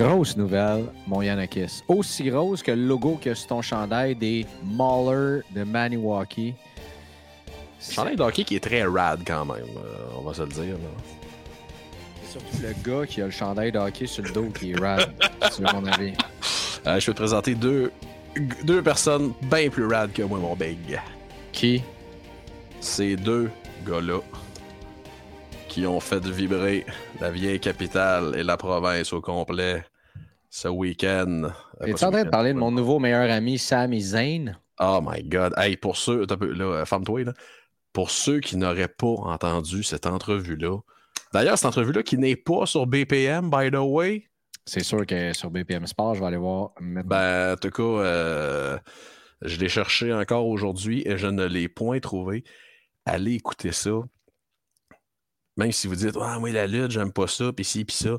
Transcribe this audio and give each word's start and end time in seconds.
Grosse 0.00 0.34
nouvelle, 0.34 0.86
mon 1.06 1.20
Yanakis. 1.20 1.82
Aussi 1.86 2.30
grosse 2.30 2.62
que 2.62 2.70
le 2.70 2.86
logo 2.86 3.20
que 3.22 3.34
sur 3.34 3.48
ton 3.48 3.60
chandail 3.60 4.14
des 4.14 4.46
Mauler 4.64 5.42
de 5.54 5.62
Maniwaki. 5.62 6.54
Chandail 7.78 8.16
de 8.16 8.22
hockey 8.22 8.44
qui 8.44 8.56
est 8.56 8.64
très 8.64 8.82
rad 8.82 9.20
quand 9.26 9.44
même, 9.44 9.58
euh, 9.76 10.18
on 10.18 10.22
va 10.22 10.32
se 10.32 10.40
le 10.40 10.48
dire. 10.48 10.72
là. 10.72 10.88
C'est 12.22 12.32
surtout 12.32 12.56
le 12.62 12.72
gars 12.82 13.06
qui 13.06 13.20
a 13.20 13.26
le 13.26 13.30
chandail 13.30 13.72
de 13.72 13.78
hockey 13.78 14.06
sur 14.06 14.22
le 14.22 14.30
dos 14.30 14.46
qui 14.58 14.72
est 14.72 14.80
rad, 14.80 15.12
c'est 15.50 15.70
mon 15.70 15.84
avis. 15.84 16.14
Euh, 16.86 16.98
je 16.98 17.08
vais 17.08 17.12
te 17.12 17.18
présenter 17.18 17.54
deux, 17.54 17.92
deux 18.64 18.82
personnes 18.82 19.34
bien 19.42 19.68
plus 19.68 19.84
rad 19.84 20.10
que 20.14 20.22
moi, 20.22 20.38
mon 20.38 20.56
big. 20.56 20.98
Qui? 21.52 21.82
Ces 22.80 23.16
deux 23.16 23.50
gars-là 23.86 24.20
qui 25.68 25.86
ont 25.86 26.00
fait 26.00 26.24
vibrer 26.24 26.86
la 27.20 27.30
vieille 27.30 27.60
capitale 27.60 28.34
et 28.38 28.42
la 28.42 28.56
province 28.56 29.12
au 29.12 29.20
complet 29.20 29.84
ce 30.50 30.68
week-end. 30.68 31.44
Euh, 31.80 31.86
Es-tu 31.86 31.98
ce 31.98 32.04
en 32.04 32.10
train 32.10 32.24
de 32.24 32.28
parler 32.30 32.52
de 32.52 32.58
mon 32.58 32.70
nouveau 32.72 32.98
meilleur 32.98 33.30
ami, 33.30 33.58
Sami 33.58 34.00
Zayn? 34.00 34.58
Oh 34.80 35.00
my 35.02 35.22
god. 35.22 35.54
Hey, 35.56 35.76
pour 35.76 35.96
ceux, 35.96 36.26
là, 36.26 36.64
euh, 36.64 36.84
ferme-toi, 36.84 37.24
là. 37.24 37.32
Pour 37.92 38.10
ceux 38.10 38.40
qui 38.40 38.56
n'auraient 38.56 38.88
pas 38.88 39.06
entendu 39.06 39.82
cette 39.82 40.06
entrevue-là. 40.06 40.78
D'ailleurs, 41.32 41.56
cette 41.56 41.66
entrevue-là 41.66 42.02
qui 42.02 42.18
n'est 42.18 42.36
pas 42.36 42.66
sur 42.66 42.86
BPM, 42.86 43.50
by 43.50 43.70
the 43.70 43.76
way. 43.80 44.28
C'est 44.66 44.84
sûr 44.84 45.04
que 45.06 45.32
sur 45.32 45.50
BPM 45.50 45.86
Sport, 45.86 46.14
je 46.14 46.20
vais 46.20 46.26
aller 46.26 46.36
voir. 46.36 46.72
maintenant. 46.80 47.08
Ben, 47.08 47.54
en 47.54 47.56
tout 47.56 47.70
cas, 47.70 47.82
euh, 47.82 48.78
je 49.42 49.58
l'ai 49.58 49.68
cherché 49.68 50.12
encore 50.12 50.46
aujourd'hui 50.46 51.02
et 51.06 51.16
je 51.16 51.26
ne 51.26 51.44
l'ai 51.46 51.68
point 51.68 51.98
trouvé. 52.00 52.44
Allez 53.04 53.34
écouter 53.34 53.72
ça. 53.72 53.90
Même 55.56 55.72
si 55.72 55.88
vous 55.88 55.96
dites, 55.96 56.16
ah, 56.20 56.38
oui, 56.40 56.52
la 56.52 56.66
lutte, 56.66 56.90
j'aime 56.92 57.12
pas 57.12 57.26
ça, 57.26 57.52
puis 57.52 57.64
ci, 57.64 57.84
puis 57.84 57.96
ça. 57.96 58.18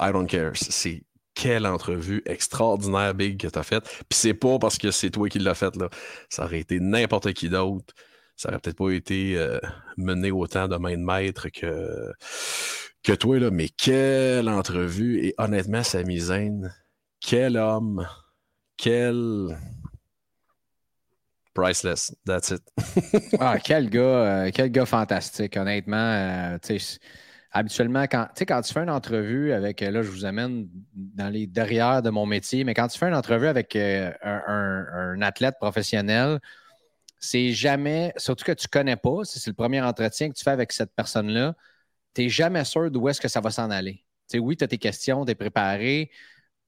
I 0.00 0.12
don't 0.12 0.26
care. 0.26 0.52
C'est 0.54 1.02
quelle 1.34 1.66
entrevue 1.66 2.22
extraordinaire, 2.26 3.14
Big, 3.14 3.40
que 3.40 3.46
t'as 3.48 3.62
faite. 3.62 3.84
Puis 4.08 4.18
c'est 4.18 4.34
pas 4.34 4.58
parce 4.58 4.78
que 4.78 4.90
c'est 4.90 5.10
toi 5.10 5.28
qui 5.28 5.38
l'as 5.38 5.54
faite, 5.54 5.76
là. 5.76 5.88
Ça 6.28 6.44
aurait 6.44 6.60
été 6.60 6.80
n'importe 6.80 7.32
qui 7.32 7.48
d'autre. 7.48 7.94
Ça 8.36 8.48
aurait 8.48 8.58
peut-être 8.58 8.76
pas 8.76 8.90
été 8.90 9.36
euh, 9.36 9.58
mené 9.96 10.30
autant 10.30 10.68
de 10.68 10.76
main 10.76 10.96
de 10.96 11.02
maître 11.04 11.48
que, 11.50 12.12
que 13.02 13.12
toi, 13.12 13.38
là. 13.38 13.50
Mais 13.50 13.68
quelle 13.68 14.48
entrevue. 14.48 15.24
Et 15.24 15.34
honnêtement, 15.38 15.82
Sami 15.82 16.18
Zayn, 16.18 16.72
quel 17.20 17.56
homme. 17.56 18.06
Quel. 18.76 19.56
Priceless. 21.54 22.14
That's 22.24 22.50
it. 22.50 22.62
Ah, 23.40 23.58
quel 23.58 23.90
gars, 23.90 24.00
euh, 24.46 24.50
quel 24.54 24.70
gars 24.70 24.86
fantastique, 24.86 25.56
honnêtement. 25.56 25.96
euh, 25.96 26.58
tu 26.62 26.78
sais, 26.78 26.98
habituellement, 27.52 28.04
quand, 28.04 28.28
tu 28.34 28.44
fais 28.72 28.80
une 28.80 28.90
entrevue 28.90 29.52
avec, 29.52 29.82
euh, 29.82 29.90
là, 29.90 30.02
je 30.02 30.10
vous 30.10 30.24
amène 30.24 30.68
dans 30.94 31.28
les 31.28 31.46
derrière 31.46 32.02
de 32.02 32.10
mon 32.10 32.26
métier, 32.26 32.64
mais 32.64 32.74
quand 32.74 32.88
tu 32.88 32.98
fais 32.98 33.08
une 33.08 33.14
entrevue 33.14 33.48
avec 33.48 33.74
euh, 33.76 34.12
un, 34.22 35.20
athlète 35.22 35.56
professionnel, 35.60 36.40
c'est 37.18 37.52
jamais, 37.52 38.12
surtout 38.16 38.44
que 38.44 38.52
tu 38.52 38.68
connais 38.68 38.96
pas, 38.96 39.24
si 39.24 39.40
c'est 39.40 39.50
le 39.50 39.54
premier 39.54 39.82
entretien 39.82 40.30
que 40.30 40.34
tu 40.34 40.44
fais 40.44 40.50
avec 40.50 40.72
cette 40.72 40.94
personne-là, 40.94 41.54
tu 42.14 42.22
n'es 42.22 42.28
jamais 42.28 42.64
sûr 42.64 42.90
d'où 42.90 43.08
est-ce 43.08 43.20
que 43.20 43.28
ça 43.28 43.40
va 43.40 43.50
s'en 43.50 43.70
aller. 43.70 44.04
Oui, 44.34 44.56
tu 44.56 44.64
as 44.64 44.68
tes 44.68 44.78
questions, 44.78 45.24
tu 45.24 45.32
es 45.32 45.34
préparé. 45.34 46.10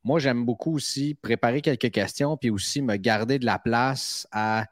Moi, 0.04 0.19
j'aime 0.19 0.44
beaucoup 0.44 0.75
aussi 0.75 1.15
préparer 1.15 1.62
quelques 1.62 1.91
questions, 1.91 2.37
puis 2.37 2.50
aussi 2.50 2.82
me 2.82 2.97
garder 2.97 3.38
de 3.38 3.47
la 3.47 3.59
place 3.59 4.26
à 4.32 4.66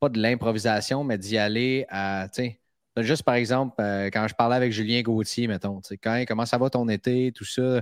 pas 0.00 0.08
de 0.10 0.20
l'improvisation, 0.20 1.04
mais 1.04 1.18
d'y 1.18 1.38
aller 1.38 1.86
à, 1.88 2.28
tu 2.32 2.42
sais, 2.42 2.60
juste 2.96 3.22
par 3.22 3.34
exemple, 3.34 3.74
euh, 3.80 4.10
quand 4.12 4.26
je 4.28 4.34
parlais 4.34 4.56
avec 4.56 4.72
Julien 4.72 5.02
Gauthier, 5.02 5.46
mettons, 5.46 5.80
quand, 6.02 6.24
comment 6.26 6.46
ça 6.46 6.58
va 6.58 6.70
ton 6.70 6.88
été, 6.88 7.32
tout 7.32 7.44
ça? 7.44 7.80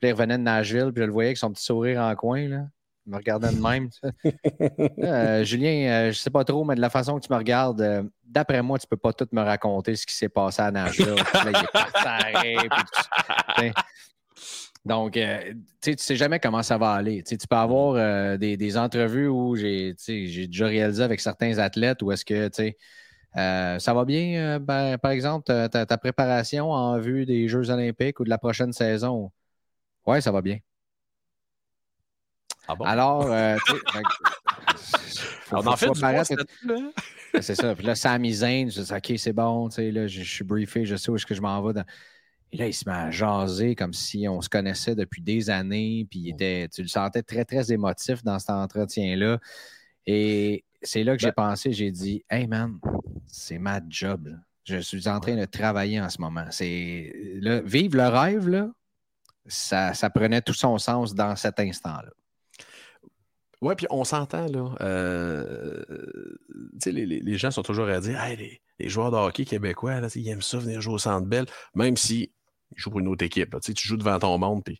Puis 0.00 0.10
il 0.10 0.12
revenait 0.12 0.38
de 0.38 0.42
Nashville, 0.42 0.90
puis 0.92 1.02
je 1.02 1.06
le 1.06 1.12
voyais 1.12 1.28
avec 1.28 1.38
son 1.38 1.52
petit 1.52 1.64
sourire 1.64 2.00
en 2.00 2.14
coin, 2.14 2.48
là. 2.48 2.66
Il 3.06 3.12
me 3.12 3.16
regardait 3.16 3.52
de 3.52 3.60
même. 3.60 3.88
Euh, 5.02 5.42
Julien, 5.44 5.88
euh, 5.88 6.12
je 6.12 6.18
sais 6.18 6.30
pas 6.30 6.44
trop, 6.44 6.64
mais 6.64 6.74
de 6.74 6.80
la 6.80 6.90
façon 6.90 7.18
que 7.18 7.26
tu 7.26 7.32
me 7.32 7.38
regardes, 7.38 8.10
d'après 8.24 8.60
moi, 8.62 8.78
tu 8.78 8.86
peux 8.86 8.96
pas 8.96 9.12
tout 9.12 9.26
me 9.32 9.40
raconter 9.40 9.96
ce 9.96 10.06
qui 10.06 10.14
s'est 10.14 10.28
passé 10.28 10.60
à 10.60 10.70
Nashville. 10.70 11.14
Là, 11.14 11.44
il 12.44 12.50
est 12.50 12.68
puis. 12.68 12.82
Tu. 13.56 13.72
Donc, 14.88 15.18
euh, 15.18 15.52
tu 15.82 15.96
tu 15.96 16.02
sais 16.02 16.16
jamais 16.16 16.40
comment 16.40 16.62
ça 16.62 16.78
va 16.78 16.92
aller. 16.92 17.22
Tu 17.22 17.36
peux 17.36 17.56
avoir 17.56 17.94
euh, 17.96 18.38
des, 18.38 18.56
des 18.56 18.76
entrevues 18.78 19.28
où 19.28 19.54
j'ai 19.54 19.94
déjà 20.46 20.66
réalisé 20.66 21.02
avec 21.02 21.20
certains 21.20 21.58
athlètes 21.58 22.02
où 22.02 22.10
est-ce 22.10 22.24
que, 22.24 22.48
tu 22.48 22.54
sais, 22.54 22.76
euh, 23.36 23.78
ça 23.78 23.94
va 23.94 24.04
bien, 24.04 24.40
euh, 24.40 24.58
ben, 24.58 24.98
par 24.98 25.10
exemple, 25.10 25.44
ta, 25.44 25.68
ta- 25.68 25.86
ta 25.86 25.98
préparation 25.98 26.70
en 26.72 26.98
vue 26.98 27.26
des 27.26 27.48
Jeux 27.48 27.70
olympiques 27.70 28.20
ou 28.20 28.24
de 28.24 28.30
la 28.30 28.38
prochaine 28.38 28.72
saison? 28.72 29.30
Oui, 30.06 30.22
ça 30.22 30.32
va 30.32 30.40
bien. 30.42 30.58
Ah 32.66 32.74
bon? 32.74 32.84
Alors, 32.84 33.30
euh, 33.30 33.56
tu 33.66 33.72
sais, 33.74 33.80
fait 33.92 34.02
que- 34.02 34.76
faut- 35.44 35.56
On 35.56 35.66
en 35.66 35.76
fait 35.76 35.86
c'est 37.42 37.54
ça. 37.54 37.74
Puis 37.74 37.86
là, 37.86 37.94
Sami 37.94 38.32
Zayn, 38.32 38.70
je 38.70 38.80
dis, 38.82 38.92
OK, 38.92 39.12
c'est 39.18 39.32
bon, 39.32 39.68
tu 39.68 39.76
sais, 39.76 39.90
là, 39.90 40.06
je, 40.06 40.22
je 40.22 40.34
suis 40.34 40.44
briefé, 40.44 40.84
je 40.84 40.96
sais 40.96 41.10
où 41.10 41.16
est-ce 41.16 41.26
que 41.26 41.34
je 41.34 41.40
m'en 41.42 41.62
vais. 41.62 41.72
dans- 41.74 41.84
Et 42.52 42.56
là, 42.56 42.66
il 42.66 42.72
se 42.74 42.88
met 42.88 42.94
à 42.94 43.10
jaser 43.10 43.74
comme 43.74 43.92
si 43.92 44.26
on 44.28 44.40
se 44.40 44.48
connaissait 44.48 44.94
depuis 44.94 45.20
des 45.22 45.50
années, 45.50 46.06
puis 46.10 46.20
il 46.20 46.28
était, 46.30 46.68
tu 46.68 46.82
le 46.82 46.88
sentais 46.88 47.22
très, 47.22 47.44
très 47.44 47.70
émotif 47.72 48.24
dans 48.24 48.38
cet 48.38 48.50
entretien-là. 48.50 49.38
Et 50.06 50.64
c'est 50.82 51.04
là 51.04 51.16
que 51.16 51.22
j'ai 51.22 51.32
pensé, 51.32 51.72
j'ai 51.72 51.90
dit, 51.90 52.24
Hey 52.30 52.46
man, 52.46 52.78
c'est 53.30 53.58
ma 53.58 53.80
job. 53.88 54.28
là. 54.28 54.36
Je 54.64 54.78
suis 54.78 55.08
en 55.08 55.18
train 55.20 55.36
de 55.36 55.44
travailler 55.46 56.00
en 56.00 56.10
ce 56.10 56.20
moment. 56.20 56.44
C'est 56.50 57.12
là, 57.40 57.60
vivre 57.62 57.96
le 57.96 58.08
rêve, 58.08 58.48
là, 58.48 58.70
ça, 59.46 59.94
ça 59.94 60.10
prenait 60.10 60.42
tout 60.42 60.52
son 60.52 60.76
sens 60.78 61.14
dans 61.14 61.34
cet 61.36 61.58
instant-là. 61.60 62.10
Ouais, 63.60 63.74
puis 63.74 63.86
on 63.90 64.04
s'entend, 64.04 64.46
là. 64.46 64.74
euh, 64.82 65.82
les, 66.86 67.06
les- 67.06 67.20
les 67.20 67.38
gens 67.38 67.50
sont 67.50 67.62
toujours 67.62 67.88
à 67.88 67.98
dire 68.00 68.20
Hey, 68.20 68.36
les, 68.36 68.60
les 68.78 68.88
joueurs 68.88 69.10
de 69.10 69.16
hockey 69.16 69.44
québécois, 69.44 70.00
là, 70.00 70.08
ils 70.14 70.28
aiment 70.28 70.42
ça 70.42 70.58
venir 70.58 70.80
jouer 70.80 70.94
au 70.94 70.98
centre 70.98 71.26
belle, 71.26 71.46
même 71.74 71.96
si 71.96 72.30
ils 72.72 72.78
jouent 72.78 72.90
pour 72.90 73.00
une 73.00 73.08
autre 73.08 73.24
équipe. 73.24 73.52
là. 73.54 73.60
Tu 73.60 73.72
joues 73.76 73.96
devant 73.96 74.18
ton 74.18 74.36
monde. 74.38 74.62
puis- 74.64 74.78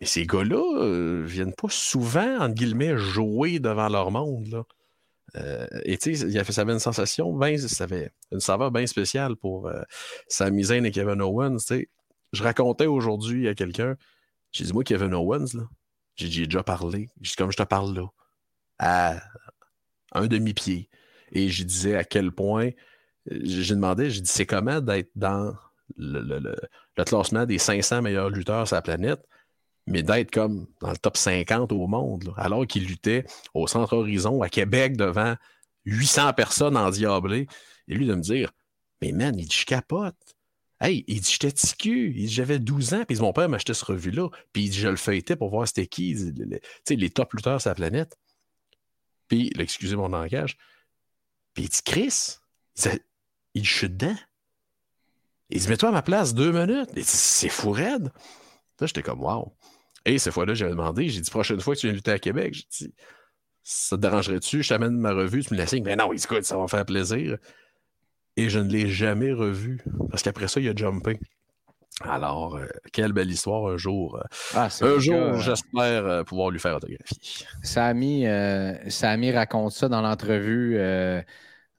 Mais 0.00 0.06
ces 0.06 0.26
gars-là 0.26 0.56
euh, 0.82 1.22
viennent 1.26 1.54
pas 1.54 1.68
souvent, 1.70 2.38
entre 2.40 2.54
guillemets, 2.54 2.96
jouer 2.96 3.60
devant 3.60 3.88
leur 3.90 4.10
monde. 4.10 4.46
Là. 4.48 4.64
Euh, 5.34 5.66
et 5.84 5.98
tu 5.98 6.14
sais, 6.14 6.44
ça 6.52 6.60
avait 6.62 6.72
une 6.72 6.78
sensation, 6.78 7.32
ben, 7.32 7.58
ça 7.58 7.84
avait 7.84 8.10
une 8.32 8.40
saveur 8.40 8.70
bien 8.70 8.86
spéciale 8.86 9.36
pour 9.36 9.66
euh, 9.66 9.82
Sami 10.28 10.62
et 10.72 10.90
Kevin 10.90 11.20
Owens. 11.20 11.58
tu 11.58 11.64
sais. 11.64 11.88
Je 12.32 12.42
racontais 12.42 12.86
aujourd'hui 12.86 13.48
à 13.48 13.54
quelqu'un, 13.54 13.96
j'ai 14.52 14.64
dit, 14.64 14.72
moi, 14.72 14.84
Kevin 14.84 15.14
Owens, 15.14 15.54
là, 15.54 15.64
j'ai 16.16 16.28
déjà 16.46 16.62
parlé, 16.62 17.10
comme 17.36 17.50
je 17.50 17.56
te 17.56 17.62
parle 17.62 17.94
là, 17.94 18.06
à 18.78 19.20
un 20.12 20.26
demi-pied. 20.26 20.88
Et 21.32 21.48
je 21.48 21.64
disais 21.64 21.96
à 21.96 22.04
quel 22.04 22.30
point, 22.32 22.70
euh, 23.30 23.40
j'ai 23.42 23.74
demandé, 23.74 24.10
j'ai 24.10 24.20
dit, 24.20 24.30
c'est 24.30 24.46
comment 24.46 24.80
d'être 24.80 25.10
dans 25.14 25.54
le- 25.96 26.38
le 26.38 27.04
classement 27.04 27.46
des 27.46 27.58
500 27.58 28.02
meilleurs 28.02 28.30
lutteurs 28.30 28.66
sur 28.66 28.76
la 28.76 28.82
planète? 28.82 29.22
Mais 29.86 30.02
d'être 30.02 30.30
comme 30.30 30.66
dans 30.80 30.90
le 30.90 30.96
top 30.96 31.16
50 31.16 31.72
au 31.72 31.86
monde, 31.86 32.32
alors 32.36 32.66
qu'il 32.66 32.86
luttait 32.86 33.24
au 33.54 33.66
Centre 33.66 33.94
Horizon 33.94 34.42
à 34.42 34.48
Québec 34.48 34.96
devant 34.96 35.36
800 35.84 36.32
personnes 36.32 36.76
en 36.76 36.90
diablé. 36.90 37.46
Et 37.88 37.94
lui 37.94 38.06
de 38.06 38.14
me 38.14 38.20
dire 38.20 38.52
Mais 39.00 39.12
man, 39.12 39.38
il 39.38 39.46
dit 39.46 39.56
Je 39.56 39.66
capote. 39.66 40.16
Hey, 40.80 41.04
il 41.06 41.20
dit 41.20 41.30
J'étais 41.30 41.52
ticu. 41.52 42.12
Il 42.16 42.26
dit 42.26 42.32
J'avais 42.34 42.58
12 42.58 42.94
ans, 42.94 43.04
puis 43.06 43.16
mon 43.18 43.32
père 43.32 43.48
m'achetait 43.48 43.74
ce 43.74 43.84
revue-là. 43.84 44.28
Puis 44.52 44.64
il 44.64 44.70
dit 44.70 44.78
Je 44.78 44.88
le 44.88 44.96
feuilletais 44.96 45.36
pour 45.36 45.50
voir 45.50 45.66
c'était 45.68 45.86
qui. 45.86 46.14
Tu 46.16 46.60
sais, 46.84 46.96
les 46.96 47.10
top 47.10 47.32
lutteurs 47.32 47.60
sur 47.60 47.70
la 47.70 47.74
planète. 47.74 48.16
Puis, 49.28 49.52
excusez 49.58 49.96
mon 49.96 50.08
langage. 50.08 50.56
Puis 51.54 51.64
il 51.64 51.68
dit 51.68 51.82
Chris, 51.84 52.36
il 53.54 53.64
chute 53.64 53.96
dedans. 53.96 54.16
Il 55.50 55.60
dit 55.60 55.68
Mets-toi 55.68 55.88
à 55.88 55.92
ma 55.92 56.02
place 56.02 56.34
deux 56.34 56.52
minutes. 56.52 56.90
Il 56.96 57.02
dit 57.02 57.04
C'est 57.04 57.48
fou 57.48 57.70
raide. 57.70 58.12
Là, 58.80 58.86
j'étais 58.86 59.02
comme 59.02 59.22
Wow. 59.22 59.56
Et 60.06 60.18
cette 60.18 60.32
fois-là, 60.32 60.54
j'avais 60.54 60.70
demandé, 60.70 61.08
j'ai 61.08 61.20
dit 61.20 61.30
prochaine 61.30 61.60
fois 61.60 61.74
que 61.74 61.80
tu 61.80 61.88
viens 61.88 61.94
lutter 61.94 62.12
à 62.12 62.18
Québec, 62.18 62.54
j'ai 62.54 62.86
dit 62.86 62.94
Ça 63.64 63.96
te 63.96 64.00
dérangerait-tu? 64.00 64.62
Je 64.62 64.68
t'amène 64.68 64.96
ma 64.96 65.12
revue, 65.12 65.44
tu 65.44 65.52
me 65.52 65.58
la 65.58 65.66
signes. 65.66 65.84
Mais 65.84 65.96
non, 65.96 66.12
écoute, 66.12 66.44
ça 66.44 66.56
va 66.56 66.62
me 66.62 66.68
faire 66.68 66.86
plaisir. 66.86 67.36
Et 68.36 68.48
je 68.48 68.60
ne 68.60 68.70
l'ai 68.70 68.88
jamais 68.88 69.32
revu. 69.32 69.80
Parce 70.10 70.22
qu'après 70.22 70.46
ça, 70.46 70.60
il 70.60 70.68
a 70.68 70.76
jumpé. 70.76 71.18
Alors, 72.02 72.56
euh, 72.56 72.66
quelle 72.92 73.12
belle 73.12 73.30
histoire 73.30 73.72
un 73.72 73.78
jour. 73.78 74.16
Euh, 74.16 74.22
ah, 74.54 74.68
un 74.82 74.98
jour, 74.98 75.14
euh, 75.14 75.38
j'espère 75.38 76.24
pouvoir 76.24 76.50
lui 76.50 76.60
faire 76.60 76.76
autographier. 76.76 77.46
Samy, 77.62 78.26
Samy 78.88 79.32
raconte 79.32 79.72
ça 79.72 79.88
dans 79.88 80.02
l'entrevue. 80.02 80.78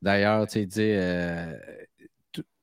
D'ailleurs, 0.01 0.47
tu 0.47 0.67
sais, 0.69 1.59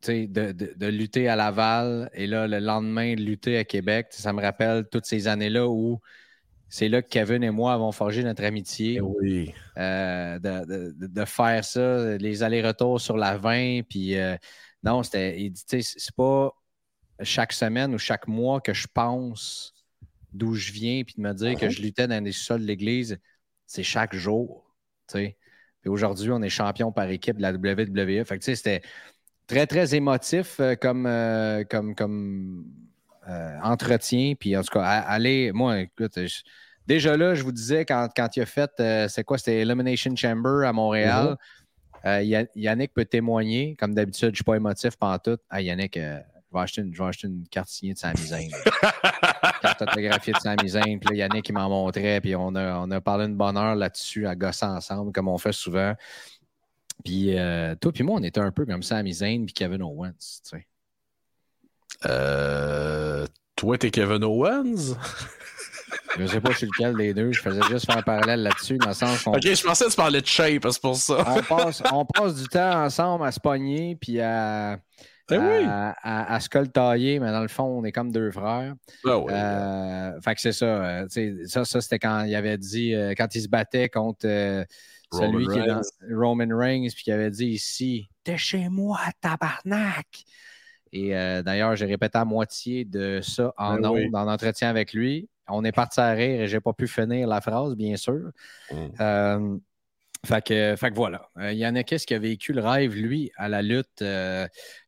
de, 0.07 0.53
de, 0.53 0.87
lutter 0.87 1.29
à 1.29 1.37
Laval 1.37 2.11
et 2.15 2.27
là, 2.27 2.47
le 2.47 2.59
lendemain, 2.59 3.15
de 3.15 3.23
lutter 3.23 3.59
à 3.59 3.65
Québec. 3.65 4.09
Ça 4.11 4.33
me 4.33 4.41
rappelle 4.43 4.87
toutes 4.91 5.07
ces 5.07 5.29
années-là 5.29 5.69
où 5.69 6.01
c'est 6.69 6.89
là 6.89 7.03
que 7.03 7.09
Kevin 7.09 7.43
et 7.45 7.51
moi 7.51 7.73
avons 7.73 7.93
forgé 7.93 8.23
notre 8.25 8.45
amitié. 8.45 8.95
Eh 8.95 9.01
oui. 9.01 9.55
Euh, 9.79 10.39
de, 10.41 11.25
faire 11.25 11.65
ça, 11.65 12.17
les 12.17 12.43
allers-retours 12.43 13.01
sur 13.01 13.17
la 13.17 13.37
20. 13.37 13.83
Puis 13.89 14.17
euh, 14.17 14.37
non, 14.83 15.03
c'était. 15.03 15.53
C'est 15.55 16.15
pas 16.17 16.53
chaque 17.23 17.53
semaine 17.53 17.95
ou 17.95 17.99
chaque 17.99 18.27
mois 18.27 18.61
que 18.61 18.75
je 18.75 18.89
pense 18.93 19.73
d'où 20.33 20.55
je 20.55 20.73
viens 20.73 21.05
puis 21.05 21.15
de 21.17 21.21
me 21.21 21.33
dire 21.33 21.55
que 21.57 21.67
uh-huh. 21.67 21.71
je 21.71 21.81
luttais 21.81 22.09
dans 22.09 22.23
les 22.23 22.33
sols 22.33 22.63
de 22.63 22.67
l'église. 22.67 23.19
C'est 23.67 23.85
chaque 23.85 24.15
jour. 24.15 24.75
Et 25.15 25.89
aujourd'hui, 25.89 26.31
on 26.31 26.43
est 26.43 26.49
champion 26.49 26.93
par 26.93 27.09
équipe 27.09 27.37
de 27.37 27.43
la 27.43 27.53
WWE. 27.53 28.25
Fait 28.25 28.39
que, 28.39 28.45
c'était 28.45 28.83
très, 29.47 29.67
très 29.67 29.95
émotif 29.95 30.59
euh, 30.61 30.75
comme, 30.75 31.07
euh, 31.07 31.65
comme, 31.65 31.95
comme 31.95 32.65
euh, 33.29 33.59
entretien. 33.63 34.35
Puis 34.39 34.57
en 34.57 34.63
tout 34.63 34.79
cas, 34.79 34.83
allez, 34.83 35.53
moi, 35.53 35.81
écoute, 35.81 36.19
déjà 36.87 37.17
là, 37.17 37.35
je 37.35 37.43
vous 37.43 37.53
disais, 37.53 37.85
quand, 37.85 38.09
quand 38.15 38.37
il 38.37 38.43
a 38.43 38.47
fait, 38.47 38.71
c'est 39.09 39.25
quoi, 39.25 39.39
c'était 39.39 39.61
Elimination 39.61 40.15
Chamber 40.17 40.67
à 40.67 40.73
Montréal. 40.73 41.37
Mm-hmm. 42.05 42.49
Yannick 42.55 42.93
peut 42.93 43.07
témoigner. 43.07 43.77
Comme 43.79 43.95
d'habitude, 43.95 44.27
je 44.27 44.31
ne 44.31 44.35
suis 44.35 44.45
pas 44.45 44.57
émotif 44.57 44.97
pendant 44.97 45.19
tout. 45.19 45.39
Ah, 45.49 45.63
Yannick, 45.63 45.95
je 45.95 46.01
vais, 46.01 46.61
acheter 46.61 46.83
une, 46.83 46.95
acheter 47.01 47.29
une, 47.29 47.49
carte 47.49 47.71
signée 47.71 47.95
de 47.95 47.99
Sami 47.99 48.19
Zayn. 48.19 48.51
carte 49.63 49.81
autographiée 49.81 50.35
de 50.35 50.39
Sami 50.39 50.69
Zayn. 50.69 50.99
Puis 50.99 51.09
là, 51.11 51.15
Yannick, 51.15 51.49
il 51.49 51.53
m'en 51.53 51.71
montrait. 51.71 52.21
Puis 52.21 52.37
on 52.37 52.55
a, 52.57 52.79
on 52.79 52.91
a 52.91 53.01
parlé 53.01 53.25
une 53.25 53.37
bonne 53.37 53.57
heure 53.57 53.75
là-dessus 53.75 54.27
à 54.27 54.35
gosser 54.35 54.67
ensemble, 54.67 55.13
comme 55.13 55.29
on 55.29 55.39
fait 55.39 55.53
souvent. 55.53 55.95
Puis 57.05 57.37
euh, 57.39 57.75
toi 57.77 57.93
puis 57.93 58.03
moi, 58.03 58.19
on 58.19 58.23
était 58.23 58.41
un 58.41 58.51
peu 58.51 58.65
comme 58.65 58.83
Sami 58.83 59.13
Zayn 59.13 59.45
puis 59.45 59.53
Kevin 59.53 59.83
Owens, 59.83 60.13
tu 60.19 60.59
sais. 60.59 60.67
Euh, 62.07 63.27
toi, 63.55 63.79
t'es 63.79 63.91
Kevin 63.91 64.25
Owens? 64.25 64.97
je 66.19 66.27
sais 66.27 66.41
pas 66.41 66.55
suis 66.55 66.67
lequel 66.67 66.97
des 66.97 67.15
deux. 67.15 67.33
Je 67.33 67.41
faisais 67.41 67.63
juste 67.69 67.87
faire 67.87 67.99
un 67.99 68.03
parallèle 68.03 68.43
là-dessus, 68.43 68.79
dans 68.79 68.89
le 68.89 68.95
sens 68.95 69.27
Ok, 69.27 69.43
je 69.43 69.63
pensais 69.63 69.85
que 69.85 69.91
tu 69.91 69.97
parlais 69.97 70.21
de 70.21 70.27
shape, 70.27 70.67
c'est 70.71 70.81
pour 70.81 70.97
ça. 70.97 71.25
on, 71.27 71.43
passe, 71.43 71.83
on 71.93 72.05
passe 72.05 72.35
du 72.35 72.49
temps 72.49 72.85
ensemble 72.85 73.25
à 73.27 73.33
se 73.33 73.41
pogner 73.41 73.97
puis 74.01 74.21
à... 74.21 74.79
Ben 75.27 75.41
oui. 75.41 75.67
à, 75.67 76.39
se 76.39 76.51
coltailler, 76.51 77.19
mais 77.19 77.31
dans 77.31 77.41
le 77.41 77.49
fond, 77.49 77.65
on 77.65 77.83
est 77.85 77.93
comme 77.93 78.13
deux 78.13 78.31
frères. 78.31 78.75
Ben 79.07 79.17
oui, 79.17 79.33
euh, 79.33 80.21
fait 80.21 80.35
que 80.35 80.41
c'est 80.43 80.53
ça. 80.53 80.67
Euh, 80.67 81.07
ça, 81.47 81.65
ça 81.65 81.81
c'était 81.81 81.99
quand 81.99 82.25
il 82.25 82.35
avait 82.35 82.59
dit, 82.59 82.95
quand 83.17 83.35
il 83.35 83.41
se 83.41 83.49
battait 83.49 83.89
contre 83.89 84.27
celui 85.13 85.47
qui 85.47 85.59
est 85.59 85.67
dans 85.67 85.81
Roman 86.11 86.57
Reigns, 86.57 86.89
puis 86.95 87.05
qui 87.05 87.13
avait 87.13 87.31
dit 87.31 87.47
ici 87.47 88.09
T'es 88.23 88.37
chez 88.37 88.69
moi, 88.69 89.01
tabarnak! 89.21 90.25
Et 90.95 91.15
euh, 91.17 91.43
d'ailleurs, 91.43 91.75
j'ai 91.75 91.87
répété 91.87 92.17
à 92.19 92.25
moitié 92.25 92.85
de 92.85 93.21
ça 93.21 93.53
en 93.59 93.75
ben 93.75 93.89
ondes, 93.89 94.11
dans 94.13 94.25
l'entretien 94.25 94.71
avec 94.71 94.93
lui. 94.93 95.29
On 95.49 95.65
est 95.65 95.73
parti 95.73 95.99
à 95.99 96.13
rire 96.13 96.43
et 96.43 96.47
j'ai 96.47 96.61
pas 96.61 96.73
pu 96.73 96.87
finir 96.87 97.27
la 97.27 97.41
phrase, 97.41 97.75
bien 97.75 97.97
sûr. 97.97 98.31
Mm. 98.71 98.77
Euh, 99.01 99.57
fait, 100.25 100.45
que, 100.45 100.77
fait 100.77 100.91
que 100.91 100.95
voilà. 100.95 101.29
Euh, 101.39 101.53
il 101.53 101.59
y 101.59 101.67
en 101.67 101.75
a 101.75 101.83
qui 101.83 102.15
a 102.15 102.19
vécu 102.19 102.53
le 102.53 102.63
rêve, 102.63 102.95
lui, 102.95 103.33
à 103.37 103.49
la 103.49 103.61
lutte 103.61 104.05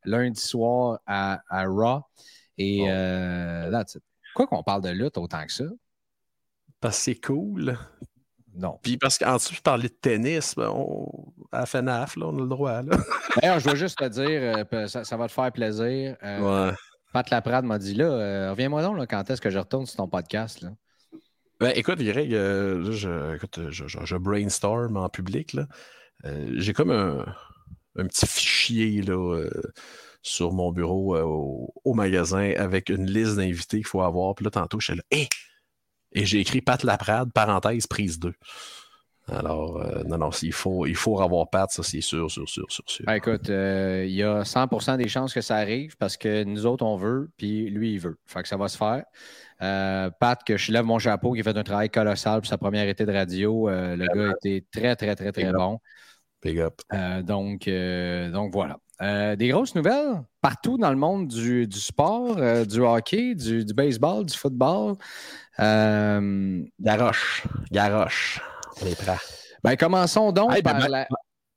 lundi 0.05 0.39
soir 0.39 0.99
à, 1.05 1.41
Raw? 1.51 2.03
Et 2.57 2.87
là, 2.87 3.83
quoi 4.33 4.47
qu'on 4.47 4.63
parle 4.63 4.83
de 4.83 4.89
lutte 4.89 5.17
autant 5.17 5.45
que 5.45 5.51
ça? 5.51 5.65
Parce 6.79 6.97
que 6.97 7.03
c'est 7.03 7.19
cool. 7.19 7.77
Non. 8.57 8.79
Puis 8.81 8.97
parce 8.97 9.19
qu'en 9.19 9.35
dessous, 9.35 9.53
je 9.53 9.61
parlais 9.61 9.87
de 9.87 9.93
tennis, 9.93 10.55
ben, 10.55 10.69
on... 10.73 11.31
à 11.51 11.65
FNAF, 11.67 12.15
là, 12.15 12.25
on 12.25 12.37
a 12.37 12.41
le 12.41 12.47
droit. 12.47 12.81
D'ailleurs, 13.41 13.59
je 13.59 13.69
veux 13.69 13.75
juste 13.75 13.99
te 13.99 14.05
dire, 14.05 14.65
euh, 14.73 14.87
ça, 14.87 15.17
va 15.17 15.27
te 15.27 15.31
faire 15.31 15.51
plaisir. 15.51 16.17
Euh, 16.23 16.71
Pat 17.13 17.29
Laprade 17.29 17.65
m'a 17.65 17.77
dit 17.77 17.93
là, 17.93 18.05
euh, 18.05 18.51
reviens-moi 18.51 18.81
donc 18.81 18.97
là, 18.97 19.05
quand 19.05 19.29
est-ce 19.29 19.41
que 19.41 19.51
je 19.51 19.59
retourne 19.59 19.85
sur 19.85 19.97
ton 19.97 20.07
podcast. 20.07 20.61
Là? 20.61 20.71
Ben, 21.59 21.71
écoute, 21.75 21.99
Greg, 21.99 22.31
je, 22.31 23.35
écoute, 23.35 23.59
je, 23.69 24.17
brainstorm 24.17 24.97
en 24.97 25.09
public. 25.09 25.53
Là. 25.53 25.67
J'ai 26.55 26.73
comme 26.73 26.91
un, 26.91 27.25
petit 28.07 28.25
fichier 28.25 29.01
là, 29.03 29.45
sur 30.23 30.51
mon 30.51 30.71
bureau 30.71 31.15
au, 31.83 31.93
magasin 31.93 32.53
avec 32.57 32.89
une 32.89 33.05
liste 33.05 33.35
d'invités 33.35 33.77
qu'il 33.77 33.87
faut 33.87 34.01
avoir. 34.01 34.33
Puis 34.33 34.45
là, 34.45 34.51
tantôt, 34.51 34.79
je 34.79 34.85
suis 34.85 34.95
là, 34.95 35.03
hé! 35.11 35.27
Et 36.13 36.25
j'ai 36.25 36.39
écrit 36.39 36.61
Pat 36.61 36.83
Laprade, 36.83 37.31
parenthèse, 37.33 37.87
prise 37.87 38.19
2. 38.19 38.33
Alors, 39.29 39.81
euh, 39.81 40.03
non, 40.05 40.17
non, 40.17 40.29
il 40.41 40.53
faut, 40.53 40.85
il 40.85 40.95
faut 40.95 41.21
avoir 41.21 41.49
Pat, 41.49 41.69
ça, 41.69 41.83
c'est 41.83 41.99
sûr, 41.99 42.31
sûr, 42.31 42.47
sûr, 42.47 42.65
sûr, 42.69 42.83
sûr. 42.87 43.05
Ben, 43.05 43.15
écoute, 43.15 43.49
euh, 43.49 44.05
il 44.07 44.13
y 44.13 44.23
a 44.23 44.43
100% 44.45 44.95
des 44.97 45.09
chances 45.09 45.33
que 45.33 45.41
ça 45.41 45.57
arrive 45.57 45.97
parce 45.97 46.15
que 46.15 46.45
nous 46.45 46.65
autres, 46.65 46.85
on 46.85 46.95
veut, 46.95 47.29
puis 47.35 47.69
lui, 47.69 47.93
il 47.93 47.99
veut. 47.99 48.17
Fait 48.25 48.41
que 48.41 48.47
ça 48.47 48.55
va 48.55 48.69
se 48.69 48.77
faire. 48.77 49.03
Euh, 49.61 50.09
Pat, 50.17 50.41
que 50.45 50.55
je 50.55 50.71
lève 50.71 50.85
mon 50.85 50.97
chapeau, 50.97 51.33
qui 51.33 51.41
a 51.41 51.43
fait 51.43 51.57
un 51.57 51.63
travail 51.63 51.89
colossal 51.89 52.39
pour 52.39 52.47
sa 52.47 52.57
première 52.57 52.87
été 52.87 53.05
de 53.05 53.11
radio. 53.11 53.69
le 53.69 54.07
gars 54.15 54.33
était 54.41 54.65
très, 54.71 54.95
très, 54.95 55.15
très, 55.15 55.31
très 55.33 55.51
bon. 55.51 55.79
Big 56.41 56.59
up. 56.59 56.81
donc, 57.23 57.67
donc, 57.67 58.53
voilà. 58.53 58.77
Des 58.99 59.47
grosses 59.49 59.75
nouvelles 59.75 60.23
partout 60.41 60.77
dans 60.77 60.89
le 60.89 60.95
monde 60.95 61.27
du, 61.27 61.67
sport, 61.71 62.37
du 62.65 62.79
hockey, 62.79 63.35
du, 63.35 63.65
du, 63.65 63.73
baseball, 63.73 64.25
du 64.25 64.35
football. 64.35 64.95
Euh, 65.59 66.63
garoche. 66.79 67.43
Garoche. 67.71 68.41
Les 68.83 68.95
Ben, 69.63 69.75
commençons 69.75 70.31
donc 70.31 70.51
ben, 70.51 70.61
par 70.61 70.79
ben, 70.79 70.87
la... 70.87 71.07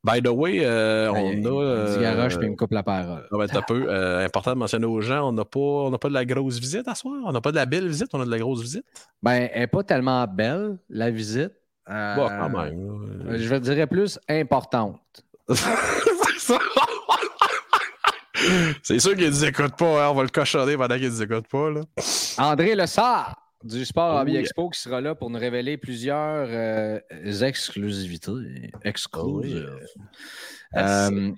By 0.03 0.23
the 0.23 0.29
way, 0.29 0.61
euh, 0.65 1.11
on 1.13 1.45
a. 1.45 1.63
Euh, 1.63 2.01
garoche, 2.01 2.39
puis 2.39 2.47
il 2.47 2.53
me 2.53 2.57
coupe 2.57 2.73
la 2.73 2.83
parole. 2.83 3.29
Ah, 3.31 3.37
ben, 3.37 3.47
un 3.53 3.63
peu. 3.63 3.87
Euh, 3.89 4.25
important 4.25 4.53
de 4.53 4.57
mentionner 4.57 4.87
aux 4.87 5.03
gens, 5.03 5.29
on 5.29 5.33
n'a 5.33 5.45
pas, 5.45 5.99
pas 5.99 6.09
de 6.09 6.15
la 6.15 6.25
grosse 6.25 6.59
visite 6.59 6.89
à 6.89 6.95
soir? 6.95 7.21
On 7.27 7.33
n'a 7.33 7.43
pas 7.43 7.51
de 7.51 7.57
la 7.57 7.67
belle 7.67 7.87
visite, 7.87 8.09
on 8.15 8.21
a 8.21 8.25
de 8.25 8.31
la 8.31 8.39
grosse 8.39 8.63
visite? 8.63 8.85
Ben, 9.23 9.51
elle 9.53 9.61
n'est 9.61 9.67
pas 9.67 9.83
tellement 9.83 10.27
belle, 10.27 10.79
la 10.89 11.11
visite. 11.11 11.53
Bon, 11.87 12.29
quand 12.29 12.49
même. 12.49 13.37
Je 13.37 13.57
dirais 13.57 13.87
plus 13.87 14.19
importante. 14.29 15.01
C'est 18.83 18.99
sûr 18.99 19.15
qu'il 19.15 19.25
ne 19.25 19.31
nous 19.31 19.45
écoute 19.45 19.77
pas. 19.77 20.07
Hein. 20.07 20.09
On 20.11 20.15
va 20.15 20.23
le 20.23 20.29
cochonner 20.29 20.77
pendant 20.77 20.97
qu'il 20.97 21.05
ne 21.07 21.11
nous 21.11 21.23
écoute 21.23 21.47
pas. 21.49 21.71
Là. 21.71 21.81
André 22.39 22.75
Lessard 22.75 23.37
du 23.63 23.85
Sport 23.85 24.21
Hobby 24.21 24.37
Expo 24.37 24.71
qui 24.71 24.81
sera 24.81 25.01
là 25.01 25.15
pour 25.15 25.29
nous 25.29 25.39
révéler 25.39 25.77
plusieurs 25.77 26.47
euh, 26.49 26.99
exclusivités. 27.43 28.71
Exclusives. 28.85 29.79
Euh, 30.77 31.33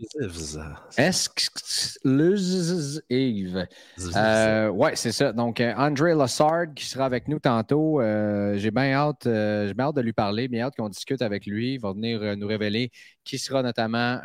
exclusive. 0.98 1.66
Euh, 4.14 4.68
ouais, 4.68 4.94
c'est 4.94 5.10
ça. 5.10 5.32
Donc, 5.32 5.60
André 5.60 6.14
Lassard 6.14 6.74
qui 6.76 6.84
sera 6.84 7.06
avec 7.06 7.26
nous 7.28 7.40
tantôt. 7.40 8.00
j'ai 8.00 8.70
bien 8.70 8.92
hâte, 8.92 9.22
j'ai 9.24 9.74
hâte 9.78 9.96
de 9.96 10.00
lui 10.00 10.12
parler, 10.12 10.48
bien 10.48 10.66
hâte 10.66 10.76
qu'on 10.76 10.88
discute 10.88 11.22
avec 11.22 11.46
lui. 11.46 11.74
Il 11.74 11.80
va 11.80 11.92
venir 11.92 12.36
nous 12.36 12.46
révéler 12.46 12.92
qui 13.24 13.38
sera 13.38 13.62
notamment 13.62 14.20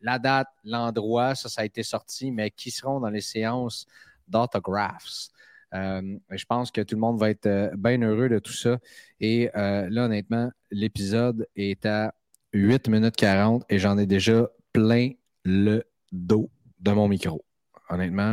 la 0.00 0.18
date, 0.18 0.48
l'endroit, 0.64 1.34
ça, 1.34 1.48
ça 1.48 1.62
a 1.62 1.64
été 1.64 1.82
sorti, 1.82 2.30
mais 2.30 2.50
qui 2.50 2.70
seront 2.70 3.00
dans 3.00 3.10
les 3.10 3.20
séances 3.20 3.86
d'autographs. 4.28 5.30
Euh, 5.74 6.18
je 6.30 6.44
pense 6.46 6.70
que 6.70 6.80
tout 6.80 6.94
le 6.94 7.00
monde 7.00 7.18
va 7.18 7.30
être 7.30 7.46
euh, 7.46 7.70
bien 7.76 8.00
heureux 8.00 8.28
de 8.28 8.38
tout 8.38 8.52
ça. 8.52 8.78
Et 9.20 9.50
euh, 9.56 9.88
là, 9.90 10.04
honnêtement, 10.04 10.50
l'épisode 10.70 11.46
est 11.56 11.84
à 11.84 12.14
8 12.52 12.88
minutes 12.88 13.16
40 13.16 13.64
et 13.68 13.78
j'en 13.78 13.98
ai 13.98 14.06
déjà 14.06 14.48
plein 14.72 15.10
le 15.44 15.82
dos 16.12 16.50
de 16.80 16.92
mon 16.92 17.08
micro. 17.08 17.44
honnêtement. 17.90 18.32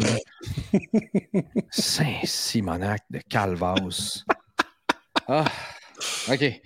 Saint-Simonac 1.70 3.04
de 3.10 3.20
Calvas. 3.30 4.24
ah, 5.28 5.46
OK. 6.30 6.62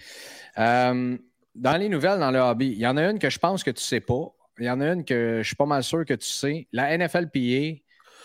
Euh, 0.57 1.17
dans 1.55 1.77
les 1.77 1.89
nouvelles, 1.89 2.19
dans 2.19 2.31
le 2.31 2.39
hobby, 2.39 2.67
il 2.67 2.79
y 2.79 2.87
en 2.87 2.97
a 2.97 3.09
une 3.09 3.19
que 3.19 3.29
je 3.29 3.39
pense 3.39 3.63
que 3.63 3.71
tu 3.71 3.77
ne 3.77 3.81
sais 3.81 4.01
pas. 4.01 4.33
Il 4.59 4.65
y 4.65 4.69
en 4.69 4.81
a 4.81 4.87
une 4.87 5.05
que 5.05 5.39
je 5.41 5.47
suis 5.47 5.55
pas 5.55 5.65
mal 5.65 5.83
sûr 5.83 6.05
que 6.05 6.13
tu 6.13 6.27
sais. 6.27 6.67
La 6.71 6.97
NFLPA 6.97 7.79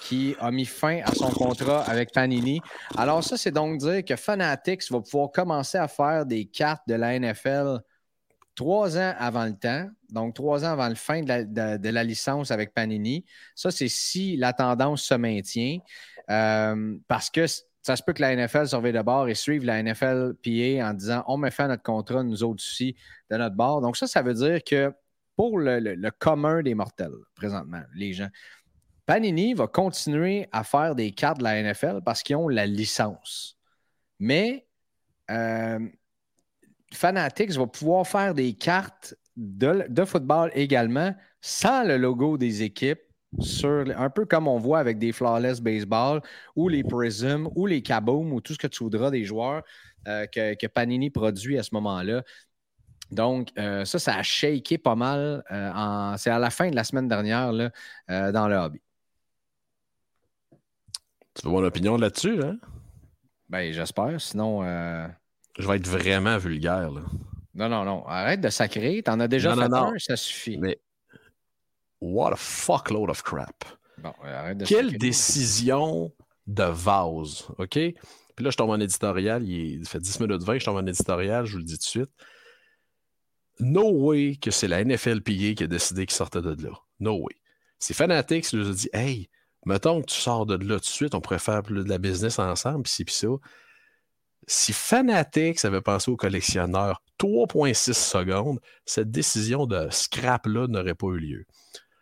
qui 0.05 0.37
a 0.39 0.51
mis 0.51 0.67
fin 0.67 1.01
à 1.05 1.15
son 1.15 1.31
contrat 1.31 1.83
avec 1.83 2.13
Panini. 2.13 2.61
Alors 2.97 3.25
ça, 3.25 3.37
c'est 3.37 3.51
donc 3.51 3.79
dire 3.79 4.05
que 4.05 4.17
Fanatics 4.17 4.91
va 4.91 5.01
pouvoir 5.01 5.31
commencer 5.33 5.79
à 5.79 5.89
faire 5.89 6.27
des 6.27 6.45
cartes 6.45 6.83
de 6.87 6.95
la 6.95 7.19
NFL 7.19 7.81
trois 8.55 8.97
ans 8.99 9.15
avant 9.19 9.47
le 9.47 9.57
temps, 9.57 9.89
donc 10.11 10.35
trois 10.35 10.65
ans 10.65 10.73
avant 10.73 10.89
la 10.89 10.95
fin 10.95 11.23
de 11.23 11.89
la, 11.89 12.05
licence 12.05 12.51
avec 12.51 12.75
Panini. 12.75 13.25
Ça, 13.55 13.71
c'est 13.71 13.89
si 13.89 14.37
la 14.37 14.53
tendance 14.53 15.03
se 15.03 15.15
maintient, 15.15 15.79
euh, 16.31 16.97
parce 17.09 17.31
que 17.31 17.47
ça 17.47 17.97
se 17.97 18.03
peut 18.03 18.13
que 18.13 18.23
la 18.23 18.37
NFL 18.37 18.69
surveille 18.69 18.93
de 18.93 19.03
bord 19.03 19.29
et 19.29 19.35
suive 19.35 19.65
la 19.65 19.83
NFL 19.83 20.35
PA 20.43 20.89
en 20.89 20.95
disant 20.95 21.25
on 21.27 21.37
met 21.39 21.51
fin 21.51 21.65
à 21.65 21.69
notre 21.69 21.83
contrat, 21.83 22.23
nous 22.23 22.43
autres 22.43 22.63
aussi, 22.63 22.95
de 23.31 23.37
notre 23.37 23.57
bord. 23.57 23.81
Donc 23.81 23.97
ça, 23.97 24.07
ça 24.07 24.23
veut 24.23 24.35
dire 24.35 24.63
que 24.63 24.93
pour 25.37 25.59
le 25.59 26.11
commun 26.11 26.63
des 26.63 26.75
mortels, 26.75 27.11
présentement, 27.35 27.83
les 27.95 28.13
gens, 28.13 28.29
Panini 29.07 29.53
va 29.55 29.67
continuer 29.67 30.49
à 30.53 30.65
faire 30.65 30.95
des 30.95 31.11
cartes 31.13 31.39
de 31.39 31.45
la 31.45 31.63
NFL 31.63 32.01
parce 32.05 32.23
qu'ils 32.23 32.37
ont 32.37 32.49
la 32.49 32.67
licence. 32.67 33.59
Mais 34.19 34.67
euh, 35.31 35.79
Fanatics 36.93 37.53
va 37.53 37.67
pouvoir 37.67 38.07
faire 38.07 38.35
des 38.35 38.55
cartes 38.55 39.15
de, 39.37 40.05
football 40.05 40.51
également 40.55 41.15
sans 41.41 41.85
le 41.85 41.97
logo 41.99 42.39
des 42.39 42.63
équipes. 42.63 43.01
Un 43.67 44.11
peu 44.11 44.27
comme 44.27 44.47
on 44.47 44.59
voit 44.59 44.79
avec 44.79 44.99
des 44.99 45.11
Flawless 45.11 45.61
Baseball 45.61 46.23
ou 46.55 46.69
les 46.69 46.85
Prism 46.85 47.49
ou 47.57 47.67
les 47.67 47.83
Kaboom 47.83 48.33
ou 48.33 48.41
tout 48.41 48.53
ce 48.53 48.59
que 48.59 48.69
tu 48.69 48.85
voudras 48.85 49.11
des 49.11 49.25
joueurs 49.25 49.65
euh, 50.07 50.27
que, 50.27 50.67
Panini 50.69 51.11
produit 51.11 51.59
à 51.59 51.65
ce 51.65 51.71
moment-là. 51.73 52.23
Donc, 53.11 53.49
euh, 53.59 53.85
ça, 53.85 53.99
ça 53.99 54.17
a 54.17 54.23
shaké 54.23 54.79
pas 54.79 54.95
mal. 54.95 55.43
c'est 56.17 56.31
à 56.31 56.39
la 56.39 56.51
fin 56.51 56.71
de 56.71 56.77
la 56.77 56.85
semaine 56.85 57.09
dernière 57.09 57.53
dans 58.09 58.49
le 58.49 58.57
hobby. 58.57 58.84
Tu 61.35 61.47
veux 61.47 61.51
mon 61.53 61.65
opinion 61.65 61.97
là-dessus, 61.97 62.43
hein? 62.43 62.59
Ben, 63.49 63.73
j'espère. 63.73 64.21
Sinon. 64.21 64.63
Euh, 64.65 65.07
Je 65.59 65.67
vais 65.67 65.77
être 65.77 65.89
vraiment 65.89 66.39
vulgaire, 66.39 66.91
là. 66.91 67.03
Non, 67.55 67.69
non, 67.69 67.85
non. 67.85 68.07
Arrête 68.07 68.41
de 68.41 68.49
sacrer. 68.49 69.03
T'en 69.03 69.21
as 69.21 69.29
déjà 69.29 69.55
fait 69.55 69.63
un, 69.63 69.93
ça 69.99 70.17
suffit. 70.17 70.59
Mais. 70.59 70.79
What 72.01 72.33
a 72.33 72.37
fuckload 72.37 73.11
of 73.11 73.23
crap. 73.23 73.65
Bon, 73.99 74.13
arrête 74.23 74.59
de 74.59 74.67
Quelle 74.67 74.99
décision 74.99 76.13
de 76.47 76.65
vase, 76.65 77.49
OK? 77.59 77.79
Puis 78.37 78.45
là, 78.45 78.51
je 78.51 78.57
tombe 78.57 78.71
en 78.71 78.81
éditorial. 78.81 79.49
Il 79.49 79.87
fait 79.87 80.01
10 80.01 80.21
minutes 80.21 80.43
20, 80.43 80.59
je 80.59 80.65
tombe 80.65 80.77
en 80.77 80.87
éditorial, 80.87 81.47
je 81.47 81.53
vous 81.53 81.59
le 81.59 81.65
dis 81.65 81.79
tout 81.79 81.85
de 81.85 82.07
suite. 82.07 82.11
No 83.61 83.91
way 83.93 84.37
que 84.37 84.51
c'est 84.51 84.67
la 84.67 84.85
NFLPA 84.85 85.55
qui 85.55 85.63
a 85.63 85.67
décidé 85.67 86.07
qu'il 86.07 86.15
sortait 86.15 86.43
de 86.43 86.61
là. 86.61 86.73
No 86.99 87.17
way. 87.19 87.37
C'est 87.79 87.95
Fanatics 87.95 88.47
qui 88.47 88.57
nous 88.57 88.69
a 88.69 88.73
dit 88.73 88.91
Hey, 88.93 89.31
mettons 89.67 90.01
que 90.01 90.07
tu 90.07 90.19
sors 90.19 90.47
de 90.47 90.55
là 90.55 90.75
tout 90.75 90.81
de 90.81 90.85
suite, 90.85 91.15
on 91.15 91.21
pourrait 91.21 91.39
faire 91.39 91.63
de 91.63 91.83
la 91.83 91.99
business 91.99 92.39
ensemble, 92.39 92.83
puis 92.85 93.05
puis 93.05 93.15
ça. 93.15 93.29
Si 94.47 94.73
Fanatics 94.73 95.65
avait 95.65 95.81
pensé 95.81 96.11
aux 96.11 96.17
collectionneurs 96.17 97.03
3,6 97.19 97.95
secondes, 97.95 98.61
cette 98.85 99.11
décision 99.11 99.67
de 99.67 99.89
scrap-là 99.91 100.67
n'aurait 100.67 100.95
pas 100.95 101.07
eu 101.09 101.19
lieu. 101.19 101.47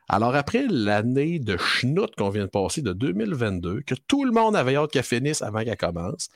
Alors, 0.09 0.35
après 0.35 0.67
l'année 0.69 1.39
de 1.39 1.57
schnout 1.57 2.15
qu'on 2.17 2.31
vient 2.31 2.45
de 2.45 2.51
passer 2.51 2.83
de 2.83 2.93
2022, 2.93 3.83
que 3.83 3.95
tout 3.95 4.25
le 4.25 4.33
monde 4.33 4.57
avait 4.57 4.77
hâte 4.77 4.91
qu'elle 4.91 5.05
finisse 5.05 5.41
avant 5.41 5.63
qu'elle 5.65 5.77
commence, 5.77 6.29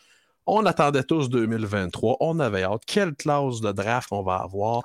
on 0.46 0.64
attendait 0.64 1.02
tous 1.02 1.28
2023, 1.28 2.18
on 2.20 2.38
avait 2.38 2.62
hâte. 2.62 2.82
Quelle 2.86 3.14
classe 3.14 3.60
de 3.60 3.72
draft 3.72 4.08
on 4.12 4.22
va 4.22 4.36
avoir? 4.36 4.82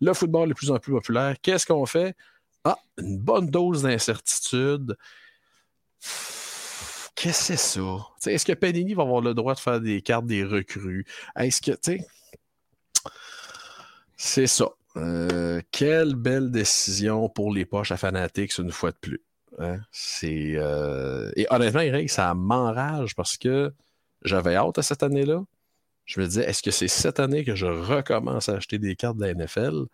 Le 0.00 0.14
football 0.14 0.46
est 0.46 0.48
de 0.48 0.54
plus 0.54 0.70
en 0.70 0.78
plus 0.78 0.92
populaire. 0.92 1.36
Qu'est-ce 1.42 1.66
qu'on 1.66 1.86
fait? 1.86 2.16
Ah, 2.64 2.78
une 2.98 3.18
bonne 3.18 3.50
dose 3.50 3.82
d'incertitude. 3.82 4.96
Qu'est-ce 7.14 7.52
que 7.52 7.56
c'est 7.56 7.80
ça? 7.80 8.30
est-ce 8.30 8.44
que 8.44 8.52
Panini 8.52 8.94
va 8.94 9.02
avoir 9.02 9.20
le 9.20 9.34
droit 9.34 9.54
de 9.54 9.60
faire 9.60 9.80
des 9.80 10.02
cartes 10.02 10.26
des 10.26 10.44
recrues? 10.44 11.06
Est-ce 11.36 11.60
que, 11.60 11.72
tu 11.72 12.00
c'est 14.24 14.46
ça. 14.46 14.68
Euh, 14.96 15.60
quelle 15.72 16.14
belle 16.14 16.52
décision 16.52 17.28
pour 17.28 17.52
les 17.52 17.64
poches 17.64 17.90
à 17.90 17.96
Fanatics 17.96 18.56
une 18.58 18.70
fois 18.70 18.92
de 18.92 18.96
plus. 18.96 19.20
Hein? 19.58 19.80
C'est, 19.90 20.52
euh, 20.56 21.32
Et 21.34 21.46
honnêtement, 21.50 21.80
Eric, 21.80 22.08
ça 22.08 22.32
m'enrage 22.34 23.16
parce 23.16 23.36
que 23.36 23.72
j'avais 24.22 24.54
hâte 24.54 24.78
à 24.78 24.82
cette 24.82 25.02
année-là. 25.02 25.42
Je 26.04 26.20
me 26.20 26.26
disais, 26.26 26.48
est-ce 26.48 26.62
que 26.62 26.70
c'est 26.70 26.86
cette 26.86 27.18
année 27.18 27.44
que 27.44 27.56
je 27.56 27.66
recommence 27.66 28.48
à 28.48 28.54
acheter 28.54 28.78
des 28.78 28.94
cartes 28.94 29.16
de 29.16 29.24
la 29.24 29.34
NFL? 29.34 29.86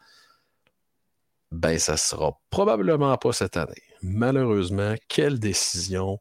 Ben, 1.50 1.78
ça 1.78 1.96
sera 1.96 2.38
probablement 2.50 3.16
pas 3.16 3.32
cette 3.32 3.56
année. 3.56 3.82
Malheureusement, 4.02 4.94
quelle 5.08 5.38
décision? 5.38 6.18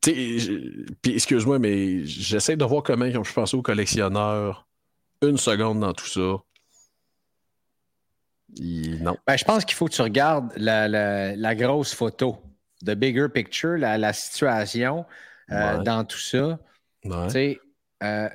Puis, 0.00 0.90
excuse-moi, 1.04 1.58
mais 1.58 2.04
j'essaie 2.04 2.56
de 2.56 2.64
voir 2.64 2.82
comment 2.82 3.08
je 3.08 3.32
pense 3.32 3.54
aux 3.54 3.62
collectionneurs 3.62 4.66
une 5.22 5.38
seconde 5.38 5.80
dans 5.80 5.92
tout 5.92 6.06
ça. 6.06 6.20
non. 8.60 9.16
Ben, 9.26 9.36
je 9.36 9.44
pense 9.44 9.64
qu'il 9.64 9.76
faut 9.76 9.86
que 9.86 9.92
tu 9.92 10.02
regardes 10.02 10.52
la, 10.56 11.54
grosse 11.54 11.94
photo, 11.94 12.38
the 12.84 12.90
bigger 12.90 13.28
picture, 13.28 13.78
la, 13.78 14.12
situation 14.12 15.06
euh, 15.50 15.78
dans 15.82 16.04
tout 16.04 16.18
ça. 16.18 16.58
Euh, 18.02 18.28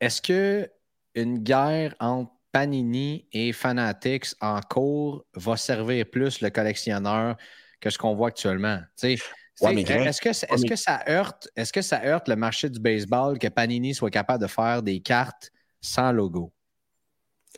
est-ce 0.00 0.22
que 0.22 0.70
une 1.16 1.38
guerre 1.38 1.94
entre 1.98 2.30
Panini 2.56 3.28
et 3.32 3.52
Fanatics 3.52 4.28
en 4.40 4.60
cours 4.62 5.26
va 5.34 5.58
servir 5.58 6.06
plus 6.10 6.40
le 6.40 6.48
collectionneur 6.48 7.36
que 7.82 7.90
ce 7.90 7.98
qu'on 7.98 8.14
voit 8.14 8.28
actuellement. 8.28 8.80
est-ce 9.02 10.20
que, 10.22 10.30
est 10.30 10.66
que, 10.66 10.74
ça 10.74 11.04
heurte, 11.06 11.50
est-ce 11.54 11.70
que 11.70 11.82
ça 11.82 12.02
heurte 12.02 12.28
le 12.28 12.36
marché 12.36 12.70
du 12.70 12.80
baseball 12.80 13.38
que 13.38 13.48
Panini 13.48 13.94
soit 13.94 14.08
capable 14.08 14.42
de 14.42 14.48
faire 14.48 14.82
des 14.82 15.00
cartes 15.00 15.52
sans 15.82 16.12
logo? 16.12 16.50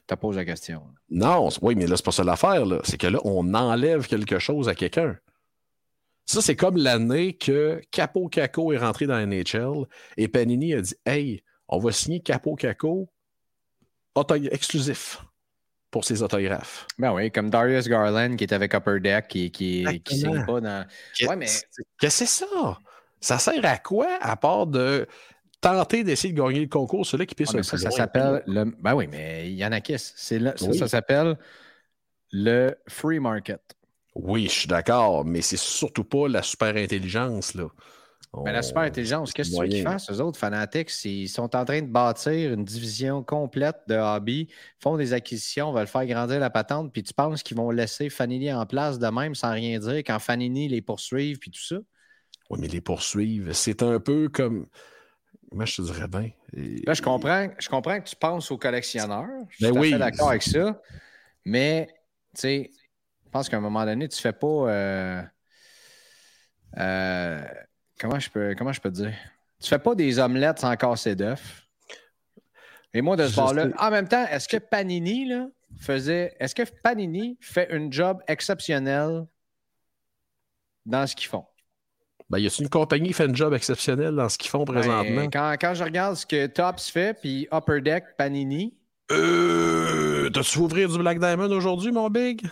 Je 0.01 0.15
te 0.17 0.19
pose 0.19 0.35
la 0.35 0.45
question. 0.45 0.83
Non, 1.09 1.49
oui, 1.63 1.77
mais 1.77 1.87
là, 1.87 1.97
c'est 1.97 2.05
pas 2.05 2.11
ça 2.11 2.25
l'affaire. 2.25 2.65
C'est 2.83 2.99
que 2.99 3.07
là, 3.07 3.21
on 3.23 3.55
enlève 3.55 4.09
quelque 4.09 4.41
chose 4.41 4.69
à 4.69 4.75
quelqu'un. 4.75 5.17
Ça, 6.27 6.43
c'est 6.43 6.57
comme 6.57 6.77
l'année 6.77 7.37
que 7.37 7.81
Capo 7.93 8.29
Caco 8.29 8.73
est 8.73 8.79
rentré 8.79 9.07
dans 9.07 9.15
la 9.15 9.27
NHL 9.27 9.87
et 10.17 10.27
Panini 10.27 10.75
a 10.75 10.81
dit 10.81 10.97
Hey, 11.07 11.45
on 11.69 11.79
va 11.79 11.93
signer 11.93 12.19
Capo 12.19 12.57
Caco 12.57 13.09
exclusif 14.51 15.23
pour 15.91 16.05
ses 16.05 16.23
autographes. 16.23 16.87
Ben 16.99 17.13
oui, 17.13 17.31
comme 17.31 17.51
Darius 17.51 17.89
Garland 17.89 18.37
qui 18.37 18.45
est 18.45 18.53
avec 18.53 18.75
Upper 18.75 19.01
Deck 19.01 19.29
qui, 19.29 19.51
qui, 19.51 19.87
qui 20.05 20.25
pas 20.47 20.61
dans. 20.61 20.87
Ouais, 21.27 21.37
mais. 21.37 21.47
Qu'est-ce 21.47 22.21
que 22.21 22.27
c'est 22.27 22.27
ça? 22.27 22.79
Ça 23.21 23.39
sert 23.39 23.65
à 23.65 23.79
quoi 23.79 24.09
à 24.21 24.37
part 24.37 24.67
de 24.67 25.07
tenter 25.61 26.05
d'essayer 26.05 26.33
de 26.33 26.41
gagner 26.41 26.61
le 26.61 26.69
concours, 26.69 27.05
celui 27.05 27.27
qui 27.27 27.35
pisse 27.35 27.51
ah, 27.55 27.63
ça, 27.63 27.77
ça 27.79 27.91
s'appelle 27.91 28.43
le. 28.47 28.65
Ben 28.81 28.95
oui, 28.95 29.09
mais 29.11 29.51
Yanakis, 29.51 30.13
c'est 30.17 30.41
ça, 30.57 30.73
ça 30.73 30.89
s'appelle 30.89 31.37
le 32.31 32.77
free 32.87 33.19
market. 33.19 33.61
Oui, 34.15 34.45
je 34.45 34.61
suis 34.61 34.69
d'accord, 34.69 35.25
mais 35.25 35.43
c'est 35.43 35.59
surtout 35.59 36.05
pas 36.05 36.29
la 36.29 36.43
super 36.43 36.77
intelligence, 36.77 37.55
là. 37.55 37.69
Mais 38.45 38.53
la 38.53 38.63
super 38.63 38.83
intelligence, 38.83 39.33
qu'est-ce 39.33 39.51
que 39.51 39.57
tu 39.57 39.63
veux 39.63 39.69
qu'ils 39.69 39.83
fassent, 39.83 40.11
eux 40.11 40.21
autres, 40.21 40.39
Fanatics? 40.39 41.05
Ils 41.05 41.29
sont 41.29 41.57
en 41.57 41.65
train 41.65 41.81
de 41.81 41.87
bâtir 41.87 42.53
une 42.53 42.65
division 42.65 43.23
complète 43.23 43.77
de 43.89 43.95
hobby, 43.95 44.49
font 44.81 44.97
des 44.97 45.13
acquisitions, 45.13 45.73
veulent 45.73 45.87
faire 45.87 46.07
grandir 46.07 46.39
la 46.39 46.51
patente, 46.51 46.93
puis 46.93 47.03
tu 47.03 47.15
penses 47.15 47.43
qu'ils 47.43 47.57
vont 47.57 47.71
laisser 47.71 48.11
Fanini 48.11 48.53
en 48.53 48.67
place 48.67 48.99
de 48.99 49.09
même 49.09 49.35
sans 49.35 49.53
rien 49.53 49.79
dire 49.79 49.99
quand 49.99 50.19
Fanini 50.19 50.69
les 50.69 50.83
poursuivent, 50.83 51.39
puis 51.39 51.51
tout 51.51 51.65
ça? 51.65 51.77
Oui, 52.51 52.59
mais 52.61 52.69
les 52.69 52.81
poursuivre, 52.81 53.53
c'est 53.53 53.83
un 53.83 53.99
peu 53.99 54.29
comme. 54.29 54.67
Moi, 55.51 55.65
je 55.65 55.77
te 55.77 55.83
dirais 55.83 56.09
bien. 56.09 56.31
Là, 56.87 56.93
je 56.93 57.01
comprends, 57.01 57.49
je 57.59 57.69
comprends 57.69 57.99
que 58.01 58.09
tu 58.09 58.17
penses 58.17 58.51
aux 58.51 58.59
collectionneurs. 58.59 59.27
Je 59.49 59.65
suis 59.67 59.73
ben 59.73 59.79
oui. 59.81 59.99
d'accord 59.99 60.29
avec 60.29 60.43
ça. 60.43 60.81
Mais, 61.45 61.89
tu 62.35 62.41
sais, 62.41 62.71
je 63.25 63.31
pense 63.31 63.49
qu'à 63.49 63.57
un 63.57 63.61
moment 63.61 63.85
donné, 63.87 64.09
tu 64.09 64.21
fais 64.21 64.35
pas. 64.35 64.47
Euh, 64.47 65.23
euh, 66.77 67.43
Comment 67.99 68.19
je 68.19 68.31
peux, 68.31 68.55
comment 68.57 68.73
je 68.73 68.81
peux 68.81 68.91
te 68.91 68.97
dire? 68.97 69.15
Tu 69.61 69.69
fais 69.69 69.79
pas 69.79 69.95
des 69.95 70.19
omelettes 70.19 70.61
sans 70.61 70.77
casser 70.77 71.17
d'œufs. 71.17 71.67
Et 72.95 73.03
moi, 73.03 73.17
de 73.17 73.27
ce 73.27 73.35
bord-là, 73.35 73.69
en 73.79 73.91
même 73.91 74.09
temps, 74.09 74.25
est-ce 74.27 74.49
que 74.49 74.57
Panini 74.57 75.29
là, 75.29 75.49
faisait. 75.81 76.37
Est-ce 76.41 76.55
que 76.55 76.63
Panini 76.83 77.37
fait 77.41 77.71
un 77.73 77.91
job 77.91 78.23
exceptionnel 78.29 79.27
dans 80.87 81.07
ce 81.07 81.15
qu'ils 81.15 81.29
font? 81.29 81.45
Ben, 82.31 82.39
y 82.39 82.47
a 82.47 82.51
une 82.61 82.69
compagnie 82.69 83.09
qui 83.09 83.15
fait 83.15 83.29
un 83.29 83.35
job 83.35 83.55
exceptionnel 83.55 84.15
dans 84.15 84.29
ce 84.29 84.37
qu'ils 84.37 84.51
font 84.51 84.65
ben, 84.65 84.75
présentement? 84.75 85.29
quand, 85.33 85.55
quand, 85.59 85.75
je 85.75 85.83
regarde 85.83 86.15
ce 86.17 86.27
que 86.27 86.47
Tops 86.47 86.91
fait, 86.91 87.19
puis 87.19 87.49
Upper 87.53 87.81
Deck, 87.81 88.05
Panini. 88.17 88.75
Euh. 89.11 90.29
T'as-tu 90.31 90.59
ouvrir 90.59 90.89
du 90.91 90.99
Black 90.99 91.19
Diamond 91.19 91.51
aujourd'hui, 91.51 91.91
mon 91.91 92.11
big? 92.11 92.47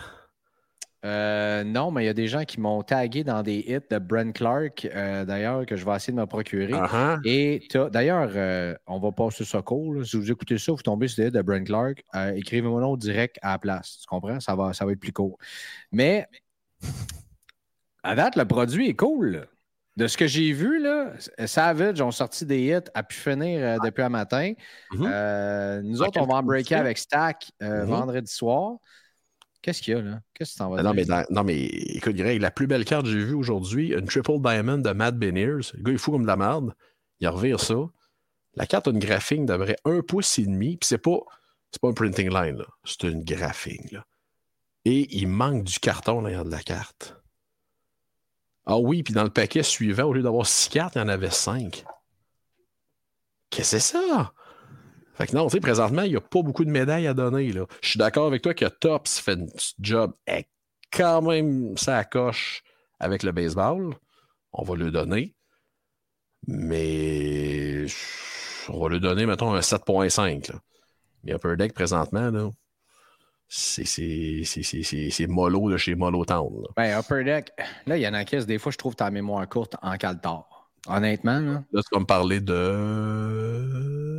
Euh, 1.05 1.63
non, 1.63 1.91
mais 1.91 2.03
il 2.03 2.05
y 2.07 2.09
a 2.09 2.13
des 2.13 2.27
gens 2.27 2.43
qui 2.43 2.59
m'ont 2.59 2.81
tagué 2.81 3.23
dans 3.23 3.43
des 3.43 3.57
hits 3.67 3.87
de 3.89 3.99
Brent 3.99 4.33
Clark, 4.33 4.85
euh, 4.85 5.25
d'ailleurs, 5.25 5.65
que 5.65 5.75
je 5.75 5.85
vais 5.85 5.95
essayer 5.95 6.13
de 6.13 6.19
me 6.19 6.25
procurer. 6.25 6.73
Uh-huh. 6.73 7.19
Et 7.23 7.67
d'ailleurs, 7.91 8.31
euh, 8.35 8.75
on 8.87 8.99
va 8.99 9.11
passer 9.11 9.45
ça 9.45 9.61
cool. 9.61 10.05
Si 10.05 10.17
vous 10.17 10.31
écoutez 10.31 10.57
ça, 10.57 10.71
vous 10.71 10.81
tombez 10.81 11.07
sur 11.07 11.23
des 11.23 11.29
hits 11.29 11.31
de 11.31 11.41
Brent 11.41 11.65
Clark, 11.65 12.03
écrivez 12.35 12.67
mon 12.67 12.79
nom 12.79 12.97
direct 12.97 13.37
à 13.41 13.51
la 13.51 13.59
place. 13.59 13.99
Tu 14.01 14.07
comprends? 14.07 14.39
Ça 14.39 14.55
va, 14.55 14.73
ça 14.73 14.85
va 14.85 14.93
être 14.93 14.99
plus 14.99 15.13
court. 15.13 15.37
Mais 15.91 16.25
à 18.03 18.15
date, 18.15 18.35
le 18.35 18.45
produit 18.45 18.89
est 18.89 18.95
cool. 18.95 19.47
De 19.97 20.05
ce 20.05 20.15
que 20.15 20.27
j'ai 20.27 20.51
vu, 20.51 20.79
là, 20.79 21.13
Savage 21.45 22.01
ont 22.01 22.11
sorti 22.11 22.45
des 22.45 22.61
hits 22.61 22.89
à 22.93 23.01
pu 23.01 23.15
finir 23.17 23.79
depuis 23.83 24.03
un 24.03 24.09
matin. 24.09 24.53
Mm-hmm. 24.91 25.81
nous 25.81 26.01
autres, 26.01 26.21
on 26.21 26.25
va 26.25 26.35
en 26.35 26.43
breaker 26.43 26.75
avec 26.75 26.97
Stack 26.97 27.51
mm-hmm. 27.61 27.85
vendredi 27.85 28.31
soir. 28.31 28.77
Qu'est-ce 29.67 29.81
qu'il 29.81 29.95
y 29.95 29.97
a 29.97 30.01
là? 30.01 30.21
Qu'est-ce 30.33 30.51
que 30.51 30.53
tu 30.53 30.59
t'en 30.59 30.69
vas 30.69 30.81
non, 30.81 30.93
mais 30.93 31.03
non, 31.29 31.43
mais 31.43 31.57
écoute, 31.57 32.15
Greg, 32.15 32.39
la 32.39 32.51
plus 32.51 32.67
belle 32.67 32.85
carte 32.85 33.03
que 33.03 33.11
j'ai 33.11 33.21
vue 33.21 33.33
aujourd'hui, 33.33 33.91
une 33.91 34.05
Triple 34.05 34.39
Diamond 34.39 34.77
de 34.77 34.91
Matt 34.91 35.17
Beniers. 35.17 35.73
Le 35.73 35.83
gars, 35.83 35.91
il 35.91 35.97
fout 35.97 36.13
comme 36.13 36.21
de 36.21 36.27
la 36.27 36.37
merde. 36.37 36.73
Il 37.19 37.27
revire 37.27 37.59
ça. 37.59 37.75
La 38.53 38.65
carte 38.65 38.87
a 38.87 38.91
une 38.91 38.99
graphing 38.99 39.45
d'à 39.45 39.57
peu 39.57 39.75
un 39.83 39.99
pouce 39.99 40.39
et 40.39 40.45
demi. 40.45 40.77
Puis 40.77 40.87
c'est 40.87 40.97
pas, 40.97 41.19
c'est 41.69 41.81
pas 41.81 41.89
un 41.89 41.93
printing 41.93 42.29
line, 42.29 42.63
C'est 42.85 43.03
une 43.03 43.25
graphing, 43.25 43.89
là. 43.91 44.05
Et 44.85 45.13
il 45.13 45.27
manque 45.27 45.65
du 45.65 45.79
carton 45.79 46.21
derrière 46.21 46.45
de 46.45 46.51
la 46.51 46.61
carte. 46.61 47.17
Ah 48.65 48.77
oui, 48.77 49.03
puis 49.03 49.13
dans 49.13 49.25
le 49.25 49.29
paquet 49.29 49.63
suivant, 49.63 50.05
au 50.05 50.13
lieu 50.13 50.21
d'avoir 50.21 50.47
six 50.47 50.69
cartes, 50.69 50.95
il 50.95 50.99
y 50.99 51.01
en 51.01 51.09
avait 51.09 51.29
cinq. 51.29 51.83
Qu'est-ce 53.49 53.75
que 53.75 53.79
c'est 53.79 53.97
ça? 53.97 54.31
Fait 55.17 55.27
que 55.27 55.35
non, 55.35 55.47
tu 55.47 55.53
sais, 55.53 55.59
présentement, 55.59 56.03
il 56.03 56.11
n'y 56.11 56.15
a 56.15 56.21
pas 56.21 56.43
beaucoup 56.43 56.63
de 56.63 56.69
médailles 56.69 57.07
à 57.07 57.15
donner. 57.15 57.51
Là. 57.51 57.65
Je 57.81 57.89
suis 57.89 57.97
d'accord 57.97 58.27
avec 58.27 58.43
toi 58.43 58.53
que 58.53 58.65
Tops 58.65 59.19
fait 59.19 59.31
un 59.31 59.45
job 59.79 60.13
est 60.27 60.47
quand 60.91 61.23
même 61.23 61.75
ça 61.75 62.03
coche 62.03 62.63
avec 62.99 63.23
le 63.23 63.31
baseball. 63.31 63.95
On 64.53 64.63
va 64.63 64.75
le 64.75 64.91
donner. 64.91 65.33
Mais 66.45 67.85
on 68.69 68.79
va 68.79 68.89
le 68.89 68.99
donner, 68.99 69.25
mettons, 69.25 69.53
un 69.53 69.59
7.5. 69.59 70.51
Mais 71.23 71.33
Upper 71.33 71.55
Deck, 71.57 71.73
présentement, 71.73 72.29
là, 72.29 72.49
c'est 73.49 75.27
mollo 75.27 75.71
de 75.71 75.77
chez 75.77 75.95
Mollo 75.95 76.25
Town. 76.25 76.61
Là. 76.61 76.67
Ben, 76.75 76.99
Upper 76.99 77.23
Deck, 77.23 77.51
là, 77.87 77.97
il 77.97 78.01
y 78.01 78.07
en 78.07 78.13
a 78.13 78.23
qui, 78.23 78.37
des 78.45 78.59
fois, 78.59 78.71
je 78.71 78.77
trouve 78.77 78.95
ta 78.95 79.09
mémoire 79.09 79.49
courte 79.49 79.75
en 79.81 79.97
caltar. 79.97 80.69
Honnêtement. 80.87 81.39
Là, 81.39 81.63
là 81.71 81.81
tu 81.81 81.89
vas 81.91 81.99
me 81.99 82.05
parler 82.05 82.39
de. 82.39 84.16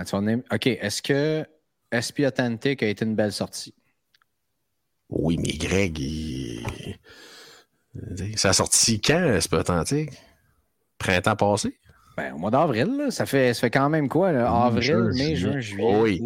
OK. 0.00 0.66
Est-ce 0.66 1.02
que 1.02 1.46
SP 1.90 2.20
Authentic 2.26 2.82
a 2.82 2.86
été 2.86 3.04
une 3.04 3.14
belle 3.14 3.32
sortie? 3.32 3.74
Oui, 5.08 5.38
mais 5.38 5.52
Greg, 5.52 5.98
il... 5.98 6.66
ça 8.36 8.50
a 8.50 8.52
sorti 8.52 9.00
quand, 9.00 9.38
SP 9.40 9.54
Authentic? 9.54 10.10
Printemps 10.98 11.36
passé? 11.36 11.78
Ben, 12.16 12.34
au 12.34 12.38
mois 12.38 12.50
d'avril, 12.50 13.06
ça 13.10 13.26
fait, 13.26 13.54
ça 13.54 13.60
fait 13.60 13.70
quand 13.70 13.88
même 13.88 14.08
quoi? 14.08 14.28
Avril, 14.28 15.10
mai, 15.14 15.36
juin, 15.36 15.60
juillet. 15.60 16.00
Oui. 16.00 16.20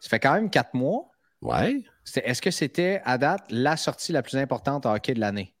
Ça 0.00 0.08
fait 0.08 0.20
quand 0.20 0.34
même 0.34 0.50
quatre 0.50 0.74
mois. 0.74 1.10
Ouais. 1.42 1.84
Est-ce 2.16 2.42
que 2.42 2.50
c'était, 2.50 3.02
à 3.04 3.18
date, 3.18 3.44
la 3.50 3.76
sortie 3.76 4.12
la 4.12 4.22
plus 4.22 4.36
importante 4.36 4.86
en 4.86 4.94
hockey 4.94 5.14
de 5.14 5.20
l'année? 5.20 5.54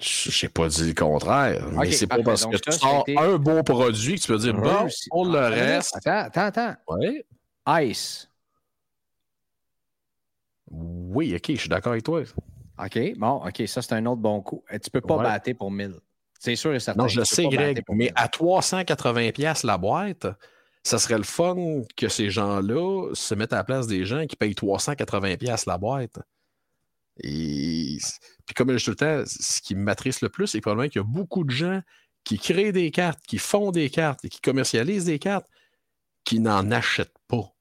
Je 0.00 0.46
n'ai 0.46 0.48
pas 0.48 0.68
dit 0.68 0.88
le 0.88 0.94
contraire, 0.94 1.66
mais 1.72 1.92
c'est 1.92 2.06
pas 2.06 2.22
parce 2.22 2.46
que 2.46 2.56
tu 2.56 2.72
sors 2.72 3.04
un 3.18 3.36
bon 3.36 3.62
produit 3.62 4.16
que 4.16 4.20
tu 4.20 4.28
peux 4.28 4.38
dire 4.38 4.54
bon, 4.54 4.88
pour 5.10 5.26
le 5.26 5.38
reste. 5.38 5.96
Attends, 5.96 6.26
attends, 6.26 6.40
attends. 6.40 6.74
Oui. 6.88 7.22
Ice. 7.90 8.28
Oui, 10.70 11.34
ok, 11.34 11.44
je 11.48 11.60
suis 11.60 11.68
d'accord 11.68 11.92
avec 11.92 12.04
toi. 12.04 12.22
OK, 12.82 12.98
bon, 13.18 13.42
OK, 13.46 13.62
ça 13.66 13.82
c'est 13.82 13.92
un 13.92 14.06
autre 14.06 14.22
bon 14.22 14.40
coup. 14.40 14.64
Tu 14.82 14.90
peux 14.90 15.00
pas 15.00 15.18
battre 15.18 15.52
pour 15.52 15.70
1000. 15.70 15.94
C'est 16.38 16.56
sûr 16.56 16.74
et 16.74 16.80
certain. 16.80 17.02
Non, 17.02 17.08
je 17.08 17.22
sais, 17.22 17.46
Greg, 17.48 17.82
mais 17.90 18.10
à 18.14 18.26
380$ 18.26 19.66
la 19.66 19.76
boîte, 19.76 20.26
ça 20.82 20.98
serait 20.98 21.18
le 21.18 21.24
fun 21.24 21.82
que 21.94 22.08
ces 22.08 22.30
gens-là 22.30 23.10
se 23.12 23.34
mettent 23.34 23.52
à 23.52 23.56
la 23.56 23.64
place 23.64 23.86
des 23.86 24.06
gens 24.06 24.24
qui 24.24 24.36
payent 24.36 24.54
380$ 24.54 25.64
la 25.66 25.76
boîte. 25.76 26.18
Et 27.22 27.98
puis 28.46 28.54
comme 28.54 28.70
je 28.70 28.76
dis 28.76 28.84
tout 28.84 28.90
le 28.90 28.96
temps, 28.96 29.22
ce 29.26 29.60
qui 29.60 29.74
m'attriste 29.74 30.22
le 30.22 30.28
plus, 30.28 30.46
c'est 30.46 30.60
probablement 30.60 30.88
qu'il 30.88 31.00
y 31.00 31.04
a 31.04 31.08
beaucoup 31.08 31.44
de 31.44 31.50
gens 31.50 31.80
qui 32.24 32.38
créent 32.38 32.72
des 32.72 32.90
cartes, 32.90 33.20
qui 33.26 33.38
font 33.38 33.70
des 33.70 33.90
cartes 33.90 34.24
et 34.24 34.28
qui 34.28 34.40
commercialisent 34.40 35.06
des 35.06 35.18
cartes, 35.18 35.46
qui 36.24 36.40
n'en 36.40 36.70
achètent 36.70 37.18
pas. 37.28 37.54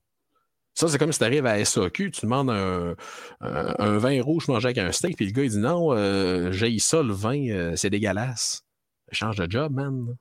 Ça, 0.74 0.88
c'est 0.88 0.98
comme 0.98 1.12
si 1.12 1.20
tu 1.20 1.26
arrives 1.26 1.46
à 1.46 1.64
SAQ, 1.64 2.12
tu 2.12 2.22
demandes 2.22 2.50
un, 2.50 3.98
vin 3.98 4.22
rouge 4.22 4.48
manger 4.48 4.68
avec 4.68 4.78
un 4.78 4.92
steak, 4.92 5.18
puis 5.18 5.26
le 5.26 5.32
gars, 5.32 5.44
il 5.44 5.50
dit 5.50 5.58
non, 5.58 5.92
euh, 5.92 6.52
j'ai 6.52 6.78
ça, 6.80 7.04
le 7.04 7.14
vin, 7.14 7.50
euh, 7.50 7.76
c'est 7.76 7.90
dégueulasse. 7.90 8.64
Change 9.12 9.38
de 9.38 9.50
job, 9.50 9.74
man. 9.74 10.16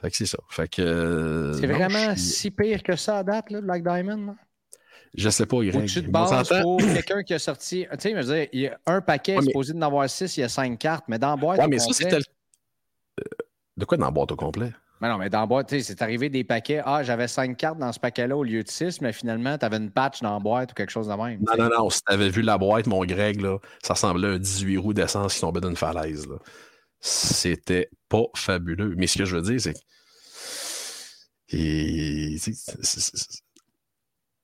Fait 0.00 0.10
que 0.10 0.16
c'est 0.16 0.26
ça. 0.26 0.38
Fait 0.50 0.68
que. 0.68 0.82
Euh, 0.82 1.52
c'est 1.54 1.66
vraiment 1.66 2.14
si 2.16 2.50
pire 2.50 2.82
que 2.82 2.96
ça 2.96 3.18
à 3.18 3.24
date, 3.24 3.50
là, 3.50 3.60
Black 3.60 3.82
Diamond? 3.82 4.36
Je 5.14 5.28
sais 5.28 5.46
pas, 5.46 5.58
pour 6.62 6.78
quelqu'un 6.78 7.22
qui 7.22 7.34
a 7.34 7.38
sorti. 7.38 7.86
Tu 7.90 7.98
sais, 7.98 8.10
je 8.10 8.16
veux 8.16 8.34
dire, 8.34 8.48
il 8.52 8.60
y 8.60 8.68
a 8.68 8.78
un 8.86 9.00
paquet, 9.00 9.36
ouais, 9.36 9.42
supposé 9.42 9.72
d'en 9.72 9.86
avoir 9.86 10.08
six, 10.08 10.36
il 10.36 10.40
y 10.40 10.44
a 10.44 10.48
cinq 10.48 10.78
cartes, 10.78 11.04
mais 11.08 11.18
dans 11.18 11.30
la 11.30 11.36
boîte. 11.36 11.58
Ouais, 11.58 11.68
mais 11.68 11.78
ça, 11.78 11.92
c'était. 11.92 12.16
Euh, 12.16 13.24
de 13.76 13.84
quoi 13.84 13.98
dans 13.98 14.06
la 14.06 14.10
boîte 14.10 14.32
au 14.32 14.36
complet? 14.36 14.72
Mais 15.00 15.08
non, 15.08 15.16
mais 15.16 15.30
dans 15.30 15.40
la 15.40 15.46
boîte, 15.46 15.68
tu 15.68 15.76
sais, 15.76 15.82
c'est 15.82 16.02
arrivé 16.02 16.28
des 16.28 16.44
paquets. 16.44 16.82
Ah, 16.84 17.02
j'avais 17.02 17.26
cinq 17.26 17.56
cartes 17.56 17.78
dans 17.78 17.90
ce 17.90 17.98
paquet-là 17.98 18.36
au 18.36 18.44
lieu 18.44 18.62
de 18.62 18.68
six, 18.68 19.00
mais 19.00 19.12
finalement, 19.12 19.56
tu 19.56 19.64
avais 19.64 19.78
une 19.78 19.90
patch 19.90 20.20
dans 20.20 20.34
la 20.34 20.40
boîte 20.40 20.72
ou 20.72 20.74
quelque 20.74 20.90
chose 20.90 21.08
de 21.08 21.14
même. 21.14 21.40
Non, 21.40 21.54
non, 21.58 21.70
non. 21.76 21.90
Si 21.90 22.02
tu 22.02 22.12
avais 22.12 22.28
vu 22.28 22.42
la 22.42 22.58
boîte, 22.58 22.86
mon 22.86 23.04
Greg, 23.04 23.40
là, 23.40 23.58
ça 23.82 23.94
ressemblait 23.94 24.28
à 24.28 24.32
un 24.32 24.38
18 24.38 24.76
roues 24.76 24.92
d'essence 24.92 25.34
qui 25.34 25.40
tombait 25.40 25.62
d'une 25.62 25.76
falaise. 25.76 26.28
C'était 27.00 27.88
pas 28.10 28.24
fabuleux. 28.36 28.94
Mais 28.96 29.06
ce 29.06 29.18
que 29.18 29.24
je 29.24 29.36
veux 29.36 29.42
dire, 29.42 29.60
c'est 29.60 29.72
que. 29.72 29.78
Et, 31.52 32.36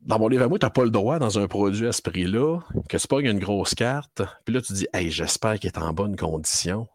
dans 0.07 0.21
mon 0.21 0.29
livre 0.29 0.45
à 0.45 0.49
moi, 0.49 0.59
tu 0.59 0.65
n'as 0.65 0.71
pas 0.71 0.85
le 0.85 0.91
droit 0.91 1.19
dans 1.19 1.39
un 1.39 1.49
produit 1.49 1.87
à 1.87 1.93
ce 1.93 2.01
prix-là, 2.01 2.61
que 2.89 2.97
tu 2.97 3.09
pognes 3.09 3.27
une 3.27 3.41
grosse 3.41 3.75
carte, 3.75 4.23
puis 4.45 4.55
là, 4.55 4.63
tu 4.63 4.73
dis, 4.73 4.87
hey, 4.93 5.11
j'espère 5.11 5.59
qu'il 5.59 5.69
est 5.69 5.79
en 5.79 5.93
bonne 5.93 6.17
condition. 6.17 6.89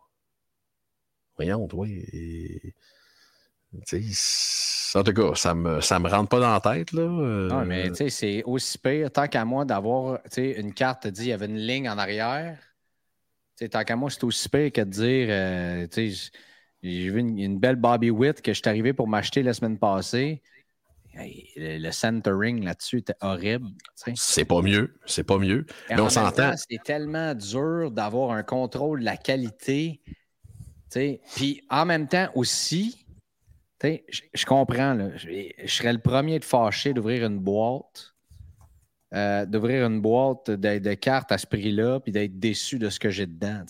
Voyons, 1.35 1.67
oui. 1.73 2.73
En 3.73 5.03
tout 5.03 5.13
cas, 5.13 5.35
ça 5.35 5.53
me, 5.53 5.77
me 5.77 6.09
rentre 6.09 6.29
pas 6.29 6.39
dans 6.39 6.53
la 6.53 6.59
tête. 6.59 6.91
Là. 6.93 7.03
Non, 7.03 7.65
mais 7.65 7.89
tu 7.89 7.95
sais, 7.95 8.09
c'est 8.09 8.43
aussi 8.43 8.77
pire, 8.77 9.11
tant 9.11 9.27
qu'à 9.27 9.43
moi, 9.43 9.65
d'avoir 9.65 10.19
une 10.37 10.73
carte, 10.73 11.07
dit, 11.07 11.23
il 11.23 11.27
y 11.27 11.33
avait 11.33 11.47
une 11.47 11.57
ligne 11.57 11.89
en 11.89 11.97
arrière. 11.97 12.57
tant 13.69 13.83
qu'à 13.83 13.95
moi, 13.95 14.09
c'est 14.09 14.23
aussi 14.23 14.47
pire 14.47 14.71
que 14.71 14.81
de 14.81 14.89
dire, 14.89 15.27
euh, 15.29 15.87
j'ai 16.83 17.09
vu 17.09 17.19
une, 17.19 17.37
une, 17.37 17.59
belle 17.59 17.75
Bobby 17.75 18.09
Witt 18.09 18.41
que 18.41 18.53
je 18.53 18.59
suis 18.59 18.69
arrivé 18.69 18.93
pour 18.93 19.07
m'acheter 19.07 19.43
la 19.43 19.53
semaine 19.53 19.77
passée 19.77 20.41
le 21.13 21.91
centering 21.91 22.63
là-dessus 22.63 22.99
était 22.99 23.15
horrible. 23.21 23.67
C'est 24.15 24.45
pas 24.45 24.61
mieux. 24.61 24.95
C'est 25.05 25.23
pas 25.23 25.37
mieux. 25.37 25.65
mais 25.89 25.99
on 25.99 26.09
s'entend. 26.09 26.53
C'est 26.57 26.81
tellement 26.83 27.33
dur 27.33 27.91
d'avoir 27.91 28.31
un 28.31 28.43
contrôle 28.43 29.01
de 29.01 29.05
la 29.05 29.17
qualité. 29.17 30.01
Puis 31.35 31.61
en 31.69 31.85
même 31.85 32.07
temps 32.07 32.29
aussi, 32.35 33.05
je, 33.83 34.45
comprends. 34.45 35.09
je, 35.15 35.53
serais 35.67 35.93
le 35.93 35.99
premier 35.99 36.39
de 36.39 36.45
fâcher 36.45 36.93
d'ouvrir 36.93 37.25
une 37.25 37.39
boîte. 37.39 38.13
Euh, 39.13 39.45
d'ouvrir 39.45 39.85
une 39.85 39.99
boîte 39.99 40.51
de, 40.51 40.93
cartes 40.93 41.33
à 41.33 41.37
ce 41.37 41.45
prix-là, 41.45 41.99
puis 41.99 42.13
d'être 42.13 42.39
déçu 42.39 42.79
de 42.79 42.89
ce 42.89 42.97
que 42.97 43.09
j'ai 43.09 43.25
dedans. 43.25 43.65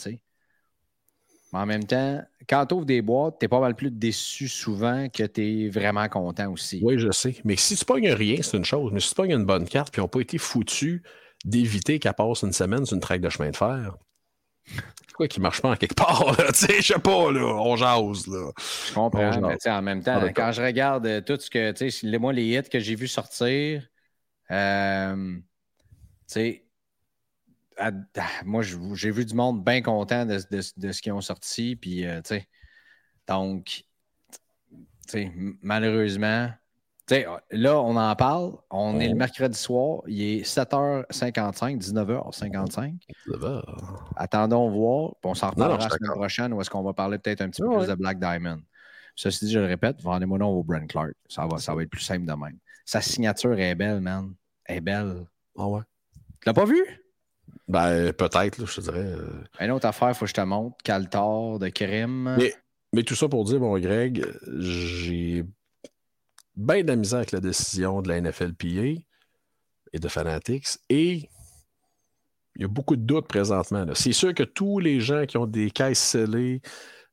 Mais 1.54 1.60
en 1.60 1.66
même 1.66 1.84
temps, 1.84 2.22
quand 2.48 2.66
tu 2.66 2.76
ouvres 2.76 2.86
des 2.86 3.02
boîtes, 3.02 3.40
tu 3.40 3.46
es 3.46 3.48
pas 3.50 3.60
mal 3.60 3.76
plus 3.76 3.92
déçu 3.92 4.48
souvent 4.48 5.08
que 5.10 5.24
tu 5.24 5.66
es 5.66 5.70
vraiment 5.70 6.08
content 6.08 6.52
aussi. 6.52 6.80
Oui, 6.84 6.98
je 6.98 7.12
sais. 7.12 7.36
Mais 7.44 7.56
si 7.58 7.76
tu 7.76 7.84
pognes 7.84 8.12
rien, 8.12 8.38
c'est 8.42 8.58
une 8.58 8.66
chose. 8.66 8.92
Mais 8.94 9.00
si 9.00 9.10
tu 9.10 9.16
pognes 9.16 9.32
une 9.32 9.46
bonne 9.46 9.68
carte, 9.68 9.92
puis 9.92 10.00
ils 10.00 10.04
n'ont 10.04 10.08
pas 10.08 10.22
été 10.22 10.38
foutus 10.38 11.02
d'éviter 11.44 12.00
qu'elle 12.00 12.14
passe 12.14 12.44
une 12.44 12.54
semaine 12.54 12.86
sur 12.86 12.96
une 12.96 13.02
traque 13.02 13.22
de 13.22 13.30
chemin 13.30 13.50
de 13.50 13.56
fer, 13.56 13.98
quoi 15.14 15.28
qui 15.28 15.40
marche 15.40 15.62
pas 15.62 15.72
en 15.72 15.76
quelque 15.76 15.96
part, 15.96 16.36
tu 16.48 16.54
sais, 16.54 16.82
je 16.82 16.94
sais 16.94 17.00
pas, 17.00 17.32
là, 17.32 17.44
on 17.44 17.76
jase, 17.76 18.28
là. 18.28 18.52
Je 18.88 18.94
comprends, 18.94 19.42
mais 19.42 19.70
en 19.70 19.82
même 19.82 20.04
temps, 20.04 20.22
quand 20.36 20.52
je 20.52 20.62
regarde 20.62 21.06
euh, 21.06 21.22
tout 21.22 21.38
ce 21.40 21.50
que, 21.50 21.72
tu 21.72 21.92
sais, 21.92 22.18
moi, 22.18 22.34
les 22.34 22.46
hits 22.58 22.70
que 22.70 22.80
j'ai 22.80 22.96
vus 22.96 23.08
sortir, 23.08 23.88
euh, 24.52 25.36
tu 25.36 25.44
sais, 26.28 26.66
moi, 28.46 28.62
j'ai 28.94 29.12
vu 29.12 29.26
du 29.26 29.34
monde 29.34 29.64
bien 29.64 29.82
content 29.82 30.26
de, 30.26 30.40
ce 30.62 31.02
qu'ils 31.02 31.14
ont 31.14 31.22
sorti. 31.22 31.76
Puis, 31.76 32.06
euh, 32.06 32.22
donc, 33.28 33.84
malheureusement, 35.62 36.50
là, 37.52 37.82
on 37.82 37.96
en 37.96 38.16
parle. 38.16 38.54
On 38.70 39.00
est 39.00 39.10
le 39.10 39.16
mercredi 39.16 39.58
soir. 39.58 40.02
Il 40.08 40.22
est 40.22 40.42
7h55, 40.44 41.80
19h55. 41.80 42.94
Attendons 44.16 44.70
voir. 44.70 45.16
on 45.24 45.34
s'en 45.34 45.50
reparlera 45.50 45.78
la 45.78 45.90
semaine 45.90 46.12
prochaine 46.12 46.54
où 46.54 46.62
est-ce 46.62 46.70
qu'on 46.70 46.84
va 46.84 46.94
parler 46.94 47.18
peut-être 47.18 47.42
un 47.42 47.50
petit 47.50 47.62
peu 47.62 47.78
plus 47.78 47.88
de 47.88 47.96
Black 47.96 48.20
Diamond. 48.20 48.62
Ceci 49.16 49.46
dit, 49.46 49.52
je 49.52 49.60
le 49.60 49.66
répète, 49.66 50.02
vendez-moi 50.02 50.38
non 50.38 50.48
au 50.48 50.64
Brent 50.64 50.88
Clark. 50.88 51.14
Ça 51.28 51.46
va, 51.46 51.58
ça 51.58 51.76
va 51.76 51.84
être 51.84 51.90
plus 51.90 52.02
simple 52.02 52.26
de 52.26 52.34
même. 52.34 52.58
Sa 52.86 53.02
signature 53.02 53.60
est 53.60 53.76
belle, 53.76 54.00
man. 54.00 54.34
Elle 54.66 54.78
est 54.78 54.82
belle. 54.82 55.26
Ah 55.58 55.68
ouais. 55.68 55.82
Tu 56.42 56.48
l'as 56.48 56.54
pas 56.54 56.66
vu? 56.66 57.01
Ben, 57.72 58.12
peut-être, 58.12 58.66
je 58.66 58.76
te 58.76 58.82
dirais. 58.82 59.06
Euh. 59.06 59.44
Une 59.62 59.72
autre 59.72 59.88
affaire, 59.88 60.10
il 60.10 60.14
faut 60.14 60.26
que 60.26 60.30
je 60.30 60.34
te 60.34 60.42
montre. 60.42 60.76
Caltor 60.84 61.58
de 61.58 61.70
crime. 61.70 62.36
Mais, 62.38 62.54
mais 62.92 63.04
tout 63.04 63.16
ça 63.16 63.30
pour 63.30 63.46
dire, 63.46 63.60
bon, 63.60 63.80
Greg, 63.80 64.26
j'ai 64.60 65.46
bien 66.58 66.82
de 66.82 66.88
la 66.88 66.98
misère 66.98 67.20
avec 67.20 67.32
la 67.32 67.40
décision 67.40 68.02
de 68.02 68.10
la 68.10 68.20
NFLPA 68.20 69.02
et 69.94 70.00
de 70.00 70.08
Fanatics. 70.10 70.80
Et 70.90 71.30
il 72.58 72.62
y 72.62 72.66
a 72.66 72.68
beaucoup 72.68 72.98
de 72.98 73.04
doutes 73.04 73.30
présentement. 73.30 73.86
C'est 73.94 74.12
sûr 74.12 74.34
que 74.34 74.44
tous 74.44 74.80
les 74.80 75.00
gens 75.00 75.26
qui 75.26 75.38
ont 75.38 75.48
des 75.48 75.72
caisses 75.72 76.00
scellées 76.00 76.62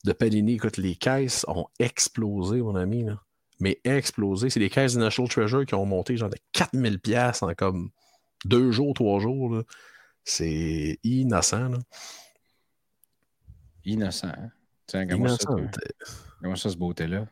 de 0.05 0.13
Panini, 0.13 0.55
écoute, 0.55 0.77
les 0.77 0.97
caisses 0.97 1.45
ont 1.47 1.67
explosé, 1.79 2.61
mon 2.63 2.75
ami. 2.75 3.05
Là. 3.05 3.23
Mais 3.61 3.81
explosé. 3.85 4.51
C'est 4.51 4.59
des 4.59 4.71
caisses 4.71 4.95
de 4.95 4.99
National 4.99 5.31
Treasure 5.31 5.65
qui 5.65 5.77
ont 5.77 5.87
monté 5.87 6.17
genre 6.17 6.31
de 6.31 6.39
4000 6.51 6.99
pièces 6.99 7.45
en 7.45 7.55
comme 7.55 7.91
deux 8.45 8.73
jours, 8.73 8.93
trois 8.95 9.21
jours. 9.21 9.63
C'est 10.29 10.99
innocent. 11.05 11.71
Là. 11.71 11.79
Innocent. 13.87 14.29
Hein? 14.29 14.51
Tiens, 14.87 15.07
comment, 15.07 15.29
ça, 15.29 15.55
comment 16.43 16.55
ça, 16.55 16.69
ce 16.69 16.77
beauté-là? 16.77 17.27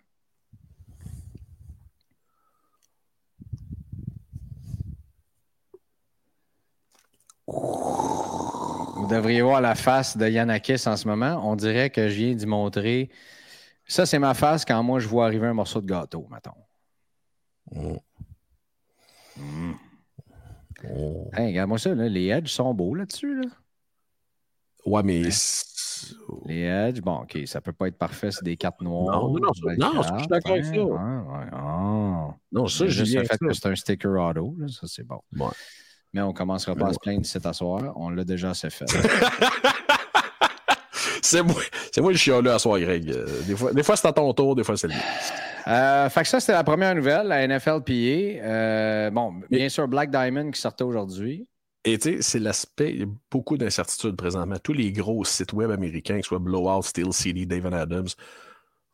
Vous 7.46 9.06
devriez 9.10 9.42
voir 9.42 9.60
la 9.60 9.74
face 9.74 10.16
de 10.16 10.26
Yanakis 10.26 10.88
en 10.88 10.96
ce 10.96 11.06
moment. 11.06 11.38
On 11.44 11.54
dirait 11.54 11.90
que 11.90 12.08
je 12.08 12.14
viens 12.14 12.34
d'y 12.34 12.46
montrer. 12.46 13.10
Ça, 13.86 14.06
c'est 14.06 14.18
ma 14.18 14.32
face 14.32 14.64
quand 14.64 14.82
moi 14.82 15.00
je 15.00 15.06
vois 15.06 15.26
arriver 15.26 15.46
un 15.46 15.54
morceau 15.54 15.82
de 15.82 15.86
gâteau, 15.86 16.26
mettons. 16.30 16.56
Mm. 17.72 17.98
Mm. 19.36 19.74
Regarde-moi 20.84 21.78
ça, 21.78 21.94
les 21.94 22.26
edges 22.26 22.50
sont 22.50 22.72
beaux 22.74 22.94
là-dessus. 22.94 23.40
Là. 23.40 23.48
Ouais, 24.84 25.02
mais. 25.02 25.22
Les 26.44 26.60
edges, 26.60 27.00
bon, 27.00 27.22
OK, 27.22 27.38
ça 27.46 27.60
peut 27.60 27.72
pas 27.72 27.88
être 27.88 27.96
parfait, 27.96 28.30
c'est 28.30 28.44
des 28.44 28.56
cartes 28.56 28.82
noires. 28.82 29.22
Non, 29.22 29.32
non, 29.32 29.50
non, 29.78 29.94
non 29.94 30.02
je 30.02 30.18
suis 30.18 30.28
d'accord 30.28 30.52
avec 30.52 30.64
ça. 30.66 30.74
Ah. 31.52 32.34
Non, 32.52 32.66
ça, 32.66 32.86
juste 32.86 33.14
le 33.14 33.24
fait 33.24 33.38
que 33.38 33.52
c'est 33.52 33.66
un 33.66 33.74
sticker 33.74 34.10
auto, 34.10 34.54
là, 34.58 34.68
ça, 34.68 34.86
c'est 34.86 35.04
bon. 35.04 35.20
Ouais. 35.36 35.48
Mais 36.12 36.20
on 36.22 36.28
ne 36.28 36.32
commencera 36.32 36.74
pas 36.74 36.88
à 36.88 36.92
se 36.92 36.98
plaindre 36.98 37.26
cet 37.26 37.52
soir. 37.52 37.92
On 37.96 38.10
l'a 38.10 38.24
déjà 38.24 38.50
assez 38.50 38.70
fait. 38.70 38.86
c'est 41.26 41.42
moi, 41.42 41.60
c'est 41.92 42.00
moi 42.00 42.12
le 42.12 42.16
chialeux 42.18 42.52
à 42.52 42.58
soir, 42.58 42.78
Greg. 42.78 43.10
Euh, 43.10 43.26
des 43.46 43.56
fois, 43.56 43.72
des 43.72 43.82
fois 43.82 43.96
c'est 43.96 44.08
à 44.08 44.12
ton 44.12 44.32
tour, 44.32 44.54
des 44.54 44.64
fois 44.64 44.76
c'est 44.76 44.88
le 44.88 44.94
euh, 45.68 46.08
fait 46.08 46.22
que 46.22 46.28
ça, 46.28 46.38
c'était 46.38 46.52
la 46.52 46.62
première 46.62 46.94
nouvelle, 46.94 47.26
la 47.26 47.46
NFLPA. 47.46 47.92
Euh, 47.92 49.10
bon, 49.10 49.34
bien 49.50 49.68
sûr, 49.68 49.88
Black 49.88 50.10
Diamond 50.10 50.52
qui 50.52 50.60
sortait 50.60 50.84
aujourd'hui. 50.84 51.48
Et 51.84 51.98
tu 51.98 52.16
sais, 52.16 52.22
c'est 52.22 52.38
l'aspect, 52.38 52.90
il 52.92 53.00
y 53.00 53.02
a 53.02 53.06
beaucoup 53.30 53.56
d'incertitudes 53.56 54.16
présentement. 54.16 54.56
Tous 54.62 54.72
les 54.72 54.92
gros 54.92 55.24
sites 55.24 55.52
web 55.52 55.70
américains, 55.70 56.16
que 56.16 56.22
ce 56.22 56.28
soit 56.28 56.38
Blowout, 56.38 56.82
Steel 56.82 57.12
City, 57.12 57.46
David 57.46 57.74
Adams, 57.74 58.08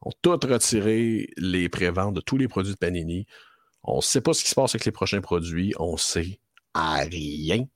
ont 0.01 0.13
tous 0.23 0.31
retiré 0.47 1.29
les 1.37 1.69
préventes 1.69 2.15
de 2.15 2.21
tous 2.21 2.39
les 2.39 2.49
produits 2.49 2.73
de 2.73 2.79
Panini. 2.79 3.27
On 3.83 3.97
ne 3.97 4.03
sait 4.03 4.21
pas 4.21 4.33
ce 4.33 4.43
qui 4.43 4.51
se 4.51 4.55
passe 4.55 4.75
avec 4.75 4.85
les 4.85 4.93
prochains 4.93 5.21
produits. 5.21 5.75
On 5.79 5.97
sait 5.97 6.39
à 6.75 7.03
rien. 7.03 7.67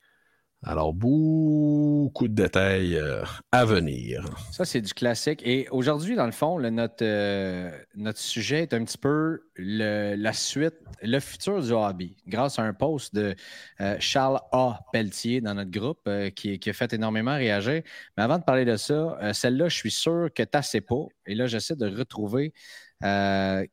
Alors, 0.69 0.93
beaucoup 0.93 2.27
de 2.27 2.35
détails 2.35 2.97
euh, 2.97 3.23
à 3.53 3.65
venir. 3.65 4.25
Ça, 4.51 4.65
c'est 4.65 4.81
du 4.81 4.93
classique. 4.93 5.41
Et 5.47 5.69
aujourd'hui, 5.71 6.17
dans 6.17 6.27
le 6.27 6.33
fond, 6.33 6.59
notre, 6.59 7.05
euh, 7.05 7.71
notre 7.95 8.19
sujet 8.19 8.63
est 8.63 8.75
un 8.75 8.85
petit 8.85 8.99
peu 8.99 9.43
la 9.57 10.33
suite, 10.33 10.75
le 11.03 11.21
futur 11.21 11.63
du 11.63 11.71
hobby, 11.71 12.17
grâce 12.27 12.59
à 12.59 12.63
un 12.63 12.75
post 12.75 13.15
de 13.15 13.37
euh, 13.81 13.97
Charles 14.01 14.41
A. 14.51 14.81
Pelletier 14.93 15.41
dans 15.41 15.55
notre 15.55 15.71
groupe 15.71 16.11
qui, 16.35 16.59
a 16.67 16.73
fait 16.73 16.93
énormément 16.93 17.37
réagir. 17.37 17.83
Mais 18.17 18.25
avant 18.25 18.39
de 18.39 18.45
parler 18.45 18.65
de 18.65 18.77
ça, 18.77 19.19
celle-là, 19.33 19.69
je 19.69 19.77
suis 19.77 19.93
sûr 19.93 20.31
que 20.35 20.43
tu 20.43 20.63
sais 20.63 20.81
pas. 20.81 21.07
Et 21.27 21.37
là, 21.37 21.47
j'essaie 21.47 21.77
de 21.77 21.87
retrouver 21.87 22.53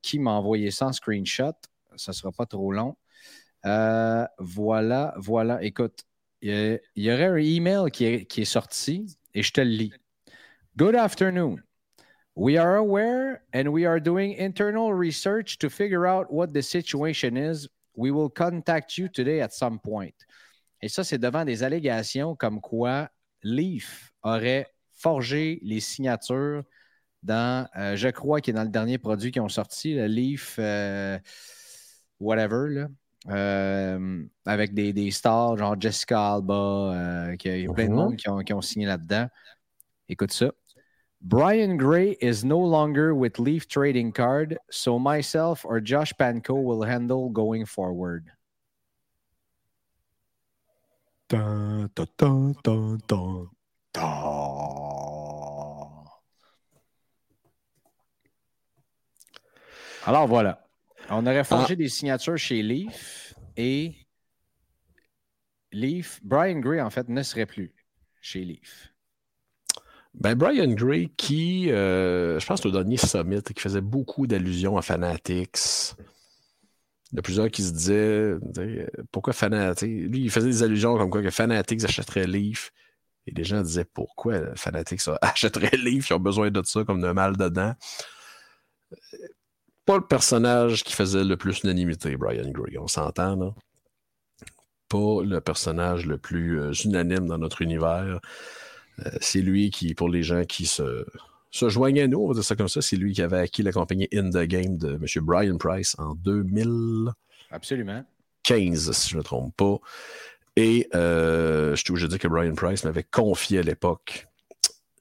qui 0.04 0.20
m'a 0.20 0.32
envoyé 0.32 0.70
ça 0.70 0.86
en 0.86 0.94
screenshot. 0.94 1.54
Ça 1.96 2.12
ne 2.12 2.14
sera 2.14 2.32
pas 2.32 2.46
trop 2.46 2.72
long. 2.72 2.96
Voilà, 3.64 5.16
voilà. 5.18 5.64
Écoute, 5.64 6.04
il 6.44 6.80
y, 6.98 7.12
aurait 7.12 7.26
un 7.26 7.38
email 7.38 7.90
qui 7.90 8.06
est, 8.06 8.46
sorti 8.46 9.18
et 9.34 9.44
je 9.44 9.54
te 9.54 9.62
le 9.62 9.70
lis. 9.70 9.94
Good 10.76 10.96
afternoon. 10.96 11.64
We 12.36 12.58
are 12.58 12.76
aware 12.76 13.44
and 13.54 13.70
we 13.70 13.86
are 13.86 14.02
doing 14.02 14.34
internal 14.34 14.94
research 14.94 15.58
to 15.60 15.70
figure 15.70 16.06
out 16.06 16.28
what 16.30 16.48
the 16.48 16.62
situation 16.62 17.38
is. 17.38 17.70
We 17.96 18.12
will 18.12 18.30
contact 18.30 18.98
you 18.98 19.08
today 19.08 19.40
at 19.42 19.54
some 19.54 19.80
point. 19.80 20.16
Et 20.82 20.90
ça, 20.90 21.06
c'est 21.06 21.18
devant 21.18 21.46
des 21.46 21.64
allégations 21.64 22.36
comme 22.36 22.60
quoi 22.60 23.10
Leaf 23.44 24.12
aurait 24.24 24.68
forgé 24.94 25.60
les 25.62 25.80
signatures 25.80 26.64
dans, 27.22 27.70
euh, 27.78 27.96
je 27.96 28.10
crois 28.10 28.42
qu'il 28.42 28.54
est 28.54 28.58
dans 28.58 28.64
le 28.64 28.70
dernier 28.70 28.98
produit 28.98 29.32
qu'ils 29.32 29.42
ont 29.42 29.48
sorti, 29.48 29.94
le 29.94 30.08
Leaf, 30.08 30.58
euh, 30.60 31.18
whatever, 32.20 32.68
là. 32.70 32.88
Euh, 33.30 34.24
avec 34.46 34.74
des, 34.74 34.92
des, 34.92 35.10
stars 35.12 35.58
genre 35.58 35.80
Jessica 35.80 36.34
Alba, 36.34 36.54
euh, 36.54 37.36
qui, 37.38 37.48
il 37.48 37.62
y 37.62 37.68
a 37.68 37.74
plein 37.74 37.86
de 37.86 37.90
mhm. 37.90 37.96
monde 37.96 38.16
qui 38.18 38.30
ont, 38.30 38.40
qui 38.40 38.54
ont 38.54 38.62
signé 38.62 38.86
là-dedans. 38.86 39.28
Écoute 40.10 40.34
ça. 40.34 40.52
Brian 41.22 41.78
Gray 41.78 42.18
is 42.22 42.44
no 42.44 42.60
longer 42.60 43.14
with 43.14 43.40
Leaf 43.40 43.66
Trading 43.70 44.12
Card, 44.12 44.58
so 44.70 45.00
myself 45.00 45.64
or 45.64 45.80
Josh 45.80 46.14
Panko 46.20 46.62
will 46.62 46.84
handle 46.84 47.30
going 47.30 47.66
forward. 47.66 48.30
Dun, 51.30 51.90
dun, 51.96 52.54
dun, 52.62 53.50
Alors 60.06 60.28
voilà. 60.28 60.63
On 61.16 61.26
aurait 61.26 61.44
forgé 61.44 61.74
ah. 61.74 61.76
des 61.76 61.90
signatures 61.90 62.38
chez 62.38 62.62
Leaf 62.62 63.36
et 63.58 63.94
Leaf, 65.72 66.20
Brian 66.24 66.60
Gray, 66.60 66.82
en 66.82 66.90
fait, 66.90 67.10
ne 67.10 67.24
serait 67.24 67.46
plus 67.46 67.74
chez 68.22 68.44
Leaf. 68.44 68.94
Ben, 70.14 70.36
Brian 70.36 70.72
Gray, 70.74 71.10
qui, 71.18 71.72
euh, 71.72 72.40
je 72.40 72.46
pense, 72.46 72.64
le 72.64 72.72
dernier 72.72 72.98
summit, 72.98 73.42
qui 73.42 73.62
faisait 73.62 73.82
beaucoup 73.82 74.28
d'allusions 74.28 74.78
à 74.78 74.82
Fanatics. 74.82 75.96
Il 77.12 77.18
y 77.18 77.20
a 77.20 77.22
plusieurs 77.22 77.50
qui 77.50 77.64
se 77.64 77.72
disaient 77.72 78.36
pourquoi 79.12 79.34
Fanatics 79.34 80.10
Lui, 80.10 80.22
il 80.22 80.32
faisait 80.32 80.48
des 80.48 80.64
allusions 80.64 80.98
comme 80.98 81.10
quoi 81.10 81.22
que 81.22 81.32
Fanatics 81.32 81.84
achèterait 81.84 82.28
Leaf. 82.28 82.72
Et 83.26 83.32
les 83.32 83.44
gens 83.44 83.62
disaient 83.62 83.86
pourquoi 83.86 84.56
Fanatics 84.56 85.02
achèterait 85.22 85.78
Leaf? 85.78 86.10
Ils 86.10 86.14
ont 86.14 86.20
besoin 86.20 86.50
de 86.52 86.62
ça 86.64 86.84
comme 86.84 87.02
de 87.02 87.12
mal 87.12 87.38
dedans 87.38 87.76
pas 89.86 89.98
le 89.98 90.06
personnage 90.06 90.84
qui 90.84 90.94
faisait 90.94 91.24
le 91.24 91.38
plus 91.38 91.62
unanimité, 91.64 92.16
Brian 92.16 92.50
Gray. 92.50 92.78
On 92.78 92.88
s'entend, 92.88 93.36
là? 93.36 93.54
Pas 94.90 95.24
le 95.24 95.40
personnage 95.42 96.06
le 96.06 96.18
plus 96.18 96.60
euh, 96.60 96.72
unanime 96.86 97.28
dans 97.28 97.38
notre 97.38 97.62
univers. 97.62 98.20
Euh, 99.00 99.10
c'est 99.22 99.42
lui 99.42 99.72
qui, 99.72 99.94
pour 99.96 100.10
les 100.10 100.24
gens 100.24 100.44
qui 100.46 100.66
se, 100.66 101.06
joignent 101.52 102.02
à 102.02 102.08
nous, 102.08 102.20
on 102.20 102.28
va 102.28 102.34
dire 102.36 102.44
ça 102.44 102.56
comme 102.56 102.68
ça, 102.68 102.82
c'est 102.82 102.96
lui 102.96 103.14
qui 103.14 103.22
avait 103.22 103.40
acquis 103.40 103.64
la 103.64 103.72
compagnie 103.72 104.08
In 104.14 104.30
the 104.30 104.44
Game 104.44 104.78
de 104.78 104.94
M. 104.94 105.06
Brian 105.24 105.58
Price 105.58 105.96
en 105.98 106.14
2000. 106.16 107.10
Absolument. 107.50 108.06
15, 108.44 108.92
si 108.92 109.10
je 109.10 109.16
ne 109.16 109.20
me 109.20 109.24
trompe 109.24 109.56
pas. 109.56 109.78
Et 110.56 110.88
euh, 110.94 111.76
je 111.76 111.82
suis 111.82 111.92
obligé 111.92 112.06
de 112.06 112.12
dire 112.12 112.20
que 112.20 112.28
Brian 112.28 112.54
Price 112.54 112.84
m'avait 112.84 113.04
confié 113.04 113.60
à 113.60 113.64
l'époque. 113.64 114.28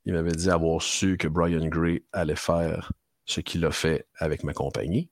Il 0.06 0.14
m'avait 0.14 0.32
dit 0.32 0.50
avoir 0.50 0.80
su 0.80 1.16
que 1.18 1.28
Brian 1.28 1.66
Gray 1.66 2.02
allait 2.12 2.36
faire 2.36 2.92
ce 3.24 3.40
qu'il 3.40 3.64
a 3.64 3.70
fait 3.70 4.06
avec 4.16 4.44
ma 4.44 4.52
compagnie, 4.52 5.08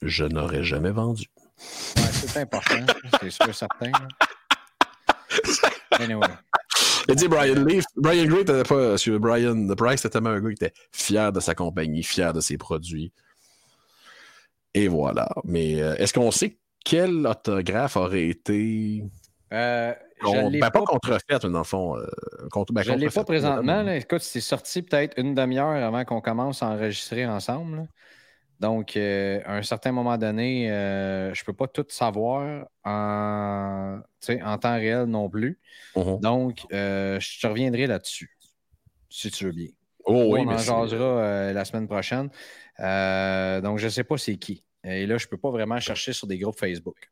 je 0.00 0.24
n'aurais 0.24 0.64
jamais 0.64 0.90
vendu. 0.90 1.26
c'est 1.56 2.40
important, 2.40 2.86
c'est 3.20 3.30
sûr 3.30 3.54
certain. 3.54 3.92
anyway. 5.92 6.28
Il 7.08 7.14
dit 7.16 7.28
Brian 7.28 7.64
Leaf. 7.64 7.84
Brian 7.96 8.26
Gray 8.26 8.44
pas 8.44 8.96
sur 8.96 9.18
Brian 9.18 9.66
The 9.66 9.74
Price, 9.74 10.00
c'était 10.00 10.10
tellement 10.10 10.30
un 10.30 10.40
gars 10.40 10.48
qui 10.48 10.64
était 10.64 10.74
fier 10.92 11.32
de 11.32 11.40
sa 11.40 11.54
compagnie, 11.54 12.02
fier 12.02 12.32
de 12.32 12.40
ses 12.40 12.56
produits. 12.58 13.12
Et 14.74 14.88
voilà. 14.88 15.28
Mais 15.44 15.82
euh, 15.82 15.94
est-ce 15.96 16.12
qu'on 16.12 16.30
sait 16.30 16.58
quel 16.84 17.26
autographe 17.26 17.96
aurait 17.96 18.28
été? 18.28 19.04
Euh, 19.52 19.92
ben, 20.22 20.60
pas, 20.60 20.70
pas 20.70 20.84
contrefaite, 20.84 21.46
dans 21.46 21.58
le 21.58 21.64
fond. 21.64 21.96
Euh, 21.96 22.06
ben, 22.70 22.82
je 22.82 22.92
ne 22.92 22.96
l'ai 22.96 23.10
pas 23.10 23.24
présentement. 23.24 23.86
Écoute, 23.88 24.22
c'est 24.22 24.40
sorti 24.40 24.82
peut-être 24.82 25.18
une 25.18 25.34
demi-heure 25.34 25.82
avant 25.82 26.04
qu'on 26.04 26.20
commence 26.20 26.62
à 26.62 26.68
enregistrer 26.68 27.26
ensemble. 27.26 27.88
Donc, 28.60 28.96
euh, 28.96 29.40
à 29.44 29.56
un 29.56 29.62
certain 29.62 29.90
moment 29.90 30.16
donné, 30.16 30.70
euh, 30.70 31.34
je 31.34 31.42
ne 31.42 31.44
peux 31.44 31.52
pas 31.52 31.66
tout 31.66 31.84
savoir 31.88 32.66
en, 32.84 33.98
en 34.28 34.58
temps 34.58 34.74
réel 34.74 35.04
non 35.04 35.28
plus. 35.28 35.58
Uh-huh. 35.96 36.20
Donc, 36.20 36.66
je 36.70 37.40
te 37.40 37.46
reviendrai 37.46 37.86
là-dessus, 37.86 38.36
si 39.08 39.30
tu 39.30 39.46
veux 39.46 39.52
bien. 39.52 39.68
Oh, 40.04 40.34
oui, 40.34 40.44
on 40.46 40.48
en 40.48 40.58
jasera 40.58 41.52
la 41.52 41.64
semaine 41.64 41.88
prochaine. 41.88 42.28
donc, 42.78 43.78
je 43.78 43.84
ne 43.84 43.90
sais 43.90 44.04
pas 44.04 44.16
c'est 44.16 44.36
qui. 44.36 44.64
Et 44.84 45.06
là, 45.06 45.16
je 45.16 45.26
ne 45.26 45.30
peux 45.30 45.36
pas 45.36 45.50
vraiment 45.50 45.78
chercher 45.80 46.12
sur 46.12 46.26
des 46.26 46.38
groupes 46.38 46.58
Facebook. 46.58 47.10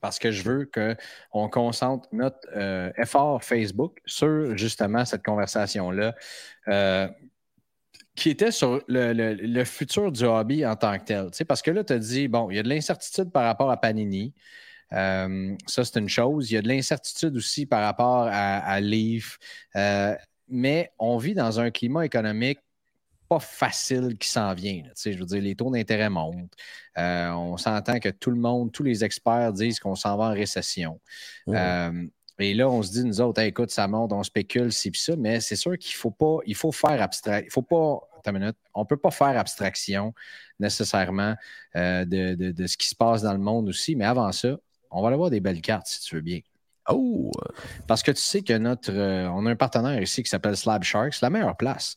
Parce 0.00 0.18
que 0.18 0.30
je 0.30 0.42
veux 0.42 0.70
qu'on 0.72 1.48
concentre 1.48 2.08
notre 2.12 2.48
euh, 2.56 2.90
effort 2.96 3.42
Facebook 3.42 3.98
sur 4.06 4.56
justement 4.56 5.04
cette 5.04 5.24
conversation-là, 5.24 6.14
euh, 6.68 7.08
qui 8.14 8.30
était 8.30 8.50
sur 8.50 8.82
le, 8.88 9.64
futur 9.64 10.10
du 10.10 10.24
hobby 10.24 10.66
en 10.66 10.76
tant 10.76 10.98
que 10.98 11.04
tel. 11.04 11.30
parce 11.46 11.62
que 11.62 11.70
là, 11.70 11.84
tu 11.84 11.92
as 11.92 11.98
dit, 11.98 12.28
bon, 12.28 12.50
il 12.50 12.56
y 12.56 12.58
a 12.58 12.62
de 12.62 12.68
l'incertitude 12.68 13.30
par 13.30 13.44
rapport 13.44 13.70
à 13.70 13.80
Panini. 13.80 14.34
Euh, 14.92 15.54
ça, 15.66 15.84
c'est 15.84 15.98
une 15.98 16.08
chose. 16.08 16.50
Il 16.50 16.54
y 16.54 16.56
a 16.56 16.62
de 16.62 16.68
l'incertitude 16.68 17.36
aussi 17.36 17.66
par 17.66 17.82
rapport 17.82 18.26
à, 18.26 18.58
à 18.58 18.80
Leaf. 18.80 19.38
mais 20.48 20.92
on 20.98 21.18
vit 21.18 21.34
dans 21.34 21.60
un 21.60 21.70
climat 21.70 22.04
économique 22.04 22.58
pas 23.28 23.38
facile 23.40 24.16
qui 24.18 24.28
s'en 24.28 24.54
vient. 24.54 24.82
je 25.04 25.10
veux 25.10 25.26
dire, 25.26 25.42
les 25.42 25.54
taux 25.54 25.70
d'intérêt 25.70 26.08
montent. 26.08 26.52
Euh, 26.96 27.30
on 27.30 27.56
s'entend 27.56 27.98
que 28.00 28.08
tout 28.08 28.30
le 28.30 28.36
monde, 28.36 28.72
tous 28.72 28.82
les 28.82 29.04
experts 29.04 29.52
disent 29.52 29.78
qu'on 29.78 29.94
s'en 29.94 30.16
va 30.16 30.24
en 30.24 30.32
récession. 30.32 31.00
Euh, 31.48 32.06
et 32.38 32.54
là, 32.54 32.68
on 32.68 32.82
se 32.82 32.92
dit, 32.92 33.04
nous 33.04 33.20
autres, 33.20 33.42
écoute, 33.42 33.70
ça 33.70 33.86
monte, 33.86 34.12
on 34.12 34.22
spécule, 34.22 34.72
c'est 34.72 34.94
ça, 34.96 35.14
mais 35.16 35.40
c'est 35.40 35.56
sûr 35.56 35.76
qu'il 35.76 35.94
faut 35.94 36.10
pas, 36.10 36.38
il 36.46 36.54
faut 36.54 36.72
faire 36.72 37.02
abstraction. 37.02 37.46
Il 37.46 37.52
faut 37.52 37.62
pas, 37.62 38.00
attends 38.18 38.30
une 38.30 38.40
minute, 38.40 38.56
on 38.74 38.84
peut 38.84 38.96
pas 38.96 39.10
faire 39.10 39.38
abstraction 39.38 40.14
nécessairement 40.58 41.34
euh, 41.76 42.04
de, 42.04 42.66
ce 42.66 42.76
qui 42.76 42.88
se 42.88 42.94
passe 42.94 43.22
dans 43.22 43.32
le 43.32 43.38
monde 43.38 43.68
aussi, 43.68 43.94
mais 43.94 44.04
avant 44.04 44.32
ça, 44.32 44.56
on 44.90 45.02
va 45.02 45.08
aller 45.08 45.16
voir 45.16 45.30
des 45.30 45.40
belles 45.40 45.60
cartes 45.60 45.86
si 45.86 46.00
tu 46.00 46.14
veux 46.14 46.22
bien. 46.22 46.40
Oh! 46.90 47.30
Parce 47.86 48.02
que 48.02 48.12
tu 48.12 48.22
sais 48.22 48.40
que 48.40 48.56
notre. 48.56 48.90
on 48.90 49.44
a 49.44 49.50
un 49.50 49.56
partenaire 49.56 50.00
ici 50.00 50.22
qui 50.22 50.30
s'appelle 50.30 50.56
Slab 50.56 50.82
Sharks, 50.82 51.20
la 51.20 51.28
meilleure 51.28 51.56
place 51.56 51.94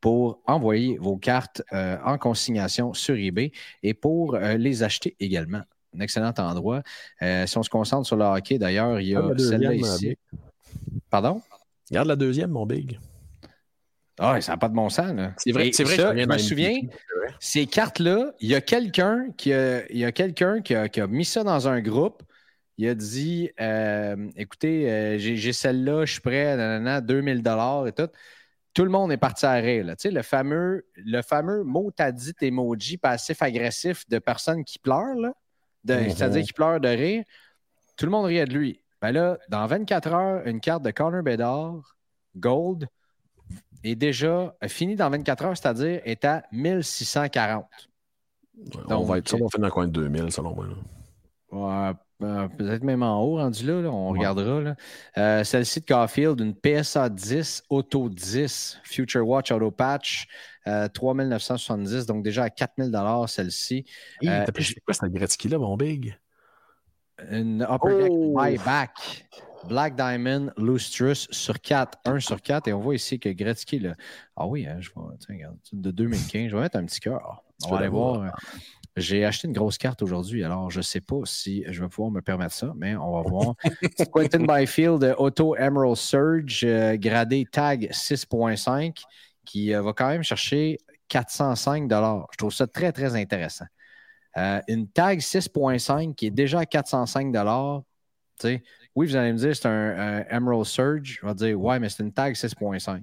pour 0.00 0.40
envoyer 0.46 0.98
vos 0.98 1.16
cartes 1.16 1.62
euh, 1.72 1.96
en 2.04 2.18
consignation 2.18 2.94
sur 2.94 3.16
eBay 3.16 3.52
et 3.82 3.94
pour 3.94 4.34
euh, 4.34 4.56
les 4.56 4.82
acheter 4.82 5.16
également. 5.20 5.62
Un 5.96 6.00
excellent 6.00 6.32
endroit. 6.38 6.82
Euh, 7.22 7.46
si 7.46 7.56
on 7.58 7.62
se 7.62 7.70
concentre 7.70 8.06
sur 8.06 8.16
le 8.16 8.24
hockey, 8.24 8.58
d'ailleurs, 8.58 9.00
il 9.00 9.08
y 9.08 9.16
a 9.16 9.22
celle-là 9.36 9.74
ici. 9.74 10.16
Pardon? 11.10 11.40
Regarde 11.90 12.08
la 12.08 12.16
deuxième, 12.16 12.50
mon 12.50 12.66
big. 12.66 12.98
Ah, 14.18 14.40
ça 14.40 14.52
n'a 14.52 14.58
pas 14.58 14.68
de 14.68 14.74
bon 14.74 14.88
sens. 14.88 15.12
C'est 15.36 15.52
vrai, 15.52 15.70
c'est 15.72 15.84
vrai. 15.84 15.96
je 15.96 16.26
me 16.26 16.38
souviens, 16.38 16.80
ces 17.38 17.66
cartes-là, 17.66 18.32
il 18.40 18.48
y 18.48 18.54
a 18.54 18.60
quelqu'un 18.60 19.28
qui 19.36 19.52
a, 19.52 19.86
il 19.90 19.98
y 19.98 20.04
a, 20.04 20.12
quelqu'un 20.12 20.62
qui 20.62 20.74
a, 20.74 20.88
qui 20.88 21.00
a 21.00 21.06
mis 21.06 21.24
ça 21.24 21.44
dans 21.44 21.68
un 21.68 21.80
groupe. 21.80 22.22
Il 22.78 22.88
a 22.88 22.94
dit 22.94 23.50
écoutez, 24.36 25.18
j'ai 25.18 25.52
celle-là, 25.52 26.04
je 26.04 26.12
suis 26.12 26.20
prêt, 26.20 26.56
nanana, 26.56 27.00
2000 27.00 27.42
et 27.86 27.92
tout 27.92 28.08
tout 28.76 28.84
le 28.84 28.90
monde 28.90 29.10
est 29.10 29.16
parti 29.16 29.46
à 29.46 29.54
rire. 29.54 29.86
Tu 29.86 29.94
sais, 29.96 30.10
le 30.10 30.20
fameux, 30.20 30.84
le 30.96 31.22
fameux 31.22 31.64
mot 31.64 31.90
t'as 31.90 32.12
dit 32.12 32.34
emoji 32.42 32.98
passif-agressif 32.98 34.06
de 34.10 34.18
personnes 34.18 34.64
qui 34.64 34.78
pleurent, 34.78 35.16
mm-hmm. 35.86 36.10
c'est-à-dire 36.10 36.44
qui 36.44 36.52
pleurent 36.52 36.78
de 36.78 36.88
rire, 36.88 37.24
tout 37.96 38.04
le 38.04 38.10
monde 38.10 38.26
riait 38.26 38.44
de 38.44 38.52
lui. 38.52 38.82
Ben 39.00 39.12
là, 39.12 39.38
dans 39.48 39.66
24 39.66 40.12
heures, 40.12 40.46
une 40.46 40.60
carte 40.60 40.82
de 40.82 40.90
Connor 40.90 41.22
Bedard, 41.22 41.96
Gold, 42.36 42.86
est 43.82 43.94
déjà 43.94 44.54
finie 44.66 44.94
dans 44.94 45.08
24 45.08 45.44
heures, 45.46 45.56
c'est-à-dire 45.56 46.02
est 46.04 46.22
à 46.26 46.42
1640. 46.52 47.64
Donc, 48.52 48.90
on 48.90 49.04
va 49.04 49.18
être 49.18 49.28
ça, 49.30 49.38
on 49.40 49.48
fait 49.48 49.58
dans 49.58 49.70
coin 49.70 49.86
de 49.86 49.92
2000, 49.92 50.30
selon 50.30 50.54
moi. 50.54 50.66
Ouais, 51.50 51.94
euh, 52.22 52.48
peut-être 52.48 52.82
même 52.82 53.02
en 53.02 53.22
haut, 53.22 53.36
rendu 53.36 53.66
là, 53.66 53.74
on 53.90 54.08
regardera. 54.08 54.74
Euh, 55.18 55.44
celle-ci 55.44 55.80
de 55.80 55.84
Caulfield, 55.84 56.40
une 56.40 56.54
PSA 56.54 57.10
10, 57.10 57.64
Auto 57.68 58.08
10, 58.08 58.80
Future 58.84 59.26
Watch 59.26 59.52
Auto 59.52 59.70
Patch, 59.70 60.26
3970, 60.94 61.94
euh, 61.94 62.04
donc 62.06 62.24
déjà 62.24 62.44
à 62.44 62.50
4000 62.50 62.92
celle-ci. 63.26 63.84
T'as 64.22 64.50
pris 64.50 64.74
quoi 64.84 64.94
cette 64.94 65.12
Gretzky-là, 65.12 65.58
mon 65.58 65.76
big? 65.76 66.18
Une 67.30 67.62
Upper 67.62 68.02
Deck 68.02 68.10
oh! 68.10 68.34
Buyback. 68.36 69.26
Black 69.68 69.96
Diamond 69.96 70.52
Lustrous 70.58 71.26
sur 71.30 71.60
4, 71.60 71.98
1 72.04 72.20
sur 72.20 72.40
4. 72.40 72.68
Et 72.68 72.72
on 72.72 72.80
voit 72.80 72.94
ici 72.94 73.18
que 73.18 73.28
Gretzky, 73.28 73.80
là, 73.80 73.94
ah 74.36 74.46
oui, 74.46 74.64
hein, 74.66 74.76
je 74.78 74.90
vois, 74.94 75.12
tiens, 75.18 75.34
regarde, 75.34 75.56
de 75.72 75.90
2015, 75.90 76.50
je 76.50 76.56
vais 76.56 76.62
mettre 76.62 76.76
un 76.76 76.84
petit 76.84 77.00
cœur. 77.00 77.42
On 77.64 77.70
va 77.70 77.78
aller 77.78 77.88
voir. 77.88 78.32
J'ai 78.96 79.26
acheté 79.26 79.46
une 79.46 79.52
grosse 79.52 79.76
carte 79.76 80.00
aujourd'hui, 80.00 80.42
alors 80.42 80.70
je 80.70 80.78
ne 80.78 80.82
sais 80.82 81.02
pas 81.02 81.20
si 81.24 81.64
je 81.68 81.82
vais 81.82 81.88
pouvoir 81.88 82.10
me 82.10 82.22
permettre 82.22 82.54
ça, 82.54 82.72
mais 82.76 82.96
on 82.96 83.12
va 83.12 83.28
voir. 83.28 83.54
Quentin 84.10 84.44
Byfield 84.46 85.14
Auto 85.18 85.54
Emerald 85.54 85.96
Surge, 85.96 86.64
euh, 86.64 86.96
gradé 86.96 87.44
tag 87.44 87.90
6.5, 87.90 89.02
qui 89.44 89.74
euh, 89.74 89.82
va 89.82 89.92
quand 89.92 90.08
même 90.08 90.22
chercher 90.22 90.78
405 91.08 91.90
Je 91.90 92.36
trouve 92.38 92.52
ça 92.52 92.66
très, 92.66 92.90
très 92.90 93.14
intéressant. 93.14 93.66
Euh, 94.38 94.62
une 94.66 94.88
tag 94.88 95.18
6.5 95.18 96.14
qui 96.14 96.26
est 96.28 96.30
déjà 96.30 96.60
à 96.60 96.66
405 96.66 97.34
oui, 98.94 99.06
vous 99.06 99.16
allez 99.16 99.32
me 99.32 99.38
dire 99.38 99.54
c'est 99.54 99.66
un, 99.66 100.24
Emerald 100.30 100.64
Surge. 100.64 101.18
Je 101.20 101.26
vais 101.26 101.34
dire, 101.34 101.60
ouais, 101.60 101.78
mais 101.78 101.90
c'est 101.90 102.02
une 102.02 102.12
tag 102.12 102.34
6.5. 102.34 103.02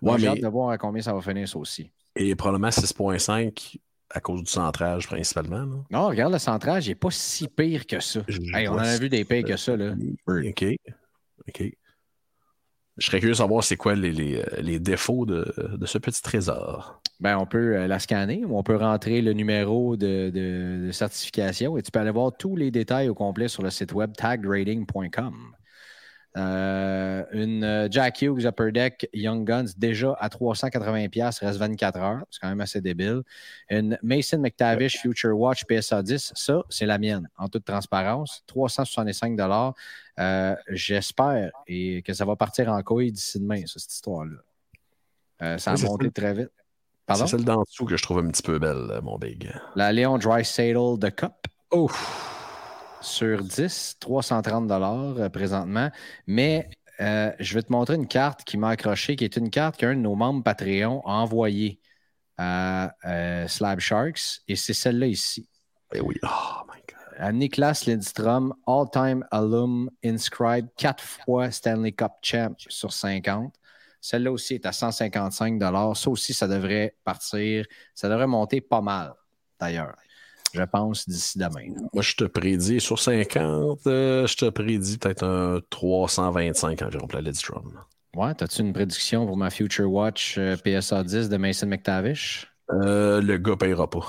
Ouais, 0.00 0.18
j'ai 0.18 0.28
hâte 0.28 0.40
de 0.40 0.48
voir 0.48 0.70
à 0.70 0.78
combien 0.78 1.02
ça 1.02 1.12
va 1.12 1.20
finir 1.20 1.46
ça 1.46 1.58
aussi. 1.58 1.90
Et 2.16 2.34
probablement 2.34 2.68
6.5 2.68 3.78
à 4.10 4.20
cause 4.20 4.42
du 4.42 4.50
centrage 4.50 5.06
principalement. 5.06 5.84
Non, 5.90 6.08
regarde, 6.08 6.32
le 6.32 6.38
centrage, 6.38 6.86
il 6.86 6.90
n'est 6.90 6.94
pas 6.94 7.10
si 7.10 7.48
pire 7.48 7.86
que 7.86 8.00
ça. 8.00 8.20
on 8.28 8.68
en 8.68 8.78
a 8.78 8.98
vu 8.98 9.08
des 9.08 9.24
pires 9.24 9.44
que 9.44 9.56
ça. 9.56 9.76
Là. 9.76 9.94
OK. 10.26 10.64
OK. 11.48 11.72
Je 12.98 13.06
serais 13.06 13.20
curieux 13.20 13.34
de 13.34 13.38
savoir 13.38 13.62
c'est 13.62 13.76
quoi 13.76 13.94
les, 13.94 14.42
euh, 14.42 14.78
défauts 14.80 15.24
de, 15.24 15.46
ce 15.84 15.98
petit 15.98 16.20
trésor. 16.20 17.00
Ben, 17.20 17.38
on 17.38 17.46
peut 17.46 17.76
euh, 17.76 17.86
la 17.86 18.00
scanner 18.00 18.44
ou 18.44 18.58
on 18.58 18.64
peut 18.64 18.76
rentrer 18.76 19.22
le 19.22 19.32
numéro 19.32 19.96
de, 19.96 20.90
certification 20.92 21.78
et 21.78 21.82
tu 21.82 21.92
peux 21.92 22.00
aller 22.00 22.10
voir 22.10 22.32
tous 22.36 22.56
les 22.56 22.72
détails 22.72 23.08
au 23.08 23.14
complet 23.14 23.46
sur 23.46 23.62
le 23.62 23.70
site 23.70 23.92
web 23.92 24.12
tagrating.com. 24.16 25.34
Euh, 26.36 27.24
une 27.32 27.64
euh, 27.64 27.88
Jack 27.90 28.22
Hughes 28.22 28.44
Upper 28.44 28.70
Deck 28.70 29.08
Young 29.12 29.44
Guns 29.46 29.72
déjà 29.76 30.12
à 30.20 30.28
380$, 30.28 31.40
reste 31.40 31.58
24 31.58 31.98
heures. 31.98 32.24
C'est 32.30 32.40
quand 32.40 32.48
même 32.48 32.60
assez 32.60 32.80
débile. 32.80 33.22
Une 33.70 33.98
Mason 34.02 34.38
McTavish 34.38 34.98
Future 34.98 35.36
Watch 35.36 35.64
PSA 35.64 36.02
10, 36.02 36.32
ça, 36.34 36.62
c'est 36.68 36.86
la 36.86 36.98
mienne, 36.98 37.28
en 37.38 37.48
toute 37.48 37.64
transparence. 37.64 38.44
365$. 38.48 39.72
Euh, 40.18 40.54
j'espère 40.68 41.50
et 41.66 42.02
que 42.02 42.12
ça 42.12 42.24
va 42.24 42.36
partir 42.36 42.68
en 42.70 42.82
couille 42.82 43.12
d'ici 43.12 43.40
demain, 43.40 43.62
cette 43.66 43.92
histoire-là. 43.92 45.58
ça 45.58 45.72
a 45.72 45.76
monté 45.76 46.10
très 46.10 46.34
vite. 46.34 46.50
C'est 47.14 47.26
celle 47.26 47.44
d'en 47.44 47.62
dessous 47.62 47.86
que 47.86 47.96
je 47.96 48.02
trouve 48.02 48.18
un 48.18 48.28
petit 48.28 48.42
peu 48.42 48.58
belle, 48.58 49.00
mon 49.02 49.16
big. 49.16 49.50
La 49.76 49.92
Léon 49.92 50.18
Dry 50.18 50.44
Saddle 50.44 50.98
de 50.98 51.08
Cup. 51.08 51.32
Ouf! 51.72 52.37
Sur 53.00 53.42
10, 53.42 53.96
330 54.00 54.66
dollars 54.66 55.30
présentement. 55.30 55.90
Mais 56.26 56.68
euh, 57.00 57.32
je 57.38 57.54
vais 57.54 57.62
te 57.62 57.70
montrer 57.70 57.94
une 57.94 58.08
carte 58.08 58.44
qui 58.44 58.56
m'a 58.56 58.70
accroché, 58.70 59.16
qui 59.16 59.24
est 59.24 59.36
une 59.36 59.50
carte 59.50 59.76
qu'un 59.76 59.94
de 59.94 60.00
nos 60.00 60.16
membres 60.16 60.42
Patreon 60.42 61.02
a 61.06 61.12
envoyée 61.12 61.80
à 62.36 62.94
euh, 63.04 63.46
Slab 63.46 63.80
Sharks. 63.80 64.40
Et 64.48 64.56
c'est 64.56 64.74
celle-là 64.74 65.06
ici. 65.06 65.48
Eh 65.94 66.00
oui. 66.00 66.16
Oh 66.22 66.62
my 66.66 66.80
God. 66.88 67.16
À 67.18 67.32
Niklas 67.32 67.84
Lindstrom, 67.86 68.54
All-Time 68.66 69.24
Alum 69.30 69.90
Inscribed, 70.04 70.68
4 70.76 71.02
fois 71.02 71.50
Stanley 71.50 71.92
Cup 71.92 72.12
Champ 72.22 72.54
sur 72.68 72.92
50. 72.92 73.54
Celle-là 74.00 74.30
aussi 74.30 74.54
est 74.54 74.66
à 74.66 74.72
155 74.72 75.60
Ça 75.94 76.10
aussi, 76.10 76.32
ça 76.32 76.46
devrait 76.46 76.96
partir. 77.04 77.66
Ça 77.94 78.08
devrait 78.08 78.28
monter 78.28 78.60
pas 78.60 78.80
mal, 78.80 79.12
d'ailleurs 79.58 79.94
je 80.52 80.62
pense, 80.62 81.08
d'ici 81.08 81.38
demain. 81.38 81.74
Moi, 81.92 82.02
je 82.02 82.14
te 82.14 82.24
prédis, 82.24 82.80
sur 82.80 82.98
50, 82.98 83.86
euh, 83.86 84.26
je 84.26 84.36
te 84.36 84.48
prédis 84.50 84.98
peut-être 84.98 85.24
un 85.24 85.60
325 85.70 86.82
environ 86.82 87.06
pour 87.06 87.18
la 87.18 87.22
Lidstrom. 87.22 87.72
Ouais, 88.16 88.32
as-tu 88.42 88.62
une 88.62 88.72
prédiction 88.72 89.26
pour 89.26 89.36
ma 89.36 89.50
Future 89.50 89.90
Watch 89.90 90.36
euh, 90.38 90.56
PSA 90.56 91.04
10 91.04 91.28
de 91.28 91.36
Mason 91.36 91.66
McTavish? 91.66 92.50
Euh, 92.70 93.20
le 93.20 93.36
gars 93.38 93.56
payera 93.56 93.88
pas. 93.88 94.06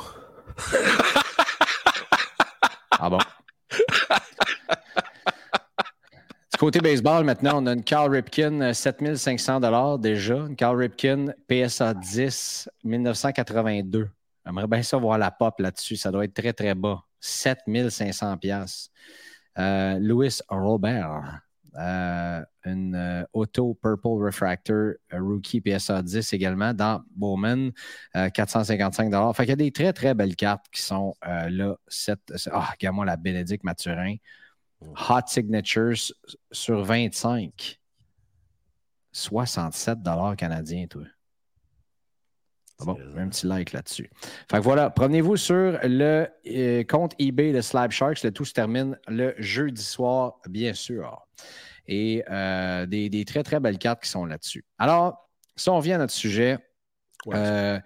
ah 2.99 3.09
bon? 3.09 3.19
du 6.51 6.57
côté 6.57 6.79
baseball, 6.79 7.23
maintenant, 7.23 7.61
on 7.61 7.67
a 7.67 7.73
une 7.73 7.83
Carl 7.83 8.11
Ripken 8.11 8.73
7500 8.73 9.97
déjà. 9.97 10.35
Une 10.35 10.55
Carl 10.55 10.77
Ripken 10.77 11.35
PSA 11.47 11.93
10 11.93 12.69
1982. 12.83 14.09
J'aimerais 14.49 14.65
bien 14.65 14.81
ça 14.81 14.97
voir 14.97 15.19
la 15.19 15.29
pop 15.29 15.59
là-dessus. 15.59 15.95
Ça 15.95 16.11
doit 16.11 16.25
être 16.25 16.33
très, 16.33 16.53
très 16.53 16.73
bas. 16.73 17.03
7500 17.19 18.37
pièces. 18.37 18.89
Euh, 19.59 19.99
Louis 19.99 20.39
Robert, 20.49 21.41
euh, 21.75 22.41
une 22.65 22.95
euh, 22.95 23.23
Auto 23.31 23.75
Purple 23.75 24.23
Refractor 24.25 24.93
Rookie 25.11 25.61
PSA 25.61 26.01
10 26.01 26.33
également 26.33 26.73
dans 26.73 27.03
Bowman, 27.11 27.71
455 28.13 29.35
Fait 29.35 29.43
qu'il 29.43 29.49
y 29.49 29.53
a 29.53 29.55
des 29.55 29.71
très, 29.71 29.93
très 29.93 30.15
belles 30.15 30.35
cartes 30.35 30.65
qui 30.71 30.81
sont 30.81 31.13
là. 31.21 31.75
Ah, 32.51 32.69
regarde-moi 32.71 33.05
la 33.05 33.17
Bénédicte 33.17 33.63
Mathurin. 33.63 34.15
Hot 34.81 35.27
Signatures 35.27 36.11
sur 36.51 36.83
25. 36.83 37.79
67 39.11 39.99
canadiens, 40.37 40.87
toi. 40.87 41.03
Bon, 42.85 42.97
un 43.17 43.27
petit 43.27 43.45
like 43.45 43.73
là-dessus. 43.73 44.09
Fait 44.49 44.57
que 44.57 44.63
voilà, 44.63 44.89
promenez-vous 44.89 45.35
sur 45.35 45.77
le 45.83 46.27
euh, 46.47 46.83
compte 46.85 47.13
eBay 47.19 47.51
de 47.51 47.59
Slab 47.59 47.91
Sharks. 47.91 48.23
Le 48.23 48.31
tout 48.31 48.45
se 48.45 48.53
termine 48.53 48.97
le 49.09 49.35
jeudi 49.37 49.83
soir, 49.83 50.39
bien 50.47 50.73
sûr. 50.73 51.27
Et 51.87 52.23
euh, 52.31 52.85
des, 52.85 53.25
très, 53.25 53.43
très 53.43 53.59
belles 53.59 53.79
cartes 53.79 54.03
qui 54.03 54.09
sont 54.09 54.25
là-dessus. 54.25 54.63
Alors, 54.77 55.29
si 55.57 55.69
on 55.69 55.79
vient 55.79 55.95
à 55.95 55.99
notre 55.99 56.13
sujet, 56.13 56.57
euh, 57.27 57.79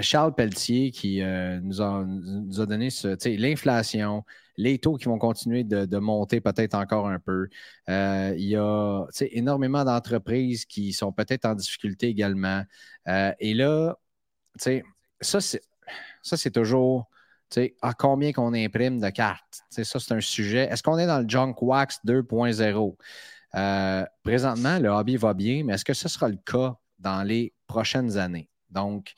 Charles 0.00 0.34
Pelletier 0.34 0.92
qui 0.92 1.22
nous 1.62 1.82
a, 1.82 2.04
nous, 2.04 2.60
a, 2.60 2.66
donné 2.66 2.88
l'inflation, 3.36 4.24
les 4.56 4.78
taux 4.78 4.96
qui 4.96 5.06
vont 5.06 5.18
continuer 5.18 5.64
de, 5.64 5.98
monter 5.98 6.40
peut-être 6.40 6.74
encore 6.74 7.08
un 7.08 7.18
peu. 7.18 7.48
il 7.88 8.44
y 8.46 8.54
a 8.54 9.06
énormément 9.32 9.84
d'entreprises 9.84 10.66
qui 10.66 10.92
sont 10.92 11.10
peut-être 11.10 11.46
en 11.46 11.56
difficulté 11.56 12.06
également. 12.06 12.62
et 13.08 13.54
là, 13.54 13.96
ça, 14.56 15.40
c'est, 15.40 15.62
ça, 16.22 16.36
c'est 16.36 16.50
toujours 16.50 17.08
à 17.82 17.94
combien 17.94 18.32
qu'on 18.32 18.54
imprime 18.54 19.00
de 19.00 19.10
cartes? 19.10 19.62
ça, 19.70 19.84
c'est 19.84 20.12
un 20.12 20.20
sujet. 20.20 20.68
Est-ce 20.70 20.82
qu'on 20.82 20.98
est 20.98 21.06
dans 21.06 21.20
le 21.20 21.28
junk 21.28 21.54
wax 21.60 22.00
2.0? 22.04 22.96
Euh, 23.56 24.04
présentement, 24.22 24.78
le 24.78 24.88
hobby 24.88 25.16
va 25.16 25.34
bien, 25.34 25.64
mais 25.64 25.74
est-ce 25.74 25.84
que 25.84 25.94
ce 25.94 26.08
sera 26.08 26.28
le 26.28 26.36
cas 26.36 26.76
dans 26.98 27.22
les 27.26 27.52
prochaines 27.66 28.16
années? 28.16 28.48
Donc, 28.70 29.14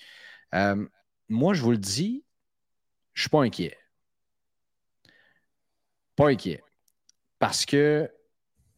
euh, 0.54 0.86
moi, 1.28 1.54
je 1.54 1.62
vous 1.62 1.72
le 1.72 1.78
dis, 1.78 2.24
je 3.12 3.20
ne 3.20 3.22
suis 3.22 3.30
pas 3.30 3.42
inquiet. 3.42 3.76
Pas 6.16 6.28
inquiet. 6.30 6.62
Parce 7.38 7.66
que 7.66 8.10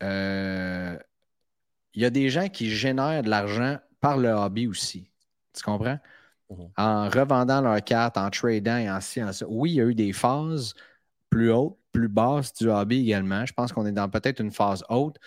euh, 0.03 0.99
il 1.95 2.03
y 2.03 2.05
a 2.05 2.11
des 2.11 2.29
gens 2.31 2.49
qui 2.49 2.71
génèrent 2.71 3.23
de 3.23 3.31
l'argent 3.31 3.79
par 4.01 4.17
le 4.19 4.31
hobby 4.31 4.67
aussi. 4.67 5.11
Tu 5.53 5.63
comprends? 5.63 5.99
Mhm. 6.51 6.73
en 6.77 7.09
revendant 7.09 7.61
leurs 7.61 7.83
cartes, 7.85 8.17
en 8.17 8.31
tradant 8.31 8.77
et 8.79 8.87
ainsi, 8.89 9.21
ainsi. 9.21 9.45
Oui, 9.49 9.73
il 9.73 9.75
y 9.77 9.81
a 9.81 9.85
eu 9.85 9.95
des 9.95 10.13
phases 10.13 10.75
plus 11.31 11.53
hautes, 11.53 11.79
plus 11.93 12.09
basses 12.09 12.53
du 12.55 12.71
hobby 12.71 13.01
également. 13.03 13.47
Je 13.47 13.53
pense 13.55 13.73
qu'on 13.73 13.87
est 13.87 13.93
dans 13.93 14.09
peut-être 14.11 14.41
une 14.41 14.53
phase 14.53 14.85
haute. 14.89 15.19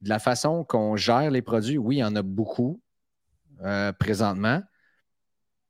De 0.00 0.08
la 0.08 0.18
façon 0.18 0.64
qu'on 0.64 0.96
gère 0.96 1.30
les 1.30 1.42
produits, 1.42 1.78
oui, 1.78 1.96
il 1.96 1.98
y 2.00 2.04
en 2.04 2.14
a 2.16 2.22
beaucoup 2.22 2.80
euh, 3.62 3.92
présentement. 3.92 4.62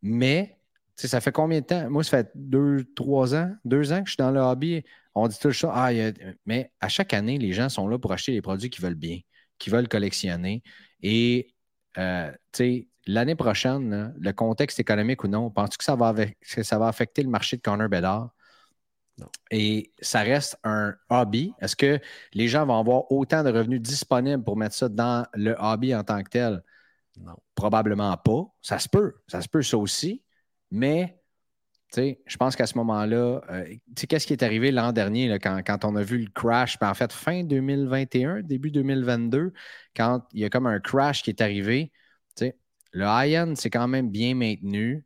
Mais 0.02 0.58
ça 0.96 1.20
fait 1.20 1.32
combien 1.32 1.60
de 1.60 1.66
temps? 1.66 1.90
Moi, 1.90 2.04
ça 2.04 2.10
fait 2.18 2.30
deux, 2.34 2.84
trois 2.96 3.34
ans, 3.34 3.54
deux 3.64 3.92
ans 3.92 4.00
que 4.02 4.06
je 4.06 4.12
suis 4.12 4.16
dans 4.22 4.30
le 4.30 4.40
hobby. 4.40 4.84
On 5.14 5.28
dit 5.28 5.38
tout 5.38 5.52
ça. 5.52 5.70
Ah, 5.74 5.90
Mais 6.46 6.72
à 6.80 6.88
chaque 6.88 7.12
année, 7.14 7.38
les 7.38 7.52
gens 7.52 7.68
sont 7.68 7.88
là 7.88 7.98
pour 7.98 8.12
acheter 8.12 8.32
les 8.32 8.42
produits 8.42 8.70
qu'ils 8.70 8.82
veulent 8.84 8.94
bien, 8.94 9.20
qu'ils 9.58 9.72
veulent 9.72 9.88
collectionner. 9.88 10.62
Et, 11.02 11.54
euh, 11.98 12.30
tu 12.52 12.58
sais, 12.58 12.87
l'année 13.08 13.34
prochaine, 13.34 14.14
le 14.20 14.32
contexte 14.32 14.78
économique 14.78 15.24
ou 15.24 15.28
non, 15.28 15.50
penses-tu 15.50 15.78
que 15.78 15.84
ça, 15.84 15.96
va 15.96 16.14
ça 16.42 16.78
va 16.78 16.88
affecter 16.88 17.22
le 17.22 17.30
marché 17.30 17.56
de 17.56 17.62
Connor 17.62 17.88
Bedard? 17.88 18.30
Non. 19.16 19.26
Et 19.50 19.92
ça 20.00 20.20
reste 20.20 20.58
un 20.62 20.94
hobby? 21.08 21.52
Est-ce 21.60 21.74
que 21.74 21.98
les 22.34 22.46
gens 22.46 22.66
vont 22.66 22.78
avoir 22.78 23.10
autant 23.10 23.42
de 23.42 23.50
revenus 23.50 23.80
disponibles 23.80 24.44
pour 24.44 24.56
mettre 24.56 24.76
ça 24.76 24.88
dans 24.88 25.26
le 25.34 25.56
hobby 25.58 25.94
en 25.94 26.04
tant 26.04 26.22
que 26.22 26.28
tel? 26.28 26.62
Non. 27.16 27.34
Probablement 27.54 28.16
pas. 28.18 28.44
Ça 28.60 28.78
se 28.78 28.88
peut. 28.88 29.14
Ça 29.26 29.40
se 29.40 29.48
peut, 29.48 29.62
ça 29.62 29.78
aussi. 29.78 30.22
Mais 30.70 31.18
je 31.96 32.36
pense 32.36 32.54
qu'à 32.54 32.66
ce 32.66 32.76
moment-là, 32.76 33.40
euh, 33.50 33.74
qu'est-ce 34.08 34.26
qui 34.26 34.34
est 34.34 34.42
arrivé 34.42 34.70
l'an 34.70 34.92
dernier 34.92 35.38
quand, 35.38 35.62
quand, 35.66 35.86
on 35.86 35.96
a 35.96 36.02
vu 36.02 36.18
le 36.18 36.30
crash? 36.30 36.78
Ben, 36.78 36.90
en 36.90 36.94
fait, 36.94 37.10
fin 37.10 37.42
2021, 37.42 38.42
début 38.42 38.70
2022, 38.70 39.54
quand 39.96 40.22
il 40.34 40.40
y 40.40 40.44
a 40.44 40.50
comme 40.50 40.66
un 40.66 40.78
crash 40.78 41.22
qui 41.22 41.30
est 41.30 41.40
arrivé, 41.40 41.90
le 42.90 43.04
high-end, 43.06 43.54
c'est 43.56 43.70
quand 43.70 43.88
même 43.88 44.10
bien 44.10 44.34
maintenu. 44.34 45.04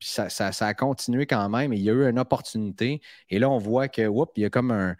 Ça, 0.00 0.28
ça, 0.28 0.66
a 0.66 0.74
continué 0.74 1.26
quand 1.26 1.48
même. 1.48 1.72
il 1.72 1.82
y 1.82 1.90
a 1.90 1.92
eu 1.92 2.08
une 2.08 2.20
opportunité. 2.20 3.00
Et 3.28 3.38
là, 3.38 3.50
on 3.50 3.58
voit 3.58 3.88
que, 3.88 4.02
il 4.36 4.42
y 4.42 4.44
a 4.44 4.50
comme 4.50 4.70
un, 4.70 4.96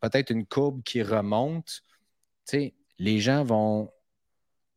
peut-être 0.00 0.30
une 0.30 0.46
courbe 0.46 0.82
qui 0.82 1.02
remonte. 1.02 1.82
les 2.98 3.20
gens 3.20 3.44
vont. 3.44 3.90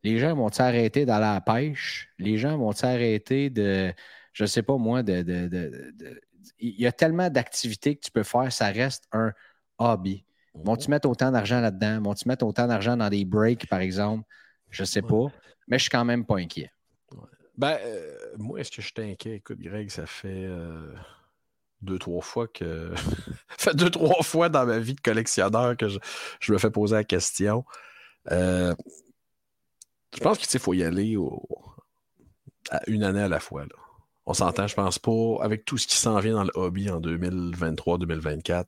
Les 0.04 0.20
gens 0.20 0.36
vont 0.36 0.50
s'arrêter 0.50 1.06
d'aller 1.06 1.26
à 1.26 1.34
la 1.36 1.42
pêche? 1.42 2.10
Les 2.18 2.38
gens 2.38 2.58
vont 2.58 2.72
s'arrêter 2.72 3.50
de, 3.50 3.94
je 4.32 4.44
ne 4.44 4.48
sais 4.48 4.62
pas 4.62 4.78
moi, 4.78 5.04
de, 5.04 5.24
il 6.60 6.80
y 6.80 6.88
a 6.88 6.92
tellement 6.92 7.30
d'activités 7.30 7.96
que 7.96 8.02
tu 8.02 8.12
peux 8.12 8.24
faire, 8.24 8.52
ça 8.52 8.68
reste 8.68 9.06
un 9.12 9.34
hobby. 9.80 10.24
Vont-tu 10.54 10.90
mettre 10.90 11.10
autant 11.10 11.32
d'argent 11.32 11.60
là-dedans? 11.60 12.02
Vont-tu 12.02 12.28
mettre 12.28 12.46
autant 12.46 12.68
d'argent 12.68 12.96
dans 12.96 13.10
des 13.10 13.26
breaks, 13.26 13.68
par 13.68 13.80
exemple? 13.80 14.24
Je 14.70 14.84
ne 14.84 14.86
sais 14.86 15.02
pas 15.02 15.28
mais 15.68 15.78
je 15.78 15.84
suis 15.84 15.90
quand 15.90 16.06
même 16.06 16.26
pas 16.26 16.38
inquiet. 16.38 16.72
Ben, 17.58 17.78
euh, 17.82 18.16
moi, 18.38 18.60
est-ce 18.60 18.70
que 18.70 18.82
je 18.82 18.88
suis 18.88 19.12
inquiet? 19.12 19.36
Écoute, 19.36 19.60
Greg, 19.60 19.90
ça 19.90 20.06
fait 20.06 20.46
euh, 20.46 20.94
deux, 21.82 21.98
trois 21.98 22.22
fois 22.22 22.48
que. 22.48 22.94
ça 23.58 23.72
fait 23.72 23.76
deux, 23.76 23.90
trois 23.90 24.22
fois 24.24 24.50
dans 24.50 24.66
ma 24.66 24.78
vie 24.78 24.94
de 24.94 25.02
collectionneur 25.02 25.76
que 25.76 25.88
je, 25.88 26.54
me 26.54 26.58
fais 26.60 26.70
poser 26.70 26.96
la 26.96 27.04
question. 27.04 27.66
Euh, 28.32 28.76
je 30.16 30.20
pense 30.20 30.38
qu'il 30.38 30.60
faut 30.60 30.74
y 30.74 30.84
aller 30.84 31.18
à 32.70 32.82
une 32.88 33.04
année 33.04 33.22
à 33.22 33.28
la 33.28 33.40
fois. 33.40 33.66
On 34.26 34.34
s'entend, 34.34 34.68
je 34.68 34.76
pense 34.76 35.00
pas, 35.00 35.38
avec 35.42 35.66
tout 35.66 35.78
ce 35.78 35.88
qui 35.88 35.96
s'en 35.96 36.20
vient 36.20 36.34
dans 36.34 36.44
le 36.44 36.52
hobby 36.54 36.90
en 36.90 37.00
2023-2024. 37.02 38.66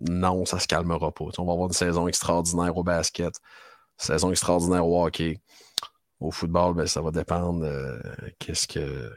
Non, 0.00 0.44
ça 0.44 0.58
se 0.58 0.66
calmera 0.66 1.12
pas. 1.12 1.26
on 1.38 1.44
va 1.44 1.52
avoir 1.52 1.68
une 1.68 1.72
saison 1.72 2.08
extraordinaire 2.08 2.76
au 2.76 2.82
basket 2.82 3.40
saison 3.98 4.30
extraordinaire 4.30 4.86
au 4.86 5.04
hockey. 5.04 5.40
Au 6.20 6.30
football, 6.30 6.74
ben, 6.74 6.86
ça 6.86 7.00
va 7.00 7.10
dépendre 7.10 7.64
euh, 7.64 7.98
qu'est-ce 8.38 8.66
que 8.66 9.12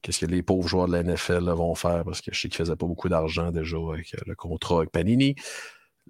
qu'est-ce 0.00 0.20
que 0.20 0.26
les 0.26 0.42
pauvres 0.42 0.68
joueurs 0.68 0.86
de 0.86 0.92
la 0.92 1.02
NFL 1.02 1.50
vont 1.50 1.74
faire 1.74 2.04
parce 2.04 2.20
que 2.20 2.32
je 2.32 2.40
sais 2.40 2.48
qu'ils 2.48 2.60
ne 2.60 2.66
faisaient 2.66 2.76
pas 2.76 2.86
beaucoup 2.86 3.08
d'argent 3.08 3.50
déjà 3.50 3.78
avec 3.92 4.14
euh, 4.14 4.18
le 4.26 4.34
contrat 4.34 4.78
avec 4.78 4.90
Panini. 4.90 5.34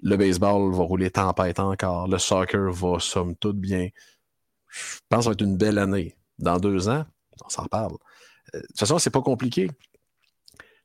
Le 0.03 0.17
baseball 0.17 0.73
va 0.75 0.83
rouler 0.83 1.11
tempête 1.11 1.61
encore. 1.61 2.09
Le 2.09 2.19
soccer 2.19 2.73
va 2.73 2.99
somme 2.99 3.37
toute 3.37 3.59
bien. 3.59 3.89
Je 4.69 4.99
pense 5.09 5.21
que 5.21 5.25
ça 5.25 5.31
va 5.31 5.33
être 5.33 5.43
une 5.43 5.57
belle 5.57 5.79
année. 5.79 6.17
Dans 6.39 6.59
deux 6.59 6.89
ans, 6.89 7.05
on 7.45 7.49
s'en 7.49 7.67
parle. 7.67 7.97
Euh, 8.55 8.61
de 8.61 8.67
toute 8.67 8.79
façon, 8.79 8.99
c'est 8.99 9.11
pas 9.11 9.23
compliqué. 9.23 9.71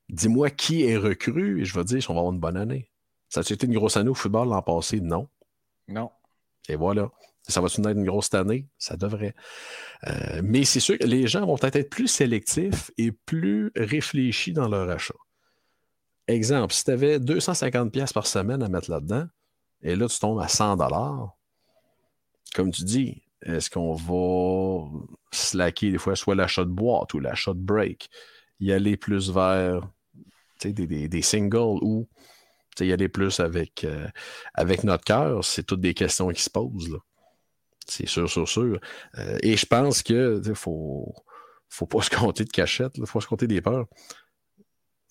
Dis-moi 0.10 0.52
qui 0.52 0.86
est 0.86 0.98
recru 0.98 1.62
et 1.62 1.66
je 1.66 1.74
vais 1.74 1.84
dire 1.84 2.02
si 2.02 2.10
on 2.10 2.14
va 2.14 2.20
avoir 2.20 2.34
une 2.34 2.40
bonne 2.40 2.58
année. 2.58 2.92
Ça 3.30 3.42
a 3.42 3.44
été 3.44 3.66
une 3.66 3.74
grosse 3.74 3.98
année 3.98 4.10
au 4.10 4.16
football 4.16 4.50
l'an 4.50 4.62
passé? 4.62 5.02
Non. 5.02 5.28
Non. 5.88 6.12
Et 6.68 6.76
voilà. 6.76 7.10
Ça 7.48 7.62
va-tu 7.62 7.82
être 7.82 7.90
une 7.90 8.06
grosse 8.06 8.34
année? 8.34 8.68
Ça 8.78 8.96
devrait. 8.96 9.34
Euh, 10.08 10.42
mais 10.44 10.66
c'est 10.66 10.80
sûr 10.80 10.98
que 10.98 11.06
les 11.06 11.28
gens 11.28 11.46
vont 11.46 11.58
peut-être 11.58 11.78
être 11.78 11.90
plus 11.90 12.08
sélectifs 12.08 12.92
et 12.98 13.12
plus 13.12 13.72
réfléchis 13.76 14.54
dans 14.54 14.68
leur 14.68 14.90
achat. 14.90 15.16
Exemple, 16.28 16.74
si 16.74 16.84
tu 16.84 16.92
avais 16.92 17.18
250$ 17.18 18.14
par 18.14 18.28
semaine 18.28 18.62
à 18.62 18.70
mettre 18.70 18.92
là-dedans, 18.92 19.26
et 19.82 19.96
là, 19.96 20.08
tu 20.08 20.20
tombes 20.20 20.40
à 20.40 20.46
100$, 20.46 21.30
comme 22.54 22.72
tu 22.72 22.84
dis, 22.84 23.24
est-ce 23.42 23.70
qu'on 23.70 23.94
va 23.94 25.00
slacker 25.32 25.92
des 25.92 25.98
fois 25.98 26.16
soit 26.16 26.36
l'achat 26.36 26.64
de 26.64 26.70
boîte 26.70 27.14
ou 27.14 27.20
l'achat 27.20 27.54
de 27.54 27.60
break, 27.60 28.10
y 28.60 28.72
aller 28.72 28.98
plus 28.98 29.32
vers 29.32 29.90
des, 30.64 31.22
singles 31.22 31.80
ou 31.82 32.08
y 32.86 32.94
aller 32.94 33.10
plus 33.10 33.40
avec, 33.40 33.84
euh, 33.84 34.08
avec 34.54 34.84
notre 34.84 35.04
cœur, 35.04 35.44
c'est 35.44 35.64
toutes 35.64 35.82
des 35.82 35.94
questions 35.94 36.30
qui 36.30 36.42
se 36.42 36.50
posent. 36.50 36.98
C'est 37.88 38.08
sûr, 38.08 38.30
sûr, 38.30 38.48
sûr. 38.48 38.80
Euh, 39.18 39.38
et 39.42 39.58
je 39.58 39.66
pense 39.66 40.04
que 40.04 40.42
faut, 40.54 41.14
faut 41.70 41.88
pas 41.88 42.02
se 42.04 42.10
compter 42.10 42.46
de 42.46 42.50
cachette, 42.50 42.98
il 42.98 43.06
faut 43.06 43.22
se 43.22 43.28
compter 43.28 43.48
des 43.48 43.62
peurs. 43.62 43.88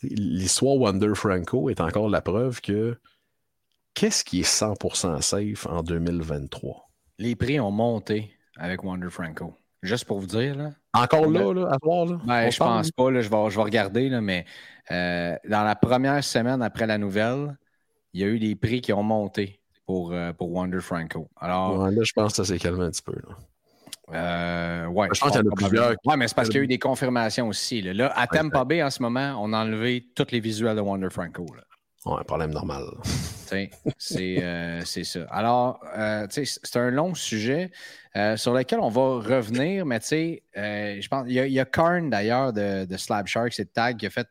L'histoire 0.03 0.77
Wonder 0.77 1.15
Franco 1.15 1.71
est 1.71 1.81
encore 1.81 2.09
la 2.09 2.21
preuve 2.21 2.61
que 2.61 2.97
qu'est-ce 3.95 4.23
qui 4.23 4.41
est 4.41 4.49
100% 4.49 5.21
safe 5.23 5.67
en 5.67 5.83
2023? 5.83 6.89
Les 7.19 7.35
prix 7.35 7.59
ont 7.59 7.73
monté 7.73 8.37
avec 8.57 8.85
Wonder 8.85 9.11
Franco. 9.11 9.55
Juste 9.83 10.05
pour 10.05 10.21
vous 10.21 10.27
dire. 10.27 10.57
Là, 10.57 10.71
Encore 11.03 11.31
là, 11.31 11.53
là, 11.53 11.69
à 11.73 11.79
voir. 11.83 12.07
Là, 12.07 12.21
ben, 12.25 12.51
je 12.51 12.59
pense 12.59 12.91
pas. 12.91 13.11
Là, 13.11 13.21
je, 13.21 13.29
vais, 13.29 13.51
je 13.51 13.57
vais 13.57 13.63
regarder, 13.63 14.09
là, 14.09 14.21
mais 14.21 14.45
euh, 14.91 15.37
dans 15.49 15.65
la 15.65 15.77
première 15.77 16.23
semaine 16.25 16.63
après 16.63 16.87
la 16.87 16.99
nouvelle, 16.99 17.57
il 18.13 18.21
y 18.21 18.25
a 18.25 18.27
eu 18.27 18.39
des 18.39 18.55
prix 18.55 18.81
qui 18.81 18.93
ont 18.93 19.03
monté 19.03 19.61
pour, 19.87 20.13
euh, 20.13 20.33
pour 20.33 20.53
Wonder 20.53 20.81
Franco. 20.81 21.29
Alors, 21.41 21.91
là, 21.91 22.03
je 22.03 22.13
pense 22.13 22.33
que 22.33 22.37
ça 22.37 22.45
s'est 22.45 22.59
calmé 22.59 22.85
un 22.85 22.91
petit 22.91 23.03
peu. 23.03 23.13
Là. 23.13 23.37
Euh, 24.15 24.87
ouais, 24.87 25.09
je 25.13 25.21
pense 25.21 25.33
qu'il 25.33 25.41
y 25.41 25.49
en 25.49 25.51
a 25.51 25.55
plusieurs. 25.55 25.95
Oui, 26.05 26.15
mais 26.17 26.29
c'est 26.29 26.35
parce 26.35 26.49
qu'il 26.49 26.59
y 26.59 26.61
a 26.61 26.65
eu 26.65 26.69
des 26.69 26.79
confirmations 26.79 27.49
aussi. 27.49 27.83
Là, 27.83 28.13
à 28.17 28.27
Tampa 28.27 28.65
Bay, 28.65 28.83
en 28.83 28.91
ce 28.91 29.03
moment, 29.03 29.37
on 29.41 29.53
a 29.53 29.59
enlevé 29.59 30.07
tous 30.15 30.29
les 30.31 30.41
visuels 30.41 30.77
de 30.77 30.81
Wonder 30.81 31.11
Franco. 31.11 31.47
Ouais, 32.07 32.21
un 32.21 32.25
problème 32.25 32.53
normal. 32.53 32.85
C'est 33.99 35.05
ça. 35.05 35.27
Alors, 35.31 35.81
c'est 36.29 36.77
un 36.77 36.91
long 36.91 37.15
sujet 37.15 37.71
sur 38.37 38.53
lequel 38.53 38.81
on 38.81 38.91
va 38.91 39.21
revenir, 39.21 39.87
mais 39.87 39.99
tu 40.01 40.07
sais, 40.07 40.43
je 40.55 41.09
pense, 41.09 41.25
il 41.27 41.33
y, 41.35 41.61
a, 41.61 41.65
Karn 41.65 42.11
d'ailleurs 42.11 42.53
de, 42.53 42.85
de, 42.85 42.97
Slab 42.99 43.27
Sharks 43.27 43.59
et 43.59 43.65
Tag 43.65 43.97
qui 43.97 44.07
a 44.07 44.11
fait 44.11 44.29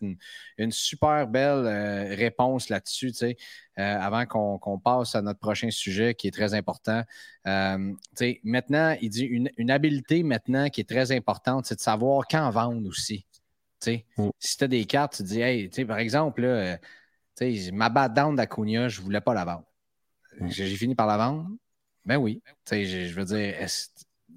une, 0.57 0.71
super 0.71 1.27
belle 1.27 2.13
réponse 2.13 2.69
là-dessus, 2.69 3.11
tu 3.11 3.17
sais, 3.17 3.37
avant 3.75 4.25
qu'on 4.27 4.79
passe 4.79 5.15
à 5.15 5.23
notre 5.23 5.39
prochain 5.39 5.71
sujet 5.71 6.13
qui 6.13 6.27
est 6.27 6.31
très 6.31 6.53
important. 6.53 7.01
maintenant, 7.43 8.95
il 9.01 9.09
dit 9.09 9.25
une, 9.25 9.49
une, 9.57 9.71
habileté 9.71 10.21
maintenant 10.21 10.69
qui 10.69 10.81
est 10.81 10.89
très 10.89 11.11
importante, 11.11 11.65
c'est 11.65 11.75
de 11.75 11.81
savoir 11.81 12.27
quand 12.29 12.49
vendre 12.51 12.87
aussi. 12.87 13.25
Mm. 13.85 14.29
Si 14.39 14.57
tu 14.57 14.63
as 14.63 14.67
des 14.67 14.85
cartes, 14.85 15.17
tu 15.17 15.23
dis, 15.23 15.41
hey, 15.41 15.69
par 15.85 15.99
exemple, 15.99 16.41
là, 16.41 16.77
ma 17.73 17.89
bad 17.89 18.13
down 18.13 18.35
d'Acuna, 18.35 18.89
je 18.89 18.99
ne 18.99 19.05
voulais 19.05 19.21
pas 19.21 19.33
la 19.33 19.45
vendre. 19.45 19.65
Mm. 20.39 20.49
J'ai 20.49 20.75
fini 20.75 20.95
par 20.95 21.07
la 21.07 21.17
vendre. 21.17 21.47
Ben 22.05 22.17
oui. 22.17 22.41
Je 22.71 23.13
veux 23.13 23.25
dire. 23.25 23.55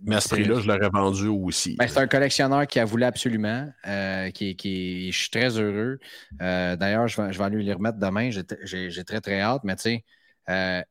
Mais 0.03 0.16
à 0.16 0.20
ce 0.20 0.28
prix-là, 0.28 0.61
je 0.61 0.66
l'aurais 0.66 0.88
vendu 0.88 1.26
aussi. 1.28 1.76
Ben, 1.76 1.86
c'est 1.86 1.98
un 1.98 2.07
collectionneur 2.07 2.66
qui 2.66 2.80
a 2.80 2.84
voulu 2.84 3.05
absolument. 3.05 3.70
Euh, 3.86 4.30
qui, 4.30 4.57
qui, 4.57 5.12
je 5.12 5.18
suis 5.18 5.30
très 5.30 5.59
heureux. 5.59 5.98
Euh, 6.40 6.76
d'ailleurs, 6.76 7.07
je 7.07 7.20
vais, 7.20 7.32
je 7.32 7.38
vais 7.38 7.51
lui 7.51 7.64
les 7.64 7.74
remettre 7.74 7.98
demain. 7.98 8.30
J'ai 8.30 9.05
très, 9.05 9.20
très 9.20 9.40
hâte. 9.40 9.62
Mais 9.64 9.76
tu 9.76 9.82
sais, 9.82 10.05
euh, 10.48 10.82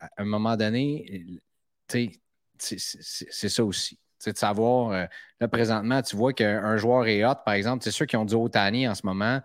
à 0.00 0.08
un 0.18 0.24
moment 0.24 0.56
donné, 0.56 1.40
c'est 1.88 2.10
ça 3.48 3.64
aussi. 3.64 3.98
C'est 4.18 4.32
de 4.32 4.38
savoir, 4.38 5.08
là, 5.40 5.48
présentement, 5.48 6.02
tu 6.02 6.16
vois 6.16 6.32
qu'un 6.32 6.76
joueur 6.76 7.06
est 7.06 7.24
hot, 7.24 7.34
par 7.44 7.54
exemple. 7.54 7.84
C'est 7.84 7.90
ceux 7.90 8.06
qui 8.06 8.16
ont 8.16 8.24
du 8.24 8.34
haut 8.34 8.50
en 8.54 8.94
ce 8.94 9.06
moment. 9.06 9.40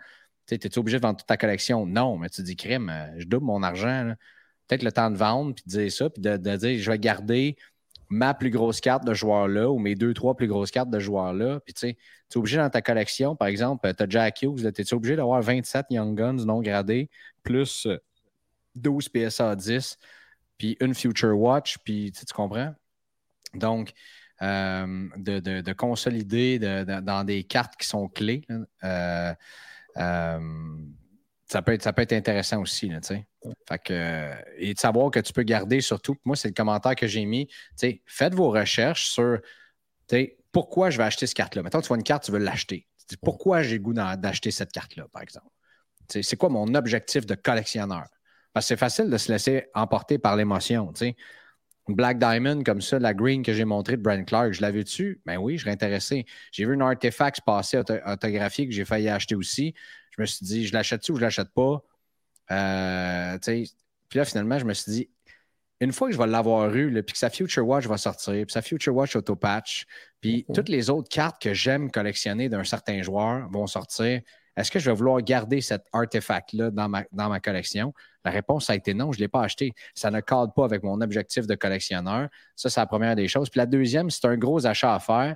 Tu 0.47 0.55
es 0.55 0.77
obligé 0.77 0.97
de 0.97 1.01
vendre 1.03 1.17
toute 1.17 1.27
ta 1.27 1.37
collection? 1.37 1.85
Non, 1.85 2.17
mais 2.17 2.29
tu 2.29 2.41
dis, 2.41 2.55
crème, 2.55 2.89
euh, 2.89 3.19
je 3.19 3.25
double 3.25 3.45
mon 3.45 3.63
argent. 3.63 4.13
Peut-être 4.67 4.83
le 4.83 4.91
temps 4.91 5.11
de 5.11 5.17
vendre, 5.17 5.53
puis 5.55 5.63
de 5.65 5.69
dire 5.69 5.91
ça, 5.91 6.09
puis 6.09 6.21
de, 6.21 6.37
dire, 6.37 6.79
je 6.79 6.91
vais 6.91 6.99
garder 6.99 7.57
ma 8.09 8.33
plus 8.33 8.49
grosse 8.49 8.79
carte 8.79 9.05
de 9.05 9.13
joueur-là 9.13 9.69
ou 9.69 9.79
mes 9.79 9.95
deux, 9.95 10.13
trois 10.13 10.35
plus 10.35 10.47
grosses 10.47 10.71
cartes 10.71 10.89
de 10.89 10.99
joueur-là. 10.99 11.59
Puis 11.61 11.73
tu 11.73 11.87
es 11.87 11.97
obligé 12.35 12.57
dans 12.57 12.69
ta 12.69 12.81
collection, 12.81 13.35
par 13.35 13.49
exemple, 13.49 13.93
tu 13.93 14.03
as 14.03 14.09
Jack 14.09 14.41
Hughes, 14.41 14.71
tu 14.73 14.81
es 14.81 14.93
obligé 14.93 15.15
d'avoir 15.15 15.41
27 15.41 15.87
Young 15.89 16.17
Guns 16.17 16.45
non 16.45 16.61
gradés, 16.61 17.09
plus 17.43 17.87
12 18.75 19.09
PSA 19.09 19.55
10, 19.55 19.97
puis 20.57 20.77
une 20.79 20.93
Future 20.93 21.37
Watch, 21.37 21.77
puis 21.83 22.11
tu 22.11 22.33
comprends? 22.33 22.73
Donc, 23.53 23.93
euh, 24.41 25.09
de, 25.17 25.73
consolider 25.73 26.59
dans 26.59 27.23
des 27.23 27.43
cartes 27.43 27.75
qui 27.75 27.87
sont 27.87 28.07
clés. 28.07 28.43
Euh, 28.49 28.63
euh, 28.83 29.33
ça, 29.97 31.61
peut 31.61 31.73
être, 31.73 31.83
ça 31.83 31.93
peut 31.93 32.01
être 32.01 32.13
intéressant 32.13 32.61
aussi. 32.61 32.89
Là, 32.89 32.99
que, 33.77 34.31
et 34.57 34.73
de 34.73 34.79
savoir 34.79 35.11
que 35.11 35.19
tu 35.19 35.33
peux 35.33 35.43
garder 35.43 35.81
surtout, 35.81 36.15
moi, 36.25 36.35
c'est 36.35 36.49
le 36.49 36.53
commentaire 36.53 36.95
que 36.95 37.07
j'ai 37.07 37.25
mis. 37.25 37.47
Faites 38.05 38.35
vos 38.35 38.51
recherches 38.51 39.09
sur 39.09 39.39
pourquoi 40.51 40.89
je 40.89 40.97
vais 40.97 41.03
acheter 41.03 41.27
cette 41.27 41.37
carte-là. 41.37 41.63
Maintenant, 41.63 41.81
tu 41.81 41.87
vois 41.87 41.97
une 41.97 42.03
carte, 42.03 42.23
tu 42.23 42.31
veux 42.31 42.39
l'acheter. 42.39 42.87
Pourquoi 43.21 43.61
j'ai 43.61 43.79
goût 43.79 43.93
d'acheter 43.93 44.51
cette 44.51 44.71
carte-là, 44.71 45.05
par 45.11 45.21
exemple? 45.21 45.47
C'est 46.09 46.37
quoi 46.37 46.49
mon 46.49 46.73
objectif 46.73 47.25
de 47.25 47.35
collectionneur? 47.35 48.05
Parce 48.53 48.65
que 48.65 48.67
c'est 48.69 48.77
facile 48.77 49.09
de 49.09 49.17
se 49.17 49.31
laisser 49.31 49.67
emporter 49.73 50.17
par 50.17 50.35
l'émotion. 50.35 50.91
Black 51.87 52.19
Diamond 52.19 52.63
comme 52.63 52.81
ça, 52.81 52.99
la 52.99 53.13
green 53.13 53.43
que 53.43 53.53
j'ai 53.53 53.65
montrée 53.65 53.97
de 53.97 54.01
Brent 54.01 54.25
Clark, 54.25 54.53
je 54.53 54.61
l'avais 54.61 54.83
dessus? 54.83 55.21
Ben 55.25 55.37
oui, 55.37 55.57
je 55.57 55.63
serais 55.63 55.71
intéressé. 55.71 56.25
J'ai 56.51 56.65
vu 56.65 56.73
une 56.73 56.81
artefact 56.81 57.41
passer 57.45 57.77
autographié 57.77 58.67
que 58.67 58.73
j'ai 58.73 58.85
failli 58.85 59.09
acheter 59.09 59.35
aussi. 59.35 59.73
Je 60.11 60.21
me 60.21 60.25
suis 60.25 60.45
dit, 60.45 60.67
je 60.67 60.73
l'achète-tu 60.73 61.13
ou 61.13 61.15
je 61.15 61.21
l'achète 61.21 61.49
pas? 61.53 61.83
Euh, 62.51 63.37
puis 63.39 64.19
là, 64.19 64.25
finalement, 64.25 64.59
je 64.59 64.65
me 64.65 64.73
suis 64.73 64.91
dit, 64.91 65.09
une 65.79 65.91
fois 65.91 66.07
que 66.07 66.13
je 66.13 66.19
vais 66.19 66.27
l'avoir 66.27 66.73
eu, 66.75 66.91
puis 67.03 67.13
que 67.13 67.17
sa 67.17 67.29
Future 67.29 67.67
Watch 67.67 67.85
va 67.85 67.97
sortir, 67.97 68.33
puis 68.33 68.51
sa 68.51 68.61
Future 68.61 68.95
Watch 68.95 69.15
Auto 69.15 69.35
Patch, 69.35 69.85
puis 70.21 70.39
mm-hmm. 70.39 70.55
toutes 70.55 70.69
les 70.69 70.89
autres 70.89 71.09
cartes 71.09 71.41
que 71.41 71.53
j'aime 71.53 71.91
collectionner 71.91 72.49
d'un 72.49 72.63
certain 72.63 73.01
joueur 73.03 73.47
vont 73.51 73.67
sortir, 73.67 74.21
est-ce 74.57 74.71
que 74.71 74.79
je 74.79 74.89
vais 74.89 74.95
vouloir 74.95 75.21
garder 75.21 75.61
cet 75.61 75.85
artefact-là 75.93 76.71
dans 76.71 76.89
ma, 76.89 77.03
dans 77.11 77.29
ma 77.29 77.39
collection? 77.39 77.93
La 78.25 78.31
réponse 78.31 78.71
a 78.71 78.75
été 78.75 78.95
non, 78.95 79.11
je 79.11 79.19
ne 79.19 79.21
l'ai 79.21 79.27
pas 79.27 79.43
acheté. 79.43 79.71
Ça 79.93 80.09
ne 80.09 80.19
cadre 80.19 80.51
pas 80.51 80.65
avec 80.65 80.81
mon 80.81 80.99
objectif 80.99 81.45
de 81.45 81.53
collectionneur. 81.53 82.27
Ça, 82.55 82.71
c'est 82.71 82.79
la 82.79 82.87
première 82.87 83.15
des 83.15 83.27
choses. 83.27 83.51
Puis 83.51 83.59
la 83.59 83.67
deuxième, 83.67 84.09
c'est 84.09 84.25
un 84.25 84.35
gros 84.35 84.65
achat 84.65 84.95
à 84.95 84.99
faire. 84.99 85.35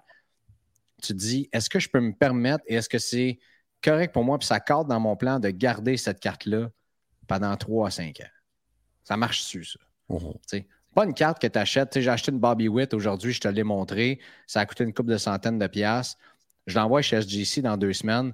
Tu 1.03 1.13
te 1.13 1.17
dis, 1.17 1.47
est-ce 1.53 1.69
que 1.69 1.79
je 1.79 1.87
peux 1.87 1.99
me 1.99 2.13
permettre 2.13 2.63
et 2.65 2.75
est-ce 2.75 2.89
que 2.89 2.97
c'est 2.97 3.37
correct 3.83 4.11
pour 4.11 4.23
moi, 4.23 4.39
puis 4.39 4.47
ça 4.47 4.59
cadre 4.59 4.85
dans 4.85 4.99
mon 4.99 5.15
plan 5.15 5.39
de 5.39 5.49
garder 5.49 5.97
cette 5.97 6.19
carte-là 6.19 6.69
pendant 7.27 7.55
3 7.55 7.87
à 7.87 7.91
5 7.91 8.21
ans? 8.21 8.29
Ça 9.03 9.17
marche 9.17 9.41
dessus, 9.41 9.65
ça. 9.65 9.79
Mhm. 10.09 10.63
Pas 10.95 11.05
une 11.05 11.13
carte 11.13 11.39
que 11.39 11.47
tu 11.47 11.59
achètes. 11.59 11.99
J'ai 11.99 12.09
acheté 12.09 12.31
une 12.31 12.39
Bobby 12.39 12.67
Witt 12.67 12.93
aujourd'hui, 12.95 13.31
je 13.33 13.39
te 13.39 13.47
l'ai 13.47 13.63
montré. 13.63 14.19
Ça 14.47 14.61
a 14.61 14.65
coûté 14.65 14.83
une 14.83 14.93
couple 14.93 15.11
de 15.11 15.17
centaines 15.17 15.59
de 15.59 15.67
piastres. 15.67 16.19
Je 16.65 16.77
l'envoie 16.77 17.01
chez 17.01 17.21
SGC 17.21 17.61
dans 17.61 17.77
deux 17.77 17.93
semaines 17.93 18.33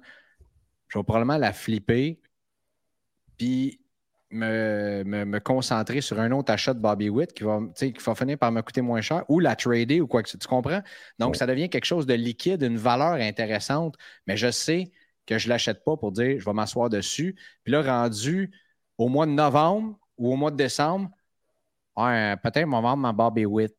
je 0.87 0.97
vais 0.97 1.03
probablement 1.03 1.37
la 1.37 1.53
flipper, 1.53 2.19
puis 3.37 3.79
me, 4.31 5.39
concentrer 5.39 6.01
sur 6.01 6.19
un 6.19 6.31
autre 6.31 6.51
achat 6.51 6.73
de 6.73 6.79
Bobby 6.79 7.09
Witt 7.09 7.33
qui 7.33 7.43
va, 7.43 7.61
qui 7.75 7.93
va 7.93 8.15
finir 8.15 8.37
par 8.37 8.51
me 8.51 8.61
coûter 8.61 8.81
moins 8.81 9.01
cher 9.01 9.23
ou 9.29 9.39
la 9.39 9.55
trader 9.55 10.01
ou 10.01 10.07
quoi 10.07 10.23
que 10.23 10.29
ce 10.29 10.33
soit. 10.33 10.39
Tu 10.39 10.47
comprends? 10.47 10.81
Donc, 11.19 11.35
ça 11.35 11.45
devient 11.45 11.69
quelque 11.69 11.85
chose 11.85 12.05
de 12.05 12.13
liquide, 12.13 12.61
une 12.61 12.77
valeur 12.77 13.13
intéressante, 13.13 13.95
mais 14.25 14.37
je 14.37 14.51
sais 14.51 14.91
que 15.25 15.37
je 15.37 15.47
ne 15.47 15.49
l'achète 15.49 15.83
pas 15.83 15.97
pour 15.97 16.11
dire 16.11 16.39
je 16.39 16.45
vais 16.45 16.53
m'asseoir 16.53 16.89
dessus. 16.89 17.35
Puis 17.63 17.71
là, 17.71 17.81
rendu 17.81 18.51
au 18.97 19.07
mois 19.07 19.25
de 19.25 19.31
novembre 19.31 19.97
ou 20.17 20.33
au 20.33 20.35
mois 20.35 20.51
de 20.51 20.57
décembre, 20.57 21.09
peut-être 21.95 22.55
vais 22.55 22.65
vendre 22.65 22.97
ma 22.97 23.13
Bobby 23.13 23.45
Witt. 23.45 23.75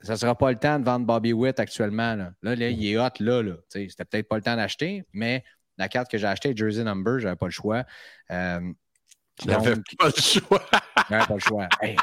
Ça 0.00 0.12
ne 0.12 0.18
sera 0.18 0.36
pas 0.36 0.50
le 0.50 0.58
temps 0.58 0.78
de 0.78 0.84
vendre 0.84 1.06
Bobby 1.06 1.32
Witt 1.32 1.58
actuellement. 1.58 2.14
Là, 2.14 2.32
là, 2.42 2.54
il 2.68 2.86
est 2.86 2.98
hot 2.98 3.08
là. 3.20 3.42
là. 3.42 3.54
C'était 3.68 4.04
peut-être 4.04 4.28
pas 4.28 4.36
le 4.36 4.42
temps 4.42 4.56
d'acheter, 4.56 5.04
mais 5.12 5.42
la 5.78 5.88
carte 5.88 6.10
que 6.10 6.18
j'ai 6.18 6.26
achetée, 6.26 6.56
Jersey 6.56 6.84
Number, 6.84 7.18
j'avais 7.20 7.36
pas 7.36 7.46
le 7.46 7.52
choix. 7.52 7.84
Euh, 8.30 8.60
j'avais 9.46 9.74
pas 9.98 10.06
le 10.06 10.22
choix. 10.22 10.62
j'avais 11.08 11.26
pas 11.26 11.34
le 11.34 11.40
choix. 11.40 11.68
Hey, 11.80 11.96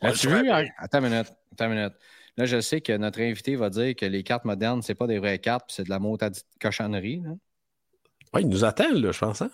As-tu 0.00 0.28
vu? 0.28 0.50
Attends 0.78 0.98
une 0.98 1.10
minute. 1.10 1.32
Attends 1.52 1.66
une 1.66 1.76
minute. 1.76 1.94
Là, 2.36 2.46
je 2.46 2.60
sais 2.60 2.80
que 2.80 2.96
notre 2.96 3.20
invité 3.20 3.54
va 3.54 3.70
dire 3.70 3.94
que 3.94 4.06
les 4.06 4.24
cartes 4.24 4.44
modernes, 4.44 4.82
c'est 4.82 4.96
pas 4.96 5.06
des 5.06 5.18
vraies 5.18 5.38
cartes, 5.38 5.66
c'est 5.68 5.84
de 5.84 5.90
la 5.90 5.96
à 5.96 6.30
cochonnerie. 6.60 7.22
Oui, 8.32 8.42
il 8.42 8.48
nous 8.48 8.64
attend, 8.64 8.92
là, 8.92 9.12
je 9.12 9.18
pense. 9.18 9.40
Hein? 9.40 9.50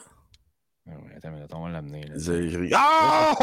Ah 0.89 0.93
oui, 1.03 1.11
attends 1.15 1.29
une 1.29 1.35
minute, 1.35 1.55
on 1.55 1.63
va 1.63 1.69
l'amener. 1.69 2.05
Ah! 2.75 3.35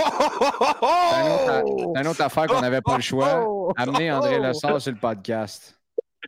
C'est 1.93 2.01
une 2.01 2.07
autre 2.07 2.21
affaire 2.21 2.47
qu'on 2.47 2.61
n'avait 2.61 2.81
pas 2.81 2.95
le 2.95 3.03
choix. 3.03 3.73
Amener 3.77 4.11
André 4.11 4.39
Lessard 4.39 4.81
sur 4.81 4.91
le 4.91 4.97
podcast. 4.97 5.76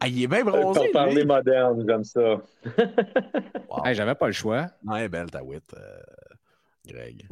Ah, 0.02 0.08
il 0.08 0.24
est 0.24 0.28
bien 0.28 0.44
bronzé. 0.44 0.80
Pour 0.80 0.92
parler 0.92 1.26
moderne, 1.26 1.86
comme 1.86 2.04
ça. 2.04 2.42
J'avais 3.92 4.16
pas 4.16 4.28
le 4.28 4.34
choix. 4.34 4.68
Ouais, 4.86 5.10
belle 5.10 5.30
ta 5.30 5.44
wit, 5.44 5.64
euh, 5.74 6.00
Greg. 6.88 7.26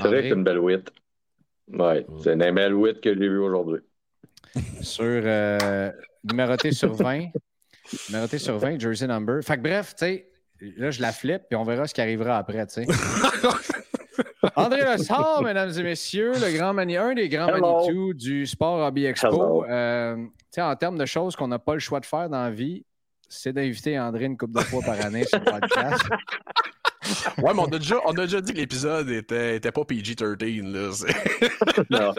C'est 0.00 0.08
vrai 0.08 0.22
que 0.22 0.28
c'est 0.28 0.34
une 0.34 0.44
belle 0.44 0.58
wit. 0.58 0.84
Ouais, 1.68 2.06
c'est 2.22 2.34
une 2.34 2.54
belle 2.54 2.74
wit 2.74 3.00
que 3.00 3.14
j'ai 3.14 3.28
vue 3.28 3.38
aujourd'hui. 3.38 3.80
Sur 4.80 5.04
euh, 5.04 5.90
numéroté 6.24 6.72
sur 6.72 6.92
20. 6.92 7.28
numéroté 8.08 8.38
sur 8.38 8.58
20, 8.58 8.78
jersey 8.80 9.06
number. 9.06 9.42
Fait 9.42 9.56
que 9.56 9.62
bref, 9.62 9.94
tu 9.94 10.04
sais, 10.04 10.30
là, 10.76 10.90
je 10.90 11.00
la 11.00 11.12
flippe, 11.12 11.42
puis 11.48 11.56
on 11.56 11.64
verra 11.64 11.86
ce 11.86 11.94
qui 11.94 12.00
arrivera 12.00 12.36
après, 12.38 12.66
tu 12.66 12.84
sais. 12.84 12.86
André 14.56 14.82
Lessard, 14.84 15.42
mesdames 15.42 15.70
et 15.70 15.82
messieurs, 15.82 16.32
le 16.32 16.56
grand 16.56 16.72
mani 16.72 16.96
un 16.96 17.14
des 17.14 17.28
grands 17.28 17.46
Manitou 17.46 18.14
du 18.14 18.46
Sport 18.46 18.86
Hobby 18.86 19.06
Expo. 19.06 19.64
Euh, 19.64 20.16
en 20.58 20.76
termes 20.76 20.98
de 20.98 21.06
choses 21.06 21.36
qu'on 21.36 21.48
n'a 21.48 21.58
pas 21.58 21.74
le 21.74 21.80
choix 21.80 22.00
de 22.00 22.06
faire 22.06 22.28
dans 22.28 22.42
la 22.42 22.50
vie, 22.50 22.84
c'est 23.28 23.52
d'inviter 23.52 23.98
André 23.98 24.26
une 24.26 24.36
couple 24.36 24.58
de 24.58 24.64
fois 24.64 24.82
par 24.82 25.00
année 25.04 25.24
sur 25.24 25.38
le 25.38 25.44
podcast. 25.44 26.04
ouais, 27.38 27.54
mais 27.54 27.60
on 27.60 27.66
a 27.66 27.78
déjà, 27.78 27.96
on 28.04 28.12
a 28.12 28.22
déjà 28.22 28.40
dit 28.40 28.52
que 28.52 28.58
l'épisode 28.58 29.08
était, 29.10 29.56
était 29.56 29.72
pas 29.72 29.84
PG-13. 29.84 31.06
non. 31.90 32.12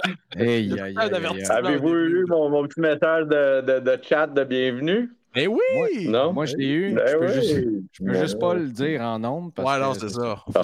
Avez-vous 1.50 1.94
eu 1.94 2.26
mon, 2.28 2.50
mon, 2.50 2.68
petit 2.68 2.82
message 2.82 3.28
de, 3.28 3.62
de, 3.62 3.80
de 3.80 4.00
chat 4.04 4.28
de 4.28 4.44
bienvenue? 4.44 5.10
Eh 5.36 5.48
oui! 5.48 6.08
Moi, 6.08 6.32
moi 6.32 6.46
je 6.46 6.56
l'ai 6.56 6.70
eu. 6.70 6.94
Ben 6.94 7.08
je 7.08 7.18
peux, 7.18 7.28
juste, 7.28 7.66
je 7.92 8.04
peux 8.04 8.14
juste, 8.14 8.40
pas 8.40 8.54
le 8.54 8.68
dire 8.68 9.02
en 9.02 9.20
nombre. 9.20 9.52
Parce 9.54 9.68
ouais, 9.68 9.76
alors 9.76 9.96
c'est 9.96 10.10
ça. 10.10 10.44
On 10.48 10.52
peut 10.52 10.62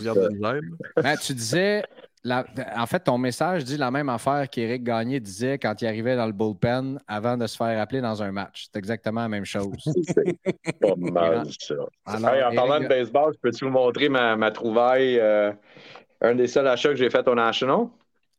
ben, 0.98 1.18
tu 1.18 1.34
disais, 1.34 1.84
en 2.26 2.86
fait, 2.86 3.00
ton 3.00 3.18
message 3.18 3.64
dit 3.64 3.78
la 3.78 3.92
même 3.92 4.10
affaire 4.10 4.50
qu'Éric 4.50 4.84
Gagné 4.84 5.20
disait 5.20 5.58
quand 5.58 5.82
il 5.82 5.88
arrivait 5.88 6.16
dans 6.16 6.28
le 6.28 6.34
bullpen 6.34 7.00
avant 7.08 7.38
de 7.38 7.48
se 7.48 7.56
faire 7.56 7.80
appeler 7.82 8.02
dans 8.02 8.22
un 8.22 8.32
match. 8.32 8.68
C'est 8.72 8.78
exactement 8.78 9.22
la 9.22 9.30
même 9.30 9.46
chose. 9.46 9.74
C'est 9.86 10.80
pas 10.80 10.96
mal, 10.98 11.48
ça. 11.60 11.76
en 12.06 12.56
parlant 12.56 12.80
de 12.80 12.88
baseball, 12.88 13.34
je 13.34 13.40
peux-tu 13.40 13.66
vous 13.66 13.72
montrer 13.72 14.10
ma, 14.10 14.36
ma 14.36 14.52
trouvaille? 14.52 15.18
Euh, 15.20 15.52
un 16.22 16.36
des 16.36 16.48
seuls 16.48 16.68
achats 16.68 16.90
que 16.90 16.96
j'ai 16.96 17.10
fait 17.10 17.28
au 17.28 17.36
National? 17.36 17.88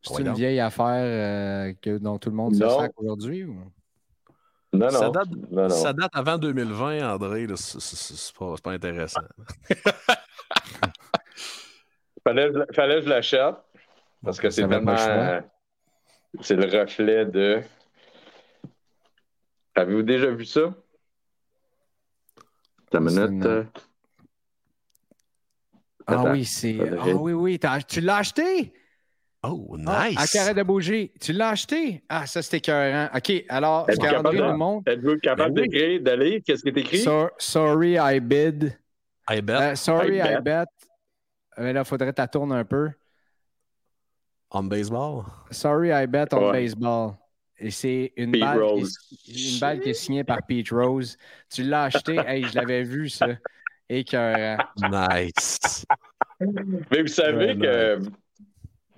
C'est 0.03 0.23
une 0.23 0.33
vieille 0.33 0.61
affaire 0.61 0.87
euh, 0.87 1.73
que, 1.81 1.99
dont 1.99 2.19
tout 2.19 2.31
le 2.31 2.37
monde 2.37 2.55
se 2.55 2.67
sac 2.67 2.93
aujourd'hui? 2.97 3.45
Ou... 3.45 3.57
Non, 4.73 4.87
non. 4.87 4.91
Ça 4.91 5.11
date, 5.11 5.29
Ça 5.71 5.93
date 5.93 6.11
avant 6.15 6.39
2020, 6.39 7.15
André. 7.15 7.47
C'est 7.57 8.39
pas, 8.39 8.55
pas, 8.63 8.71
intéressant. 8.73 9.21
Fallait, 12.23 12.51
fallait 12.75 12.97
que 12.97 13.01
je 13.07 13.09
l'achète. 13.09 13.55
Parce 14.23 14.39
que 14.39 14.51
c'est 14.51 14.69
tellement. 14.69 14.95
C'est 16.41 16.55
le 16.55 16.67
reflet 16.67 17.25
de. 17.27 17.61
Avez-vous 19.75 20.03
déjà 20.03 20.31
vu 20.31 20.45
ça? 20.45 20.75
Ta 22.91 23.01
minute. 23.01 23.47
Euh, 23.47 23.65
ah 26.07 26.25
oui, 26.31 26.45
c'est. 26.45 26.79
Ah 26.99 27.07
oui, 27.15 27.33
oui. 27.33 27.59
Tu 27.89 28.01
l'as 28.01 28.17
acheté? 28.19 28.73
Oh, 29.43 29.77
ah, 29.87 30.09
nice! 30.09 30.19
à 30.19 30.27
carré 30.27 30.55
de 30.55 30.63
bouger. 30.63 31.13
Tu 31.19 31.33
l'as 31.33 31.51
acheté? 31.51 32.03
Ah, 32.09 32.27
ça, 32.27 32.43
c'était 32.43 32.59
écœurant. 32.59 33.09
OK, 33.15 33.45
alors, 33.49 33.87
ce 33.89 33.97
calendrier 33.97 34.43
nous 34.43 34.57
montre. 34.57 34.91
Êtes-vous 34.91 35.17
capable 35.17 35.55
ben 35.55 35.63
d'écrire, 35.63 36.01
d'aller? 36.03 36.43
Qu'est-ce 36.43 36.63
qui 36.63 36.69
est 36.69 36.77
écrit? 36.77 37.05
sorry, 37.39 37.97
I 37.99 38.21
bid. 38.21 38.79
I 39.31 39.41
bet. 39.41 39.53
Euh, 39.53 39.75
sorry, 39.77 40.19
I 40.19 40.37
bet. 40.43 40.65
Mais 41.57 41.73
là, 41.73 41.81
il 41.81 41.87
faudrait 41.87 42.13
que 42.13 42.21
tu 42.21 42.29
tournes 42.29 42.53
un 42.53 42.65
peu. 42.65 42.91
On 44.51 44.65
baseball? 44.65 45.25
Sorry, 45.51 45.91
I 45.91 46.07
bet 46.07 46.35
on 46.35 46.53
baseball. 46.53 47.15
Et 47.59 47.71
c'est 47.71 48.13
une, 48.17 48.33
balle 48.33 48.63
qui, 49.23 49.53
une 49.55 49.61
balle 49.61 49.81
qui 49.81 49.91
est 49.91 49.95
signée 49.95 50.25
par 50.25 50.39
Pete 50.47 50.71
Rose. 50.71 51.17
Tu 51.51 51.63
l'as 51.63 51.85
acheté? 51.85 52.17
hey, 52.27 52.45
je 52.45 52.55
l'avais 52.57 52.83
vu, 52.83 53.09
ça. 53.09 53.29
Écœurant. 53.89 54.57
Nice. 54.77 55.87
Mais 56.41 57.03
vous 57.03 57.07
savez 57.07 57.57
que 57.59 57.99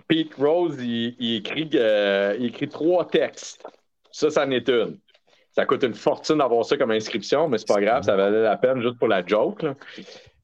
Pete 0.08 0.34
Rose, 0.34 0.76
il, 0.80 1.36
écrit, 1.36 1.70
euh, 1.74 2.36
il 2.38 2.46
écrit 2.46 2.68
trois 2.68 3.06
textes. 3.06 3.64
Ça, 4.10 4.30
ça 4.30 4.44
en 4.44 4.50
est 4.50 4.68
une. 4.68 4.98
Ça 5.52 5.66
coûte 5.66 5.82
une 5.82 5.94
fortune 5.94 6.38
d'avoir 6.38 6.64
ça 6.64 6.76
comme 6.76 6.90
inscription, 6.90 7.48
mais 7.48 7.58
c'est 7.58 7.68
pas 7.68 7.80
grave, 7.80 8.04
ça 8.04 8.16
valait 8.16 8.42
la 8.42 8.56
peine 8.56 8.80
juste 8.80 8.98
pour 8.98 9.08
la 9.08 9.24
joke. 9.24 9.64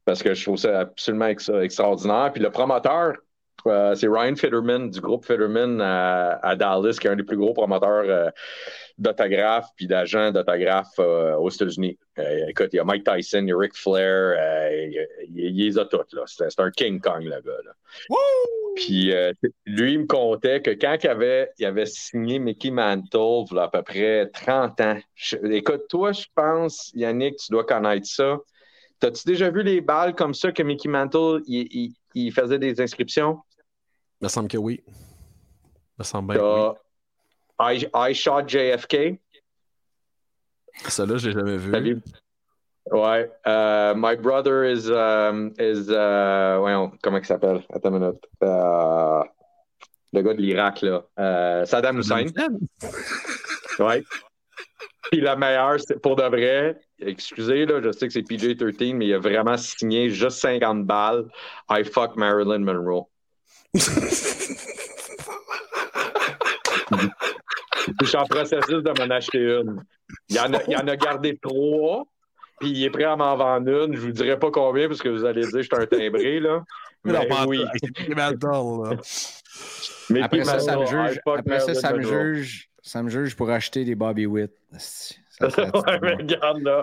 parce 0.04 0.22
que 0.22 0.34
je 0.34 0.42
trouve 0.42 0.56
ça 0.56 0.80
absolument 0.80 1.26
extraordinaire. 1.26 2.30
Puis 2.32 2.42
le 2.42 2.50
promoteur, 2.50 3.14
euh, 3.66 3.94
c'est 3.94 4.08
Ryan 4.08 4.36
Fitterman 4.36 4.90
du 4.90 5.00
groupe 5.00 5.24
Fitterman 5.24 5.80
à, 5.80 6.56
Dallas, 6.56 6.96
qui 7.00 7.06
est 7.06 7.10
un 7.10 7.16
des 7.16 7.24
plus 7.24 7.36
gros 7.36 7.52
promoteurs 7.52 8.04
euh, 8.06 8.30
d'autographes 8.98 9.68
puis 9.76 9.86
d'agents 9.86 10.32
d'autographes 10.32 10.98
euh, 10.98 11.36
aux 11.36 11.50
États-Unis. 11.50 11.98
écoute, 12.48 12.68
il 12.72 12.76
y 12.76 12.78
a 12.78 12.84
Mike 12.84 13.04
Tyson, 13.04 13.42
il 13.42 13.48
y 13.48 13.52
a 13.52 13.56
Ric 13.56 13.74
Flair, 13.74 14.36
il, 14.72 15.56
les 15.56 15.78
a 15.78 15.84
toutes. 15.84 16.14
C'est 16.26 16.60
un 16.60 16.70
King 16.70 17.00
Kong, 17.00 17.22
le 17.22 17.40
gars. 17.40 17.74
Puis 18.76 19.12
lui, 19.66 19.92
il 19.94 20.00
me 20.00 20.06
contait 20.06 20.60
que 20.62 20.70
quand 20.70 20.96
il 21.02 21.08
avait, 21.08 21.50
il 21.58 21.66
avait 21.66 21.86
signé 21.86 22.38
Mickey 22.38 22.70
Mantle, 22.70 23.44
il 23.50 23.58
a 23.58 23.64
à 23.64 23.68
peu 23.68 23.82
près 23.82 24.28
30 24.30 24.80
ans. 24.80 24.98
écoute, 25.44 25.82
toi, 25.88 26.12
je 26.12 26.26
pense, 26.34 26.90
Yannick, 26.94 27.36
tu 27.36 27.52
dois 27.52 27.64
connaître 27.64 28.06
ça. 28.06 28.38
T'as-tu 29.00 29.28
déjà 29.28 29.50
vu 29.50 29.62
les 29.62 29.80
balles 29.80 30.14
comme 30.14 30.34
ça 30.34 30.50
que 30.50 30.62
Mickey 30.62 30.88
Mantle, 30.88 31.42
il 31.46 32.32
faisait 32.32 32.58
des 32.58 32.80
inscriptions? 32.80 33.38
Il 34.20 34.24
me 34.24 34.28
semble 34.28 34.48
que 34.48 34.58
oui. 34.58 34.82
Il 34.86 36.00
me 36.00 36.04
semble 36.04 36.34
bien. 36.34 36.74
I, 37.60 37.86
I 37.94 38.12
Shot 38.14 38.48
JFK. 38.48 39.18
Ça 40.88 41.06
là, 41.06 41.16
je 41.16 41.28
l'ai 41.28 41.34
jamais 41.34 41.56
vu. 41.56 42.00
Ouais. 42.90 43.30
Uh, 43.44 43.94
my 43.96 44.14
brother 44.16 44.64
is, 44.64 44.90
um, 44.90 45.52
is 45.58 45.90
uh, 45.90 46.58
comment 47.02 47.18
il 47.18 47.24
s'appelle? 47.26 47.64
Attends 47.72 47.90
une 47.94 47.98
minute. 47.98 48.26
Uh, 48.42 49.24
le 50.12 50.22
gars 50.22 50.34
de 50.34 50.40
l'Irak, 50.40 50.82
là. 50.82 51.04
Uh, 51.18 51.66
Saddam 51.66 51.98
Hussein. 51.98 52.26
ouais. 53.78 54.02
Puis 55.10 55.20
la 55.20 55.36
meilleure, 55.36 55.80
c'est 55.80 56.00
pour 56.00 56.16
de 56.16 56.22
vrai, 56.22 56.78
excusez, 57.00 57.66
là, 57.66 57.80
je 57.82 57.92
sais 57.92 58.06
que 58.06 58.12
c'est 58.12 58.22
PJ-13, 58.22 58.94
mais 58.94 59.06
il 59.06 59.14
a 59.14 59.18
vraiment 59.18 59.56
signé 59.56 60.10
juste 60.10 60.38
50 60.38 60.84
balles. 60.84 61.26
I 61.70 61.82
fuck 61.84 62.16
Marilyn 62.16 62.60
Monroe 62.60 63.08
je 68.00 68.06
suis 68.06 68.16
en 68.16 68.24
processus 68.24 68.82
de 68.82 68.90
m'en 68.98 69.14
acheter 69.14 69.38
une. 69.38 69.82
Il 70.28 70.38
en, 70.40 70.52
a, 70.54 70.62
il 70.66 70.76
en 70.76 70.86
a 70.86 70.96
gardé 70.96 71.38
trois, 71.40 72.04
puis 72.60 72.70
il 72.70 72.84
est 72.84 72.90
prêt 72.90 73.04
à 73.04 73.16
m'en 73.16 73.36
vendre 73.36 73.68
une. 73.84 73.94
Je 73.94 74.00
vous 74.00 74.12
dirai 74.12 74.38
pas 74.38 74.50
combien, 74.50 74.88
parce 74.88 75.02
que 75.02 75.08
vous 75.08 75.24
allez 75.24 75.42
dire 75.42 75.52
que 75.52 75.62
je 75.62 75.68
suis 75.68 75.76
un 75.76 75.86
timbré, 75.86 76.40
là. 76.40 76.62
Mais 77.04 77.18
oui. 77.46 77.64
Mais 80.10 80.22
après 80.22 80.44
ça, 80.44 80.58
ça 80.58 80.76
me 80.76 80.86
juge. 80.86 81.20
Après 81.26 81.60
ça, 81.60 81.74
ça 81.74 81.92
me 81.92 82.02
juge. 82.02 82.68
Ça 82.82 83.02
me 83.02 83.10
juge 83.10 83.36
pour 83.36 83.50
acheter 83.50 83.84
des 83.84 83.94
Bobby 83.94 84.24
Witt 84.24 84.52
ouais, 85.40 85.98
mais 86.02 86.14
regarde 86.14 86.62
là. 86.62 86.82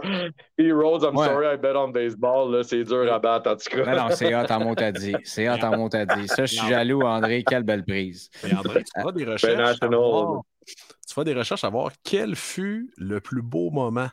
Heroes, 0.58 1.04
I'm 1.04 1.18
sorry, 1.18 1.46
I 1.46 1.58
bet 1.58 1.76
on 1.76 1.92
baseball. 1.92 2.50
Là, 2.50 2.64
c'est 2.64 2.86
dur 2.86 3.12
à 3.12 3.20
battre 3.20 3.52
en 3.52 3.56
tout 3.58 3.70
cas. 3.70 3.84
Non, 3.84 4.04
non, 4.04 4.16
c'est 4.16 4.34
hot 4.34 4.50
en 4.50 4.60
mot 4.62 4.76
dit. 4.76 5.16
C'est 5.26 5.50
hot 5.50 5.62
en 5.62 5.76
mot 5.76 5.90
dit. 5.90 6.28
Ça, 6.28 6.46
je 6.46 6.56
suis 6.56 6.68
jaloux, 6.68 7.02
André. 7.02 7.44
Quelle 7.46 7.64
belle 7.64 7.84
prise. 7.84 8.30
André, 8.44 8.84
tu 8.84 8.92
feras 9.02 9.12
des 9.12 9.26
recherches. 9.26 9.78
À 9.82 9.88
voir, 9.88 10.44
tu 10.66 11.14
feras 11.14 11.24
des 11.24 11.34
recherches 11.34 11.64
à 11.64 11.70
voir 11.70 11.92
quel 12.04 12.36
fut 12.36 12.92
le 12.98 13.20
plus 13.22 13.42
beau 13.42 13.70
moment 13.70 14.10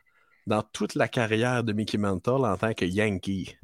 dans 0.47 0.63
toute 0.63 0.95
la 0.95 1.09
carrière 1.09 1.65
de 1.65 1.73
Mickey 1.73 1.99
Mantle 1.99 2.45
en 2.45 2.57
tant 2.57 2.75
que 2.75 2.85
Yankee. 2.85 3.57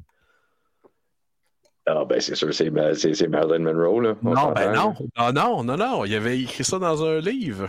Ah, 1.87 2.05
ben, 2.05 2.21
c'est 2.21 2.35
sûr, 2.35 2.53
c'est 2.53 2.71
Marilyn 2.71 3.61
Monroe, 3.61 4.01
là. 4.01 4.15
non, 4.23 4.53
ben 4.53 4.73
non. 4.73 4.95
Non, 5.17 5.33
non, 5.33 5.65
non, 5.65 5.77
non. 5.77 6.05
Il 6.05 6.15
avait 6.15 6.39
écrit 6.39 6.65
ça 6.65 6.79
dans 6.79 7.03
un 7.03 7.19
livre. 7.19 7.69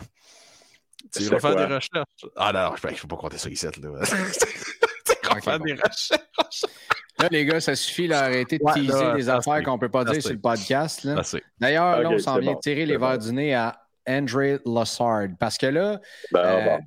Tu 1.13 1.23
vas 1.23 1.39
faire 1.39 1.55
des 1.55 1.73
recherches. 1.73 2.25
Ah 2.35 2.51
non, 2.51 2.75
je 2.75 2.87
ne 2.87 2.93
peux 2.93 3.07
pas 3.07 3.15
compter 3.15 3.37
ça 3.37 3.49
ici. 3.49 3.65
Là. 3.65 3.71
tu 3.81 5.29
vas 5.29 5.41
faire 5.41 5.59
des 5.59 5.73
recherches. 5.73 6.65
Là, 7.17 7.27
les 7.31 7.45
gars, 7.45 7.61
ça 7.61 7.75
suffit 7.75 8.07
d'arrêter 8.07 8.57
de 8.57 8.73
teaser 8.73 9.13
des 9.13 9.29
affaires 9.29 9.63
qu'on 9.63 9.75
ne 9.75 9.79
peut 9.79 9.89
pas 9.89 10.03
dire 10.03 10.21
sur 10.21 10.33
le 10.33 10.39
podcast. 10.39 11.07
D'ailleurs, 11.59 12.01
là, 12.01 12.09
on 12.09 12.19
s'en 12.19 12.39
vient 12.39 12.53
de 12.53 12.59
tirer 12.59 12.85
les 12.85 12.97
verres 12.97 13.19
du 13.19 13.31
nez 13.31 13.53
à 13.53 13.79
Andre 14.09 14.59
Lassard. 14.65 15.27
Parce 15.39 15.57
que 15.57 15.67
là, 15.67 15.99
ben, 16.31 16.39
euh, 16.39 16.77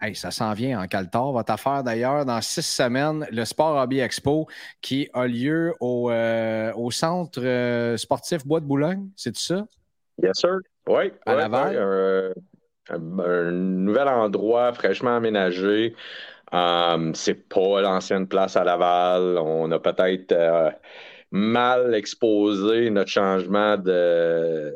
Hey, 0.00 0.16
ça 0.16 0.32
s'en 0.32 0.52
vient 0.52 0.80
en 0.82 0.88
Caltar. 0.88 1.30
Votre 1.30 1.52
affaire 1.52 1.84
d'ailleurs, 1.84 2.24
dans 2.24 2.40
six 2.40 2.66
semaines, 2.66 3.24
le 3.30 3.44
Sport 3.44 3.76
Hobby 3.76 4.00
Expo 4.00 4.48
qui 4.80 5.08
a 5.12 5.28
lieu 5.28 5.72
au, 5.78 6.10
euh, 6.10 6.72
au 6.74 6.90
centre 6.90 7.40
euh, 7.40 7.96
sportif 7.96 8.44
Bois 8.44 8.58
de 8.58 8.64
Boulogne, 8.64 9.10
c'est 9.14 9.36
ça? 9.36 9.64
Yes, 10.20 10.32
sir. 10.34 10.58
Oui. 10.88 11.12
À 11.24 11.36
Laval? 11.36 12.34
un, 12.90 13.50
nouvel 13.52 14.08
endroit 14.08 14.72
fraîchement 14.72 15.16
aménagé. 15.16 15.94
Um, 16.50 17.14
c'est 17.14 17.48
pas 17.48 17.80
l'ancienne 17.80 18.26
place 18.26 18.56
à 18.56 18.64
Laval. 18.64 19.38
On 19.38 19.70
a 19.70 19.78
peut-être 19.78 20.34
mal 21.30 21.94
exposé 21.94 22.90
notre 22.90 23.10
changement 23.10 23.76
de, 23.76 24.74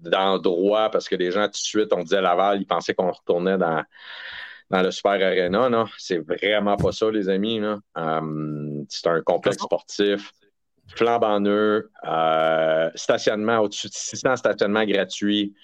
d'endroit 0.00 0.90
parce 0.90 1.08
que 1.08 1.16
les 1.16 1.30
gens 1.30 1.44
tout 1.44 1.52
de 1.52 1.56
suite, 1.56 1.92
on 1.92 2.02
disait 2.02 2.20
Laval, 2.20 2.60
ils 2.60 2.66
pensaient 2.66 2.94
qu'on 2.94 3.10
retournait 3.10 3.58
dans, 3.58 3.82
dans 4.70 4.82
le 4.82 4.90
Super 4.90 5.12
Arena. 5.12 5.68
Non, 5.68 5.86
c'est 5.98 6.18
vraiment 6.18 6.76
pas 6.76 6.92
ça, 6.92 7.10
les 7.10 7.28
amis. 7.28 7.60
Um, 7.94 8.84
c'est 8.88 9.06
un 9.06 9.20
complexe 9.22 9.62
sportif 9.62 10.32
flambant 10.88 11.40
neuf, 11.40 11.84
euh, 12.06 12.90
stationnement 12.94 13.58
au-dessus 13.58 13.88
de 13.88 13.94
600 13.94 14.36
stationnements 14.36 14.84
gratuits. 14.84 15.54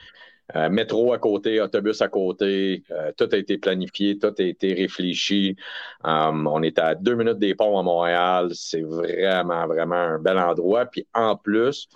Euh, 0.56 0.68
métro 0.68 1.12
à 1.12 1.18
côté, 1.18 1.60
autobus 1.60 2.02
à 2.02 2.08
côté, 2.08 2.82
euh, 2.90 3.12
tout 3.16 3.28
a 3.30 3.36
été 3.36 3.56
planifié, 3.58 4.18
tout 4.18 4.34
a 4.36 4.42
été 4.42 4.74
réfléchi. 4.74 5.56
Um, 6.02 6.48
on 6.48 6.62
est 6.62 6.78
à 6.78 6.96
deux 6.96 7.14
minutes 7.14 7.38
des 7.38 7.54
ponts 7.54 7.78
à 7.78 7.82
Montréal. 7.84 8.48
C'est 8.54 8.82
vraiment, 8.82 9.66
vraiment 9.68 9.94
un 9.94 10.18
bel 10.18 10.38
endroit. 10.38 10.86
Puis 10.86 11.06
en 11.14 11.36
plus, 11.36 11.88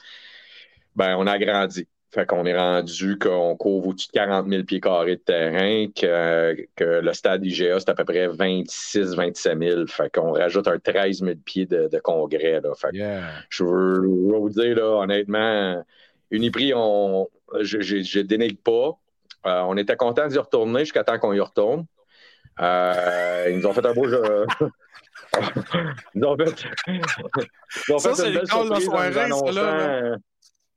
ben, 0.95 1.17
on 1.19 1.27
a 1.27 1.37
grandi. 1.39 1.89
Fait 2.15 2.27
qu'on 2.27 2.47
est 2.47 2.57
rendu 2.57 3.19
qu'on 3.19 3.57
couvre 3.57 3.89
au-dessus 3.89 4.07
de 4.07 4.13
40 4.13 4.49
000 4.49 4.63
pieds 4.63 4.81
carrés 4.81 5.17
de 5.17 5.21
terrain, 5.21 5.87
que, 5.97 7.01
le 7.01 7.13
stade 7.13 7.45
IGA, 7.45 7.81
c'est 7.81 7.89
à 7.89 7.95
peu 7.95 8.05
près 8.05 8.29
26 8.29 9.17
27 9.17 9.59
000. 9.59 9.87
Fait 9.89 10.15
qu'on 10.15 10.33
rajoute 10.33 10.69
un 10.69 10.79
13 10.79 11.25
000 11.25 11.33
pieds 11.45 11.67
de, 11.67 11.99
congrès. 11.99 12.61
Là. 12.61 12.73
Fait 12.77 12.91
je 13.51 13.65
veux 13.65 14.07
vous 14.07 14.49
dire, 14.49 14.77
là, 14.77 15.01
honnêtement, 15.01 15.85
Uniprix, 16.31 16.73
on, 16.77 17.29
je 17.61 17.79
ne 17.79 18.23
dénigre 18.23 18.59
pas. 18.63 18.91
Euh, 19.47 19.63
on 19.67 19.77
était 19.77 19.97
content 19.97 20.29
d'y 20.29 20.39
retourner 20.39 20.81
jusqu'à 20.81 21.03
temps 21.03 21.19
qu'on 21.19 21.33
y 21.33 21.41
retourne. 21.41 21.85
Euh, 22.61 23.49
ils 23.51 23.59
nous 23.59 23.67
ont 23.67 23.73
fait 23.73 23.85
un 23.85 23.93
beau 23.93 24.09
jeu. 24.09 24.23
ils 26.15 26.21
nous 26.21 26.29
ont 26.29 26.37
fait, 26.37 26.65
ils 26.87 27.93
ont 27.93 27.99
fait 27.99 28.15
ça, 28.15 28.29
une 28.29 28.35
belle 28.35 28.47
surprise 28.47 28.89
en 28.89 29.11
nous 29.11 29.19
annonçant... 29.19 30.17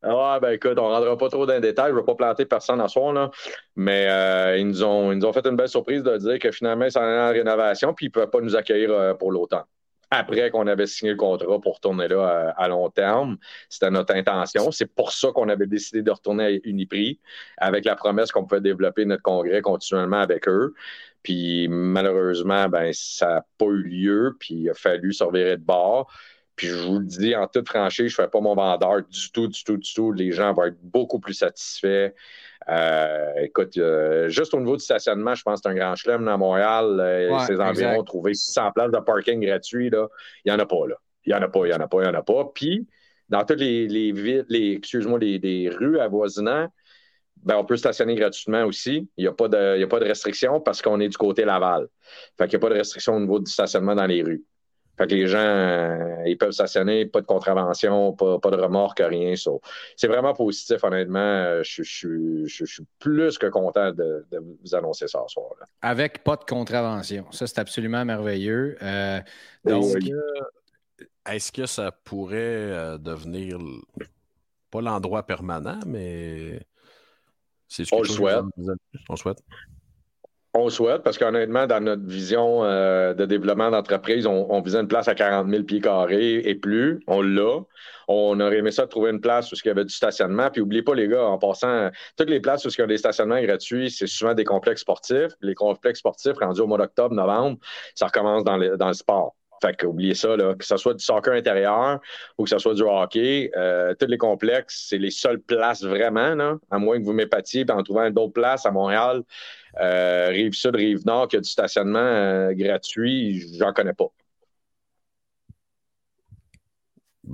Ah, 0.09 0.39
ben 0.41 0.51
écoute, 0.51 0.77
on 0.77 0.89
ne 0.89 0.93
rentrera 0.93 1.17
pas 1.17 1.29
trop 1.29 1.45
dans 1.45 1.53
les 1.53 1.61
détails. 1.61 1.89
Je 1.89 1.93
ne 1.93 1.99
veux 1.99 2.05
pas 2.05 2.15
planter 2.15 2.45
personne 2.45 2.81
à 2.81 2.87
soir, 2.87 3.13
là. 3.13 3.31
mais 3.75 4.07
euh, 4.09 4.57
ils, 4.57 4.67
nous 4.67 4.83
ont, 4.83 5.11
ils 5.11 5.17
nous 5.19 5.25
ont 5.25 5.33
fait 5.33 5.45
une 5.45 5.55
belle 5.55 5.69
surprise 5.69 6.03
de 6.03 6.17
dire 6.17 6.39
que 6.39 6.51
finalement, 6.51 6.85
ils 6.85 6.91
s'en 6.91 7.01
allaient 7.01 7.19
en 7.19 7.31
rénovation 7.31 7.93
puis 7.93 8.07
ils 8.07 8.09
ne 8.09 8.13
peuvent 8.13 8.29
pas 8.29 8.41
nous 8.41 8.55
accueillir 8.55 9.17
pour 9.17 9.31
l'automne 9.31 9.63
après 10.09 10.49
qu'on 10.51 10.67
avait 10.67 10.87
signé 10.87 11.11
le 11.11 11.17
contrat 11.17 11.59
pour 11.59 11.75
retourner 11.75 12.07
là 12.07 12.53
à, 12.55 12.67
long 12.67 12.89
terme. 12.89 13.37
C'était 13.69 13.91
notre 13.91 14.15
intention. 14.15 14.71
C'est 14.71 14.85
pour 14.85 15.11
ça 15.11 15.31
qu'on 15.31 15.49
avait 15.49 15.67
décidé 15.67 16.01
de 16.01 16.11
retourner 16.11 16.45
à 16.45 16.51
Uniprix 16.63 17.19
avec 17.57 17.85
la 17.85 17.95
promesse 17.95 18.31
qu'on 18.31 18.45
pouvait 18.45 18.61
développer 18.61 19.05
notre 19.05 19.23
congrès 19.23 19.61
continuellement 19.61 20.19
avec 20.19 20.47
eux. 20.47 20.73
Puis 21.23 21.67
malheureusement, 21.67 22.69
ben, 22.69 22.91
ça 22.93 23.27
n'a 23.27 23.45
pas 23.57 23.65
eu 23.65 23.83
lieu, 23.83 24.37
puis 24.39 24.55
il 24.55 24.69
a 24.69 24.73
fallu 24.73 25.11
se 25.11 25.23
de 25.25 25.55
bord. 25.57 26.11
Puis 26.57 26.67
je 26.67 26.75
vous 26.75 26.99
le 26.99 27.05
dis 27.05 27.35
en 27.35 27.47
toute 27.47 27.69
franchise, 27.69 28.07
je 28.07 28.19
ne 28.19 28.25
fais 28.25 28.29
pas 28.29 28.41
mon 28.41 28.55
vendeur 28.55 29.03
du 29.03 29.31
tout, 29.31 29.47
du 29.47 29.63
tout, 29.63 29.77
du 29.77 29.93
tout. 29.93 30.11
Les 30.11 30.31
gens 30.31 30.53
vont 30.53 30.65
être 30.65 30.81
beaucoup 30.81 31.19
plus 31.19 31.35
satisfaits. 31.35 32.13
Euh, 32.67 33.33
écoute, 33.43 33.77
euh, 33.77 34.27
juste 34.27 34.55
au 34.55 34.59
niveau 34.59 34.75
du 34.75 34.83
stationnement, 34.83 35.35
je 35.35 35.43
pense 35.43 35.61
que 35.61 35.69
c'est 35.69 35.69
un 35.69 35.75
grand 35.75 35.95
chelem 35.95 36.27
à 36.27 36.35
Montréal. 36.35 36.97
Euh, 36.99 37.37
ces 37.45 37.59
environs, 37.59 38.03
trouver 38.03 38.33
600 38.33 38.71
places 38.73 38.91
de 38.91 38.97
parking 38.97 39.39
gratuit, 39.39 39.91
il 39.93 40.07
n'y 40.47 40.51
en 40.51 40.57
a 40.57 40.65
pas. 40.65 40.87
Là. 40.87 40.95
Il 41.25 41.29
n'y 41.29 41.35
en 41.35 41.43
a 41.43 41.47
pas, 41.47 41.59
il 41.65 41.69
n'y 41.69 41.75
en 41.75 41.79
a 41.79 41.87
pas, 41.87 41.99
il 41.99 42.09
n'y 42.09 42.09
en 42.09 42.19
a 42.19 42.23
pas. 42.23 42.51
Puis, 42.55 42.87
dans 43.29 43.45
toutes 43.45 43.59
les, 43.59 43.87
les 43.87 44.11
villes, 44.11 44.45
les, 44.49 44.73
excuse-moi, 44.73 45.19
les, 45.19 45.37
les, 45.37 45.69
rues 45.69 45.99
avoisinantes, 45.99 46.71
ben, 47.43 47.57
on 47.57 47.65
peut 47.65 47.77
stationner 47.77 48.15
gratuitement 48.15 48.63
aussi. 48.63 49.07
Il 49.15 49.25
n'y 49.25 49.27
a, 49.27 49.31
pas 49.31 49.47
de, 49.47 49.83
a 49.83 49.87
pas 49.87 49.99
de 49.99 50.05
restriction 50.05 50.59
parce 50.59 50.81
qu'on 50.81 50.99
est 50.99 51.09
du 51.09 51.17
côté 51.17 51.45
Laval. 51.45 51.87
Fait 52.35 52.47
qu'il 52.47 52.57
n'y 52.57 52.65
a 52.65 52.67
pas 52.67 52.73
de 52.73 52.79
restriction 52.79 53.15
au 53.15 53.19
niveau 53.19 53.39
du 53.39 53.51
stationnement 53.51 53.93
dans 53.93 54.07
les 54.07 54.23
rues. 54.23 54.43
Fait 54.97 55.05
que 55.05 55.13
les 55.13 55.27
gens, 55.27 55.37
euh, 55.37 56.23
ils 56.25 56.37
peuvent 56.37 56.51
stationner, 56.51 57.05
pas 57.05 57.21
de 57.21 57.27
contravention, 57.27 58.13
pas, 58.13 58.39
de 58.39 58.55
remorque, 58.55 58.99
rien. 58.99 59.35
c'est 59.95 60.07
vraiment 60.07 60.33
positif, 60.33 60.83
honnêtement. 60.83 61.19
Euh, 61.19 61.61
je, 61.63 61.83
suis 61.83 62.85
plus 62.97 63.37
que 63.37 63.45
content 63.45 63.91
de, 63.91 64.25
vous 64.63 64.73
annoncer 64.73 65.07
ça 65.07 65.23
ce 65.27 65.33
soir. 65.33 65.51
-là. 65.59 65.65
Avec 65.81 66.23
pas 66.23 66.35
de 66.35 66.45
contravention. 66.45 67.31
Ça, 67.31 67.45
c'est 67.45 67.59
absolument 67.59 68.03
merveilleux. 68.05 68.75
Euh, 68.81 69.19
donc, 69.63 69.85
est-ce 71.29 71.51
que 71.51 71.67
ça 71.67 71.91
pourrait 71.91 72.97
devenir 72.97 73.59
pas 74.71 74.81
l'endroit 74.81 75.23
permanent, 75.27 75.79
mais 75.85 76.59
c'est 77.67 77.83
On 77.93 78.01
le 78.01 78.07
souhaite. 78.07 78.43
On 79.09 79.13
le 79.13 79.17
souhaite. 79.17 79.43
On 80.59 80.69
souhaite, 80.71 81.03
parce 81.03 81.19
qu'honnêtement, 81.19 81.67
dans 81.67 81.79
notre 81.79 82.03
vision 82.03 82.63
euh, 82.63 83.13
de 83.13 83.25
développement 83.25 83.69
d'entreprise, 83.69 84.25
on, 84.25 84.59
visait 84.61 84.79
une 84.79 84.87
place 84.87 85.07
à 85.07 85.13
40 85.13 85.47
000 85.47 85.63
pieds 85.63 85.81
carrés 85.81 86.37
et 86.37 86.55
plus. 86.55 86.99
On 87.05 87.21
l'a. 87.21 87.59
On 88.07 88.39
aurait 88.39 88.57
aimé 88.57 88.71
ça 88.71 88.87
trouver 88.87 89.11
une 89.11 89.21
place 89.21 89.51
où 89.51 89.55
il 89.63 89.67
y 89.67 89.69
avait 89.69 89.85
du 89.85 89.93
stationnement. 89.93 90.49
Puis 90.49 90.61
n'oubliez 90.61 90.81
pas, 90.81 90.95
les 90.95 91.07
gars, 91.07 91.25
en 91.25 91.37
passant, 91.37 91.91
toutes 92.17 92.31
les 92.31 92.39
places 92.39 92.65
où 92.65 92.69
il 92.69 92.79
y 92.79 92.81
a 92.81 92.87
des 92.87 92.97
stationnements 92.97 93.39
gratuits, 93.39 93.91
c'est 93.91 94.07
souvent 94.07 94.33
des 94.33 94.45
complexes 94.45 94.81
sportifs. 94.81 95.33
Les 95.41 95.53
complexes 95.53 95.99
sportifs, 95.99 96.37
rendus 96.39 96.61
au 96.61 96.67
mois 96.67 96.79
d'octobre, 96.79 97.13
novembre, 97.13 97.59
ça 97.93 98.07
recommence 98.07 98.43
dans 98.43 98.57
le 98.57 98.93
sport. 98.93 99.36
Fait 99.61 99.75
que 99.75 99.85
oubliez 99.85 100.13
ça, 100.13 100.35
là, 100.35 100.55
que 100.55 100.65
ce 100.65 100.77
soit 100.77 100.93
du 100.93 101.03
soccer 101.03 101.33
intérieur 101.33 101.99
ou 102.37 102.43
que 102.43 102.49
ce 102.49 102.59
soit 102.59 102.75
du 102.75 102.83
hockey, 102.83 103.51
euh, 103.55 103.93
tous 103.95 104.07
les 104.07 104.17
complexes, 104.17 104.85
c'est 104.89 104.97
les 104.97 105.11
seules 105.11 105.39
places 105.39 105.83
vraiment, 105.83 106.35
là, 106.35 106.57
à 106.69 106.77
moins 106.77 106.99
que 106.99 107.03
vous 107.03 107.13
m'épatiez 107.13 107.65
en 107.69 107.81
trouvant 107.83 108.09
d'autres 108.11 108.33
places 108.33 108.65
à 108.65 108.71
Montréal, 108.71 109.23
euh, 109.79 110.27
rive 110.29 110.53
sud, 110.53 110.75
rive 110.75 111.05
nord, 111.05 111.27
qui 111.27 111.37
a 111.37 111.39
du 111.39 111.49
stationnement 111.49 111.99
euh, 111.99 112.53
gratuit, 112.53 113.43
j'en 113.57 113.73
connais 113.73 113.93
pas. 113.93 114.07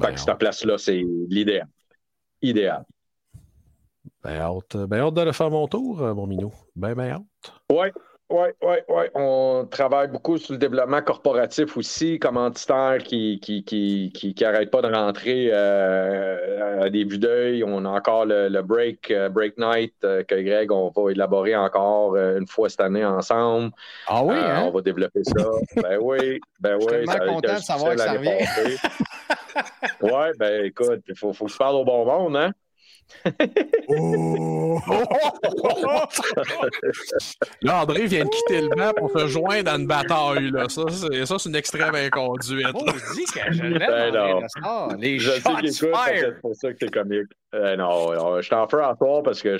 fait 0.01 0.13
que 0.13 0.19
cette 0.19 0.37
place-là, 0.37 0.77
c'est 0.77 1.03
l'idéal. 1.29 1.67
Idéal. 2.41 2.83
Ben 4.23 4.37
hâte, 4.37 4.77
ben 4.77 4.99
hâte 4.99 5.13
de 5.13 5.31
faire 5.31 5.51
mon 5.51 5.67
tour, 5.67 5.97
mon 6.15 6.25
minou. 6.25 6.53
Ben, 6.75 6.93
ben 6.93 7.11
hâte. 7.11 7.53
Ouais. 7.69 7.91
Oui, 8.33 8.47
oui, 8.63 8.77
oui. 8.89 9.03
On 9.13 9.67
travaille 9.69 10.07
beaucoup 10.07 10.39
sur 10.39 10.53
le 10.53 10.57
développement 10.57 11.03
corporatif 11.03 11.77
aussi, 11.77 12.17
commanditaire 12.17 12.97
qui 13.03 13.39
qui, 13.39 13.63
qui, 13.63 14.11
qui, 14.11 14.33
qui 14.33 14.43
pas 14.43 14.81
de 14.81 14.91
rentrer 14.91 15.51
euh, 15.53 16.81
à 16.81 16.89
début 16.89 17.19
d'œil. 17.19 17.63
On 17.63 17.85
a 17.85 17.89
encore 17.89 18.25
le, 18.25 18.49
break, 18.63 19.11
euh, 19.11 19.29
break 19.29 19.59
night 19.59 19.93
euh, 20.03 20.23
que 20.23 20.33
Greg, 20.33 20.71
on 20.71 20.89
va 20.89 21.11
élaborer 21.11 21.55
encore 21.55 22.15
une 22.15 22.47
fois 22.47 22.69
cette 22.69 22.81
année 22.81 23.05
ensemble. 23.05 23.69
Ah 24.07 24.23
oui, 24.23 24.35
hein? 24.35 24.63
On 24.65 24.71
va 24.71 24.81
développer 24.81 25.23
ça. 25.23 25.51
ben 25.75 25.99
oui, 26.01 26.39
ben 26.59 26.77
oui. 26.77 26.87
Je 26.89 26.97
suis 26.97 27.05
tellement 27.05 27.35
content 27.35 27.53
de 27.53 27.59
savoir 27.59 27.91
que 27.91 28.01
ça 28.01 28.13
revient. 28.13 28.29
oui, 30.01 30.37
ben 30.39 30.65
écoute, 30.65 31.03
il 31.07 31.15
faut, 31.15 31.33
faut 31.33 31.45
que 31.45 31.51
je 31.51 31.57
parle 31.57 31.75
au 31.75 31.85
bon 31.85 32.03
monde, 32.03 32.35
hein? 32.35 32.51
Oh! 33.87 34.79
là, 37.61 37.83
André 37.83 38.07
vient 38.07 38.25
de 38.25 38.29
quitter 38.29 38.61
le 38.61 38.69
banc 38.69 38.93
pour 38.97 39.11
se 39.11 39.27
joindre 39.27 39.71
à 39.71 39.75
une 39.75 39.85
bataille. 39.87 40.49
Là. 40.51 40.67
Ça, 40.69 40.83
c'est, 40.89 41.25
ça, 41.25 41.39
c'est 41.39 41.49
une 41.49 41.55
extrême 41.55 41.95
inconduite. 41.95 42.67
Oh, 42.73 42.85
je 42.87 43.13
dis 43.13 43.25
que 43.25 43.39
je 43.51 43.61
ben 43.61 44.97
Les 44.99 45.19
je 45.19 45.31
shots 45.31 45.49
C'est 45.71 45.91
pour 46.41 46.55
ça 46.55 46.71
que 46.71 46.77
c'est 46.79 46.91
comique. 46.91 47.27
Euh, 47.53 47.75
non, 47.75 48.41
je 48.41 48.49
t'en 48.49 48.67
fais 48.67 48.83
en 48.83 48.95
soir 48.95 49.21
parce 49.23 49.41
que 49.41 49.57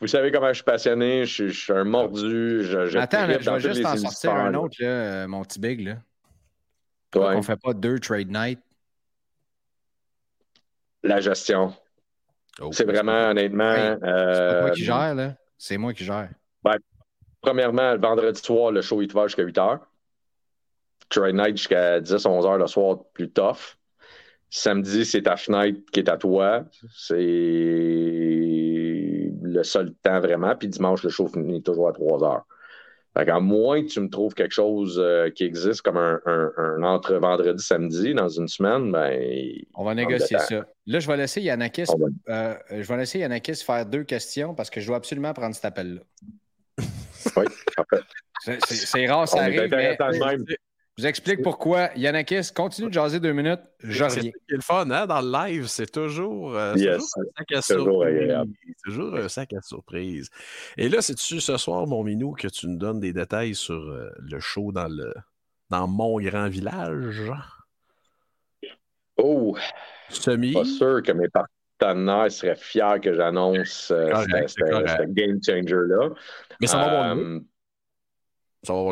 vous 0.00 0.06
savez 0.06 0.30
comment 0.32 0.48
je 0.48 0.54
suis 0.54 0.64
passionné. 0.64 1.26
Je, 1.26 1.48
suis 1.48 1.72
un 1.72 1.84
mordu. 1.84 2.64
Je, 2.64 2.96
Attends, 2.96 3.26
je 3.28 3.50
vais 3.50 3.60
juste 3.60 3.84
en 3.84 3.96
sortir 3.96 4.34
un 4.34 4.54
autre, 4.54 4.76
là, 4.80 4.86
euh, 4.86 5.28
mon 5.28 5.42
petit 5.42 5.60
big. 5.60 5.80
Là. 5.80 5.96
Ouais. 7.14 7.36
On 7.36 7.42
fait 7.42 7.60
pas 7.60 7.74
deux 7.74 8.00
trade 8.00 8.30
night. 8.30 8.58
La 11.02 11.20
gestion. 11.20 11.74
Oh, 12.60 12.70
c'est 12.72 12.84
vraiment, 12.84 13.30
honnêtement. 13.30 13.74
c'est 13.74 14.00
pas 14.00 14.60
moi 14.60 14.70
qui 14.70 14.82
euh, 14.82 14.86
gère, 14.86 15.14
là. 15.14 15.34
C'est 15.58 15.76
moi 15.76 15.92
qui 15.92 16.04
gère. 16.04 16.30
Ben, 16.62 16.76
premièrement, 17.40 17.92
le 17.92 18.00
vendredi 18.00 18.40
soir, 18.40 18.70
le 18.70 18.80
show, 18.80 19.02
il 19.02 19.08
te 19.08 19.14
va 19.14 19.26
jusqu'à 19.26 19.42
8 19.42 19.56
h. 19.56 19.80
Trade 21.08 21.34
night 21.34 21.56
jusqu'à 21.56 22.00
10, 22.00 22.26
11 22.26 22.46
h 22.46 22.58
le 22.58 22.66
soir, 22.66 22.98
plus 23.12 23.30
tough. 23.30 23.76
Samedi, 24.50 25.04
c'est 25.04 25.22
ta 25.22 25.36
fenêtre 25.36 25.80
qui 25.92 26.00
est 26.00 26.08
à 26.08 26.16
toi. 26.16 26.64
C'est 26.94 27.16
le 29.42 29.62
seul 29.62 29.92
temps 29.94 30.20
vraiment. 30.20 30.54
Puis 30.54 30.68
dimanche, 30.68 31.02
le 31.02 31.10
show 31.10 31.26
finit 31.26 31.62
toujours 31.62 31.88
à 31.88 31.92
3 31.92 32.46
h 33.16 33.30
à 33.30 33.40
moins 33.40 33.82
que 33.82 33.88
tu 33.88 34.00
me 34.00 34.08
trouves 34.08 34.34
quelque 34.34 34.52
chose 34.52 34.98
euh, 34.98 35.30
qui 35.30 35.44
existe 35.44 35.82
comme 35.82 35.96
un, 35.96 36.82
entre 36.82 37.14
vendredi 37.14 37.62
samedi 37.62 38.14
dans 38.14 38.28
une 38.28 38.48
semaine, 38.48 38.90
ben. 38.90 39.52
On 39.74 39.84
va 39.84 39.94
négocier 39.94 40.38
ça. 40.38 40.66
Là, 40.86 40.98
je 40.98 41.06
vais 41.06 41.16
laisser 41.16 41.40
Yannakis, 41.40 41.86
euh, 42.28 42.54
je 42.70 42.82
vais 42.82 42.96
laisser 42.96 43.20
Yannakis 43.20 43.56
faire 43.56 43.86
deux 43.86 44.04
questions 44.04 44.54
parce 44.54 44.70
que 44.70 44.80
je 44.80 44.86
dois 44.86 44.96
absolument 44.96 45.32
prendre 45.32 45.54
cet 45.54 45.64
appel-là. 45.64 46.00
oui, 47.36 47.44
parfait. 47.76 48.04
C'est 48.60 49.06
rare, 49.06 49.28
ça 49.28 49.42
arrive. 49.42 49.68
Mais... 49.70 49.96
Je 50.96 51.02
vous 51.02 51.08
explique 51.08 51.42
pourquoi. 51.42 51.90
Yannakis, 51.96 52.52
continue 52.54 52.86
de 52.86 52.92
jaser 52.92 53.18
deux 53.18 53.32
minutes. 53.32 53.60
Je 53.80 54.04
reviens. 54.04 54.30
C'est 54.48 54.54
le 54.54 54.60
fun, 54.60 54.88
hein? 54.90 55.06
Dans 55.08 55.20
le 55.20 55.32
live, 55.32 55.66
c'est 55.66 55.90
toujours, 55.90 56.54
euh, 56.54 56.74
toujours, 56.74 56.86
un 56.86 56.98
sac 57.36 57.52
à 57.52 57.62
surprise. 57.62 58.34
toujours 58.84 59.16
un 59.16 59.28
sac 59.28 59.52
à 59.54 59.60
surprise. 59.60 60.30
Et 60.76 60.88
là, 60.88 61.02
c'est-tu 61.02 61.40
ce 61.40 61.56
soir, 61.56 61.84
mon 61.88 62.04
minou, 62.04 62.32
que 62.32 62.46
tu 62.46 62.68
nous 62.68 62.76
donnes 62.76 63.00
des 63.00 63.12
détails 63.12 63.56
sur 63.56 63.74
euh, 63.74 64.08
le 64.18 64.38
show 64.38 64.70
dans, 64.70 64.86
le, 64.86 65.12
dans 65.68 65.88
mon 65.88 66.20
grand 66.20 66.48
village? 66.48 67.32
Oh! 69.16 69.56
Semi. 70.10 70.52
Pas 70.52 70.64
sûr 70.64 71.02
que 71.02 71.10
mes 71.10 71.28
partenaires 71.28 72.30
seraient 72.30 72.54
fiers 72.54 73.00
que 73.02 73.12
j'annonce 73.14 73.90
euh, 73.90 74.12
ce 74.46 75.06
game 75.06 75.40
changer-là. 75.44 76.10
Mais 76.60 76.68
ça 76.68 76.78
va 76.78 77.14
bon 77.16 77.42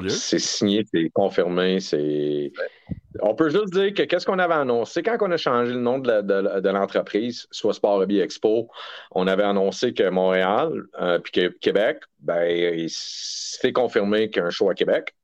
c'est 0.09 0.39
signé, 0.39 0.85
c'est 0.93 1.11
confirmé. 1.11 1.81
C'est... 1.81 2.53
On 3.20 3.35
peut 3.35 3.51
juste 3.51 3.73
dire 3.73 3.93
que 3.95 4.03
qu'est-ce 4.03 4.27
qu'on 4.27 4.39
avait 4.39 4.55
annoncé? 4.55 5.03
Quand 5.03 5.16
on 5.20 5.31
a 5.31 5.37
changé 5.37 5.73
le 5.73 5.81
nom 5.81 5.99
de, 5.99 6.68
l'entreprise, 6.68 7.47
soit 7.51 7.75
Sport 7.75 8.01
Hobby 8.01 8.20
Expo, 8.20 8.68
on 9.12 9.27
avait 9.27 9.43
annoncé 9.43 9.93
que 9.93 10.09
Montréal 10.09 10.73
euh, 11.01 11.18
puis 11.18 11.33
que 11.33 11.49
Québec, 11.59 11.99
ben, 12.20 12.45
il 12.45 12.91
s'est 12.91 13.73
confirmé 13.73 14.31
qu'il 14.31 14.41
y 14.41 14.45
a 14.45 14.47
un 14.47 14.51
show 14.51 14.70
à 14.70 14.75
Québec. 14.75 15.14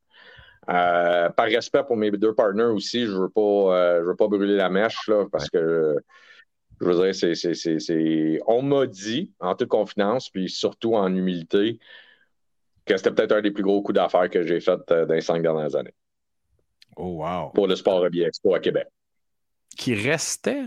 Euh, 0.68 1.30
par 1.30 1.46
respect 1.46 1.82
pour 1.86 1.96
mes 1.96 2.10
deux 2.10 2.34
partenaires 2.34 2.74
aussi, 2.74 3.06
je 3.06 3.12
ne 3.12 3.20
veux, 3.20 3.30
pas, 3.30 3.40
euh, 3.40 4.02
veux 4.02 4.16
pas 4.16 4.28
brûler 4.28 4.56
la 4.56 4.68
mèche 4.68 5.08
là, 5.08 5.24
parce 5.32 5.48
que 5.48 5.96
je 6.80 6.86
veux 6.86 7.10
dire, 7.10 7.14
c'est, 7.14 8.38
on 8.46 8.62
m'a 8.62 8.86
dit, 8.86 9.32
en 9.40 9.54
toute 9.54 9.68
confiance, 9.68 10.30
puis 10.30 10.48
surtout 10.48 10.94
en 10.94 11.14
humilité, 11.14 11.78
que 12.88 12.96
c'était 12.96 13.12
peut-être 13.12 13.32
un 13.32 13.42
des 13.42 13.50
plus 13.50 13.62
gros 13.62 13.82
coups 13.82 13.94
d'affaires 13.94 14.28
que 14.28 14.42
j'ai 14.42 14.60
fait 14.60 14.80
euh, 14.90 15.06
dans 15.06 15.14
les 15.14 15.20
cinq 15.20 15.42
dernières 15.42 15.76
années. 15.76 15.94
Oh, 16.96 17.22
wow. 17.22 17.50
Pour 17.50 17.68
le 17.68 17.76
Sport 17.76 18.02
Hobby 18.02 18.22
Expo 18.22 18.54
à 18.54 18.60
Québec. 18.60 18.88
Qui 19.76 19.94
restait? 19.94 20.64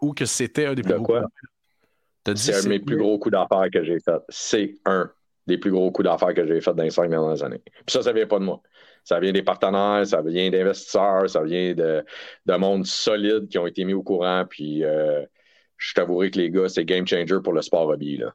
Ou 0.00 0.12
que 0.12 0.26
c'était 0.26 0.66
un 0.66 0.74
des 0.74 0.82
plus 0.82 0.94
gros 0.94 1.04
coups 1.04 1.18
d'affaires? 1.18 2.36
C'est 2.36 2.54
un 2.54 2.62
de 2.62 2.68
mes 2.68 2.78
plus 2.78 2.96
gros 2.96 3.18
coups 3.18 3.32
d'affaires 3.32 3.68
que 3.72 3.82
j'ai 3.82 3.98
fait. 3.98 4.20
C'est 4.28 4.74
un 4.84 5.10
des 5.46 5.58
plus 5.58 5.70
gros 5.70 5.90
coups 5.90 6.06
d'affaires 6.06 6.32
que 6.32 6.46
j'ai 6.46 6.60
fait 6.60 6.74
dans 6.74 6.82
les 6.82 6.90
cinq 6.90 7.10
dernières 7.10 7.42
années. 7.42 7.62
Puis 7.64 7.84
ça, 7.88 8.02
ça 8.02 8.12
vient 8.12 8.26
pas 8.26 8.38
de 8.38 8.44
moi. 8.44 8.62
Ça 9.02 9.20
vient 9.20 9.32
des 9.32 9.42
partenaires, 9.42 10.06
ça 10.06 10.22
vient 10.22 10.50
d'investisseurs, 10.50 11.28
ça 11.28 11.42
vient 11.42 11.74
de, 11.74 12.04
de 12.46 12.54
monde 12.54 12.86
solide 12.86 13.48
qui 13.48 13.58
ont 13.58 13.66
été 13.66 13.84
mis 13.84 13.92
au 13.92 14.02
courant. 14.02 14.44
Puis 14.48 14.84
euh, 14.84 15.24
je 15.76 15.92
t'avouerai 15.92 16.30
que 16.30 16.38
les 16.38 16.50
gars, 16.50 16.68
c'est 16.68 16.84
game 16.84 17.06
changer 17.06 17.40
pour 17.42 17.52
le 17.52 17.60
sport 17.60 17.88
hobby. 17.88 18.16
Là. 18.16 18.34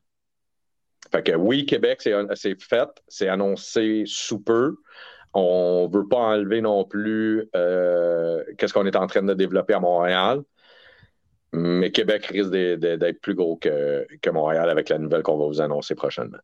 Fait 1.11 1.23
que 1.23 1.35
oui, 1.35 1.65
Québec, 1.65 2.01
c'est 2.01 2.61
fait, 2.61 2.89
c'est 3.07 3.27
annoncé 3.27 4.03
sous 4.05 4.39
peu. 4.39 4.75
On 5.33 5.87
ne 5.87 5.97
veut 5.97 6.07
pas 6.07 6.17
enlever 6.17 6.61
non 6.61 6.85
plus 6.85 7.47
euh, 7.55 8.43
qu'est-ce 8.57 8.73
qu'on 8.73 8.85
est 8.85 8.95
en 8.95 9.07
train 9.07 9.23
de 9.23 9.33
développer 9.33 9.73
à 9.73 9.79
Montréal. 9.79 10.41
Mais 11.51 11.91
Québec 11.91 12.27
risque 12.27 12.51
d'être 12.51 13.21
plus 13.21 13.33
gros 13.33 13.57
que, 13.57 14.05
Montréal 14.31 14.69
avec 14.69 14.89
la 14.89 14.99
nouvelle 14.99 15.23
qu'on 15.23 15.37
va 15.37 15.45
vous 15.47 15.61
annoncer 15.61 15.95
prochainement. 15.95 16.37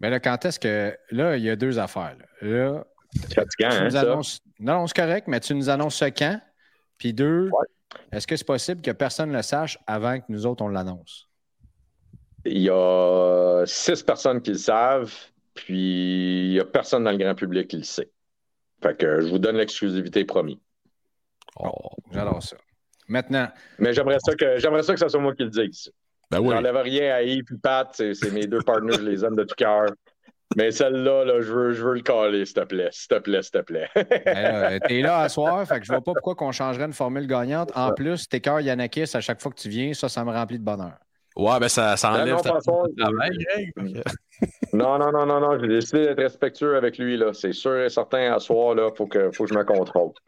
Mais 0.00 0.10
là, 0.10 0.20
quand 0.20 0.44
est-ce 0.44 0.60
que. 0.60 0.94
Là, 1.10 1.36
il 1.36 1.44
y 1.44 1.50
a 1.50 1.56
deux 1.56 1.78
affaires. 1.78 2.16
Là, 2.42 2.84
fatigant, 3.34 3.70
hein, 3.70 4.20
Non, 4.58 4.86
c'est 4.86 4.96
correct, 4.96 5.28
mais 5.28 5.40
tu 5.40 5.54
nous 5.54 5.68
annonces 5.70 5.96
ce 5.96 6.06
quand? 6.06 6.40
Puis 6.98 7.14
deux, 7.14 7.50
est-ce 8.12 8.26
que 8.26 8.36
c'est 8.36 8.46
possible 8.46 8.82
que 8.82 8.90
personne 8.90 9.30
ne 9.30 9.36
le 9.36 9.42
sache 9.42 9.78
avant 9.86 10.18
que 10.18 10.24
nous 10.28 10.44
autres, 10.46 10.62
on 10.62 10.68
l'annonce? 10.68 11.29
Il 12.44 12.62
y 12.62 12.70
a 12.70 13.64
six 13.66 14.02
personnes 14.02 14.40
qui 14.40 14.50
le 14.50 14.58
savent, 14.58 15.14
puis 15.54 16.46
il 16.46 16.50
n'y 16.52 16.60
a 16.60 16.64
personne 16.64 17.04
dans 17.04 17.10
le 17.10 17.18
grand 17.18 17.34
public 17.34 17.68
qui 17.68 17.76
le 17.76 17.82
sait. 17.82 18.10
Fait 18.82 18.96
que 18.96 19.20
je 19.20 19.28
vous 19.28 19.38
donne 19.38 19.56
l'exclusivité 19.56 20.24
promis. 20.24 20.60
Oh, 21.56 21.90
j'adore 22.12 22.42
ça. 22.42 22.56
Maintenant. 23.08 23.48
Mais 23.78 23.92
j'aimerais 23.92 24.18
ça 24.20 24.34
que 24.34 24.58
j'aimerais 24.58 24.82
ça 24.82 24.94
que 24.94 25.00
ce 25.00 25.08
soit 25.08 25.20
moi 25.20 25.34
qui 25.34 25.42
le 25.42 25.50
dise. 25.50 25.92
Ben 26.30 26.40
oui. 26.40 26.50
J'enlève 26.50 26.76
rien 26.76 27.14
à 27.14 27.22
Yves 27.22 27.44
et 27.50 27.58
Pat, 27.60 27.88
c'est 27.92 28.30
mes 28.32 28.46
deux 28.46 28.62
partenaires, 28.62 29.00
je 29.00 29.04
les 29.04 29.24
aime 29.24 29.34
de 29.34 29.42
tout 29.42 29.56
cœur. 29.56 29.86
Mais 30.56 30.72
celle-là, 30.72 31.24
là, 31.24 31.40
je, 31.40 31.52
veux, 31.52 31.72
je 31.72 31.84
veux 31.84 31.94
le 31.94 32.00
caler, 32.00 32.44
s'il 32.44 32.54
te 32.54 32.64
plaît. 32.64 32.88
S'il 32.90 33.08
te 33.08 33.18
plaît, 33.18 33.42
s'il 33.42 33.52
te 33.52 33.58
plaît. 33.58 33.88
Ben 33.94 34.80
t'es 34.80 35.00
là 35.00 35.20
à 35.20 35.28
soir, 35.28 35.66
fait 35.66 35.78
que 35.78 35.86
je 35.86 35.92
vois 35.92 36.00
pas 36.00 36.12
pourquoi 36.12 36.34
qu'on 36.34 36.52
changerait 36.52 36.86
une 36.86 36.92
formule 36.92 37.26
gagnante. 37.26 37.70
En 37.76 37.92
plus, 37.92 38.28
t'es 38.28 38.40
cœur 38.40 38.60
Yannakis 38.60 39.10
à 39.14 39.20
chaque 39.20 39.40
fois 39.40 39.52
que 39.52 39.60
tu 39.60 39.68
viens, 39.68 39.92
ça, 39.92 40.08
ça 40.08 40.24
me 40.24 40.30
remplit 40.30 40.58
de 40.58 40.64
bonheur. 40.64 40.96
Ouais, 41.40 41.58
ben 41.58 41.68
ça, 41.68 41.96
ça 41.96 42.10
enlève 42.12 42.34
non, 42.34 42.40
ta 42.40 42.48
François, 42.50 42.84
travail, 42.98 43.30
non, 44.72 44.98
non, 44.98 45.10
non, 45.10 45.24
non, 45.26 45.40
non. 45.40 45.58
J'ai 45.60 45.68
décidé 45.68 46.06
d'être 46.06 46.18
respectueux 46.20 46.76
avec 46.76 46.98
lui, 46.98 47.16
là. 47.16 47.32
C'est 47.32 47.52
sûr 47.52 47.78
et 47.80 47.88
certain, 47.88 48.32
à 48.34 48.38
soir, 48.38 48.74
là, 48.74 48.90
faut 48.96 49.06
que, 49.06 49.30
faut 49.32 49.44
que 49.44 49.50
je 49.50 49.58
me 49.58 49.64
contrôle. 49.64 50.10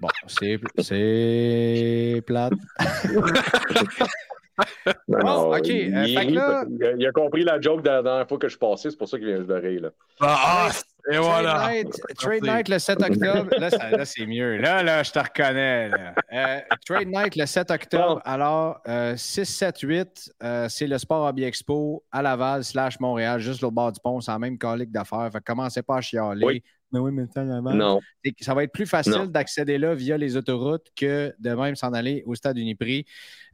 Bon, 0.00 0.06
c'est 0.28 0.60
c'est 0.78 2.22
plate. 2.24 2.52
Non, 5.08 5.52
OK, 5.54 5.66
Il, 5.68 5.94
euh, 5.96 6.04
il 6.06 6.34
là- 6.34 6.64
il 6.98 7.06
a 7.06 7.12
compris 7.12 7.42
la 7.44 7.60
joke 7.60 7.82
de 7.82 7.88
la 7.90 8.02
dernière 8.02 8.28
fois 8.28 8.38
que 8.38 8.48
je 8.48 8.52
suis 8.52 8.58
passé, 8.58 8.90
c'est 8.90 8.96
pour 8.96 9.08
ça 9.08 9.16
qu'il 9.18 9.26
vient 9.28 9.36
juste 9.36 9.48
de 9.48 9.54
rire, 9.54 9.82
là. 9.82 9.88
Ah, 10.20 10.68
et 11.10 11.18
voilà. 11.18 11.54
Trade 11.54 11.72
Night, 11.74 12.00
Trade 12.18 12.42
Night 12.44 12.68
le 12.68 12.78
7 12.78 13.02
octobre. 13.02 13.50
Là, 13.58 13.70
ça- 13.70 13.90
là, 13.90 14.04
c'est 14.04 14.26
mieux. 14.26 14.56
Là, 14.58 14.82
là, 14.82 15.02
je 15.02 15.10
te 15.12 15.18
reconnais. 15.18 15.88
là. 15.88 16.14
Euh, 16.32 16.60
Trade 16.86 17.08
Night 17.08 17.36
le 17.36 17.46
7 17.46 17.70
octobre. 17.70 18.20
Alors, 18.24 18.80
euh, 18.88 19.16
6, 19.16 19.44
7, 19.46 19.80
8, 19.80 20.30
euh, 20.42 20.68
c'est 20.68 20.86
le 20.86 20.98
Sport 20.98 21.26
Hobby 21.26 21.44
Expo 21.44 22.04
à 22.12 22.22
Laval 22.22 22.64
slash 22.64 23.00
Montréal, 23.00 23.40
juste 23.40 23.60
l'autre 23.62 23.74
bord 23.74 23.92
du 23.92 24.00
pont. 24.00 24.20
C'est 24.20 24.30
la 24.32 24.38
même 24.38 24.58
colique 24.58 24.90
d'affaires. 24.92 25.28
Fait 25.32 25.38
que 25.38 25.44
commencez 25.44 25.82
pas 25.82 25.96
à 25.96 26.00
chialer. 26.00 26.44
Oui. 26.44 26.62
Mais 26.90 27.00
oui, 27.00 27.12
mais 27.12 27.24
Laval. 27.36 27.76
Non. 27.76 28.00
Ça 28.40 28.54
va 28.54 28.64
être 28.64 28.72
plus 28.72 28.86
facile 28.86 29.26
d'accéder 29.28 29.76
là 29.76 29.94
via 29.94 30.16
les 30.16 30.36
autoroutes 30.36 30.86
que 30.96 31.34
de 31.38 31.50
même 31.50 31.76
s'en 31.76 31.92
aller 31.92 32.22
au 32.24 32.34
stade 32.34 32.56
Uniprix. 32.56 33.04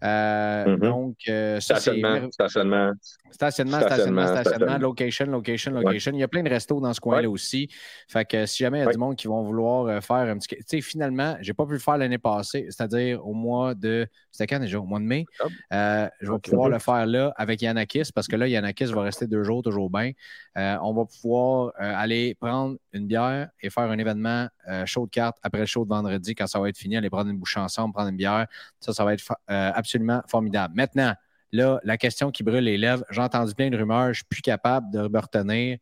Euh, 0.04 0.64
Mhm. 0.66 0.78
Donc, 0.80 1.16
euh, 1.28 1.60
ça, 1.60 1.76
Stationnement, 1.76 2.30
stationnement. 2.30 2.92
Stationnement, 3.30 3.80
stationnement, 3.80 4.26
Stationnement, 4.26 4.78
location, 4.78 5.26
location, 5.26 5.72
location. 5.72 6.12
Il 6.12 6.18
y 6.18 6.22
a 6.22 6.28
plein 6.28 6.42
de 6.42 6.48
restos 6.50 6.80
dans 6.80 6.92
ce 6.92 7.00
coin-là 7.00 7.28
aussi. 7.28 7.68
Fait 8.08 8.24
que 8.24 8.46
si 8.46 8.58
jamais 8.62 8.78
il 8.78 8.80
y 8.82 8.84
a 8.84 8.86
Ouais. 8.86 8.92
du 8.92 8.98
monde 8.98 9.16
qui 9.16 9.26
vont 9.26 9.42
vouloir 9.42 9.86
euh, 9.86 10.00
faire 10.00 10.16
un 10.16 10.38
petit. 10.38 10.48
Tu 10.56 10.62
sais, 10.66 10.80
finalement, 10.80 11.36
j'ai 11.40 11.52
pas 11.54 11.66
pu 11.66 11.72
le 11.72 11.78
faire 11.78 11.96
l'année 11.96 12.18
passée, 12.18 12.66
c'est-à-dire 12.70 13.26
au 13.26 13.32
mois 13.32 13.74
de. 13.74 14.06
C'était 14.30 14.46
quand 14.54 14.60
déjà? 14.60 14.78
Au 14.78 14.84
mois 14.84 14.98
de 15.00 15.04
mai? 15.04 15.24
Euh, 15.72 16.08
je 16.20 16.30
vais 16.32 16.38
pouvoir 16.38 16.68
le 16.68 16.78
faire 16.78 17.06
là 17.06 17.32
avec 17.36 17.62
Yanakis 17.62 18.10
parce 18.14 18.26
que 18.28 18.36
là, 18.36 18.46
Yanakis 18.46 18.86
va 18.86 19.02
rester 19.02 19.26
deux 19.26 19.42
jours, 19.42 19.62
toujours 19.62 19.90
bien. 19.90 20.10
On 20.56 20.92
va 20.92 21.04
pouvoir 21.06 21.72
aller 21.78 22.34
prendre 22.34 22.76
une 22.92 23.06
bière 23.06 23.48
et 23.60 23.70
faire 23.70 23.84
un 23.84 23.98
événement 23.98 24.48
show 24.84 25.06
de 25.06 25.10
cartes 25.10 25.38
après 25.42 25.60
le 25.60 25.66
show 25.66 25.84
de 25.84 25.88
vendredi 25.88 26.34
quand 26.34 26.46
ça 26.46 26.58
va 26.60 26.68
être 26.68 26.76
fini, 26.78 26.96
aller 26.96 27.10
prendre 27.10 27.30
une 27.30 27.38
bouche 27.38 27.56
ensemble, 27.56 27.94
prendre 27.94 28.10
une 28.10 28.16
bière. 28.16 28.46
Ça, 28.80 28.92
ça 28.92 29.04
va 29.04 29.14
être 29.14 29.24
euh, 29.50 29.70
absolument 29.94 30.22
formidable. 30.26 30.74
Maintenant, 30.76 31.14
là, 31.52 31.80
la 31.84 31.96
question 31.96 32.30
qui 32.30 32.42
brûle 32.42 32.64
les 32.64 32.78
lèvres, 32.78 33.04
j'ai 33.10 33.20
entendu 33.20 33.54
plein 33.54 33.70
de 33.70 33.76
rumeurs, 33.76 34.08
je 34.08 34.18
suis 34.18 34.24
plus 34.24 34.42
capable 34.42 34.90
de 34.90 35.08
me 35.08 35.18
retenir. 35.18 35.78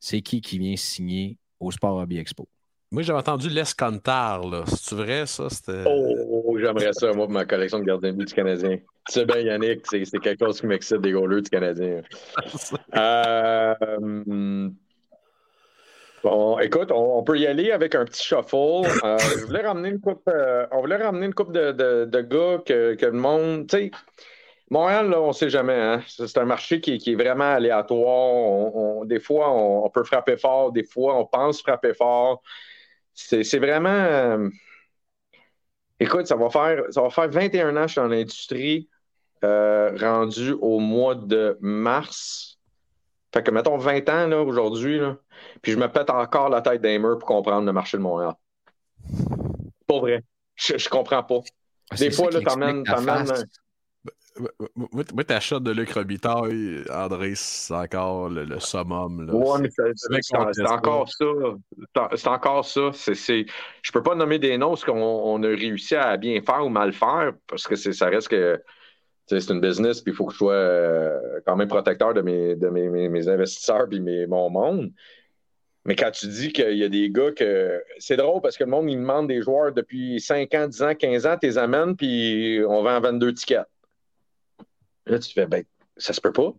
C'est 0.00 0.20
qui 0.20 0.40
qui 0.40 0.58
vient 0.58 0.76
signer 0.76 1.38
au 1.60 1.70
Sport 1.70 1.96
Hobby 1.96 2.18
Expo? 2.18 2.48
Moi, 2.90 3.02
j'avais 3.02 3.20
entendu 3.20 3.48
l'Escantar, 3.48 4.46
là. 4.46 4.64
C'est-tu 4.66 4.96
vrai, 4.96 5.24
ça? 5.26 5.48
C'était. 5.48 5.84
Oh, 5.86 6.58
j'aimerais 6.58 6.92
ça, 6.92 7.06
moi, 7.12 7.26
pour 7.26 7.30
ma 7.30 7.46
collection 7.46 7.78
de 7.78 7.84
gardiens 7.84 8.12
de 8.12 8.18
but 8.18 8.28
du 8.28 8.34
Canadien. 8.34 8.76
Tu 9.08 9.12
sais 9.12 9.24
bien, 9.24 9.38
Yannick, 9.38 9.86
c'est 9.86 10.04
c'est 10.04 10.18
quelque 10.18 10.44
chose 10.44 10.60
qui 10.60 10.66
m'excite 10.66 11.00
des 11.00 11.12
goalers 11.12 11.42
du 11.42 11.50
Canadien. 11.50 12.02
Euh, 12.94 14.68
bon, 16.22 16.58
écoute, 16.58 16.90
on, 16.92 17.22
peut 17.22 17.38
y 17.38 17.46
aller 17.46 17.72
avec 17.72 17.94
un 17.94 18.04
petit 18.04 18.22
shuffle. 18.22 18.86
Euh, 19.04 19.16
ramener 19.64 19.90
une 19.90 20.00
coupe, 20.00 20.22
euh, 20.28 20.66
on 20.72 20.80
voulait 20.80 20.96
ramener 20.96 21.26
une 21.26 21.34
coupe 21.34 21.52
de, 21.52 21.72
de- 21.72 22.20
gars 22.20 22.62
que, 22.64 22.94
que 22.94 23.06
le 23.06 23.12
monde. 23.12 23.66
Tu 23.68 23.76
sais, 23.76 23.90
Montréal, 24.70 25.12
on 25.14 25.28
ne 25.28 25.32
sait 25.32 25.50
jamais. 25.50 25.74
Hein? 25.74 26.02
C'est 26.06 26.38
un 26.38 26.44
marché 26.44 26.80
qui, 26.80 26.98
qui 26.98 27.12
est 27.12 27.16
vraiment 27.16 27.52
aléatoire. 27.54 29.04
Des 29.06 29.20
fois, 29.20 29.50
on, 29.52 29.88
peut 29.90 30.04
frapper 30.04 30.36
fort, 30.36 30.72
des 30.72 30.84
fois, 30.84 31.18
on 31.18 31.26
pense 31.26 31.62
frapper 31.62 31.94
fort. 31.94 32.42
C'est 33.14 33.58
vraiment. 33.58 33.88
euh, 33.90 34.48
Écoute, 36.00 36.26
ça 36.26 36.34
va 36.34 36.50
faire, 36.50 36.82
ça 36.90 37.02
va 37.02 37.10
faire 37.10 37.28
21 37.28 37.76
ans 37.76 37.82
que 37.82 37.86
je 37.86 37.92
suis 37.92 38.00
dans 38.00 38.08
l'industrie, 38.08 38.88
rendu 39.42 40.52
au 40.52 40.80
mois 40.80 41.14
de 41.14 41.56
mars. 41.60 42.51
Fait 43.32 43.42
que, 43.42 43.50
mettons, 43.50 43.78
20 43.78 44.08
ans 44.10 44.26
là, 44.26 44.42
aujourd'hui, 44.42 44.98
là, 44.98 45.16
puis 45.62 45.72
je 45.72 45.78
me 45.78 45.88
pète 45.88 46.10
encore 46.10 46.48
la 46.50 46.60
tête 46.60 46.82
d'un 46.82 46.98
mur 46.98 47.18
pour 47.18 47.26
comprendre 47.26 47.64
le 47.66 47.72
marché 47.72 47.96
de 47.96 48.02
Montréal. 48.02 48.34
Pas 49.86 49.98
vrai. 49.98 50.22
Je, 50.54 50.76
je 50.76 50.88
comprends 50.88 51.22
pas. 51.22 51.40
C'est 51.94 52.10
fois, 52.10 52.30
ça 52.30 52.38
là, 52.38 52.44
t'emmènes-. 52.44 52.84
Moi, 54.76 55.04
moi, 55.12 55.24
ta 55.24 55.40
shot 55.40 55.60
de 55.60 55.72
Luc 55.72 55.92
Robitaille, 55.92 56.82
André, 56.90 57.32
c'est 57.34 57.74
encore 57.74 58.30
le, 58.30 58.44
le 58.44 58.60
summum. 58.60 59.26
Là. 59.26 59.34
Ouais, 59.34 59.60
mais 59.60 59.68
c'est- 59.70 60.66
encore 60.66 61.06
ça. 61.10 61.24
C'est- 62.16 62.28
encore 62.28 62.64
ça. 62.64 62.90
C'est, 62.94 63.44
Je 63.82 63.92
peux 63.92 64.02
pas 64.02 64.14
nommer 64.14 64.38
des 64.38 64.56
noms 64.56 64.74
ce 64.74 64.86
qu'on 64.86 65.02
on 65.02 65.42
a 65.42 65.48
réussi 65.48 65.96
à 65.96 66.16
bien 66.16 66.40
faire 66.40 66.64
ou 66.64 66.70
mal 66.70 66.94
faire 66.94 67.32
parce 67.46 67.64
que 67.64 67.76
ça 67.76 68.06
reste 68.06 68.28
que 68.28 68.62
c'est 69.26 69.50
une 69.50 69.60
business 69.60 70.00
puis 70.00 70.12
il 70.12 70.16
faut 70.16 70.26
que 70.26 70.32
je 70.32 70.38
sois 70.38 70.52
euh, 70.52 71.40
quand 71.46 71.56
même 71.56 71.68
protecteur 71.68 72.12
de 72.14 72.20
mes, 72.20 72.54
de 72.54 72.68
mes, 72.68 72.88
mes- 72.88 73.28
investisseurs 73.28 73.88
puis 73.88 74.00
mon 74.26 74.50
monde. 74.50 74.90
Mais 75.84 75.96
quand 75.96 76.10
tu 76.12 76.28
dis 76.28 76.52
qu'il 76.52 76.76
y 76.76 76.84
a 76.84 76.88
des 76.88 77.10
gars 77.10 77.32
que. 77.32 77.82
C'est 77.98 78.16
drôle 78.16 78.40
parce 78.40 78.56
que 78.56 78.64
le 78.64 78.70
monde, 78.70 78.88
il 78.88 78.96
demande 78.96 79.26
des 79.26 79.42
joueurs 79.42 79.72
depuis 79.72 80.20
5 80.20 80.54
ans, 80.54 80.68
10 80.68 80.82
ans, 80.82 80.94
15 80.94 81.26
ans, 81.26 81.36
tu 81.40 81.48
les 81.48 81.58
amènes, 81.58 81.96
puis 81.96 82.60
on 82.68 82.82
vend 82.82 83.00
22 83.00 83.34
tickets. 83.34 83.66
Là, 85.06 85.18
tu 85.18 85.32
fais, 85.32 85.46
ben, 85.46 85.64
ça 85.96 86.12
se 86.12 86.20
peut 86.20 86.32
pas. 86.32 86.52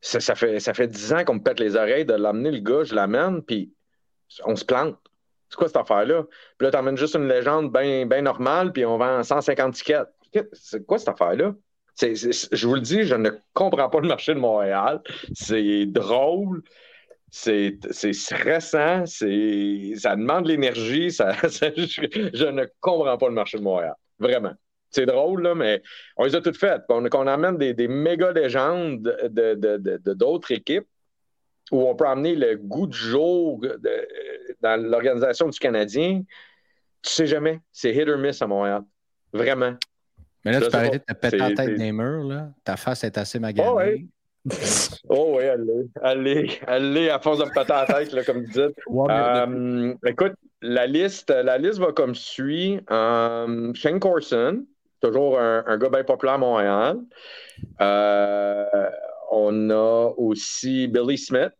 Ça, 0.00 0.34
fait, 0.34 0.58
ça 0.60 0.74
fait 0.74 0.88
10 0.88 1.12
ans 1.12 1.24
qu'on 1.24 1.34
me 1.34 1.42
pète 1.42 1.60
les 1.60 1.76
oreilles 1.76 2.04
de 2.04 2.14
l'amener, 2.14 2.50
le 2.50 2.58
gars, 2.58 2.82
je 2.84 2.94
l'amène, 2.94 3.42
puis 3.42 3.72
on 4.44 4.56
se 4.56 4.64
plante. 4.64 4.98
C'est 5.48 5.56
quoi 5.56 5.68
cette 5.68 5.76
affaire-là? 5.76 6.24
Puis 6.58 6.66
là, 6.66 6.72
tu 6.72 6.76
emmènes 6.76 6.96
juste 6.96 7.14
une 7.14 7.28
légende 7.28 7.72
bien 7.72 8.06
ben 8.06 8.24
normale, 8.24 8.72
puis 8.72 8.84
on 8.84 8.98
vend 8.98 9.22
150 9.22 9.74
tickets. 9.74 10.08
C'est 10.52 10.84
quoi 10.86 10.98
cette 10.98 11.08
affaire-là? 11.08 11.54
Je 12.00 12.66
vous 12.66 12.74
le 12.74 12.80
dis, 12.80 13.04
je 13.04 13.14
ne 13.14 13.30
comprends 13.52 13.88
pas 13.88 14.00
le 14.00 14.08
marché 14.08 14.34
de 14.34 14.40
Montréal. 14.40 15.00
C'est 15.32 15.86
drôle. 15.86 16.62
C'est 17.30 17.78
stressant, 18.12 19.06
c'est 19.06 19.94
ça 19.96 20.14
demande 20.14 20.44
de 20.44 20.50
l'énergie, 20.50 21.10
je, 21.10 22.46
ne 22.48 22.64
comprends 22.78 23.18
pas 23.18 23.26
le 23.26 23.34
marché 23.34 23.58
de 23.58 23.62
Montréal. 23.64 23.94
Vraiment. 24.20 24.52
C'est 24.90 25.06
drôle, 25.06 25.52
mais 25.56 25.82
on 26.16 26.26
les 26.26 26.36
a 26.36 26.40
toutes 26.40 26.56
faites. 26.56 26.82
On, 26.88 27.02
qu'on 27.08 27.26
amène 27.26 27.58
des, 27.58 27.88
méga 27.88 28.30
légendes 28.30 29.02
de, 29.02 29.54
de- 29.54 29.76
de- 29.78 29.96
de 29.96 30.12
d'autres 30.14 30.52
équipes 30.52 30.86
où 31.72 31.88
on 31.88 31.96
peut 31.96 32.06
amener 32.06 32.36
le 32.36 32.56
goût 32.56 32.86
du 32.86 32.96
jour 32.96 33.60
dans 34.60 34.80
l'organisation 34.80 35.48
du 35.48 35.58
Canadien. 35.58 36.22
Tu 37.02 37.10
sais 37.10 37.26
jamais. 37.26 37.58
C'est 37.72 37.92
hit 37.92 38.08
or 38.08 38.18
miss 38.18 38.40
à 38.42 38.46
Montréal. 38.46 38.82
Vraiment. 39.32 39.74
Mais 40.44 40.52
là, 40.52 40.60
Je 40.60 40.64
tu 40.66 40.70
peux 40.70 40.76
arrêter 40.76 40.98
de 40.98 41.04
te 41.04 41.12
péter 41.14 41.36
la 41.38 41.52
tête 41.52 41.74
des 41.76 41.92
murs. 41.92 42.24
Là. 42.24 42.48
Ta 42.64 42.76
face 42.76 43.04
est 43.04 43.16
assez 43.18 43.38
maganée. 43.38 43.68
Oh, 43.70 43.76
ouais. 43.76 44.04
Oh 45.08 45.36
oui, 45.38 45.44
allez, 45.44 45.86
allez, 46.02 46.58
allez, 46.66 47.08
à 47.08 47.18
force 47.18 47.38
de 47.38 47.44
me 47.44 47.50
péter 47.50 47.72
la 47.72 47.86
tête, 47.86 48.12
là, 48.12 48.24
comme 48.24 48.42
vous 48.44 48.52
dites. 48.52 48.76
Ouais, 48.86 49.06
Euh, 49.10 49.94
écoute, 50.04 50.34
la 50.60 50.86
liste, 50.86 51.30
la 51.30 51.56
liste 51.56 51.78
va 51.78 51.92
comme 51.92 52.14
suit. 52.14 52.78
Euh, 52.90 53.72
Shane 53.74 53.98
Corson, 54.00 54.64
toujours 55.00 55.38
un, 55.38 55.64
un 55.66 55.78
gars 55.78 55.88
bien 55.88 56.04
populaire 56.04 56.34
à 56.34 56.38
Montréal. 56.38 56.98
Euh, 57.80 58.90
on 59.30 59.70
a 59.70 60.12
aussi 60.18 60.88
Billy 60.88 61.16
Smith. 61.16 61.52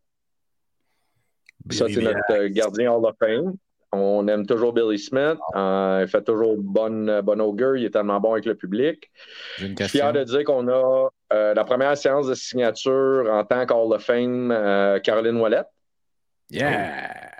Ça, 1.71 1.87
c'est 1.89 2.03
notre 2.03 2.47
gardien 2.49 2.93
Hall 2.93 3.07
of 3.07 3.17
Fame. 3.19 3.55
On 3.95 4.27
aime 4.29 4.47
toujours 4.47 4.73
Billy 4.73 4.99
Smith. 4.99 5.39
Euh, 5.55 6.01
il 6.03 6.09
fait 6.09 6.23
toujours 6.23 6.57
bonne, 6.59 7.21
bonne 7.23 7.41
augure. 7.41 7.77
Il 7.77 7.85
est 7.85 7.91
tellement 7.91 8.21
bon 8.21 8.33
avec 8.33 8.45
le 8.45 8.55
public. 8.55 9.11
Je 9.59 9.67
suis 9.67 9.89
fier 9.89 10.13
de 10.13 10.25
dire 10.25 10.45
qu'on 10.45 10.69
a 10.69 11.09
euh, 11.33 11.55
la 11.55 11.65
première 11.65 11.97
séance 11.97 12.27
de 12.27 12.35
signature 12.35 13.29
en 13.31 13.45
tant 13.45 13.67
qu'Hall 13.67 13.93
of 13.93 14.03
Fame, 14.03 14.51
euh, 14.51 14.99
Caroline 15.01 15.41
Ouellette. 15.41 15.69
Yeah! 16.51 17.34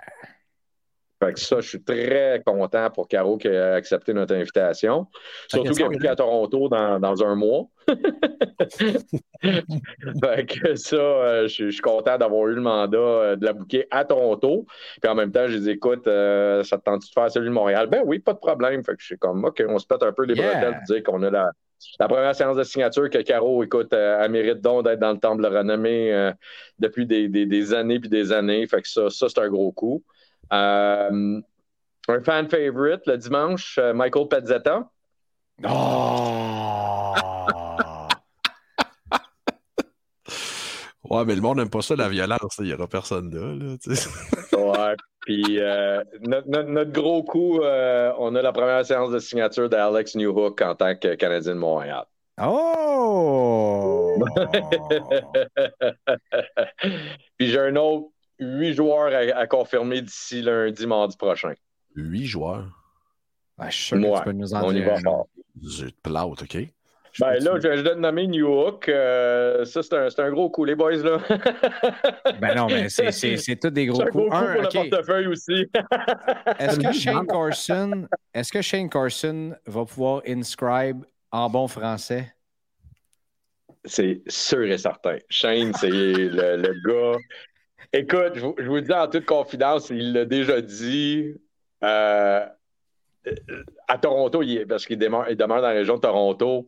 Fait 1.23 1.33
que 1.33 1.39
ça, 1.39 1.61
je 1.61 1.69
suis 1.69 1.81
très 1.81 2.41
content 2.45 2.89
pour 2.89 3.07
Caro 3.07 3.37
qui 3.37 3.47
a 3.47 3.73
accepté 3.73 4.13
notre 4.13 4.35
invitation. 4.35 5.07
Surtout 5.47 5.73
qu'elle 5.73 6.03
est 6.03 6.07
à 6.07 6.15
Toronto 6.15 6.67
dans, 6.67 6.99
dans 6.99 7.23
un 7.23 7.35
mois. 7.35 7.67
fait 9.41 10.45
que 10.45 10.75
ça, 10.75 10.95
euh, 10.97 11.47
je, 11.47 11.69
suis 11.69 11.81
content 11.81 12.17
d'avoir 12.17 12.47
eu 12.47 12.55
le 12.55 12.61
mandat 12.61 12.97
euh, 12.97 13.35
de 13.37 13.45
la 13.45 13.53
bouquer 13.53 13.87
à 13.91 14.03
Toronto. 14.03 14.65
Puis 15.01 15.09
en 15.09 15.15
même 15.15 15.31
temps, 15.31 15.47
je 15.47 15.57
dis 15.57 15.69
écoute, 15.69 16.05
euh, 16.07 16.63
ça 16.63 16.77
te 16.77 16.83
tente 16.83 17.03
de 17.03 17.07
faire 17.13 17.31
celui 17.31 17.47
de 17.47 17.53
Montréal? 17.53 17.87
Ben 17.87 18.01
oui, 18.05 18.19
pas 18.19 18.33
de 18.33 18.39
problème. 18.39 18.83
Fait 18.83 18.93
que 18.93 19.01
je 19.01 19.05
suis 19.05 19.17
comme 19.17 19.45
OK, 19.45 19.63
on 19.69 19.79
se 19.79 19.87
pète 19.87 20.03
un 20.03 20.11
peu 20.11 20.25
les 20.25 20.35
bretelles 20.35 20.75
pour 20.85 20.95
dire 20.95 21.03
qu'on 21.03 21.23
a 21.23 21.29
la, 21.29 21.51
la 21.97 22.07
première 22.09 22.35
séance 22.35 22.57
de 22.57 22.63
signature 22.63 23.09
que 23.09 23.19
Caro, 23.19 23.63
écoute, 23.63 23.93
elle 23.93 24.31
mérite 24.31 24.59
donc 24.59 24.83
d'être 24.83 24.99
dans 24.99 25.13
le 25.13 25.19
temple 25.19 25.43
de 25.43 25.47
renommée 25.47 26.33
depuis 26.79 27.05
des, 27.05 27.29
des, 27.29 27.45
des, 27.45 27.73
années 27.73 28.01
puis 28.01 28.09
des 28.09 28.33
années. 28.33 28.67
Fait 28.67 28.81
que 28.81 28.89
ça, 28.89 29.09
ça 29.09 29.29
c'est 29.29 29.39
un 29.39 29.49
gros 29.49 29.71
coup. 29.71 30.03
Euh, 30.53 31.41
un 32.07 32.23
fan 32.23 32.47
favorite 32.49 33.01
le 33.07 33.17
dimanche, 33.17 33.79
euh, 33.79 33.93
Michael 33.93 34.27
Pezzetta. 34.27 34.87
Oh! 35.63 37.13
ouais, 41.09 41.25
mais 41.25 41.33
le 41.35 41.41
monde 41.41 41.57
n'aime 41.57 41.69
pas 41.69 41.81
ça, 41.81 41.95
la 41.95 42.09
violence. 42.09 42.57
Il 42.59 42.65
n'y 42.65 42.73
aura 42.73 42.87
personne 42.87 43.33
là. 43.33 43.41
ouais, 44.57 44.95
puis 45.21 45.59
euh, 45.59 46.03
notre, 46.21 46.91
gros 46.91 47.23
coup, 47.23 47.61
on 47.61 48.35
a 48.35 48.41
la 48.41 48.51
première 48.51 48.85
séance 48.85 49.11
de 49.11 49.19
signature 49.19 49.69
d'Alex 49.69 50.15
Newhook 50.15 50.61
en 50.61 50.75
tant 50.75 50.95
que 50.95 51.15
Canadien 51.15 51.55
de 51.55 51.59
Montréal. 51.59 52.03
Oh! 52.41 54.21
puis 57.37 57.47
j'ai 57.47 57.59
un 57.59 57.77
autre 57.77 58.09
huit 58.39 58.73
joueurs 58.73 59.13
à, 59.13 59.47
confirmer 59.47 60.01
d'ici 60.01 60.41
lundi, 60.41 60.85
mardi 60.87 61.17
prochain. 61.17 61.53
Huit 61.95 62.25
joueurs? 62.25 62.67
Ben, 63.57 63.69
je 63.69 63.75
suis 63.75 63.85
sûr 63.85 63.97
que 63.97 64.17
tu 64.17 64.23
peux 64.23 64.31
nous 64.33 64.53
en 64.53 64.63
on 64.63 64.71
dire. 64.71 64.81
Y 64.81 64.85
va 64.85 64.99
fort. 64.99 65.27
Plate, 66.03 66.41
OK? 66.41 66.57
Ben 67.19 67.39
là, 67.39 67.59
je, 67.59 67.77
je 67.77 67.81
dois 67.81 67.95
nommer 67.95 68.27
New 68.27 68.45
Hook. 68.45 68.89
Euh, 68.89 69.63
ça, 69.63 69.81
c'est 69.81 69.93
un, 69.93 70.25
un, 70.25 70.31
gros 70.31 70.49
coup, 70.49 70.65
les 70.65 70.75
boys, 70.75 70.97
là. 70.97 71.19
ben 72.41 72.55
non, 72.55 72.67
mais 72.67 72.89
c'est 72.89 73.55
tous 73.55 73.69
des 73.69 73.85
gros 73.85 74.03
coups. 74.07 74.25
C'est 74.29 74.35
un 74.35 74.55
gros 74.55 74.63
coup 74.63 74.69
pour 74.73 74.83
le 74.83 74.89
portefeuille 74.89 75.27
aussi. 75.27 75.65
est-ce 76.59 76.79
que 76.79 76.91
Shane 76.91 77.25
Carson, 77.25 78.07
est-ce 78.33 78.51
que 78.51 78.61
Shane 78.61 78.89
Carson 78.89 79.55
va 79.65 79.85
pouvoir 79.85 80.23
inscribe 80.27 81.05
en 81.31 81.49
bon 81.49 81.67
français? 81.67 82.33
C'est 83.85 84.21
sûr 84.27 84.63
et 84.63 84.77
certain. 84.77 85.17
Shane, 85.29 85.73
c'est 85.75 85.89
le, 85.89 86.57
le, 86.57 86.73
gars 86.85 87.17
Écoute, 87.97 88.33
je 88.35 88.67
vous, 88.67 88.81
dis 88.81 88.91
en 88.91 89.07
toute 89.07 89.25
confidence, 89.25 89.89
il 89.89 90.11
l'a 90.11 90.25
déjà 90.25 90.59
dit. 90.59 91.33
Euh, 91.81 92.45
à 93.87 93.97
Toronto, 93.97 94.41
parce 94.67 94.85
qu'il 94.85 94.97
demeure, 94.97 95.27
demeure, 95.33 95.61
dans 95.61 95.67
la 95.67 95.69
région 95.69 95.95
de 95.95 96.01
Toronto, 96.01 96.67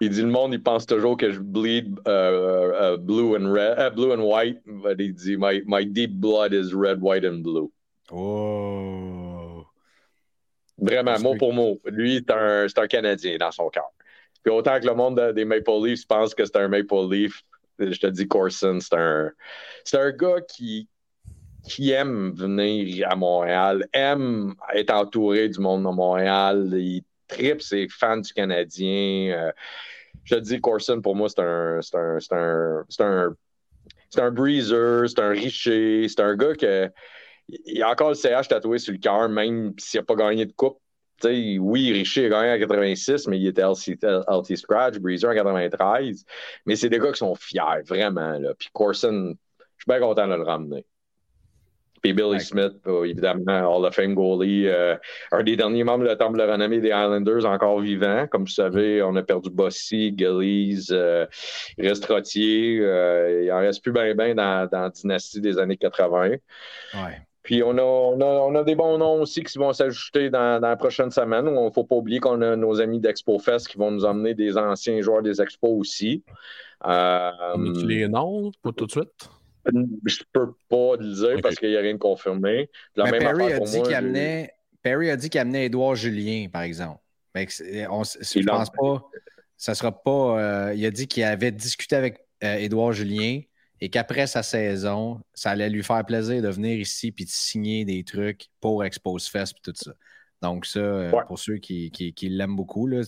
il 0.00 0.08
dit 0.08 0.22
le 0.22 0.28
monde, 0.28 0.54
il 0.54 0.62
pense 0.62 0.86
toujours 0.86 1.18
que 1.18 1.30
je 1.30 1.38
bleed 1.38 1.88
uh, 2.06 2.94
uh, 2.94 2.96
blue, 2.98 3.36
and 3.36 3.52
red, 3.52 3.78
uh, 3.78 3.94
blue 3.94 4.14
and 4.14 4.22
white. 4.22 4.62
Mais 4.64 4.94
il 4.98 5.12
dit 5.12 5.36
my, 5.36 5.62
my, 5.66 5.84
deep 5.84 6.12
blood 6.18 6.54
is 6.54 6.72
red, 6.74 7.02
white 7.02 7.26
and 7.26 7.42
blue. 7.42 7.70
Oh. 8.10 9.66
Vraiment, 10.78 11.18
mot 11.20 11.36
pour 11.36 11.52
mot. 11.52 11.78
Lui, 11.84 12.24
c'est 12.26 12.32
un, 12.32 12.64
un, 12.64 12.86
Canadien 12.86 13.36
dans 13.36 13.50
son 13.50 13.68
cœur. 13.68 13.90
Puis 14.42 14.50
autant 14.50 14.80
que 14.80 14.86
le 14.86 14.94
monde 14.94 15.20
des 15.34 15.44
Maple 15.44 15.84
Leafs 15.84 16.06
pense 16.06 16.34
que 16.34 16.46
c'est 16.46 16.56
un 16.56 16.68
Maple 16.68 17.10
Leaf, 17.10 17.42
je 17.80 18.00
te 18.00 18.06
dis, 18.06 18.28
Corson, 18.28 18.78
c'est 18.80 18.96
un, 18.96 19.30
c'est 19.84 19.98
un 19.98 20.10
gars 20.10 20.40
qui, 20.46 20.88
qui 21.68 21.90
aime 21.90 22.32
venir 22.34 23.08
à 23.10 23.16
Montréal, 23.16 23.86
aime 23.92 24.54
être 24.74 24.92
entouré 24.92 25.48
du 25.48 25.60
monde 25.60 25.84
de 25.84 25.88
Montréal. 25.88 26.68
Il 26.72 27.02
tripe 27.28 27.62
ses 27.62 27.88
fans 27.88 28.18
du 28.18 28.32
Canadien. 28.32 29.32
Euh, 29.32 29.52
je 30.24 30.34
te 30.34 30.40
dis, 30.40 30.60
Corson, 30.60 31.00
pour 31.00 31.16
moi, 31.16 31.28
c'est 31.28 31.40
un, 31.40 31.80
c'est 31.82 31.96
un, 31.96 32.18
c'est 32.20 32.34
un, 32.34 32.84
c'est 32.88 33.02
un, 33.02 33.34
c'est 34.10 34.20
un 34.20 34.30
breezer, 34.30 35.08
c'est 35.08 35.20
un 35.20 35.30
richer, 35.30 36.06
c'est 36.08 36.20
un 36.20 36.34
gars 36.34 36.54
que 36.54 36.90
il 37.64 37.82
a 37.82 37.90
encore 37.90 38.10
le 38.10 38.14
CH 38.14 38.48
tatoué 38.48 38.78
sur 38.78 38.92
le 38.92 38.98
cœur, 38.98 39.28
même 39.28 39.74
s'il 39.78 40.00
n'a 40.00 40.04
pas 40.04 40.14
gagné 40.14 40.46
de 40.46 40.52
coupe 40.52 40.78
oui, 41.24 41.92
Richer 41.92 42.26
a 42.26 42.28
gagné 42.28 42.52
en 42.52 42.58
86, 42.58 43.26
mais 43.28 43.38
il 43.38 43.46
était 43.46 43.62
LT, 43.62 44.56
Scratch, 44.56 44.98
Breezer 44.98 45.30
en 45.30 45.34
93. 45.34 46.24
Mais 46.66 46.76
c'est 46.76 46.88
des 46.88 46.98
gars 46.98 47.12
qui 47.12 47.18
sont 47.18 47.34
fiers, 47.34 47.82
vraiment. 47.86 48.38
Là. 48.38 48.54
Puis 48.58 48.68
Corson, 48.72 49.34
je 49.58 49.82
suis 49.82 49.88
bien 49.88 50.00
content 50.00 50.26
de 50.26 50.34
le 50.34 50.42
ramener. 50.42 50.84
Puis 52.02 52.14
Billy 52.14 52.40
Smith, 52.40 52.72
euh, 52.86 53.04
évidemment, 53.04 53.76
Hall 53.76 53.84
of 53.84 53.94
Fame 53.94 54.14
goalie, 54.14 54.66
euh, 54.66 54.96
un 55.32 55.42
des 55.42 55.54
derniers 55.56 55.84
membres 55.84 56.04
de 56.04 56.08
la 56.08 56.16
Temple 56.16 56.38
de 56.38 56.44
renommée 56.44 56.80
des 56.80 56.88
Islanders 56.88 57.44
encore 57.44 57.80
vivant. 57.80 58.26
Comme 58.26 58.44
vous 58.44 58.50
savez, 58.50 59.02
on 59.02 59.14
a 59.16 59.22
perdu 59.22 59.50
Bossy, 59.50 60.14
Gillies, 60.16 60.86
euh, 60.92 61.26
il 61.76 61.86
reste 61.86 62.04
Trottier. 62.04 62.76
il 62.76 63.52
en 63.52 63.58
reste 63.58 63.82
plus 63.82 63.92
bien 63.92 64.14
ben 64.14 64.34
dans, 64.34 64.66
dans 64.70 64.82
la 64.82 64.90
dynastie 64.90 65.42
des 65.42 65.58
années 65.58 65.76
80. 65.76 66.28
Ouais. 66.30 66.40
Puis 67.42 67.62
on 67.62 67.76
a, 67.78 67.82
on, 67.82 68.54
a, 68.54 68.64
des 68.64 68.74
bons 68.74 68.98
noms 68.98 69.22
aussi 69.22 69.42
qui 69.42 69.56
vont 69.56 69.72
s'ajouter 69.72 70.28
dans, 70.28 70.60
la 70.60 70.76
prochaine 70.76 71.10
semaine. 71.10 71.46
Il 71.46 71.64
ne 71.64 71.70
faut 71.70 71.84
pas 71.84 71.96
oublier 71.96 72.20
qu'on 72.20 72.42
a 72.42 72.54
nos 72.54 72.80
amis 72.80 73.00
d'Expo 73.00 73.38
Fest 73.38 73.68
qui 73.68 73.78
vont 73.78 73.90
nous 73.90 74.04
emmener 74.04 74.34
des 74.34 74.58
anciens 74.58 75.00
joueurs 75.00 75.22
des 75.22 75.40
Expos 75.40 75.72
aussi. 75.72 76.22
Euh, 76.86 77.30
les 77.86 78.08
noms, 78.08 78.52
pas 78.62 78.72
tout 78.72 78.86
de 78.86 78.90
suite? 78.90 79.30
Je 79.66 79.78
ne 79.78 80.24
peux 80.32 80.52
pas 80.68 80.96
le 80.98 81.14
dire 81.14 81.40
parce 81.42 81.56
qu'il 81.56 81.70
n'y 81.70 81.76
a 81.76 81.80
rien 81.80 81.94
de 81.94 81.98
confirmé. 81.98 82.70
Mais 82.96 83.18
Perry, 83.18 83.52
a 83.52 83.60
dit 83.60 83.82
qu'il 83.82 83.94
amenait, 83.94 84.52
Perry 84.82 85.10
a 85.10 85.16
dit 85.16 85.30
qu'il 85.30 85.40
amenait 85.40 85.66
Édouard 85.66 85.94
Julien, 85.94 86.48
par 86.50 86.62
exemple. 86.62 87.00
Mais 87.34 87.46
on, 87.88 88.02
je 88.02 88.46
pense 88.46 88.70
pas. 88.70 89.02
Ça 89.56 89.74
sera 89.74 89.92
pas. 89.92 90.10
Euh, 90.70 90.74
il 90.74 90.84
a 90.84 90.90
dit 90.90 91.06
qu'il 91.06 91.22
avait 91.22 91.52
discuté 91.52 91.94
avec 91.96 92.18
euh, 92.42 92.54
Édouard 92.56 92.92
Julien 92.92 93.40
et 93.80 93.88
qu'après 93.88 94.26
sa 94.26 94.42
saison, 94.42 95.20
ça 95.32 95.50
allait 95.50 95.70
lui 95.70 95.82
faire 95.82 96.04
plaisir 96.04 96.42
de 96.42 96.48
venir 96.48 96.78
ici 96.78 97.12
puis 97.12 97.24
de 97.24 97.30
signer 97.30 97.84
des 97.84 98.04
trucs 98.04 98.48
pour 98.60 98.84
Expose 98.84 99.26
Fest 99.28 99.56
et 99.56 99.60
tout 99.62 99.72
ça. 99.74 99.92
Donc, 100.42 100.64
ça, 100.64 100.80
euh, 100.80 101.10
pour 101.26 101.38
ceux 101.38 101.56
qui, 101.56 101.90
qui, 101.90 102.28
l'aiment 102.30 102.56
beaucoup, 102.56 102.86
là, 102.86 103.02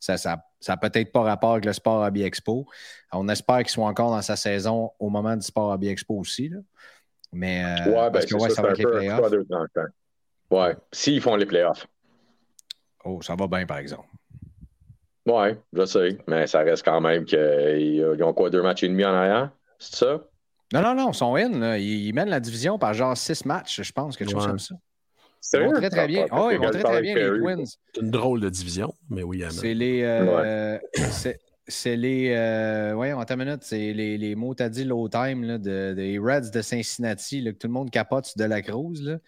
ça, 0.00 0.16
ça, 0.16 0.44
ça 0.58 0.76
peut-être 0.76 1.12
pas 1.12 1.22
rapport 1.22 1.52
avec 1.52 1.64
le 1.64 1.72
Sport 1.72 2.02
Hobby 2.02 2.22
Expo. 2.22 2.66
On 3.12 3.28
espère 3.28 3.58
qu'il 3.58 3.68
soit 3.68 3.86
encore 3.86 4.10
dans 4.10 4.22
sa 4.22 4.34
saison 4.34 4.90
au 4.98 5.08
moment 5.08 5.36
du 5.36 5.46
Sport 5.46 5.70
Hobby 5.70 5.88
Expo 5.88 6.18
aussi. 6.18 6.48
Là. 6.48 6.58
Mais 7.32 7.64
euh, 7.64 7.90
ouais, 7.90 8.10
parce 8.10 8.26
ben, 8.26 8.38
que 8.38 8.42
ouais, 8.42 8.50
ça, 8.50 8.62
va 8.62 8.70
être 8.70 8.78
les 8.78 8.86
playoffs. 8.86 9.32
Ouais, 10.50 10.76
s'ils 10.90 11.20
font 11.20 11.36
les 11.36 11.46
playoffs. 11.46 11.86
Oh, 13.04 13.20
ça 13.22 13.36
va 13.36 13.46
bien, 13.46 13.66
par 13.66 13.78
exemple. 13.78 14.08
Ouais, 15.26 15.58
je 15.72 15.84
sais, 15.84 16.18
mais 16.26 16.46
ça 16.46 16.60
reste 16.60 16.84
quand 16.84 17.00
même 17.00 17.24
qu'ils 17.24 18.22
ont 18.22 18.32
quoi, 18.34 18.50
deux 18.50 18.62
matchs 18.62 18.82
et 18.82 18.88
demi 18.88 19.04
en 19.04 19.14
arrière? 19.14 19.50
C'est 19.78 19.96
ça? 19.96 20.20
Non, 20.72 20.82
non, 20.82 20.94
non, 20.94 21.10
ils 21.10 21.14
sont 21.14 21.34
in. 21.36 21.76
Ils, 21.76 22.12
mènent 22.12 22.30
la 22.30 22.40
division 22.40 22.78
par 22.78 22.94
genre 22.94 23.16
six 23.16 23.44
matchs, 23.44 23.82
je 23.82 23.92
pense, 23.92 24.16
quelque 24.16 24.32
chose 24.32 24.46
comme 24.46 24.58
ça. 24.58 24.74
Ils 25.52 25.60
vont 25.60 25.72
très, 25.72 25.90
très 25.90 26.06
bien. 26.06 26.26
Oh, 26.32 26.48
ils 26.50 26.58
vont 26.58 26.70
très, 26.70 26.82
très 26.82 27.02
bien, 27.02 27.14
les 27.14 27.38
Twins. 27.38 27.66
C'est 27.66 28.00
une 28.00 28.10
drôle 28.10 28.40
de 28.40 28.48
division, 28.48 28.94
mais 29.10 29.22
oui, 29.22 29.44
C'est 29.50 29.74
les. 29.74 30.02
Euh, 30.02 30.78
c'est 31.68 31.96
les. 31.96 32.34
Euh, 32.34 32.92
voyons, 32.94 33.20
attends 33.20 33.34
une 33.34 33.44
minute. 33.44 33.62
C'est 33.62 33.92
les, 33.92 34.16
les 34.16 34.34
mots, 34.34 34.54
t'as 34.54 34.68
dit 34.68 34.84
low 34.84 35.08
time, 35.08 35.58
des 35.58 36.18
Reds 36.18 36.50
de 36.50 36.62
Cincinnati, 36.62 37.40
là, 37.42 37.52
que 37.52 37.58
tout 37.58 37.66
le 37.66 37.72
monde 37.72 37.90
capote 37.90 38.36
de 38.36 38.44
la 38.44 38.62
Cruz, 38.62 39.02
là, 39.02 39.18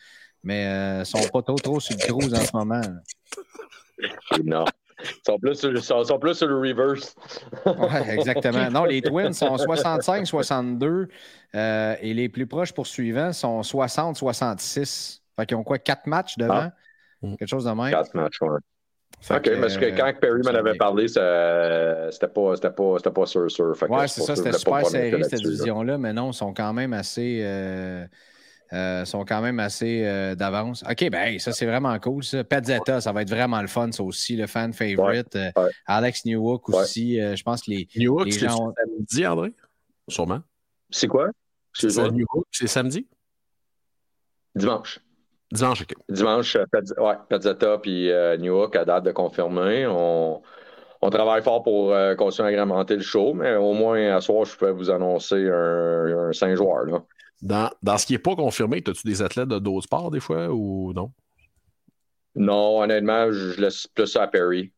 mais 0.42 0.66
euh, 0.66 1.03
ils 1.03 1.07
sont 1.07 1.28
pas 1.28 1.42
trop, 1.42 1.57
trop 1.57 1.80
sur 1.80 1.97
le 1.97 2.07
Cruz 2.07 2.34
en 2.34 2.44
ce 2.44 2.57
moment. 2.57 2.80
Non. 4.44 4.64
Ils 5.03 5.09
sont 5.26 5.38
plus 5.38 5.55
sur, 5.55 6.07
sont, 6.07 6.18
plus 6.18 6.34
sur 6.34 6.49
le 6.49 6.59
reverse. 6.59 7.14
oui, 7.66 8.11
exactement. 8.11 8.70
Non, 8.70 8.84
les 8.84 9.03
Twins 9.03 9.32
sont 9.32 9.57
65-62 9.57 11.09
euh, 11.55 11.97
et 12.01 12.14
les 12.14 12.28
plus 12.28 12.47
proches 12.47 12.72
poursuivants 12.72 13.32
sont 13.32 13.61
60-66. 13.61 15.20
Fait 15.36 15.47
qu'ils 15.47 15.57
ont 15.57 15.64
quoi, 15.64 15.78
quatre 15.78 16.07
matchs 16.07 16.38
devant? 16.38 16.70
Ah. 16.70 16.72
Quelque 17.38 17.49
chose 17.49 17.64
de 17.64 17.70
même? 17.70 17.90
Quatre 17.90 18.14
matchs, 18.14 18.38
oui. 18.40 18.59
OK, 19.30 19.61
parce 19.61 19.76
que 19.76 19.86
euh, 19.86 19.97
quand 19.97 20.12
Perry 20.20 20.42
m'en 20.42 20.55
avait 20.55 20.76
parlé, 20.76 21.09
c'était 21.09 22.28
pas, 22.28 22.55
pas, 22.57 23.11
pas 23.11 23.26
sûr, 23.26 23.51
sûr. 23.51 23.74
Oui, 23.88 24.09
c'est 24.09 24.20
ça, 24.20 24.36
c'était 24.36 24.53
super 24.53 24.86
serré 24.86 25.22
cette 25.24 25.40
division-là, 25.40 25.99
mais 25.99 26.12
non, 26.12 26.30
ils 26.30 26.34
sont 26.34 26.53
quand 26.53 26.72
même 26.72 26.92
assez. 26.92 27.40
Euh, 27.42 28.07
euh, 28.73 29.05
sont 29.05 29.25
quand 29.25 29.41
même 29.43 29.61
assez 29.61 30.05
euh, 30.05 30.35
d'avance. 30.35 30.83
OK, 30.91 31.09
ben 31.11 31.39
ça, 31.39 31.53
c'est 31.53 31.67
vraiment 31.67 31.97
cool. 32.01 32.25
Ça. 32.25 32.43
Petzetta, 32.43 33.01
ça 33.01 33.12
va 33.12 33.23
être 33.23 33.31
vraiment 33.31 33.61
le 33.61 33.69
fun, 33.69 33.93
ça 33.93 34.03
aussi, 34.03 34.37
le 34.37 34.47
fan 34.49 34.73
favorite. 34.73 35.37
Euh, 35.37 35.51
Alex 35.87 36.25
Newhook 36.25 36.69
aussi. 36.71 37.17
je 37.19 37.43
pense 37.45 37.62
que 37.62 37.71
les, 37.71 37.89
Newhook, 37.97 38.29
gens. 38.29 38.73
C'est 38.75 38.83
samedi, 38.83 39.27
André? 39.27 39.53
Sûrement. 40.09 40.41
C'est 40.91 41.07
quoi? 41.07 41.29
C'est 41.73 41.97
Newhook, 41.97 42.47
c'est 42.51 42.67
samedi? 42.67 43.07
Dimanche. 44.55 45.01
Dimanche, 45.53 45.83
OK. 45.83 45.95
Dimanche, 46.09 46.57
ouais, 46.57 47.14
Petzetta 47.29 47.79
puis 47.79 48.11
Newhook 48.39 48.75
à 48.75 48.85
date 48.85 49.05
de 49.05 49.12
confirmer. 49.12 49.87
On, 49.87 50.43
on 51.03 51.11
travaille 51.11 51.43
fort 51.43 51.62
pour 51.62 51.95
continuer 52.17 52.49
à 52.49 52.51
agrémenter 52.51 52.97
le 52.97 53.03
show, 53.03 53.33
mais 53.33 53.55
au 53.55 53.75
moins 53.75 54.17
à 54.17 54.21
soir, 54.21 54.45
je 54.45 54.57
peux 54.57 54.71
vous 54.71 54.91
annoncer 54.91 55.49
un, 55.49 56.31
un 56.31 56.33
5 56.33 56.57
joueurs. 56.57 56.85
Là. 56.85 57.05
Dans, 57.43 57.70
dans 57.82 57.99
ce 57.99 58.07
qui 58.07 58.14
n'est 58.14 58.18
pas 58.18 58.34
confirmé, 58.34 58.82
as-tu 58.87 59.07
des 59.07 59.22
athlètes 59.22 59.49
de 59.49 59.59
d'autres 59.59 59.84
sports 59.84 60.11
des 60.11 60.20
fois 60.20 60.49
ou 60.49 60.93
non? 60.95 61.12
Non, 62.34 62.82
honnêtement, 62.82 63.30
je 63.32 63.61
laisse 63.61 63.87
plus 63.87 64.07
ça 64.07 64.24
à 64.24 64.28
Perry. 64.28 64.72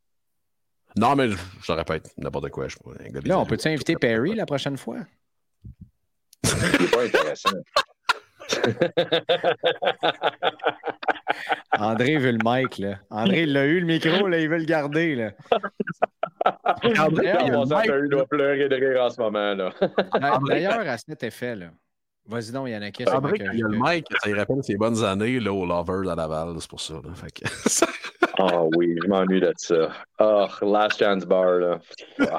Non, 0.96 1.16
mais 1.16 1.28
je, 1.30 1.72
répète, 1.72 2.12
n'importe 2.16 2.48
quoi. 2.50 2.68
Je, 2.68 2.76
un 2.86 3.10
gars 3.10 3.20
des 3.20 3.28
Là, 3.28 3.38
on 3.38 3.46
peut-tu 3.46 3.68
inviter 3.68 3.96
Perry 3.96 4.34
la 4.34 4.46
prochaine 4.46 4.76
fois? 4.76 4.98
C'est 6.42 6.90
pas 6.90 7.04
intéressant. 7.04 7.50
André 11.78 12.16
veut 12.16 12.32
le 12.32 12.38
mic, 12.42 12.78
là. 12.78 12.98
André, 13.10 13.42
il 13.42 13.52
l'a 13.52 13.66
eu, 13.66 13.80
le 13.80 13.86
micro, 13.86 14.26
là, 14.26 14.40
il 14.40 14.48
veut 14.48 14.58
le 14.58 14.64
garder, 14.64 15.14
là. 15.14 15.32
André, 16.98 17.34
il 17.42 18.08
doit 18.08 18.26
pleurer 18.26 18.68
de 18.68 18.74
rire 18.74 19.02
en 19.02 19.10
ce 19.10 19.20
moment. 19.20 19.54
Là. 19.54 19.70
D'ailleurs, 20.48 20.88
à 20.88 20.96
cet 20.96 21.22
effet, 21.22 21.56
là. 21.56 21.70
Vas-y 22.28 22.52
donc, 22.52 22.68
Yannick. 22.68 22.96
que 22.98 23.02
il 23.04 23.58
y 23.58 23.62
a 23.62 23.68
le 23.68 23.78
mic, 23.78 24.06
ça 24.22 24.28
lui 24.28 24.38
rappelle 24.38 24.62
ses 24.62 24.76
bonnes 24.76 25.02
années 25.02 25.40
là, 25.40 25.50
aux 25.52 25.64
Lovers 25.64 26.10
à 26.10 26.14
Laval, 26.14 26.54
c'est 26.60 26.68
pour 26.68 26.80
ça. 26.80 26.94
là. 26.94 27.14
Fait 27.14 27.30
que- 27.32 27.48
Ah 28.40 28.62
oui, 28.76 28.96
je 29.02 29.08
m'ennuie 29.08 29.40
de 29.40 29.52
ça. 29.56 29.88
Oh, 30.20 30.46
Last 30.62 30.98
Chance 30.98 31.24
Bar, 31.24 31.52
là. 31.54 31.78
Ah, 32.20 32.38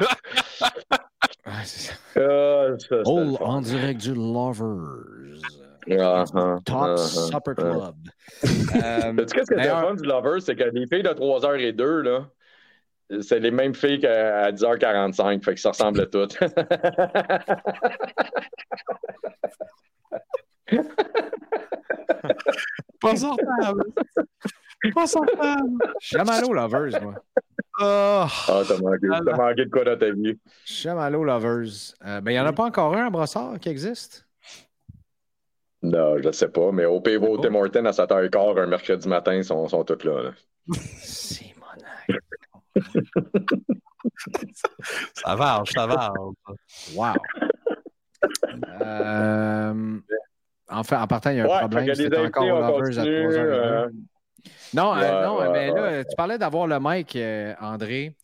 Ouais, 1.45 1.53
c'est 1.65 1.91
ça. 1.91 1.93
Ah, 2.17 2.77
ça, 2.77 2.95
Oh, 3.05 3.35
en 3.41 3.61
direct 3.61 3.99
du 4.01 4.13
Lovers. 4.13 5.41
Ah, 5.91 6.23
ah, 6.35 6.57
Top 6.63 6.77
ah, 6.79 6.93
ah, 6.93 6.97
Supper 6.97 7.53
ah. 7.57 7.61
Club. 7.61 7.95
Euh, 8.43 8.47
Sais-tu 9.17 9.25
qu'est-ce 9.35 9.49
que 9.49 9.55
c'est 9.57 9.63
le 9.63 9.69
fun 9.69 9.95
du 9.95 10.07
Lover? 10.07 10.39
C'est 10.41 10.55
que 10.55 10.63
les 10.65 10.85
filles 10.87 11.01
de 11.03 11.09
3h02, 11.09 12.01
là, 12.01 12.27
c'est 13.21 13.39
les 13.39 13.51
mêmes 13.51 13.73
filles 13.73 13.99
qu'à 13.99 14.51
10h45, 14.51 15.43
fait 15.43 15.55
que 15.55 15.59
ça 15.59 15.69
ressemble 15.69 16.09
toutes. 16.09 16.37
Pas 23.01 23.15
sortable. 23.15 23.83
Pas 24.93 25.07
sortable. 25.07 25.69
Je 25.99 26.07
suis 26.07 26.17
jamais 26.17 26.31
allé 26.31 26.47
aux 26.47 26.53
Lovers, 26.53 27.01
moi. 27.01 27.15
Ah. 27.81 28.27
Ah, 28.47 28.61
t'as 28.67 28.77
manqué, 28.77 29.07
t'as 29.25 29.35
manqué 29.35 29.65
de 29.65 29.69
quoi 29.69 29.83
dans 29.85 29.97
ta 29.97 30.11
vie? 30.11 30.37
Je 30.65 30.73
suis 30.73 30.83
jamais 30.83 31.01
allé 31.01 31.15
aux 31.15 31.23
Lovers. 31.23 31.95
Euh, 32.05 32.21
ben, 32.21 32.31
il 32.31 32.33
n'y 32.33 32.39
en 32.39 32.45
a 32.45 32.53
pas 32.53 32.65
encore 32.65 32.95
un 32.95 33.07
à 33.07 33.09
Brossard 33.09 33.59
qui 33.59 33.69
existe? 33.69 34.27
Non, 35.81 36.17
je 36.21 36.31
sais 36.31 36.49
pas, 36.49 36.71
mais 36.71 36.85
au 36.85 36.99
pas. 36.99 37.11
Tim 37.41 37.55
Hortons 37.55 37.85
à 37.85 37.91
7h15 37.91 38.59
un 38.59 38.67
mercredi 38.67 39.07
matin, 39.07 39.33
ils 39.33 39.45
sont, 39.45 39.67
sont 39.69 39.83
tous 39.85 40.03
là. 40.03 40.23
là. 40.23 40.31
C'est 41.01 41.48
Ça 45.13 45.35
varge, 45.35 45.69
ça 45.71 45.85
varge. 45.85 46.17
Wow. 46.95 47.13
Euh, 48.81 49.99
en 50.69 50.83
fait, 50.83 50.95
en 50.95 51.07
partant, 51.07 51.29
il 51.31 51.37
y 51.37 51.39
a 51.41 51.43
un 51.43 51.47
Ouais, 51.47 51.59
problème. 51.59 51.95
C'était 51.95 52.17
encore 52.17 52.45
Lovers 52.45 52.65
à 52.65 52.71
continue. 52.71 52.93
3 52.93 53.03
h 53.33 53.37
euh, 53.37 53.89
Non, 54.73 54.95
euh, 54.95 55.25
non 55.25 55.37
ouais, 55.39 55.49
mais 55.51 55.67
là, 55.67 55.81
ouais. 55.81 56.05
tu 56.05 56.15
parlais 56.15 56.37
d'avoir 56.37 56.67
le 56.67 56.77
mic, 56.79 57.15
euh, 57.15 57.53
André. 57.59 58.15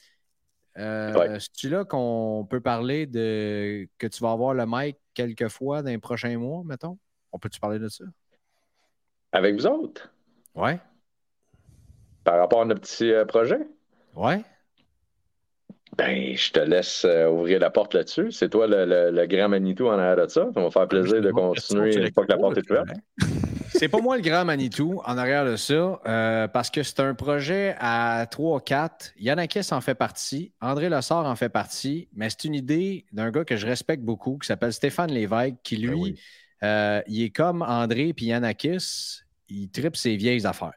Euh, 0.78 1.14
Ouais. 1.14 1.40
C'est-tu 1.40 1.70
là 1.70 1.86
qu'on 1.86 2.46
peut 2.50 2.60
parler 2.60 3.06
de 3.06 3.88
que 3.98 4.08
tu 4.08 4.22
vas 4.22 4.32
avoir 4.32 4.54
le 4.54 4.66
mic 4.68 4.98
quelques 5.14 5.48
fois 5.48 5.82
dans 5.82 5.90
les 5.90 5.98
prochains 5.98 6.38
mois, 6.38 6.64
mettons? 6.66 6.98
On 7.32 7.40
peut-tu 7.40 7.60
parler 7.60 7.80
de 7.80 7.88
ça? 7.90 8.04
avec 9.32 9.56
vous 9.56 9.68
autres, 9.68 10.14
Ouais. 10.54 10.80
par 12.24 12.38
rapport 12.40 12.62
à 12.62 12.66
notre 12.66 12.82
petit 12.82 13.12
projet, 13.28 13.60
Ouais. 14.16 14.42
ben, 15.98 16.36
je 16.36 16.52
te 16.52 16.60
laisse 16.60 17.06
euh, 17.06 17.30
ouvrir 17.30 17.60
la 17.60 17.70
porte 17.70 17.94
là-dessus. 17.94 18.32
C'est 18.32 18.50
toi 18.50 18.68
le, 18.68 18.86
le- 18.86 19.12
le 19.12 19.26
grand 19.28 19.48
Manitou 19.50 19.88
en 19.88 19.98
arrière 19.98 20.26
de 20.26 20.28
ça. 20.30 20.48
Ça 20.54 20.62
va 20.62 20.70
faire 20.72 20.88
plaisir 20.88 21.22
de 21.22 21.32
continuer 21.32 21.96
une 21.96 22.14
fois 22.14 22.26
que 22.26 22.32
la 22.32 22.38
porte 22.38 22.58
est 22.58 22.70
ouverte. 22.70 22.88
C'est 23.70 23.88
pas 23.90 24.00
moi 24.00 24.16
le 24.18 24.22
grand 24.22 24.46
Manitou 24.46 25.02
en 25.06 25.18
arrière 25.18 25.46
de 25.46 25.56
ça, 25.58 26.00
euh, 26.06 26.48
parce 26.48 26.70
que 26.70 26.82
c'est 26.84 27.00
un 27.02 27.14
projet 27.14 27.76
à 27.80 28.26
3-4. 28.26 29.12
Yannakis 29.18 29.68
en 29.72 29.82
fait 29.82 29.96
partie, 29.96 30.54
André 30.62 30.90
Lessard 30.90 31.26
en 31.26 31.36
fait 31.36 31.50
partie, 31.50 32.08
mais 32.14 32.30
c'est 32.30 32.46
une 32.46 32.56
idée 32.56 33.06
d'un 33.12 33.32
gars 33.32 33.44
que 33.46 33.56
je 33.58 33.66
respecte 33.66 34.04
beaucoup, 34.04 34.38
qui 34.38 34.48
s'appelle 34.48 34.72
Stéphane 34.74 35.12
Lévesque, 35.12 35.56
qui 35.64 35.78
lui, 35.78 35.88
Ben 35.90 35.96
oui. 35.96 36.20
euh, 36.64 37.02
il 37.08 37.24
est 37.24 37.30
comme 37.32 37.62
André 37.64 38.14
puis 38.14 38.28
Yannakis, 38.28 39.22
il 39.50 39.70
tripe 39.70 39.96
ses 39.98 40.16
vieilles 40.16 40.46
affaires. 40.46 40.74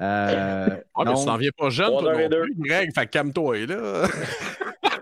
Euh, 0.00 0.66
Ah, 0.94 1.02
mais 1.04 1.14
tu 1.14 1.24
t'en 1.24 1.36
viens 1.36 1.50
pas 1.56 1.70
jeune, 1.70 1.86
Trois 1.88 2.02
toi 2.02 2.12
heures 2.12 2.18
et 2.20 2.22
non 2.24 2.28
deux. 2.30 2.42
plus, 2.42 2.54
Greg. 2.58 2.90
Fait 2.94 3.06
que 3.06 3.10
calme-toi, 3.10 3.66
là. 3.66 4.06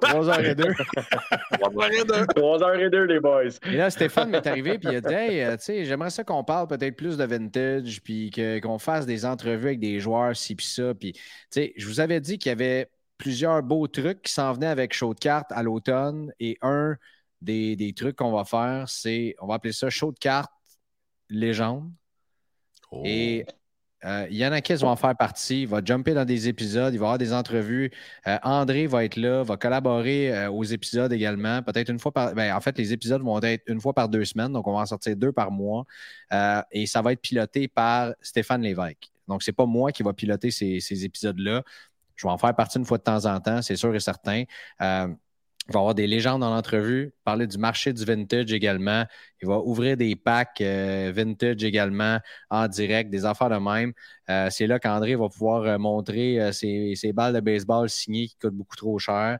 3h02. 0.02 0.74
Trois 1.60 1.84
heures 1.84 1.92
et 1.92 2.04
deux. 2.04 2.24
3h02, 2.34 2.96
les 3.04 3.20
boys. 3.20 3.44
Et 3.66 3.76
là, 3.76 3.88
Stéphane 3.90 4.30
m'est 4.30 4.46
arrivé 4.46 4.78
puis 4.78 4.88
il 4.92 4.96
a 4.96 5.00
dit 5.00 5.14
Hey, 5.14 5.40
euh, 5.42 5.56
tu 5.56 5.64
sais, 5.64 5.84
j'aimerais 5.84 6.10
ça 6.10 6.24
qu'on 6.24 6.44
parle 6.44 6.66
peut-être 6.68 6.96
plus 6.96 7.16
de 7.16 7.24
vintage, 7.24 8.02
puis 8.02 8.30
que- 8.30 8.58
qu'on 8.60 8.78
fasse 8.78 9.06
des 9.06 9.24
entrevues 9.24 9.68
avec 9.68 9.80
des 9.80 10.00
joueurs, 10.00 10.36
ci 10.36 10.54
puis 10.54 10.66
ça. 10.66 10.92
Puis, 10.94 11.12
tu 11.14 11.20
sais, 11.50 11.72
je 11.76 11.86
vous 11.86 12.00
avais 12.00 12.20
dit 12.20 12.38
qu'il 12.38 12.50
y 12.50 12.52
avait 12.52 12.90
plusieurs 13.16 13.62
beaux 13.62 13.86
trucs 13.86 14.22
qui 14.22 14.32
s'en 14.32 14.52
venaient 14.52 14.66
avec 14.66 14.92
Show 14.92 15.14
de 15.14 15.20
cartes 15.20 15.52
à 15.52 15.62
l'automne. 15.62 16.32
Et 16.40 16.58
un 16.62 16.96
des, 17.40 17.76
des 17.76 17.92
trucs 17.94 18.16
qu'on 18.16 18.32
va 18.32 18.44
faire, 18.44 18.84
c'est, 18.88 19.36
on 19.40 19.46
va 19.46 19.54
appeler 19.54 19.72
ça 19.72 19.88
Show 19.88 20.12
de 20.12 20.18
cartes 20.18 20.50
légende. 21.30 21.90
Oh. 22.90 23.02
Et 23.06 23.46
euh, 24.04 24.26
Yannakis 24.30 24.76
va 24.76 24.88
en 24.88 24.96
faire 24.96 25.16
partie, 25.16 25.64
va 25.66 25.80
jumper 25.84 26.14
dans 26.14 26.24
des 26.24 26.48
épisodes, 26.48 26.92
il 26.92 26.98
va 26.98 27.06
avoir 27.06 27.18
des 27.18 27.32
entrevues. 27.32 27.90
Euh, 28.26 28.38
André 28.42 28.86
va 28.86 29.04
être 29.04 29.16
là, 29.16 29.42
va 29.42 29.56
collaborer 29.56 30.34
euh, 30.34 30.50
aux 30.50 30.64
épisodes 30.64 31.12
également. 31.12 31.62
Peut-être 31.62 31.88
une 31.90 31.98
fois 31.98 32.12
par. 32.12 32.34
ben, 32.34 32.54
en 32.54 32.60
fait, 32.60 32.76
les 32.78 32.92
épisodes 32.92 33.22
vont 33.22 33.40
être 33.40 33.62
une 33.66 33.80
fois 33.80 33.92
par 33.92 34.08
deux 34.08 34.24
semaines, 34.24 34.52
donc 34.52 34.66
on 34.66 34.72
va 34.74 34.80
en 34.80 34.86
sortir 34.86 35.16
deux 35.16 35.32
par 35.32 35.50
mois. 35.50 35.84
Euh, 36.32 36.62
et 36.72 36.86
ça 36.86 37.02
va 37.02 37.12
être 37.12 37.20
piloté 37.20 37.68
par 37.68 38.12
Stéphane 38.20 38.62
Lévesque. 38.62 39.10
Donc, 39.28 39.42
c'est 39.42 39.52
pas 39.52 39.66
moi 39.66 39.92
qui 39.92 40.02
va 40.02 40.12
piloter 40.12 40.50
ces 40.50 41.04
épisodes-là. 41.04 41.62
Je 42.16 42.26
vais 42.26 42.32
en 42.32 42.38
faire 42.38 42.54
partie 42.54 42.78
une 42.78 42.84
fois 42.84 42.98
de 42.98 43.02
temps 43.04 43.24
en 43.24 43.40
temps, 43.40 43.62
c'est 43.62 43.76
sûr 43.76 43.94
et 43.94 44.00
certain. 44.00 44.44
Il 45.68 45.74
va 45.74 45.78
avoir 45.78 45.94
des 45.94 46.08
légendes 46.08 46.40
dans 46.40 46.52
l'entrevue, 46.52 47.14
parler 47.24 47.46
du 47.46 47.56
marché 47.56 47.92
du 47.92 48.04
vintage 48.04 48.52
également. 48.52 49.04
Il 49.40 49.46
va 49.46 49.60
ouvrir 49.60 49.96
des 49.96 50.16
packs 50.16 50.60
euh, 50.60 51.12
vintage 51.14 51.62
également 51.62 52.18
en 52.50 52.66
direct, 52.66 53.10
des 53.10 53.24
affaires 53.24 53.48
de 53.48 53.58
même. 53.58 53.92
Euh, 54.28 54.48
c'est 54.50 54.66
là 54.66 54.80
qu'André 54.80 55.14
va 55.14 55.28
pouvoir 55.28 55.62
euh, 55.62 55.78
montrer 55.78 56.52
ses, 56.52 56.94
ses 56.96 57.12
balles 57.12 57.34
de 57.34 57.38
baseball 57.38 57.88
signées 57.88 58.26
qui 58.26 58.36
coûtent 58.40 58.54
beaucoup 58.54 58.74
trop 58.74 58.98
cher, 58.98 59.38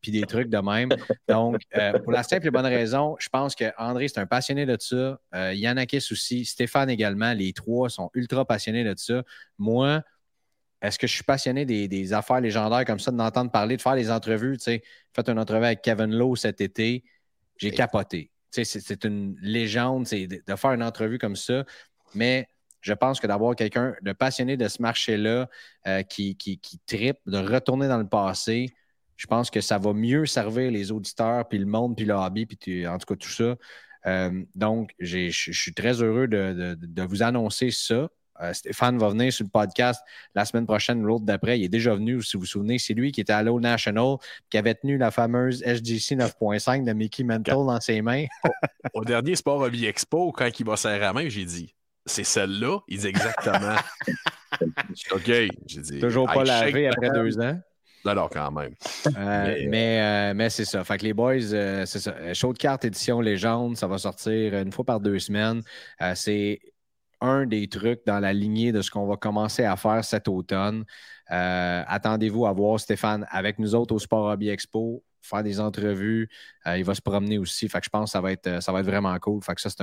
puis 0.00 0.12
des 0.12 0.20
trucs 0.28 0.48
de 0.48 0.58
même. 0.58 0.90
Donc, 1.28 1.60
pour 2.04 2.12
la 2.12 2.22
simple 2.22 2.46
et 2.46 2.50
bonne 2.52 2.66
raison, 2.66 3.16
je 3.18 3.28
pense 3.28 3.56
que 3.56 3.64
André, 3.78 4.06
c'est 4.06 4.20
un 4.20 4.26
passionné 4.26 4.64
de 4.64 4.76
ça. 4.78 5.18
Yannakis 5.52 6.06
aussi, 6.12 6.44
Stéphane 6.44 6.88
également, 6.88 7.32
les 7.32 7.52
trois 7.52 7.88
sont 7.88 8.10
ultra 8.14 8.44
passionnés 8.44 8.84
de 8.84 8.94
ça. 8.96 9.24
Moi, 9.58 10.02
est-ce 10.82 10.98
que 10.98 11.06
je 11.06 11.14
suis 11.14 11.24
passionné 11.24 11.64
des, 11.64 11.88
des 11.88 12.12
affaires 12.12 12.40
légendaires 12.40 12.84
comme 12.84 12.98
ça, 12.98 13.10
d'entendre 13.10 13.50
parler, 13.50 13.76
de 13.76 13.82
faire 13.82 13.94
des 13.94 14.10
entrevues? 14.10 14.56
Tu 14.58 14.64
sais, 14.64 14.82
fait 15.14 15.28
une 15.28 15.38
entrevue 15.38 15.64
avec 15.64 15.82
Kevin 15.82 16.14
Lowe 16.14 16.36
cet 16.36 16.60
été, 16.60 17.04
j'ai 17.56 17.70
capoté. 17.70 18.30
Tu 18.52 18.64
sais, 18.64 18.80
c'est, 18.80 19.04
une 19.04 19.36
légende, 19.40 20.06
c'est 20.06 20.26
de, 20.26 20.42
de 20.46 20.56
faire 20.56 20.72
une 20.72 20.82
entrevue 20.82 21.18
comme 21.18 21.36
ça, 21.36 21.64
mais 22.14 22.48
je 22.80 22.92
pense 22.92 23.18
que 23.18 23.26
d'avoir 23.26 23.56
quelqu'un 23.56 23.94
de 24.02 24.12
passionné 24.12 24.56
de 24.56 24.68
ce 24.68 24.80
marché-là 24.80 25.48
euh, 25.86 26.02
qui, 26.02 26.36
qui, 26.36 26.58
qui 26.58 26.78
tripe, 26.86 27.18
de 27.26 27.38
retourner 27.38 27.88
dans 27.88 27.98
le 27.98 28.06
passé, 28.08 28.72
je 29.16 29.26
pense 29.26 29.50
que 29.50 29.60
ça 29.60 29.78
va 29.78 29.92
mieux 29.94 30.26
servir 30.26 30.70
les 30.70 30.92
auditeurs, 30.92 31.48
puis 31.48 31.58
le 31.58 31.66
monde, 31.66 31.96
puis 31.96 32.04
le 32.04 32.14
hobby, 32.14 32.46
puis 32.46 32.56
tu- 32.58 32.86
en 32.86 32.98
tout 32.98 33.06
cas 33.06 33.16
tout 33.16 33.30
ça. 33.30 33.56
Euh, 34.06 34.44
donc, 34.54 34.92
je 35.00 35.30
je 35.30 35.52
suis 35.52 35.74
très 35.74 36.00
heureux 36.02 36.28
de, 36.28 36.52
de- 36.76 36.86
de 36.86 37.02
vous 37.02 37.22
annoncer 37.22 37.70
ça. 37.70 38.08
Euh, 38.42 38.52
Stéphane 38.52 38.98
va 38.98 39.08
venir 39.08 39.32
sur 39.32 39.44
le 39.44 39.50
podcast 39.50 40.02
la 40.34 40.44
semaine 40.44 40.66
prochaine 40.66 41.02
l'autre 41.02 41.24
d'après. 41.24 41.58
Il 41.58 41.64
est 41.64 41.68
déjà 41.68 41.94
venu, 41.94 42.22
si 42.22 42.36
vous 42.36 42.42
vous 42.42 42.46
souvenez. 42.46 42.78
C'est 42.78 42.94
lui 42.94 43.12
qui 43.12 43.20
était 43.20 43.32
à 43.32 43.42
l'Old 43.42 43.62
National, 43.62 44.16
qui 44.50 44.58
avait 44.58 44.74
tenu 44.74 44.98
la 44.98 45.10
fameuse 45.10 45.62
SGC 45.62 46.16
9.5 46.16 46.84
de 46.84 46.92
Mickey 46.92 47.24
Mantle 47.24 47.66
dans 47.66 47.80
ses 47.80 48.02
mains. 48.02 48.26
Au 48.94 49.04
dernier 49.04 49.36
Sport 49.36 49.60
Hobby 49.60 49.86
Expo, 49.86 50.32
quand 50.32 50.48
il 50.58 50.66
va 50.66 50.76
serrer 50.76 51.00
la 51.00 51.12
main, 51.12 51.28
j'ai 51.28 51.44
dit 51.44 51.74
c'est 52.06 52.24
celle-là? 52.24 52.78
Il 52.88 53.00
dit 53.00 53.08
exactement. 53.08 53.74
OK. 55.10 55.30
J'ai 55.66 55.80
dit. 55.80 55.98
Toujours 55.98 56.26
pas 56.26 56.44
lavé 56.44 56.86
après 56.86 57.10
deux 57.10 57.38
ans. 57.40 57.58
Non, 58.14 58.28
quand 58.32 58.52
même. 58.52 58.74
Euh, 59.06 59.10
Mais, 59.16 59.66
mais 59.68 60.00
euh, 60.00 60.34
mais 60.34 60.50
c'est 60.50 60.64
ça. 60.64 60.84
Fait 60.84 60.98
que 60.98 61.04
les 61.04 61.12
boys, 61.12 61.52
euh, 61.52 61.84
c'est 61.86 61.98
ça. 61.98 62.32
Show 62.34 62.52
de 62.52 62.58
cartes 62.58 62.84
édition 62.84 63.20
légende, 63.20 63.76
ça 63.76 63.88
va 63.88 63.98
sortir 63.98 64.54
une 64.54 64.70
fois 64.70 64.84
par 64.84 65.00
deux 65.00 65.18
semaines. 65.18 65.62
C'est 66.14 66.60
un 67.20 67.46
des 67.46 67.68
trucs 67.68 68.04
dans 68.06 68.20
la 68.20 68.32
lignée 68.32 68.72
de 68.72 68.82
ce 68.82 68.90
qu'on 68.90 69.06
va 69.06 69.16
commencer 69.16 69.64
à 69.64 69.76
faire 69.76 70.04
cet 70.04 70.28
automne. 70.28 70.84
Euh, 71.30 71.82
Attendez-vous 71.86 72.46
à 72.46 72.52
voir 72.52 72.78
Stéphane 72.80 73.26
avec 73.30 73.58
nous 73.58 73.74
autres 73.74 73.94
au 73.94 73.98
Sport 73.98 74.26
Hobby 74.32 74.48
Expo 74.48 75.02
faire 75.22 75.42
des 75.42 75.58
entrevues. 75.58 76.28
il 76.66 76.84
va 76.84 76.94
se 76.94 77.02
promener 77.02 77.38
aussi. 77.38 77.68
Fait 77.68 77.80
que 77.80 77.84
je 77.84 77.90
pense 77.90 78.10
que 78.10 78.12
ça 78.12 78.20
va 78.20 78.30
être, 78.30 78.48
va 78.48 78.82
vraiment 78.82 79.18
cool. 79.18 79.42
Fait 79.42 79.56
que 79.56 79.60
ça, 79.60 79.70
c'est 79.70 79.82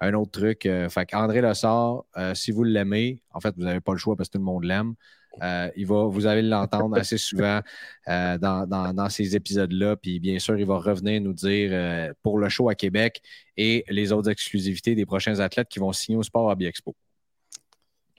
un, 0.00 0.14
autre 0.14 0.30
truc. 0.30 0.62
fait 0.62 1.06
qu'André 1.06 1.40
Lessard, 1.40 2.04
si 2.34 2.52
vous 2.52 2.62
l'aimez, 2.62 3.20
en 3.32 3.40
fait, 3.40 3.52
vous 3.56 3.64
n'avez 3.64 3.80
pas 3.80 3.90
le 3.90 3.98
choix 3.98 4.14
parce 4.14 4.28
que 4.28 4.34
tout 4.34 4.38
le 4.38 4.44
monde 4.44 4.62
l'aime. 4.62 4.94
Euh, 5.42 5.68
il 5.76 5.86
va, 5.86 6.04
vous 6.04 6.26
allez 6.26 6.42
l'entendre 6.42 6.96
assez 6.98 7.18
souvent 7.18 7.60
euh, 8.08 8.38
dans, 8.38 9.08
ces 9.08 9.36
épisodes-là. 9.36 9.96
Puis 9.96 10.20
bien 10.20 10.38
sûr, 10.38 10.58
il 10.58 10.66
va 10.66 10.78
revenir 10.78 11.20
nous 11.20 11.32
dire 11.32 11.70
euh, 11.72 12.12
pour 12.22 12.38
le 12.38 12.48
show 12.48 12.68
à 12.68 12.74
Québec 12.74 13.20
et 13.56 13.84
les 13.88 14.12
autres 14.12 14.30
exclusivités 14.30 14.94
des 14.94 15.06
prochains 15.06 15.40
athlètes 15.40 15.68
qui 15.68 15.78
vont 15.78 15.92
signer 15.92 16.18
au 16.18 16.22
Sport 16.22 16.46
Hobby 16.46 16.66
Expo. 16.66 16.94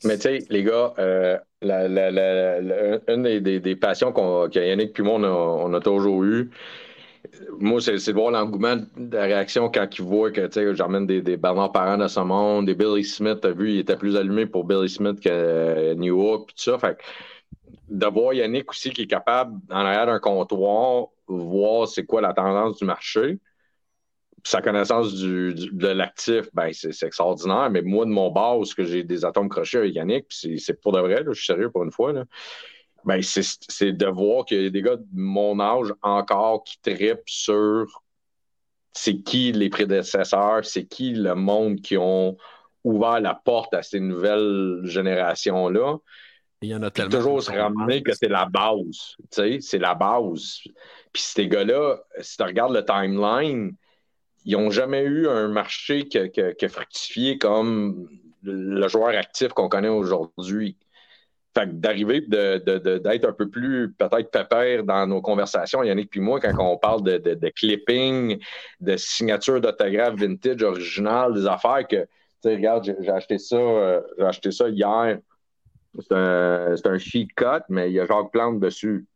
Mais 0.03 0.17
tu 0.17 0.23
sais, 0.23 0.39
les 0.49 0.63
gars, 0.63 0.93
une 1.61 3.23
des, 3.41 3.75
passions 3.75 4.11
qu'on, 4.11 4.49
que 4.49 4.59
Yannick 4.59 4.93
puis 4.93 5.03
moi, 5.03 5.15
on 5.15 5.73
a, 5.73 5.79
toujours 5.79 6.23
eu, 6.23 6.51
moi, 7.59 7.81
c'est 7.81 7.93
de 7.93 8.11
voir 8.13 8.31
l'engouement 8.31 8.75
de 8.75 9.15
la 9.15 9.23
réaction 9.23 9.69
quand 9.69 9.87
il 9.97 10.03
voit 10.03 10.31
que 10.31 10.73
j'emmène 10.73 11.07
des, 11.07 11.21
des 11.21 11.37
Bernard 11.37 11.71
Parent 11.71 11.97
de 11.97 12.07
ce 12.07 12.19
monde, 12.19 12.65
des 12.65 12.75
Billy 12.75 13.03
Smith, 13.03 13.39
t'as 13.41 13.51
vu, 13.51 13.73
il 13.73 13.79
était 13.79 13.97
plus 13.97 14.15
allumé 14.15 14.45
pour 14.45 14.65
Billy 14.65 14.89
Smith 14.89 15.19
que 15.19 15.93
New 15.93 16.17
York, 16.19 16.49
tout 16.49 16.63
ça. 16.71 16.77
Fait 16.79 16.97
de 17.89 18.05
voir 18.07 18.33
Yannick 18.33 18.69
aussi 18.69 18.89
qui 18.89 19.03
est 19.03 19.07
capable, 19.07 19.59
en 19.69 19.85
arrière 19.85 20.07
d'un 20.07 20.19
comptoir, 20.19 21.07
voir 21.27 21.87
c'est 21.87 22.05
quoi 22.05 22.21
la 22.21 22.33
tendance 22.33 22.77
du 22.77 22.85
marché. 22.85 23.39
Sa 24.43 24.61
connaissance 24.61 25.15
de 25.15 25.87
l'actif, 25.87 26.49
ben, 26.53 26.69
c'est 26.71 27.01
extraordinaire. 27.03 27.69
Mais 27.71 27.81
moi, 27.81 28.05
de 28.05 28.11
mon 28.11 28.29
bord, 28.29 28.63
que 28.77 28.83
j'ai 28.83 29.03
des 29.03 29.25
atomes 29.25 29.49
crochés 29.49 29.79
avec 29.79 29.95
Yannick, 29.95 30.25
c'est 30.29 30.79
pour 30.81 30.91
de 30.91 30.99
vrai, 30.99 31.23
je 31.25 31.33
suis 31.33 31.45
sérieux 31.45 31.71
pour 31.71 31.83
une 31.83 31.91
fois. 31.91 32.13
Là 32.13 32.25
ben, 33.05 33.21
c'est 33.21 33.91
de 33.91 34.07
voir 34.07 34.45
qu'il 34.45 34.63
y 34.63 34.65
a 34.65 34.69
des 34.69 34.81
gars 34.81 34.95
de 34.95 35.05
mon 35.13 35.59
âge 35.59 35.93
encore 36.01 36.63
qui 36.63 36.79
tripent 36.81 37.19
sur 37.27 37.85
c'est 38.93 39.21
qui 39.21 39.51
les 39.51 39.69
prédécesseurs, 39.69 40.65
c'est 40.65 40.85
qui 40.85 41.11
le 41.11 41.35
monde 41.35 41.81
qui 41.81 41.97
ont 41.97 42.37
ouvert 42.83 43.19
la 43.19 43.35
porte 43.35 43.73
à 43.73 43.83
ces 43.83 43.99
nouvelles 43.99 44.81
générations-là. 44.83 45.97
Il 46.61 46.69
y 46.69 46.75
en 46.75 46.81
a 46.81 46.89
tellement. 46.89 47.11
toujours 47.11 47.43
se 47.43 47.51
ramener 47.51 48.01
que 48.01 48.13
c'est 48.13 48.29
la 48.29 48.45
base. 48.45 49.15
Tu 49.19 49.25
sais, 49.31 49.57
c'est 49.61 49.77
la 49.77 49.93
base. 49.93 50.61
Puis 51.11 51.21
ces 51.21 51.47
gars-là, 51.47 51.97
si 52.21 52.37
tu 52.37 52.43
regardes 52.43 52.73
le 52.73 52.85
timeline, 52.85 53.75
ils 54.45 54.57
n'ont 54.57 54.71
jamais 54.71 55.01
eu 55.01 55.27
un 55.27 55.49
marché 55.49 56.07
qui 56.07 56.17
a 56.17 56.69
fructifié 56.69 57.37
comme 57.37 58.07
le 58.43 58.87
joueur 58.87 59.09
actif 59.09 59.49
qu'on 59.49 59.69
connaît 59.69 59.89
aujourd'hui. 59.89 60.77
Fait 61.57 61.79
d'arriver 61.79 62.19
d'être 62.19 63.25
un 63.25 63.31
peu 63.31 63.49
plus 63.49 63.93
peut-être 63.93 64.29
pépère 64.29 64.83
dans 64.83 65.07
nos 65.07 65.21
conversations, 65.21 65.83
Yannick 65.83 66.09
puis 66.09 66.19
moi, 66.19 66.41
quand 66.41 66.53
on 66.59 66.77
parle 66.77 67.03
de, 67.03 67.17
de 67.17 67.49
clipping, 67.49 68.37
de 68.81 68.97
signature 68.97 69.61
d'autographe 69.61 70.15
vintage 70.15 70.61
original, 70.63 71.33
des 71.33 71.47
affaires 71.47 71.87
que, 71.87 72.01
tu 72.03 72.07
sais, 72.41 72.55
regarde, 72.55 72.83
j'ai 72.99 73.09
acheté 73.09 73.37
ça, 73.37 73.55
euh, 73.55 74.01
j'ai 74.17 74.25
acheté 74.25 74.51
ça 74.51 74.67
hier. 74.67 75.19
C'est 75.97 76.13
un, 76.13 76.75
un, 76.83 76.97
sheet 76.97 77.29
cut, 77.37 77.63
mais 77.69 77.89
il 77.89 77.93
y 77.93 78.01
a 78.01 78.05
Jacques 78.05 78.31
Plante 78.33 78.59
dessus. 78.59 79.07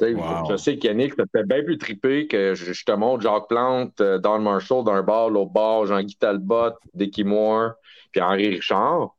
Je 0.00 0.56
sais 0.56 0.78
qu'Yannick, 0.78 1.14
ça 1.14 1.24
fait 1.30 1.44
bien 1.44 1.62
plus 1.62 1.76
triper 1.76 2.26
que 2.26 2.54
je, 2.54 2.84
te 2.84 2.92
montre 2.92 3.22
Jacques 3.22 3.48
Plante, 3.48 4.00
euh, 4.00 4.18
Don 4.18 4.38
Marshall 4.38 4.84
d'un 4.84 5.02
bar, 5.02 5.28
l'autre 5.28 5.52
bar, 5.52 5.86
Jean-Guy 5.86 6.16
Talbot, 6.16 6.72
Dickie 6.94 7.24
Moore, 7.24 7.72
puis 8.10 8.22
Henri 8.22 8.48
Richard. 8.48 9.14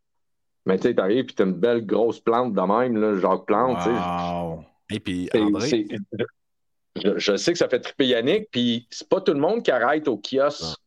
Mais 0.66 0.78
tu 0.78 0.84
sais, 0.84 0.95
t'arrives 0.95 1.26
puis 1.26 1.36
t'as 1.36 1.45
une 1.45 1.53
belle 1.53 1.86
grosse 1.86 2.20
plante 2.20 2.53
de 2.53 2.61
même, 2.61 2.99
là, 2.99 3.20
Jacques 3.20 3.45
Plante. 3.45 3.86
Wow. 3.86 4.64
Et 4.89 4.99
puis, 4.99 5.30
André? 5.36 5.88
Je, 6.95 7.36
sais 7.36 7.53
que 7.53 7.57
ça 7.57 7.68
fait 7.68 7.80
triper 7.80 8.05
Yannick, 8.05 8.49
puis 8.51 8.88
c'est 8.91 9.09
pas 9.09 9.20
tout 9.20 9.34
le 9.34 9.39
monde 9.39 9.64
qui 9.64 9.72
arrête 9.72 10.07
au 10.07 10.18
kiosque 10.18 10.78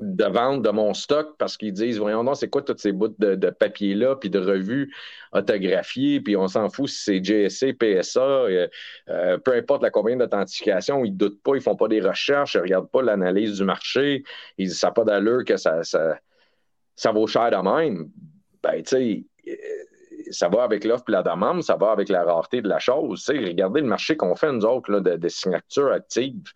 de 0.00 0.24
vente 0.24 0.62
de 0.62 0.70
mon 0.70 0.92
stock 0.94 1.36
parce 1.38 1.56
qu'ils 1.56 1.72
disent 1.72 1.98
Voyons 1.98 2.24
donc, 2.24 2.36
c'est 2.36 2.48
quoi 2.48 2.62
toutes 2.62 2.80
ces 2.80 2.92
bouts 2.92 3.14
de, 3.18 3.50
papier-là, 3.50 4.16
puis 4.16 4.30
de 4.30 4.38
revues 4.38 4.92
autographiées, 5.32 6.20
puis 6.20 6.36
on 6.36 6.48
s'en 6.48 6.70
fout 6.70 6.88
si 6.88 7.02
c'est 7.02 7.24
GSC, 7.24 7.74
PSA, 7.74 8.20
euh, 8.20 8.68
euh, 9.10 9.38
peu 9.38 9.52
importe 9.52 9.82
la 9.82 9.90
compagnie 9.90 10.16
d'authentification, 10.16 11.04
ils 11.04 11.12
ne 11.12 11.16
doutent 11.16 11.42
pas, 11.42 11.54
ils 11.54 11.62
font 11.62 11.76
pas 11.76 11.88
des 11.88 12.00
recherches, 12.00 12.54
ils 12.54 12.58
ne 12.58 12.62
regardent 12.62 12.90
pas 12.90 13.02
l'analyse 13.02 13.58
du 13.58 13.64
marché, 13.64 14.24
ils 14.56 14.68
disent 14.68 14.78
Ça 14.78 14.88
n'a 14.88 14.92
pas 14.92 15.04
d'allure 15.04 15.44
que 15.44 15.56
ça, 15.56 15.84
ça, 15.84 16.18
ça 16.96 17.12
vaut 17.12 17.26
cher 17.26 17.50
de 17.50 17.56
même 17.56 18.10
ben, 18.64 18.82
tu 18.82 18.88
sais, 18.88 19.24
euh, 19.48 19.52
ça 20.30 20.48
va 20.48 20.62
avec 20.62 20.84
l'offre 20.84 21.04
et 21.08 21.12
la 21.12 21.22
demande, 21.22 21.62
ça 21.62 21.76
va 21.76 21.90
avec 21.90 22.08
la 22.08 22.24
rareté 22.24 22.62
de 22.62 22.68
la 22.68 22.78
chose. 22.78 23.24
Regardez 23.28 23.80
le 23.80 23.86
marché 23.86 24.16
qu'on 24.16 24.34
fait, 24.34 24.50
nous 24.52 24.64
autres, 24.64 25.00
de, 25.00 25.28
signatures 25.28 25.92
actives. 25.92 26.50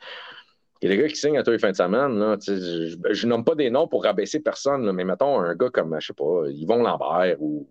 Il 0.80 0.88
y 0.88 0.92
a 0.92 0.96
des 0.96 1.02
gars 1.02 1.08
qui 1.08 1.16
signent 1.16 1.38
à 1.38 1.42
tous 1.42 1.50
les 1.50 1.58
fins 1.58 1.72
de 1.72 1.76
semaine. 1.76 2.36
Je 2.40 3.26
ne 3.26 3.30
nomme 3.30 3.44
pas 3.44 3.54
des 3.54 3.70
noms 3.70 3.88
pour 3.88 4.04
rabaisser 4.04 4.40
personne, 4.40 4.90
mais 4.92 5.04
mettons 5.04 5.38
un 5.40 5.54
gars 5.54 5.70
comme, 5.70 5.96
je 6.00 6.06
sais 6.06 6.12
pas, 6.12 6.44
Yvon 6.48 6.82
Lambert 6.82 7.36
ou 7.40 7.68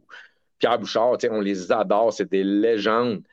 Pierre 0.59 0.79
Bouchard, 0.79 1.17
on 1.31 1.41
les 1.41 1.71
adore, 1.71 2.13
c'est 2.13 2.29
des 2.29 2.43
légendes. 2.43 3.23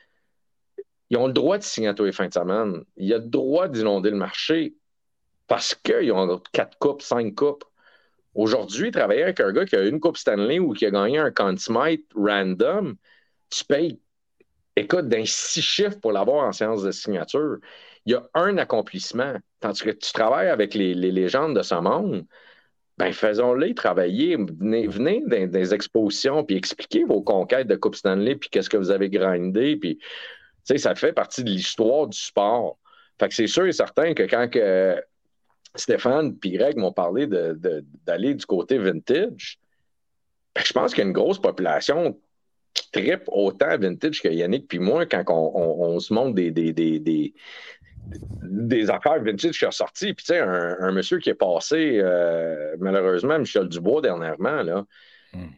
Ils 1.10 1.16
ont 1.16 1.26
le 1.26 1.32
droit 1.32 1.58
de 1.58 1.62
signer 1.62 1.88
à 1.88 1.94
tous 1.94 2.04
les 2.04 2.12
fins 2.12 2.28
de 2.28 2.32
semaine. 2.32 2.84
Il 2.96 3.06
y 3.06 3.14
a 3.14 3.18
le 3.18 3.26
droit 3.26 3.68
d'inonder 3.68 4.10
le 4.10 4.16
marché 4.16 4.74
parce 5.46 5.74
qu'ils 5.74 6.12
ont 6.12 6.40
quatre 6.52 6.78
coupes, 6.78 7.02
cinq 7.02 7.34
coupes. 7.34 7.64
Aujourd'hui, 8.34 8.90
travailler 8.90 9.22
avec 9.22 9.40
un 9.40 9.52
gars 9.52 9.64
qui 9.64 9.76
a 9.76 9.84
une 9.84 10.00
Coupe 10.00 10.16
Stanley 10.16 10.58
ou 10.58 10.72
qui 10.72 10.86
a 10.86 10.90
gagné 10.90 11.18
un 11.18 11.30
Conn 11.30 11.56
random, 12.14 12.96
tu 13.50 13.64
payes, 13.64 14.00
écoute, 14.76 15.08
d'un 15.08 15.24
six 15.24 15.62
chiffres 15.62 16.00
pour 16.00 16.12
l'avoir 16.12 16.46
en 16.46 16.52
séance 16.52 16.82
de 16.82 16.90
signature. 16.90 17.58
Il 18.06 18.12
y 18.12 18.14
a 18.14 18.22
un 18.34 18.58
accomplissement. 18.58 19.34
Tandis 19.60 19.82
que 19.82 19.90
tu 19.90 20.12
travailles 20.12 20.48
avec 20.48 20.74
les, 20.74 20.94
légendes 20.94 21.56
de 21.56 21.62
ce 21.62 21.76
monde, 21.76 22.26
ben 22.98 23.12
faisons-les 23.12 23.74
travailler. 23.74 24.36
Venez, 24.36 25.22
dans 25.26 25.50
des 25.50 25.72
expositions, 25.72 26.44
puis 26.44 26.56
expliquez 26.56 27.04
vos 27.04 27.22
conquêtes 27.22 27.68
de 27.68 27.76
Coupe 27.76 27.94
Stanley, 27.96 28.36
puis 28.36 28.50
qu'est-ce 28.50 28.68
que 28.70 28.76
vous 28.76 28.90
avez 28.90 29.10
grindé, 29.10 29.76
puis 29.76 29.98
ça 30.64 30.94
fait 30.94 31.12
partie 31.12 31.44
de 31.44 31.50
l'histoire 31.50 32.08
du 32.08 32.18
sport. 32.18 32.78
Fait 33.20 33.28
que 33.28 33.34
c'est 33.34 33.46
sûr 33.46 33.66
et 33.66 33.72
certain 33.72 34.12
que 34.12 34.24
quand 34.24 34.48
que, 34.50 35.00
Stéphane 35.74 36.36
et 36.44 36.50
Greg 36.50 36.76
m'ont 36.76 36.92
parlé 36.92 37.26
d'aller 37.26 38.34
du 38.34 38.46
côté 38.46 38.78
vintage. 38.78 39.58
Ben, 40.54 40.62
je 40.64 40.72
pense 40.72 40.94
qu'il 40.94 41.02
y 41.02 41.06
a 41.06 41.08
une 41.08 41.12
grosse 41.12 41.40
population 41.40 42.18
qui 42.74 42.90
tripe 42.90 43.24
autant 43.28 43.76
vintage 43.78 44.22
que 44.22 44.28
Yannick 44.28 44.68
puis 44.68 44.78
moi 44.78 45.06
quand 45.06 45.24
on, 45.28 45.98
se 46.00 46.12
montre 46.12 46.34
des, 46.34 46.50
des, 46.50 47.34
affaires 48.90 49.22
vintage 49.22 49.52
qui 49.52 49.58
sont 49.58 49.70
sorties. 49.70 50.14
Puis, 50.14 50.26
tu 50.26 50.34
sais, 50.34 50.38
un, 50.40 50.92
monsieur 50.92 51.18
qui 51.18 51.30
est 51.30 51.34
passé, 51.34 51.98
euh, 52.02 52.76
malheureusement, 52.78 53.38
Michel 53.38 53.68
Dubois, 53.68 54.02
dernièrement, 54.02 54.62
là. 54.62 54.84
Hmm. 55.32 55.48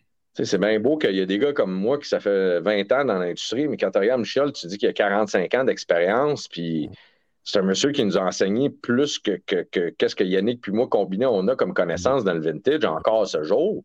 C'est 0.44 0.58
bien 0.58 0.78
beau 0.78 0.98
qu'il 0.98 1.16
y 1.16 1.20
ait 1.20 1.26
des 1.26 1.38
gars 1.38 1.54
comme 1.54 1.72
moi 1.72 1.98
qui 1.98 2.06
ça 2.06 2.20
fait 2.20 2.60
20 2.60 2.92
ans 2.92 3.04
dans 3.06 3.18
l'industrie, 3.18 3.68
mais 3.68 3.78
quand 3.78 3.90
tu 3.90 3.98
regardes 3.98 4.20
Michel, 4.20 4.52
tu 4.52 4.66
dis 4.66 4.76
qu'il 4.76 4.88
a 4.88 4.92
45 4.92 5.54
ans 5.54 5.64
d'expérience, 5.64 6.46
puis 6.46 6.90
c'est 7.46 7.60
un 7.60 7.62
monsieur 7.62 7.92
qui 7.92 8.04
nous 8.04 8.18
a 8.18 8.22
enseigné 8.22 8.70
plus 8.70 9.20
que 9.20 9.36
qu'est-ce 9.36 10.16
que, 10.16 10.24
Yannick 10.24 10.60
puis 10.60 10.72
moi 10.72 10.88
combiné 10.88 11.26
on 11.26 11.46
a 11.46 11.54
comme 11.54 11.74
connaissance 11.74 12.24
dans 12.24 12.34
le 12.34 12.40
vintage 12.40 12.84
encore 12.84 13.22
à 13.22 13.26
ce 13.26 13.44
jour. 13.44 13.84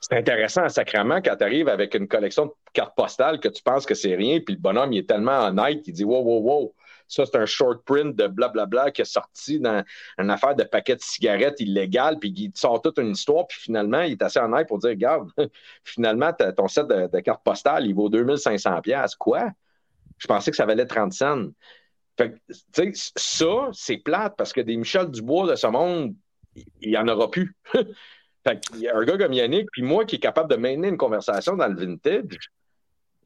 C'est 0.00 0.16
intéressant 0.16 0.68
sacrément 0.68 1.22
quand 1.22 1.36
tu 1.36 1.44
arrives 1.44 1.68
avec 1.68 1.94
une 1.94 2.08
collection 2.08 2.46
de 2.46 2.52
cartes 2.72 2.96
postales 2.96 3.38
que 3.38 3.46
tu 3.46 3.62
penses 3.62 3.86
que 3.86 3.94
c'est 3.94 4.16
rien, 4.16 4.40
puis 4.40 4.56
le 4.56 4.60
bonhomme 4.60 4.92
il 4.92 4.98
est 4.98 5.08
tellement 5.08 5.44
honnête 5.44 5.82
qu'il 5.82 5.94
dit 5.94 6.02
Wow, 6.02 6.24
wow, 6.24 6.40
wow, 6.40 6.74
ça 7.06 7.24
c'est 7.24 7.36
un 7.36 7.46
short 7.46 7.84
print 7.84 8.16
de 8.16 8.26
blablabla 8.26 8.90
qui 8.90 9.02
est 9.02 9.04
sorti 9.04 9.60
dans 9.60 9.84
une 10.18 10.30
affaire 10.30 10.56
de 10.56 10.64
paquet 10.64 10.96
de 10.96 11.02
cigarettes 11.02 11.60
illégales, 11.60 12.18
puis 12.18 12.34
il 12.36 12.50
sort 12.56 12.82
toute 12.82 12.98
une 12.98 13.12
histoire, 13.12 13.46
puis 13.46 13.60
finalement 13.60 14.00
il 14.00 14.12
est 14.12 14.22
assez 14.22 14.40
honnête 14.40 14.66
pour 14.66 14.80
dire 14.80 14.90
Regarde, 14.90 15.30
finalement 15.84 16.32
ton 16.32 16.66
set 16.66 16.88
de, 16.88 17.06
de 17.06 17.20
cartes 17.20 17.44
postales 17.44 17.86
il 17.86 17.94
vaut 17.94 18.10
2500$. 18.10 19.16
Quoi? 19.18 19.50
Je 20.18 20.26
pensais 20.26 20.50
que 20.50 20.56
ça 20.56 20.66
valait 20.66 20.86
30 20.86 21.12
cents. 21.12 21.46
Fait 22.16 22.34
ça, 23.16 23.70
c'est 23.72 23.96
plate 23.98 24.34
parce 24.36 24.52
que 24.52 24.60
des 24.60 24.76
Michel 24.76 25.10
Dubois 25.10 25.50
de 25.50 25.56
ce 25.56 25.66
monde, 25.66 26.14
il 26.54 26.90
n'y 26.90 26.96
en 26.96 27.08
aura 27.08 27.30
plus. 27.30 27.56
fait 28.44 28.60
y 28.76 28.88
a 28.88 28.96
un 28.96 29.04
gars 29.04 29.16
comme 29.16 29.32
Yannick, 29.32 29.68
puis 29.72 29.82
moi 29.82 30.04
qui 30.04 30.16
est 30.16 30.20
capable 30.20 30.50
de 30.50 30.56
maintenir 30.56 30.90
une 30.90 30.98
conversation 30.98 31.56
dans 31.56 31.68
le 31.68 31.74
vintage, 31.74 32.50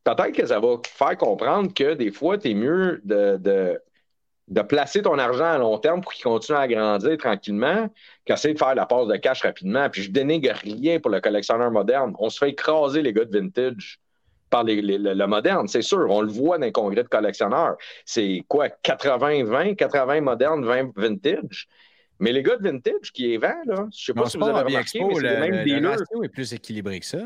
peut-être 0.04 0.32
que 0.32 0.46
ça 0.46 0.60
va 0.60 0.76
faire 0.84 1.16
comprendre 1.16 1.72
que 1.74 1.94
des 1.94 2.12
fois, 2.12 2.38
tu 2.38 2.50
es 2.50 2.54
mieux 2.54 3.00
de, 3.04 3.38
de, 3.38 4.62
placer 4.62 5.02
ton 5.02 5.18
argent 5.18 5.44
à 5.44 5.58
long 5.58 5.78
terme 5.78 6.00
pour 6.00 6.12
qu'il 6.12 6.22
continue 6.22 6.56
à 6.56 6.68
grandir 6.68 7.16
tranquillement 7.18 7.88
qu'essayer 8.24 8.54
de 8.54 8.58
faire 8.58 8.76
la 8.76 8.86
passe 8.86 9.08
de 9.08 9.16
cash 9.16 9.42
rapidement. 9.42 9.90
Puis 9.90 10.02
je 10.04 10.10
dénigre 10.12 10.52
rien 10.52 11.00
pour 11.00 11.10
le 11.10 11.20
collectionneur 11.20 11.72
moderne. 11.72 12.14
On 12.20 12.30
se 12.30 12.38
fait 12.38 12.50
écraser 12.50 13.02
les 13.02 13.12
gars 13.12 13.24
de 13.24 13.36
vintage 13.36 13.98
par 14.50 14.64
le, 14.64 15.26
moderne, 15.26 15.68
c'est 15.68 15.82
sûr. 15.82 16.06
On 16.10 16.20
le 16.20 16.30
voit 16.30 16.58
dans 16.58 16.64
les 16.64 16.72
congrès 16.72 17.02
de 17.02 17.08
collectionneurs. 17.08 17.76
C'est 18.04 18.44
quoi, 18.48 18.68
80-20, 18.68 19.76
80 19.76 20.20
moderne, 20.20 20.64
20 20.64 20.92
vintage? 20.96 21.68
Mais 22.18 22.32
les 22.32 22.42
gars 22.42 22.56
de 22.56 22.62
vintage 22.62 23.12
qui 23.12 23.34
est 23.34 23.36
vend, 23.36 23.54
là, 23.66 23.86
je 23.94 24.06
sais 24.06 24.14
pas 24.14 24.26
si 24.26 24.38
vous 24.38 24.44
avez 24.44 24.60
remarqué, 24.60 25.04
mais 25.04 25.14
c'est 25.14 25.20
le, 25.20 25.40
même 25.40 25.64
le 25.64 26.24
est 26.24 26.28
plus 26.28 26.52
équilibré 26.54 27.00
que 27.00 27.06
ça. 27.06 27.18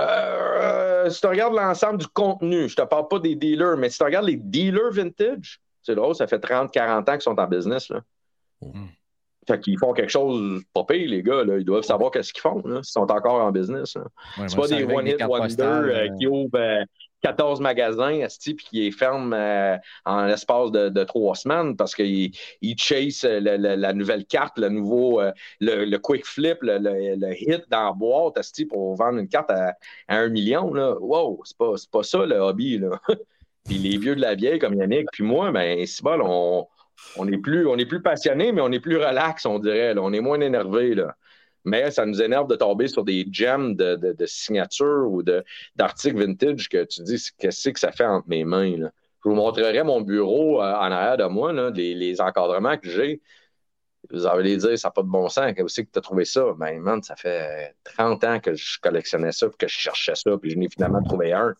Euh, 0.00 1.10
si 1.10 1.20
tu 1.20 1.26
regardes 1.26 1.54
l'ensemble 1.54 1.98
du 1.98 2.08
contenu, 2.08 2.68
je 2.68 2.74
te 2.74 2.82
parle 2.82 3.06
pas 3.08 3.18
des 3.18 3.36
dealers, 3.36 3.76
mais 3.76 3.90
si 3.90 3.98
tu 3.98 4.04
regardes 4.04 4.26
les 4.26 4.36
dealers 4.36 4.90
vintage, 4.90 5.60
C'est 5.82 5.94
drôle, 5.94 6.14
ça 6.14 6.26
fait 6.26 6.38
30-40 6.38 7.00
ans 7.00 7.12
qu'ils 7.12 7.22
sont 7.22 7.38
en 7.38 7.46
business. 7.46 7.88
Là. 7.88 8.00
Mm. 8.62 8.86
Fait 9.46 9.58
qu'ils 9.58 9.78
font 9.78 9.92
quelque 9.92 10.10
chose 10.10 10.62
pas 10.72 10.84
pire, 10.84 11.08
les 11.08 11.22
gars. 11.22 11.42
Là. 11.42 11.58
Ils 11.58 11.64
doivent 11.64 11.82
savoir 11.82 12.10
qu'est-ce 12.10 12.32
qu'ils 12.32 12.42
font. 12.42 12.62
Là, 12.64 12.82
s'ils 12.82 12.92
sont 12.92 13.10
encore 13.10 13.42
en 13.42 13.50
business. 13.50 13.96
c'est 14.46 14.56
pas 14.56 14.68
des 14.68 14.84
one-hit 14.84 15.22
wonder 15.24 15.62
euh, 15.62 16.08
qui 16.16 16.28
ouvrent 16.28 16.84
14 17.22 17.58
euh, 17.58 17.62
magasins 17.62 18.26
puis 18.40 18.56
qui 18.56 18.80
les 18.82 18.92
ferment 18.92 19.34
euh, 19.34 19.76
en 20.04 20.26
l'espace 20.26 20.70
de, 20.70 21.04
trois 21.04 21.34
semaines 21.34 21.76
parce 21.76 21.94
qu'ils 21.94 22.30
ils 22.60 22.78
chasent 22.78 23.24
la 23.24 23.92
nouvelle 23.92 24.24
carte, 24.26 24.58
le 24.58 24.68
nouveau 24.68 25.20
le, 25.60 25.96
quick 25.96 26.24
flip, 26.24 26.58
le, 26.62 27.32
hit 27.40 27.64
dans 27.68 27.86
la 27.86 27.92
boîte 27.92 28.38
pour 28.70 28.94
vendre 28.94 29.18
une 29.18 29.28
carte 29.28 29.50
à, 29.50 29.74
un 30.08 30.28
million. 30.28 30.72
Là. 30.72 30.94
Wow, 31.00 31.40
c'est 31.44 31.56
pas, 31.56 31.74
pas 31.90 32.02
ça 32.04 32.24
le 32.24 32.36
hobby. 32.36 32.78
Là. 32.78 33.00
puis 33.64 33.78
les 33.78 33.98
vieux 33.98 34.14
de 34.14 34.20
la 34.20 34.36
vieille 34.36 34.58
comme 34.58 34.74
Yannick, 34.74 35.06
puis 35.12 35.24
moi, 35.24 35.50
ben, 35.50 35.84
c'est 35.86 36.02
bon, 36.02 36.20
on 36.22 36.66
on 37.16 37.28
est 37.28 37.38
plus, 37.38 37.66
plus 37.86 38.02
passionné, 38.02 38.52
mais 38.52 38.60
on 38.60 38.72
est 38.72 38.80
plus 38.80 38.96
relax, 38.96 39.46
on 39.46 39.58
dirait. 39.58 39.94
On 39.98 40.12
est 40.12 40.20
moins 40.20 40.40
énervé. 40.40 40.94
Là. 40.94 41.16
Mais 41.64 41.90
ça 41.90 42.06
nous 42.06 42.20
énerve 42.20 42.48
de 42.48 42.56
tomber 42.56 42.88
sur 42.88 43.04
des 43.04 43.26
gems 43.30 43.74
de, 43.76 43.94
de, 43.96 44.26
signatures 44.26 45.06
ou 45.08 45.22
d'articles 45.76 46.18
vintage 46.18 46.68
que 46.68 46.84
tu 46.84 47.02
dis 47.02 47.22
qu'est-ce 47.38 47.70
que 47.70 47.78
ça 47.78 47.92
fait 47.92 48.04
entre 48.04 48.28
mes 48.28 48.44
mains. 48.44 48.76
Je 49.24 49.28
vous 49.28 49.36
montrerai 49.36 49.82
mon 49.84 50.00
bureau 50.00 50.60
euh, 50.60 50.74
en 50.74 50.90
arrière 50.90 51.16
de 51.16 51.24
moi, 51.24 51.52
les, 51.52 52.20
encadrements 52.20 52.76
que 52.76 52.88
j'ai. 52.88 53.20
Vous 54.10 54.26
allez 54.26 54.56
dire, 54.56 54.76
ça 54.76 54.88
n'a 54.88 54.92
pas 54.92 55.02
de 55.02 55.08
bon 55.08 55.28
sens. 55.28 55.52
Où 55.60 55.68
c'est 55.68 55.84
que 55.84 55.92
tu 55.92 55.98
as 56.00 56.02
trouvé 56.02 56.24
ça? 56.24 56.44
Ben, 56.58 56.80
man, 56.80 57.00
ça 57.02 57.14
fait 57.14 57.76
30 57.84 58.24
ans 58.24 58.40
que 58.40 58.54
je 58.54 58.80
collectionnais 58.80 59.30
ça, 59.30 59.48
puis 59.48 59.56
que 59.58 59.68
je 59.68 59.78
cherchais 59.78 60.16
ça, 60.16 60.36
puis 60.36 60.50
je 60.50 60.58
n'ai 60.58 60.68
finalement 60.68 61.02
trouvé 61.04 61.32
un. 61.32 61.54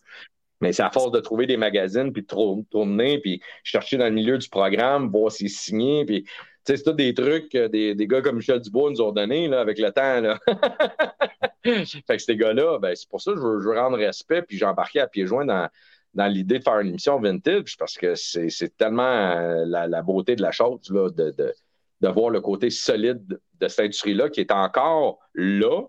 Mais 0.63 0.71
c'est 0.71 0.83
à 0.83 0.89
force 0.89 1.11
de 1.11 1.19
trouver 1.19 1.45
des 1.45 1.57
magazines, 1.57 2.13
puis 2.13 2.21
de 2.21 2.63
tourner, 2.71 3.19
puis 3.19 3.41
chercher 3.65 3.97
dans 3.97 4.05
le 4.05 4.11
milieu 4.11 4.37
du 4.37 4.47
programme, 4.47 5.09
voir 5.09 5.29
s'il 5.29 5.47
est 5.47 5.49
signé, 5.49 6.05
puis 6.05 6.25
c'est 6.63 6.81
tout 6.81 6.93
des 6.93 7.13
trucs 7.13 7.49
que 7.49 7.67
des, 7.67 8.07
gars 8.07 8.21
comme 8.21 8.37
Michel 8.37 8.61
Dubois 8.61 8.89
nous 8.89 9.01
ont 9.01 9.11
donnés 9.11 9.49
là, 9.49 9.59
avec 9.59 9.77
le 9.77 9.91
temps. 9.91 10.21
Là. 10.21 10.39
fait 11.65 12.15
que 12.15 12.17
ces 12.17 12.37
gars-là, 12.37 12.79
ben, 12.79 12.95
c'est 12.95 13.09
pour 13.09 13.19
ça 13.19 13.33
que 13.33 13.39
je 13.39 13.43
veux, 13.43 13.59
je 13.59 13.67
veux 13.67 13.77
rendre 13.77 13.97
respect, 13.97 14.41
puis 14.41 14.57
j'ai 14.57 14.63
embarqué 14.63 15.01
à 15.01 15.07
pieds 15.07 15.27
joints 15.27 15.43
dans, 15.43 15.67
dans 16.13 16.27
l'idée 16.27 16.59
de 16.59 16.63
faire 16.63 16.79
une 16.79 16.87
émission 16.87 17.19
vintage, 17.19 17.75
parce 17.77 17.97
que 17.97 18.15
c'est 18.15 18.77
tellement 18.77 19.03
euh, 19.03 19.65
la, 19.65 20.01
beauté 20.01 20.37
de 20.37 20.41
la 20.41 20.51
chose 20.51 20.89
là, 20.91 21.09
de, 21.09 21.31
de, 21.31 21.53
de, 21.99 22.07
voir 22.07 22.29
le 22.29 22.39
côté 22.39 22.69
solide 22.69 23.37
de 23.59 23.67
cette 23.67 23.81
industrie-là 23.81 24.29
qui 24.29 24.39
est 24.39 24.51
encore 24.53 25.19
là, 25.33 25.81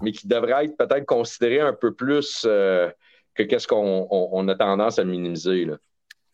mais 0.00 0.12
qui 0.12 0.28
devrait 0.28 0.66
être 0.66 0.76
peut-être 0.76 1.06
considéré 1.06 1.58
un 1.58 1.72
peu 1.72 1.92
plus. 1.92 2.44
Euh, 2.46 2.88
que 3.34 3.42
qu'est-ce 3.42 3.66
qu'on 3.66 4.48
a 4.48 4.54
tendance 4.54 4.98
à 4.98 5.04
minimiser. 5.04 5.64
Là. 5.64 5.76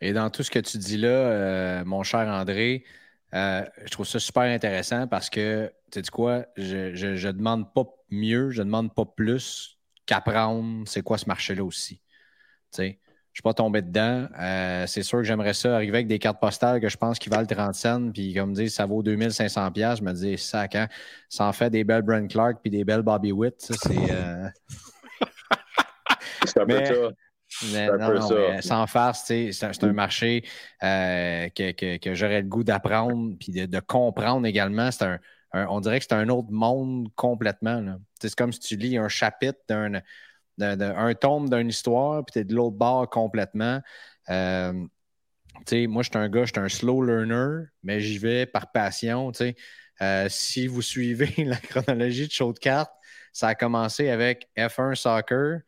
Et 0.00 0.12
dans 0.12 0.30
tout 0.30 0.42
ce 0.42 0.50
que 0.50 0.58
tu 0.58 0.78
dis 0.78 0.96
là, 0.96 1.08
euh, 1.08 1.84
mon 1.84 2.02
cher 2.02 2.20
André, 2.20 2.84
euh, 3.34 3.64
je 3.84 3.90
trouve 3.90 4.06
ça 4.06 4.18
super 4.18 4.44
intéressant 4.44 5.06
parce 5.06 5.28
que, 5.28 5.72
tu 5.90 6.00
sais 6.00 6.10
quoi, 6.10 6.46
je 6.56 7.06
ne 7.06 7.32
demande 7.32 7.72
pas 7.72 7.84
mieux, 8.10 8.50
je 8.50 8.62
ne 8.62 8.66
demande 8.66 8.94
pas 8.94 9.04
plus 9.04 9.78
qu'apprendre 10.06 10.84
c'est 10.86 11.02
quoi 11.02 11.18
ce 11.18 11.26
marché-là 11.26 11.64
aussi. 11.64 11.96
Tu 11.96 12.02
sais, 12.70 12.84
je 12.84 12.88
ne 12.88 13.34
suis 13.34 13.42
pas 13.42 13.54
tombé 13.54 13.82
dedans. 13.82 14.26
Euh, 14.40 14.86
c'est 14.86 15.02
sûr 15.02 15.18
que 15.18 15.24
j'aimerais 15.24 15.52
ça 15.52 15.74
arriver 15.74 15.98
avec 15.98 16.06
des 16.06 16.18
cartes 16.18 16.40
postales 16.40 16.80
que 16.80 16.88
je 16.88 16.96
pense 16.96 17.18
qu'ils 17.18 17.32
valent 17.32 17.46
30 17.46 17.74
cents, 17.74 18.10
puis 18.12 18.34
comme 18.34 18.52
dit, 18.52 18.70
ça 18.70 18.86
vaut 18.86 19.02
2500 19.02 19.72
Je 19.74 20.02
me 20.02 20.12
dis, 20.12 20.38
ça, 20.38 20.68
quand 20.68 20.86
ça 21.28 21.46
en 21.46 21.52
fait 21.52 21.70
des 21.70 21.84
belles 21.84 22.02
Brent 22.02 22.28
Clark 22.28 22.58
puis 22.62 22.70
des 22.70 22.84
belles 22.84 23.02
Bobby 23.02 23.32
Witt, 23.32 23.56
c'est. 23.58 24.12
C'est 26.44 26.60
un 26.60 26.66
peu 26.66 28.20
ça. 28.20 28.60
sans 28.60 28.86
farce, 28.86 29.24
c'est 29.26 29.64
un, 29.82 29.92
marché 29.92 30.44
euh, 30.82 31.48
que, 31.48 32.14
j'aurais 32.14 32.42
le 32.42 32.48
goût 32.48 32.62
d'apprendre 32.62 33.36
puis 33.38 33.52
de, 33.52 33.80
comprendre 33.80 34.46
également. 34.46 34.90
C'est 34.90 35.04
un, 35.04 35.18
on 35.52 35.80
dirait 35.80 35.98
que 35.98 36.06
c'est 36.08 36.14
un 36.14 36.28
autre 36.28 36.50
monde 36.50 37.08
complètement. 37.16 37.98
C'est 38.20 38.34
comme 38.34 38.52
si 38.52 38.60
tu 38.60 38.76
lis 38.76 38.98
un 38.98 39.08
chapitre 39.08 39.60
d'un 39.68 40.02
un 40.60 41.14
tome 41.14 41.48
d'une 41.48 41.68
histoire, 41.68 42.24
puis 42.24 42.32
tu 42.32 42.38
es 42.40 42.44
de 42.44 42.54
l'autre 42.54 42.76
bord 42.76 43.08
complètement. 43.08 43.80
Euh, 44.30 44.72
moi, 45.88 46.02
je 46.02 46.10
suis 46.10 46.18
un 46.18 46.28
gars, 46.28 46.44
je 46.44 46.52
suis 46.52 46.60
un 46.60 46.68
slow 46.68 47.02
learner, 47.02 47.66
mais 47.82 48.00
j'y 48.00 48.18
vais 48.18 48.46
par 48.46 48.70
passion. 48.72 49.32
Euh, 50.00 50.26
si 50.28 50.66
vous 50.66 50.82
suivez 50.82 51.32
la 51.44 51.56
chronologie 51.56 52.26
de 52.26 52.32
show 52.32 52.52
de 52.52 52.58
cartes, 52.58 52.92
ça 53.32 53.48
a 53.48 53.54
commencé 53.54 54.08
avec 54.08 54.48
F1 54.56 54.94
Soccer. 54.94 55.60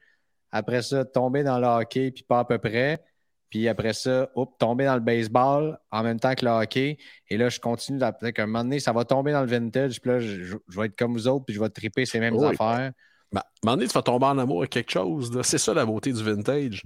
Après 0.53 0.83
ça, 0.83 1.05
tomber 1.05 1.43
dans 1.43 1.59
le 1.59 1.67
hockey, 1.67 2.11
puis 2.11 2.23
pas 2.23 2.41
à 2.41 2.45
peu 2.45 2.59
près. 2.59 3.03
Puis 3.51 3.67
après 3.67 3.93
ça, 3.93 4.31
hop, 4.37 4.57
tomber 4.59 4.85
dans 4.85 4.95
le 4.95 5.01
baseball 5.01 5.79
en 5.91 6.03
même 6.05 6.21
temps 6.21 6.35
que 6.35 6.45
le 6.45 6.53
hockey. 6.53 6.99
Et 7.29 7.37
là, 7.37 7.49
je 7.49 7.59
continue. 7.59 7.99
Peut-être 7.99 8.31
qu'à 8.31 8.45
un 8.45 8.47
moment 8.47 8.63
donné, 8.63 8.79
ça 8.79 8.93
va 8.93 9.05
tomber 9.05 9.33
dans 9.33 9.41
le 9.41 9.49
vintage. 9.49 10.01
Puis 10.01 10.11
là, 10.11 10.21
je, 10.21 10.57
vais 10.69 10.87
être 10.87 10.97
comme 10.97 11.13
vous 11.15 11.27
autres, 11.27 11.45
puis 11.45 11.55
je 11.55 11.61
vais 11.61 11.69
triper 11.69 12.07
ces 12.07 12.21
mêmes 12.21 12.39
affaires. 12.39 12.93
Ben, 13.33 13.41
à 13.41 13.45
un 13.45 13.67
moment 13.67 13.77
donné, 13.77 13.89
tu 13.89 13.95
vas 13.95 14.03
tomber 14.03 14.27
en 14.27 14.39
amour 14.39 14.61
avec 14.61 14.71
quelque 14.71 14.93
chose. 14.93 15.37
C'est 15.43 15.59
ça 15.59 15.75
la 15.75 15.85
beauté 15.85 16.13
du 16.13 16.23
vintage. 16.23 16.83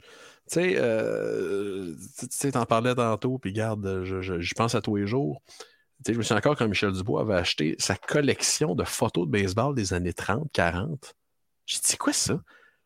Tu 0.51 0.61
sais, 0.61 0.75
euh, 0.77 1.95
tu 2.41 2.53
t'en 2.53 2.67
parlais 2.67 2.95
tantôt, 2.95 3.39
puis 3.39 3.53
garde, 3.53 4.03
je, 4.05 4.21
je, 4.21 4.55
pense 4.55 4.75
à 4.75 4.83
tous 4.83 4.97
les 4.97 5.07
jours. 5.07 5.43
Tu 6.05 6.09
sais, 6.09 6.13
je 6.13 6.19
me 6.19 6.23
souviens 6.23 6.39
encore 6.39 6.57
quand 6.57 6.69
Michel 6.69 6.93
Dubois 6.93 7.23
avait 7.23 7.35
acheté 7.35 7.77
sa 7.79 7.97
collection 7.97 8.75
de 8.75 8.85
photos 8.85 9.27
de 9.27 9.31
baseball 9.31 9.75
des 9.75 9.95
années 9.95 10.13
30, 10.13 10.51
40. 10.53 11.15
J'ai 11.67 11.79
dit, 11.79 11.83
c'est 11.85 11.97
quoi 11.97 12.13
ça? 12.13 12.39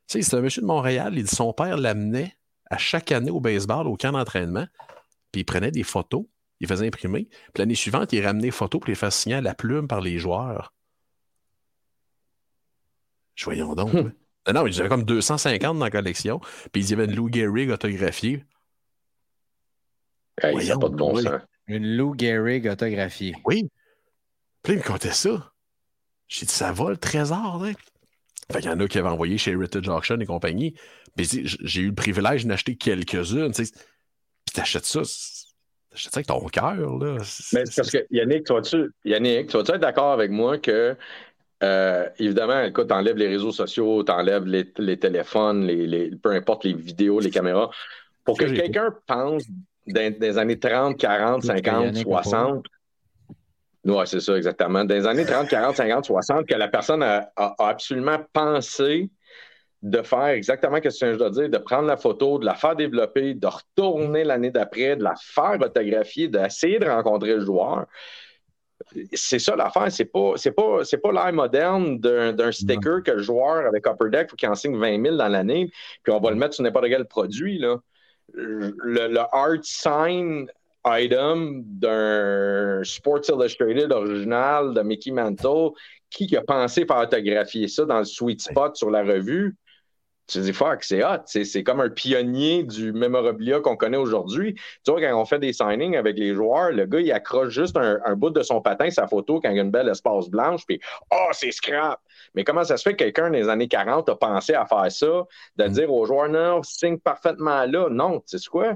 Sais, 0.09 0.22
c'est 0.22 0.36
un 0.36 0.40
monsieur 0.40 0.62
de 0.62 0.66
Montréal, 0.66 1.14
il, 1.16 1.28
son 1.28 1.52
père 1.52 1.76
l'amenait 1.76 2.36
à 2.70 2.78
chaque 2.78 3.12
année 3.12 3.30
au 3.30 3.40
baseball, 3.40 3.86
au 3.86 3.97
camp 3.97 4.12
d'entraînement, 4.12 4.66
puis 5.32 5.43
il 5.43 5.44
prenait 5.44 5.70
des 5.70 5.82
photos, 5.82 6.24
il 6.60 6.66
faisait 6.66 6.86
imprimer, 6.86 7.28
puis 7.55 7.60
l'année 7.60 7.74
suivante, 7.74 8.12
il 8.12 8.24
ramenait 8.24 8.48
des 8.48 8.51
photos 8.51 8.80
pour 8.80 8.89
les 8.89 8.94
faire 8.94 9.12
signer 9.12 9.36
à 9.36 9.40
la 9.40 9.55
plume 9.55 9.89
par 9.89 10.01
les 10.01 10.18
joueurs. 10.18 10.72
Voyons 13.44 13.74
donc. 13.74 13.93
Hmm. 13.93 14.12
Non, 14.52 14.66
il 14.66 14.74
y 14.74 14.80
avait 14.80 14.89
comme 14.89 15.05
250 15.05 15.78
dans 15.78 15.85
la 15.85 15.90
collection, 15.90 16.40
puis 16.72 16.82
il 16.82 16.90
y 16.90 16.93
avait 16.94 17.05
une 17.05 17.14
Lou 17.14 17.28
Gehrig 17.30 17.70
autographiée. 17.70 18.44
Voyons, 20.40 20.78
pas 20.78 20.89
de 20.89 20.97
bon 20.97 21.16
sens. 21.16 21.43
Une 21.66 21.97
Lou 21.97 22.14
Gehrig 22.16 22.66
autographiée. 22.66 23.35
Oui. 23.44 23.70
Puis 24.62 24.72
il 24.74 24.78
me 24.78 24.82
comptait 24.82 25.12
ça. 25.12 25.52
J'ai 26.28 26.47
dit, 26.47 26.52
ça 26.52 26.72
va 26.72 26.90
le 26.90 26.97
trésor, 26.97 27.62
là. 27.62 27.72
Fait 28.51 28.61
qu'il 28.61 28.70
y 28.70 28.73
en 28.73 28.81
a 28.81 28.87
qui 28.87 28.99
avaient 28.99 29.09
envoyé 29.09 29.37
chez 29.37 29.53
Heritage 29.53 29.89
Auction 29.89 30.19
et 30.19 30.27
compagnie. 30.27 30.75
Mais 31.16 31.25
j'ai 31.25 31.83
eu 31.83 31.89
le 31.89 31.95
privilège 31.95 32.47
d'en 32.47 32.55
acheter 32.55 32.77
quelques-unes. 32.77 33.53
Puis 33.53 33.70
t'achètes 34.55 34.87
ça, 34.87 35.01
t'achètes 35.91 36.12
ça 36.12 36.19
avec 36.19 36.27
ton 36.27 36.47
cœur. 36.47 36.75
Là. 36.99 37.19
Mais 37.53 37.66
c'est 37.66 37.77
parce 37.77 37.91
que 37.91 38.07
Yannick, 38.11 38.45
tu 38.45 38.55
vas-tu, 38.55 38.91
Yannick, 39.05 39.49
tu 39.49 39.57
vas 39.57 39.62
être 39.62 39.77
d'accord 39.79 40.12
avec 40.12 40.31
moi 40.31 40.57
que 40.59 40.97
euh, 41.62 42.09
évidemment, 42.19 42.62
écoute, 42.62 42.89
t'enlèves 42.89 43.16
les 43.16 43.29
réseaux 43.29 43.51
sociaux, 43.51 44.03
t'enlèves 44.05 44.45
les, 44.45 44.73
les 44.79 44.99
téléphones, 44.99 45.66
les, 45.66 46.11
peu 46.16 46.31
importe 46.31 46.65
les 46.65 46.73
vidéos, 46.73 47.20
les 47.20 47.31
caméras. 47.31 47.70
Pour 48.25 48.39
que 48.39 48.45
quelqu'un 48.45 48.95
pense 49.07 49.45
des 49.87 50.39
années 50.39 50.59
30, 50.59 50.97
40, 50.97 51.43
50, 51.43 51.97
60, 51.97 52.66
oui, 53.89 54.05
c'est 54.06 54.20
ça, 54.20 54.36
exactement. 54.36 54.85
Dans 54.85 54.94
les 54.94 55.06
années 55.06 55.24
30, 55.24 55.48
40, 55.48 55.77
50, 55.77 56.05
60, 56.05 56.47
que 56.47 56.55
la 56.55 56.69
personne 56.69 57.02
a, 57.02 57.31
absolument 57.59 58.19
pensé 58.32 59.10
de 59.82 60.02
faire 60.02 60.27
exactement 60.27 60.78
ce 60.82 61.05
que 61.05 61.12
je 61.12 61.19
dois 61.19 61.31
dire, 61.31 61.48
de 61.48 61.59
prendre 61.59 61.86
la 61.86 61.97
photo, 61.97 62.39
de 62.39 62.44
la 62.44 62.55
faire 62.55 62.77
développer, 62.77 63.35
de 63.35 63.47
retourner 63.47 64.24
l'année 64.24 64.51
d'après, 64.51 64.97
de 64.97 65.05
la 65.05 65.15
faire 65.16 65.56
photographier, 65.59 66.28
d'essayer 66.28 66.78
de 66.78 66.86
rencontrer 66.86 67.35
le 67.35 67.44
joueur. 67.44 67.86
C'est 69.12 69.39
ça 69.39 69.56
l'affaire, 69.56 69.90
c'est 69.90 70.05
pas, 70.05 70.35
pas, 70.56 70.85
c'est 70.85 70.98
pas 70.98 71.12
l'ère 71.12 71.32
moderne 71.32 71.98
d'un, 71.98 72.52
sticker 72.52 73.02
que 73.02 73.12
le 73.12 73.23
joueur 73.23 73.66
avec 73.66 73.86
Upper 73.86 74.10
Deck 74.10 74.31
faut 74.31 74.36
qu'il 74.36 74.48
en 74.48 74.55
signe 74.55 74.77
20 74.77 75.02
000 75.02 75.16
dans 75.16 75.28
l'année, 75.28 75.70
puis 76.02 76.12
on 76.12 76.20
va 76.20 76.31
le 76.31 76.36
mettre 76.36 76.55
sur 76.55 76.65
n'importe 76.65 76.86
quel 76.89 77.05
produit. 77.06 77.59
Là. 77.59 77.77
Le, 78.35 78.74
le 78.82 79.19
art 79.32 79.62
sign 79.62 80.48
item 80.89 81.62
d'un 81.65 82.82
Sports 82.85 83.28
Illustrated 83.28 83.93
original 83.93 84.74
de 84.74 84.81
Mickey 84.82 85.10
Mantle, 85.10 85.73
qui 86.10 86.35
a 86.36 86.43
pensé 86.43 86.86
faire 86.86 86.98
autographier 86.98 87.69
ça 87.69 87.85
dans 87.85 87.98
le 87.98 88.05
sweet 88.05 88.40
spot 88.40 88.77
sur 88.77 88.90
la 88.90 89.02
revue? 89.02 89.56
Tu 90.28 90.40
te 90.40 90.44
dis, 90.44 90.52
fuck, 90.52 90.85
c'est 90.85 91.02
hot. 91.02 91.23
C'est 91.24 91.62
comme 91.62 91.81
un 91.81 91.89
pionnier 91.89 92.62
du 92.62 92.93
memorabilia 92.93 93.60
qu'on 93.60 93.77
connaît 93.77 93.97
aujourd'hui. 93.97 94.55
Tu 94.85 94.90
vois, 94.90 95.01
quand 95.01 95.19
on 95.19 95.24
fait 95.24 95.39
des 95.39 95.55
signings 95.55 95.97
avec 95.97 96.19
les 96.19 96.35
joueurs, 96.35 96.70
le 96.70 96.85
gars, 96.85 97.01
il 97.01 97.10
accroche 97.12 97.48
juste 97.48 97.78
un, 97.78 98.15
bout 98.15 98.28
de 98.28 98.43
son 98.43 98.60
patin, 98.60 98.90
sa 98.90 99.06
photo, 99.06 99.40
quand 99.40 99.48
il 99.48 99.56
y 99.56 99.59
a 99.59 99.62
une 99.62 99.70
belle 99.70 99.89
espace 99.89 100.28
blanche, 100.28 100.66
puis 100.66 100.78
oh, 101.10 101.28
c'est 101.32 101.51
scrap. 101.51 101.98
Mais 102.35 102.44
comment 102.44 102.62
ça 102.62 102.77
se 102.77 102.82
fait 102.82 102.94
que 102.94 103.05
quelqu'un 103.05 103.31
des 103.31 103.48
années 103.48 103.69
40 103.69 104.10
a 104.10 104.16
pensé 104.16 104.52
à 104.52 104.66
faire 104.66 104.93
ça, 104.93 105.24
de 105.56 105.65
mm. 105.65 105.73
dire 105.73 105.93
aux 105.93 106.05
joueurs, 106.05 106.28
non, 106.28 106.62
signe 106.62 106.98
parfaitement 106.98 107.65
là? 107.65 107.89
Non, 107.89 108.20
tu 108.20 108.39
sais 108.39 108.51
quoi? 108.51 108.74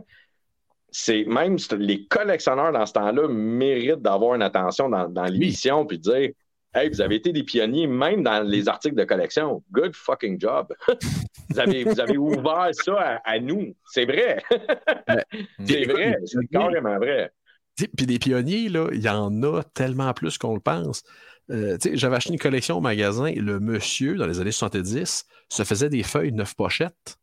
C'est 0.93 1.25
même 1.25 1.57
les 1.79 2.07
collectionneurs 2.07 2.73
dans 2.73 2.87
ce 2.87 2.93
temps-là 2.93 3.27
méritent 3.27 4.03
d'avoir 4.03 4.35
une 4.35 4.43
attention 4.43 4.89
dans, 4.89 5.25
l'émission 5.25 5.87
puis 5.87 5.99
de 5.99 6.03
dire 6.03 6.31
Hey, 6.75 6.89
vous 6.89 7.03
avez 7.03 7.17
été 7.17 7.33
des 7.33 7.43
pionniers 7.43 7.87
même 7.87 8.23
dans 8.23 8.43
les 8.43 8.67
articles 8.67 8.95
de 8.95 9.05
collection. 9.05 9.63
Good 9.73 9.95
fucking 9.95 10.41
job. 10.41 10.73
vous, 11.51 11.59
avez, 11.59 11.85
vous 11.85 12.01
avez 12.01 12.17
ouvert 12.17 12.71
ça 12.73 13.21
à, 13.25 13.39
nous. 13.39 13.77
C'est 13.85 14.07
vrai. 14.07 14.43
c'est 15.67 15.85
vrai. 15.85 16.19
C'est 16.25 16.47
carrément 16.51 16.97
vrai. 16.97 17.31
Puis 17.77 18.07
des 18.07 18.19
pionniers, 18.19 18.71
là, 18.71 18.89
il 18.91 19.03
y 19.03 19.09
en 19.09 19.43
a 19.43 19.63
tellement 19.75 20.15
plus 20.15 20.39
qu'on 20.39 20.55
le 20.55 20.61
pense. 20.61 21.03
Euh, 21.51 21.77
j'avais 21.93 22.17
acheté 22.17 22.33
une 22.33 22.39
collection 22.39 22.79
au 22.79 22.81
magasin 22.81 23.27
et 23.27 23.35
le 23.35 23.61
monsieur, 23.61 24.17
dans 24.17 24.27
les 24.27 24.41
années 24.41 24.53
70, 24.53 25.27
se 25.51 25.65
faisait 25.65 25.91
des 25.91 26.03
feuilles 26.03 26.33
neuf 26.33 26.55
pochettes. 26.55 27.19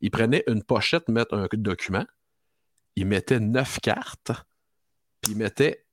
Il 0.00 0.10
prenait 0.10 0.42
une 0.48 0.64
pochette, 0.64 1.08
mettre 1.08 1.34
un 1.34 1.46
document, 1.52 2.04
il 2.96 3.06
mettait 3.06 3.40
neuf 3.40 3.80
cartes, 3.80 4.32
puis 5.20 5.32
il 5.32 5.38
mettait 5.38 5.84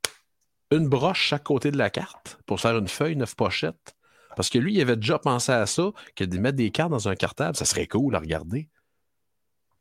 une 0.72 0.88
broche 0.88 1.22
chaque 1.22 1.44
côté 1.44 1.72
de 1.72 1.78
la 1.78 1.90
carte 1.90 2.40
pour 2.46 2.60
faire 2.60 2.78
une 2.78 2.88
feuille 2.88 3.16
neuf 3.16 3.36
pochettes. 3.36 3.96
Parce 4.36 4.50
que 4.50 4.60
lui, 4.60 4.76
il 4.76 4.82
avait 4.82 4.96
déjà 4.96 5.20
pensé 5.20 5.52
à 5.52 5.66
ça, 5.66 5.92
que 6.16 6.24
de 6.24 6.38
mettre 6.38 6.58
des 6.58 6.72
cartes 6.72 6.92
dans 6.92 7.10
un 7.10 7.16
cartable, 7.16 7.58
ça 7.58 7.66
serait 7.66 7.88
cool 7.88 8.16
à 8.16 8.20
regarder. 8.20 8.70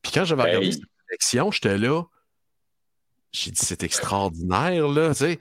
Puis 0.02 0.12
quand 0.12 0.24
j'avais 0.24 0.42
regardé 0.42 0.72
cette 0.72 0.82
collection, 1.06 1.50
j'étais 1.50 1.78
là. 1.78 2.02
J'ai 3.30 3.50
dit, 3.50 3.60
c'est 3.60 3.82
extraordinaire, 3.82 4.88
là, 4.88 5.10
tu 5.10 5.18
sais. 5.18 5.38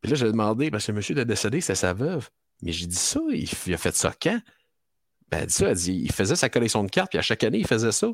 Puis 0.00 0.10
là, 0.10 0.16
j'ai 0.16 0.26
demandé, 0.26 0.70
parce 0.70 0.86
que 0.86 0.92
le 0.92 0.96
monsieur 0.96 1.18
est 1.18 1.24
décédé, 1.24 1.60
c'est 1.60 1.74
sa 1.74 1.92
veuve. 1.92 2.30
Mais 2.62 2.72
j'ai 2.72 2.86
dit 2.86 2.96
ça, 2.96 3.20
il, 3.30 3.74
a 3.74 3.76
fait 3.76 3.96
ça 3.96 4.14
quand? 4.20 4.40
Ben, 5.28 5.40
elle 5.40 5.46
dit 5.46 5.52
ça, 5.52 5.68
elle 5.68 5.76
dit, 5.76 6.00
il 6.04 6.12
faisait 6.12 6.36
sa 6.36 6.48
collection 6.48 6.84
de 6.84 6.90
cartes, 6.90 7.10
puis 7.10 7.18
à 7.18 7.22
chaque 7.22 7.42
année, 7.42 7.58
il 7.58 7.66
faisait 7.66 7.92
ça. 7.92 8.08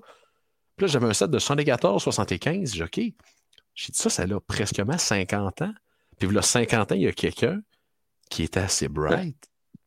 Puis 0.76 0.86
là, 0.86 0.92
j'avais 0.92 1.06
un 1.06 1.12
set 1.12 1.30
de 1.30 1.38
74, 1.38 2.02
75, 2.02 2.74
j'ai 2.74 2.84
OK. 2.84 3.00
J'ai 3.74 3.92
dit 3.92 3.98
ça, 3.98 4.10
ça 4.10 4.22
a 4.22 4.40
presque 4.40 4.82
50 4.98 5.62
ans. 5.62 5.74
Puis 6.18 6.28
là, 6.28 6.42
50 6.42 6.92
ans, 6.92 6.94
il 6.94 7.02
y 7.02 7.08
a 7.08 7.12
quelqu'un 7.12 7.62
qui 8.30 8.44
était 8.44 8.60
assez 8.60 8.88
bright 8.88 9.36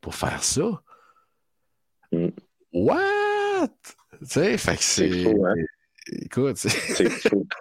pour 0.01 0.15
faire 0.15 0.43
ça. 0.43 0.81
Mm. 2.11 2.27
What? 2.73 3.69
Tu 4.19 4.25
sais, 4.25 4.57
fait 4.57 4.77
que 4.77 4.83
c'est. 4.83 5.27
Hein? 5.27 5.53
Écoute, 6.11 6.57
c'est 6.57 7.09
fou. 7.09 7.47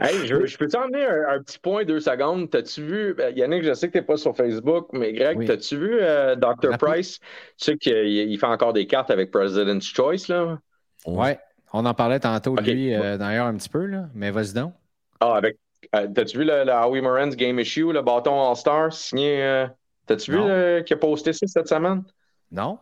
Hey, 0.00 0.26
je, 0.26 0.56
peux 0.58 0.66
t'emmener 0.66 1.04
un, 1.04 1.36
un, 1.36 1.42
petit 1.42 1.58
point, 1.58 1.84
deux 1.84 2.00
secondes? 2.00 2.50
T'as-tu 2.50 2.82
vu, 2.82 3.14
ben, 3.14 3.34
Yannick, 3.34 3.62
je 3.62 3.72
sais 3.74 3.86
que 3.86 3.92
tu 3.92 3.98
n'es 3.98 4.04
pas 4.04 4.16
sur 4.16 4.36
Facebook, 4.36 4.88
mais 4.92 5.12
Greg, 5.12 5.46
t'as-tu 5.46 5.76
vu 5.76 5.98
euh, 6.00 6.34
Dr. 6.34 6.76
Price? 6.78 7.20
Tu 7.20 7.26
sais 7.58 7.76
qu'il 7.76 8.38
fait 8.38 8.46
encore 8.46 8.72
des 8.72 8.86
cartes 8.86 9.10
avec 9.10 9.30
President's 9.30 9.86
Choice, 9.86 10.28
là? 10.28 10.58
Ouais, 11.06 11.38
on 11.74 11.84
en 11.84 11.94
parlait 11.94 12.20
tantôt, 12.20 12.54
de 12.54 12.62
lui, 12.62 12.94
euh, 12.94 13.18
d'ailleurs, 13.18 13.46
un 13.46 13.54
petit 13.56 13.68
peu, 13.68 13.84
là, 13.86 14.08
mais 14.14 14.30
vas-y 14.30 14.54
donc. 14.54 14.72
Ah, 15.20 15.34
avec. 15.36 15.58
Euh, 15.94 16.08
t'as-tu 16.14 16.38
vu 16.38 16.44
le, 16.44 16.70
Howie 16.70 17.00
Moran's 17.00 17.36
Game 17.36 17.58
Issue, 17.58 17.92
le 17.92 18.00
bâton 18.00 18.48
All-Star 18.48 18.92
signé. 18.92 19.66
T'as-tu 20.06 20.32
vu 20.32 20.84
qu'il 20.84 20.94
a 20.94 20.98
posté 20.98 21.32
ça 21.32 21.46
cette 21.46 21.68
semaine? 21.68 22.02
Non. 22.50 22.78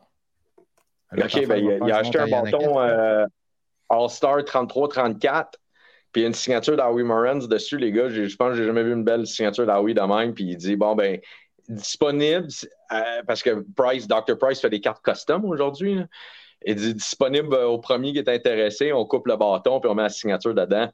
ok, 1.12 1.47
ben, 1.47 1.56
il, 1.56 1.81
il, 1.85 1.93
a 1.93 1.97
acheté 1.97 2.19
un 2.19 2.28
bâton 2.28 2.78
All-Star 3.89 4.39
33-34 4.40 5.55
puis 6.12 6.20
il 6.20 6.24
y 6.24 6.27
a 6.27 6.28
une 6.28 6.35
signature 6.35 6.77
d'Howie 6.77 7.05
Morans 7.05 7.39
dessus, 7.39 7.78
les 7.78 7.90
gars. 7.90 8.10
Je 8.10 8.36
pense 8.36 8.51
que 8.51 8.56
j'ai 8.56 8.66
jamais 8.66 8.82
vu 8.82 8.93
une 8.93 9.02
belle 9.02 9.27
signature 9.27 9.66
d'Howie 9.66 9.94
de 9.94 10.02
même. 10.02 10.35
Puis 10.35 10.44
il 10.44 10.56
dit 10.59 10.77
bon, 10.77 10.94
ben, 10.94 11.19
disponible, 11.69 12.48
euh, 12.93 13.23
parce 13.27 13.43
que 13.43 13.64
Price, 13.74 14.06
Dr. 14.06 14.36
Price 14.39 14.60
fait 14.60 14.70
des 14.70 14.81
cartes 14.81 15.02
custom 15.02 15.44
aujourd'hui. 15.47 16.01
Il 16.66 16.74
dit 16.76 16.94
disponible 16.94 17.55
au 17.55 17.78
premier 17.78 18.12
qui 18.12 18.18
est 18.18 18.28
intéressé, 18.28 18.93
on 18.93 19.05
coupe 19.05 19.26
le 19.26 19.36
bâton 19.36 19.80
puis 19.80 19.90
on 19.90 19.94
met 19.94 20.02
la 20.02 20.09
signature 20.09 20.55
dedans. 20.55 20.89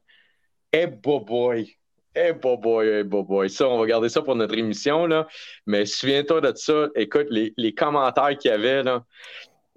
Eh, 0.73 0.79
hey, 0.79 0.87
boy! 0.87 1.77
Eh, 2.15 2.33
boy, 2.33 2.89
eh, 2.89 3.05
boy! 3.05 3.51
Ça, 3.51 3.69
on 3.69 3.79
va 3.79 3.87
garder 3.87 4.09
ça 4.09 4.23
pour 4.23 4.35
notre 4.35 4.57
émission, 4.57 5.07
là. 5.07 5.27
Mais 5.67 5.87
souviens-toi 5.87 6.41
de 6.41 6.53
ça. 6.57 6.89
Écoute, 6.95 7.27
les, 7.31 7.55
les 7.57 7.75
commentaires 7.75 8.37
qu'il 8.37 8.51
y 8.51 8.55
avait, 8.55 8.83
là, 8.83 9.05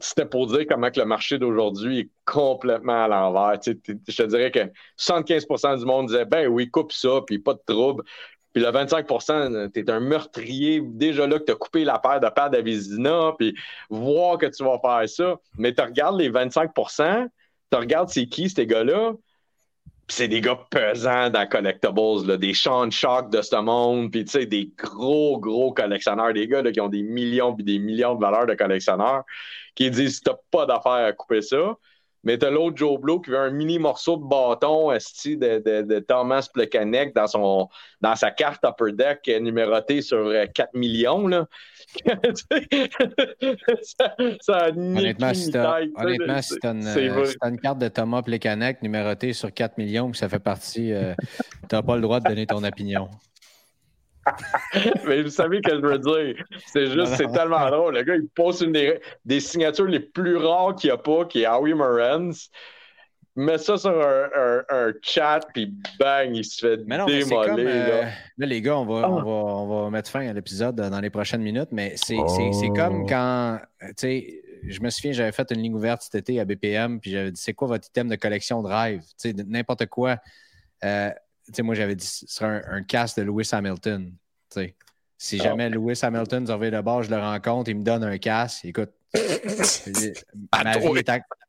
c'était 0.04 0.26
pour 0.26 0.48
dire 0.48 0.66
comment 0.68 0.90
que 0.90 1.00
le 1.00 1.06
marché 1.06 1.38
d'aujourd'hui 1.38 2.00
est 2.00 2.10
complètement 2.26 3.06
à 3.06 3.08
l'envers. 3.08 3.60
je 3.64 3.72
te 3.74 4.24
dirais 4.24 4.52
que 4.52 4.72
75% 4.98 5.80
du 5.80 5.86
monde 5.86 6.08
disait 6.08 6.26
ben 6.26 6.48
oui, 6.48 6.70
coupe 6.70 6.92
ça, 6.92 7.22
puis 7.26 7.40
pas 7.40 7.54
de 7.54 7.62
trouble. 7.66 8.04
Puis 8.54 8.62
le 8.62 8.70
25 8.70 9.08
tu 9.74 9.80
es 9.80 9.90
un 9.90 10.00
meurtrier, 10.00 10.82
déjà 10.82 11.26
là 11.26 11.40
que 11.40 11.46
tu 11.46 11.52
as 11.52 11.56
coupé 11.56 11.84
la 11.86 12.00
paire 12.00 12.20
de 12.20 12.28
paires 12.30 12.50
d'Avisina, 12.50 13.34
puis 13.38 13.56
voir 13.90 14.38
que 14.38 14.48
tu 14.48 14.64
vas 14.64 14.78
faire 14.80 15.08
ça. 15.08 15.40
Mais 15.58 15.74
tu 15.74 15.82
regardes 15.82 16.20
les 16.20 16.30
25% 16.30 17.30
tu 17.72 17.78
regardes 17.78 18.10
c'est 18.10 18.28
qui 18.28 18.50
ces 18.50 18.68
gars-là, 18.68 19.14
c'est 20.08 20.28
des 20.28 20.42
gars 20.42 20.60
pesants 20.70 21.30
dans 21.30 21.48
Collectibles, 21.48 22.28
là, 22.28 22.38
des 22.38 22.54
Sean 22.54 22.92
Shock 22.92 23.32
de 23.32 23.42
ce 23.42 23.56
monde, 23.56 24.12
puis 24.12 24.26
des 24.46 24.70
gros, 24.78 25.40
gros 25.40 25.74
collectionneurs, 25.74 26.34
des 26.34 26.48
gars 26.48 26.70
qui 26.70 26.82
ont 26.82 26.90
des 26.90 27.02
millions 27.02 27.56
puis 27.56 27.64
des 27.64 27.80
millions 27.80 28.16
de 28.16 28.22
valeurs 28.22 28.46
de 28.46 28.56
collectionneurs 28.56 29.24
qui 29.74 29.90
disent 29.90 30.22
t'as 30.22 30.36
pas 30.52 30.66
d'affaire 30.66 31.06
à 31.06 31.14
couper 31.14 31.42
ça. 31.42 31.78
Mais 32.24 32.38
t'as 32.38 32.52
l'autre 32.52 32.78
Joe 32.78 33.00
Blow 33.00 33.20
qui 33.20 33.32
veut 33.32 33.40
un 33.40 33.50
mini 33.50 33.80
morceau 33.80 34.18
de 34.18 34.24
bâton 34.24 34.92
esti, 34.92 35.38
de, 35.38 35.60
de, 35.60 35.82
de, 35.82 36.00
Thomas 36.00 36.48
Plekanec 36.54 37.16
dans, 37.16 37.28
son, 37.28 37.68
dans 38.02 38.16
sa 38.16 38.30
carte 38.32 38.64
Upper 38.64 38.92
Deck 38.94 39.28
numérotée 39.42 40.02
sur 40.02 40.32
4 40.54 40.70
euh, 40.76 40.80
millions. 40.80 41.28
Là. 41.28 41.48
ça, 43.82 44.16
ça 44.40 44.68
honnêtement, 44.70 45.34
si 45.34 45.52
t'as 45.52 45.82
une, 45.82 46.88
une, 47.44 47.60
carte 47.60 47.80
de 47.80 47.88
Thomas 47.88 48.22
Plekanec 48.22 48.82
numérotée 48.84 49.34
sur 49.34 49.52
4 49.52 49.78
millions, 49.78 50.12
que 50.12 50.18
ça 50.18 50.30
fait 50.30 50.40
partie, 50.40 50.94
euh, 50.94 51.14
t'as 51.68 51.82
pas 51.82 51.96
le 51.96 52.02
droit 52.02 52.20
de 52.20 52.30
donner 52.30 52.46
ton 52.46 52.64
opinion. 52.64 53.10
Mais 55.08 55.22
vous 55.24 55.30
savez 55.30 55.62
ce 55.64 55.70
que 55.70 55.76
je 55.76 55.82
veux 55.82 56.00
dire. 56.00 56.46
C'est 56.68 56.88
juste, 56.88 57.16
c'est 57.16 57.32
tellement 57.32 57.70
drôle. 57.70 57.96
Le 57.96 58.04
gars, 58.04 58.16
il 58.16 58.28
pose 58.28 58.62
une 58.62 58.74
des, 59.26 59.40
signatures 59.40 59.86
les 59.86 60.00
plus 60.00 60.38
rares 60.38 60.76
qu'il 60.76 60.90
n'y 60.90 60.94
a 60.94 60.98
pas, 60.98 61.26
qui 61.26 61.44
est 61.44 61.48
Howie 61.48 61.74
Morans. 61.74 62.32
Met 63.38 63.60
ça 63.60 63.78
sur 63.78 63.92
un, 63.92 64.92
chat, 65.02 65.40
puis 65.54 65.74
bang, 65.98 66.36
il 66.36 66.44
se 66.44 66.68
fait 66.68 66.78
démolir. 66.78 67.26
Euh, 67.32 68.04
là. 68.38 68.46
les 68.46 68.62
gars, 68.62 68.78
on 68.78 68.86
va, 68.86 69.10
on, 69.10 69.24
va, 69.24 69.32
on 69.32 69.84
va 69.84 69.90
mettre 69.90 70.10
fin 70.10 70.28
à 70.28 70.34
l'épisode 70.34 70.76
dans 70.76 71.00
les 71.00 71.10
prochaines 71.10 71.42
minutes, 71.42 71.70
mais 71.72 71.94
c'est 71.96 72.18
comme 72.76 73.04
oh. 73.04 73.06
quand, 73.08 73.60
tu 73.80 73.94
sais, 73.96 74.42
je 74.68 74.82
me 74.82 74.90
souviens, 74.90 75.14
j'avais 75.14 75.32
fait 75.32 75.50
une 75.52 75.62
ligne 75.62 75.74
ouverte 75.74 76.02
cet 76.02 76.16
été 76.16 76.40
à 76.40 76.46
BPM, 76.46 77.00
puis 77.00 77.12
j'avais 77.12 77.32
dit, 77.32 77.42
c'est 77.42 77.54
quoi 77.54 77.70
votre 77.70 77.88
item 77.88 78.10
de 78.10 78.16
collection 78.16 78.62
de 78.62 78.68
rêve? 78.68 79.02
Tu 79.20 79.32
sais, 79.32 79.34
n'importe 79.48 79.86
quoi. 79.88 80.18
Euh, 80.84 81.12
moi, 81.60 81.76
j'avais 81.76 81.96
dit 81.96 82.06
ce 82.06 82.26
serait 82.28 82.64
un, 82.70 82.84
cast 82.84 83.20
de 83.20 83.24
Lewis 83.24 83.50
Hamilton. 83.52 84.14
Si 85.18 85.40
ah. 85.40 85.44
jamais 85.44 85.70
Lewis 85.70 86.00
Hamilton 86.02 86.50
revient 86.50 86.72
de 86.72 86.82
bord, 86.82 87.04
je 87.04 87.10
le 87.10 87.18
rencontre, 87.18 87.70
il 87.70 87.78
me 87.78 87.84
donne 87.84 88.04
un 88.04 88.18
casque. 88.18 88.66
Écoute, 88.66 88.92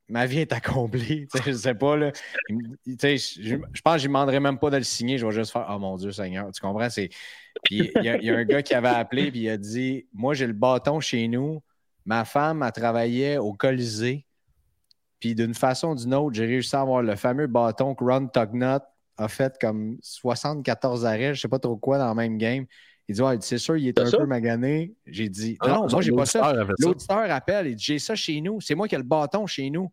ma, 0.09 0.27
vie 0.27 0.41
est 0.41 0.53
accomplie. 0.53 1.27
Je 1.47 1.53
sais 1.53 1.75
pas. 1.75 1.97
Là, 1.97 2.13
je, 2.49 2.57
je 2.87 3.81
pense 3.83 3.95
que 3.95 3.99
je 3.99 4.05
ne 4.05 4.09
demanderais 4.09 4.41
même 4.41 4.59
pas 4.59 4.71
de 4.71 4.77
le 4.77 4.85
signer. 4.85 5.19
Je 5.19 5.27
vais 5.27 5.33
juste 5.33 5.53
faire 5.53 5.67
Oh 5.71 5.79
mon 5.79 5.97
Dieu 5.97 6.13
Seigneur. 6.13 6.51
Tu 6.53 6.61
comprends? 6.61 6.89
Il 7.71 7.93
y, 8.03 8.09
a, 8.09 8.17
y, 8.21 8.31
a 8.31 8.37
un 8.37 8.45
gars 8.45 8.63
qui 8.63 8.75
avait 8.75 8.89
appelé 8.89 9.25
et 9.25 9.33
il 9.35 9.49
a 9.49 9.57
dit 9.57 10.07
Moi, 10.13 10.35
j'ai 10.35 10.47
le 10.47 10.53
bâton 10.53 11.01
chez 11.01 11.29
nous. 11.29 11.63
Ma 12.05 12.25
femme 12.25 12.63
a 12.63 12.73
travaillé 12.73 13.39
au 13.39 13.53
Colisée. 13.53 14.27
Puis 15.21 15.37
d'une 15.37 15.55
façon 15.55 15.91
ou 15.91 15.95
d'une 15.95 16.15
autre, 16.15 16.35
j'ai 16.35 16.47
réussi 16.47 16.75
à 16.75 16.81
avoir 16.81 17.01
le 17.01 17.15
fameux 17.15 17.47
bâton 17.47 17.95
que 17.95 18.03
Ron 18.03 18.27
Tugnut 18.27 18.83
a 19.23 19.29
fait 19.29 19.57
comme 19.61 19.99
74 20.03 21.07
arrêts, 21.07 21.27
je 21.27 21.31
ne 21.31 21.35
sais 21.37 21.49
pas 21.49 21.59
trop 21.59 21.77
quoi 21.77 21.99
dans 21.99 22.09
le 22.09 22.15
même 22.15 22.39
game. 22.39 22.67
Il 23.09 23.15
dit 23.15 23.23
ouais, 23.23 23.39
C'est 23.41 23.59
sûr, 23.59 23.77
il 23.77 23.89
est 23.89 23.99
un 23.99 24.11
peu 24.11 24.27
magané. 24.27 24.95
J'ai 25.07 25.29
dit 25.29 25.57
ah 25.61 25.69
Non, 25.69 25.87
moi, 25.89 26.03
j'ai 26.03 26.13
pas 26.13 26.27
ça. 26.27 26.53
L'auditeur 26.79 27.31
appelle, 27.31 27.69
il 27.69 27.77
dit 27.77 27.85
J'ai 27.85 27.99
ça 27.99 28.15
chez 28.15 28.41
nous. 28.41 28.61
C'est 28.61 28.75
moi 28.75 28.89
qui 28.89 28.95
ai 28.95 28.99
le 28.99 29.05
bâton 29.05 29.47
chez 29.47 29.71
nous. 29.71 29.91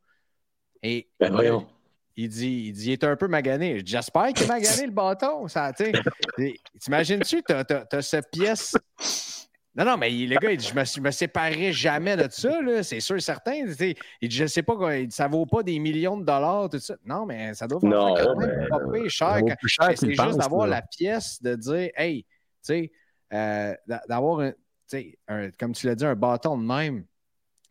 Et 0.83 1.09
ben, 1.19 1.31
voyons. 1.31 1.67
Il 2.15 2.27
dit, 2.27 2.65
il 2.67 2.73
dit, 2.73 2.87
il 2.87 2.91
est 2.91 3.03
un 3.05 3.15
peu 3.15 3.29
magané. 3.29 3.81
J'espère 3.85 4.33
qu'il 4.33 4.43
est 4.43 4.49
magané 4.49 4.85
le 4.85 4.91
bâton. 4.91 5.45
T'imagines-tu, 6.79 7.43
tu 7.43 7.53
as, 7.53 8.01
cette 8.01 8.29
pièce 8.29 8.75
non, 9.79 9.85
non, 9.85 9.97
mais 9.97 10.09
le 10.09 10.35
gars, 10.35 10.51
il 10.51 10.57
dit 10.57 10.67
Je 10.67 10.75
me, 10.75 11.05
me 11.05 11.11
séparerai 11.11 11.71
jamais 11.71 12.17
de 12.17 12.27
ça, 12.29 12.83
c'est 12.83 12.99
sûr 12.99 13.15
et 13.15 13.21
certain. 13.21 13.53
Il 13.53 13.73
dit 13.73 13.95
Je 14.29 14.45
sais 14.45 14.61
pas, 14.61 14.75
ça 15.09 15.29
vaut 15.29 15.45
pas 15.45 15.63
des 15.63 15.79
millions 15.79 16.17
de 16.17 16.25
dollars, 16.25 16.69
tout 16.69 16.79
ça. 16.79 16.95
Non, 17.05 17.25
mais 17.25 17.53
ça 17.53 17.65
doit 17.65 17.79
non, 17.81 18.13
quand 18.13 18.35
même 18.35 18.67
pas 18.67 19.07
cher. 19.07 19.39
C'est 19.95 20.09
juste 20.13 20.37
d'avoir 20.37 20.67
la 20.67 20.81
pièce 20.81 21.41
de 21.41 21.55
dire 21.55 21.91
Hey, 21.95 22.23
tu 22.23 22.29
sais, 22.61 22.91
euh, 23.31 23.73
d'avoir, 24.09 24.41
un, 24.41 25.51
comme 25.57 25.71
tu 25.71 25.87
l'as 25.87 25.95
dit, 25.95 26.05
un 26.05 26.15
bâton 26.15 26.57
de 26.57 26.65
même. 26.65 27.05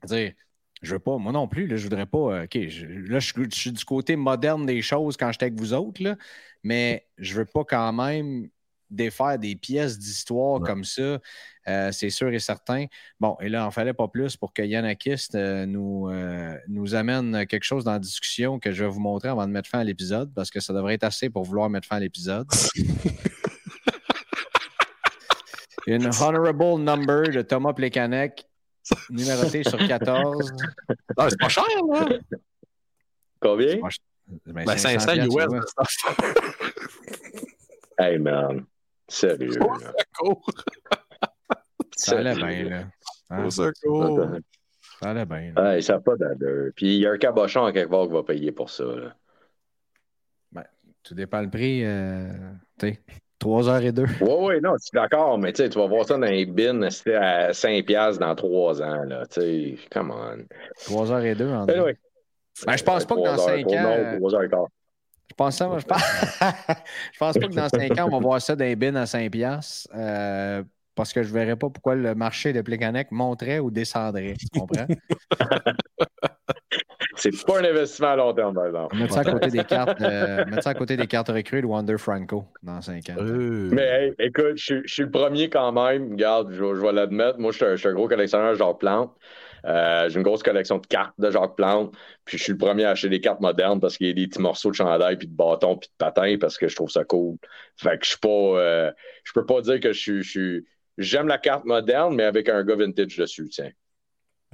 Dire, 0.04 0.32
je 0.80 0.92
veux 0.94 1.00
pas, 1.00 1.18
moi 1.18 1.32
non 1.32 1.46
plus, 1.46 1.66
là, 1.66 1.76
je 1.76 1.82
voudrais 1.82 2.06
pas. 2.06 2.18
Euh, 2.18 2.44
OK, 2.44 2.54
là, 2.54 3.18
je, 3.18 3.32
suis 3.50 3.72
du 3.72 3.84
côté 3.84 4.16
moderne 4.16 4.64
des 4.64 4.80
choses 4.80 5.18
quand 5.18 5.30
j'étais 5.30 5.46
avec 5.46 5.58
vous 5.58 5.74
autres, 5.74 6.02
là, 6.02 6.16
mais 6.62 7.06
je 7.18 7.34
veux 7.34 7.44
pas 7.44 7.64
quand 7.64 7.92
même 7.92 8.48
défaire 8.90 9.38
des 9.38 9.56
pièces 9.56 9.98
d'histoire 9.98 10.60
comme 10.60 10.84
ça, 10.84 11.18
euh, 11.68 11.92
c'est 11.92 12.10
sûr 12.10 12.28
et 12.28 12.38
certain. 12.38 12.86
Bon, 13.20 13.36
et 13.40 13.48
là, 13.48 13.58
il 13.58 13.62
n'en 13.62 13.70
fallait 13.70 13.92
pas 13.92 14.08
plus 14.08 14.36
pour 14.36 14.52
que 14.52 14.62
Yann 14.62 14.84
euh, 15.34 15.66
nous, 15.66 16.08
euh, 16.08 16.56
nous 16.68 16.94
amène 16.94 17.46
quelque 17.46 17.64
chose 17.64 17.84
dans 17.84 17.92
la 17.92 17.98
discussion 17.98 18.58
que 18.58 18.72
je 18.72 18.84
vais 18.84 18.90
vous 18.90 19.00
montrer 19.00 19.28
avant 19.28 19.46
de 19.46 19.52
mettre 19.52 19.68
fin 19.68 19.80
à 19.80 19.84
l'épisode, 19.84 20.32
parce 20.34 20.50
que 20.50 20.60
ça 20.60 20.72
devrait 20.72 20.94
être 20.94 21.04
assez 21.04 21.28
pour 21.28 21.44
vouloir 21.44 21.68
mettre 21.68 21.86
fin 21.86 21.96
à 21.96 22.00
l'épisode. 22.00 22.46
Une 25.86 26.06
honorable 26.06 26.80
number 26.80 27.28
de 27.30 27.42
Thomas 27.42 27.72
Plekanec, 27.72 28.44
numéroté 29.10 29.62
sur 29.64 29.78
14. 29.78 30.52
Ah, 31.16 31.28
c'est 31.30 31.38
pas 31.38 31.48
cher, 31.48 31.64
là. 31.90 32.08
Combien? 33.40 33.78
Ben, 34.46 34.64
Ben, 34.64 34.76
500 34.76 35.12
piastres 35.12 35.34
US. 35.34 35.46
Hey, 37.98 38.18
man. 38.18 38.66
Sérieux. 39.08 39.58
Au 39.60 39.78
secours. 39.78 40.50
ça 41.96 42.18
allait 42.18 42.34
bien, 42.34 42.64
là. 42.64 42.84
Hein? 43.30 43.44
Au 43.44 43.50
secours. 43.50 44.26
Ça 45.00 45.10
allait 45.10 45.26
bien. 45.26 45.52
Là. 45.56 45.62
Ouais, 45.62 45.80
ça 45.80 45.94
n'a 45.94 46.00
pas 46.00 46.16
d'allure. 46.16 46.72
Puis 46.76 46.96
il 46.96 47.00
y 47.00 47.06
a 47.06 47.12
un 47.12 47.18
cabochon 47.18 47.64
à 47.64 47.72
quelque 47.72 47.90
part 47.90 48.06
qui 48.06 48.12
va 48.12 48.22
payer 48.22 48.52
pour 48.52 48.70
ça. 48.70 48.84
Là. 48.84 49.14
Ben, 50.52 50.64
dépend 51.10 51.40
le 51.40 51.50
prix. 51.50 51.84
Euh, 51.84 52.28
tu 52.78 52.90
sais. 52.90 53.00
3h02. 53.40 54.04
Oui, 54.20 54.34
oui, 54.40 54.60
non, 54.60 54.74
d'accord, 54.92 55.38
mais 55.38 55.52
tu 55.52 55.68
vas 55.68 55.86
voir 55.86 56.04
ça 56.04 56.18
dans 56.18 56.26
les 56.26 56.44
bins 56.44 56.82
à 56.82 57.52
5$ 57.52 58.18
dans 58.18 58.34
3 58.34 58.82
ans. 58.82 59.04
Là, 59.04 59.24
come 59.92 60.10
on. 60.10 60.44
3h02 60.76 61.54
en 61.54 61.68
anyway. 61.68 61.96
Ben, 62.66 62.76
je 62.76 62.82
pense 62.82 63.04
pas 63.04 63.14
que 63.14 63.20
dans 63.20 63.38
5 63.38 63.66
ans. 63.68 63.82
Non, 63.82 64.28
3h15. 64.28 64.66
Je 65.30 65.34
pense, 65.36 65.56
ça, 65.56 65.68
moi, 65.68 65.78
je, 65.78 65.84
pense... 65.86 66.02
je 67.12 67.18
pense 67.18 67.34
pas 67.38 67.48
que 67.48 67.54
dans 67.54 67.68
5 67.68 67.98
ans, 67.98 68.06
on 68.10 68.10
va 68.10 68.18
voir 68.18 68.40
ça 68.42 68.56
dans 68.56 68.64
les 68.64 68.76
bins 68.76 68.94
à 68.96 69.06
5 69.06 69.30
piastres. 69.30 69.88
euh, 69.94 70.62
parce 70.94 71.12
que 71.12 71.22
je 71.22 71.32
verrais 71.32 71.54
pas 71.54 71.70
pourquoi 71.70 71.94
le 71.94 72.14
marché 72.16 72.52
de 72.52 72.60
Plekanec 72.60 73.12
monterait 73.12 73.60
ou 73.60 73.70
descendrait. 73.70 74.34
Tu 74.36 74.48
comprends? 74.58 74.86
C'est 77.14 77.46
pas 77.46 77.60
un 77.60 77.64
investissement 77.64 78.08
à 78.08 78.16
long 78.16 78.32
terme, 78.32 78.54
par 78.54 78.66
exemple. 78.66 78.96
Mettre 78.96 79.14
ça 79.14 79.20
à 79.20 79.24
côté 79.24 79.48
des 79.50 79.64
cartes, 79.64 80.00
euh, 80.00 80.44
à 80.64 80.74
côté 80.74 80.96
des 80.96 81.06
cartes 81.06 81.28
recrues 81.28 81.62
de 81.62 81.66
Wander 81.66 81.98
Franco 81.98 82.44
dans 82.62 82.80
5 82.80 83.10
ans. 83.10 83.16
Euh, 83.18 83.68
Mais 83.72 83.82
hey, 83.82 84.14
écoute, 84.18 84.56
je, 84.56 84.62
suis- 84.64 84.82
je 84.84 84.92
suis 84.92 85.02
le 85.04 85.10
premier 85.10 85.48
quand 85.48 85.72
même. 85.72 86.12
Regarde, 86.12 86.50
je, 86.52 86.56
je 86.74 86.80
vais 86.80 86.92
l'admettre. 86.92 87.38
Moi, 87.38 87.52
je 87.52 87.56
suis 87.56 87.66
un, 87.66 87.70
je 87.72 87.80
suis 87.80 87.88
un 87.88 87.94
gros 87.94 88.08
collectionneur 88.08 88.54
Jacques 88.54 88.78
Plante. 88.78 89.14
Euh, 89.64 90.08
j'ai 90.08 90.16
une 90.16 90.22
grosse 90.22 90.42
collection 90.42 90.78
de 90.78 90.86
cartes 90.86 91.14
de 91.18 91.30
Jacques 91.30 91.56
Plante. 91.56 91.94
Puis 92.24 92.38
je 92.38 92.42
suis 92.42 92.52
le 92.52 92.58
premier 92.58 92.84
à 92.84 92.90
acheter 92.90 93.08
des 93.08 93.20
cartes 93.20 93.40
modernes 93.40 93.80
parce 93.80 93.96
qu'il 93.96 94.06
y 94.08 94.10
a 94.10 94.12
des 94.14 94.26
petits 94.26 94.40
morceaux 94.40 94.70
de 94.70 94.76
chandail, 94.76 95.16
puis 95.16 95.28
de 95.28 95.34
bâton, 95.34 95.76
puis 95.76 95.88
de 95.88 95.94
patin 95.98 96.36
parce 96.40 96.58
que 96.58 96.68
je 96.68 96.76
trouve 96.76 96.90
ça 96.90 97.04
cool. 97.04 97.36
Fait 97.76 97.98
que 97.98 98.04
je 98.04 98.10
suis 98.10 98.18
pas. 98.18 98.28
euh, 98.28 98.92
je 99.24 99.32
peux 99.32 99.46
pas 99.46 99.60
dire 99.60 99.80
que 99.80 99.92
je 99.92 100.22
suis. 100.22 100.66
J'aime 100.98 101.28
la 101.28 101.38
carte 101.38 101.64
moderne, 101.64 102.14
mais 102.14 102.24
avec 102.24 102.48
un 102.48 102.64
gars 102.64 102.76
vintage 102.76 103.16
dessus, 103.16 103.48
tiens. 103.48 103.70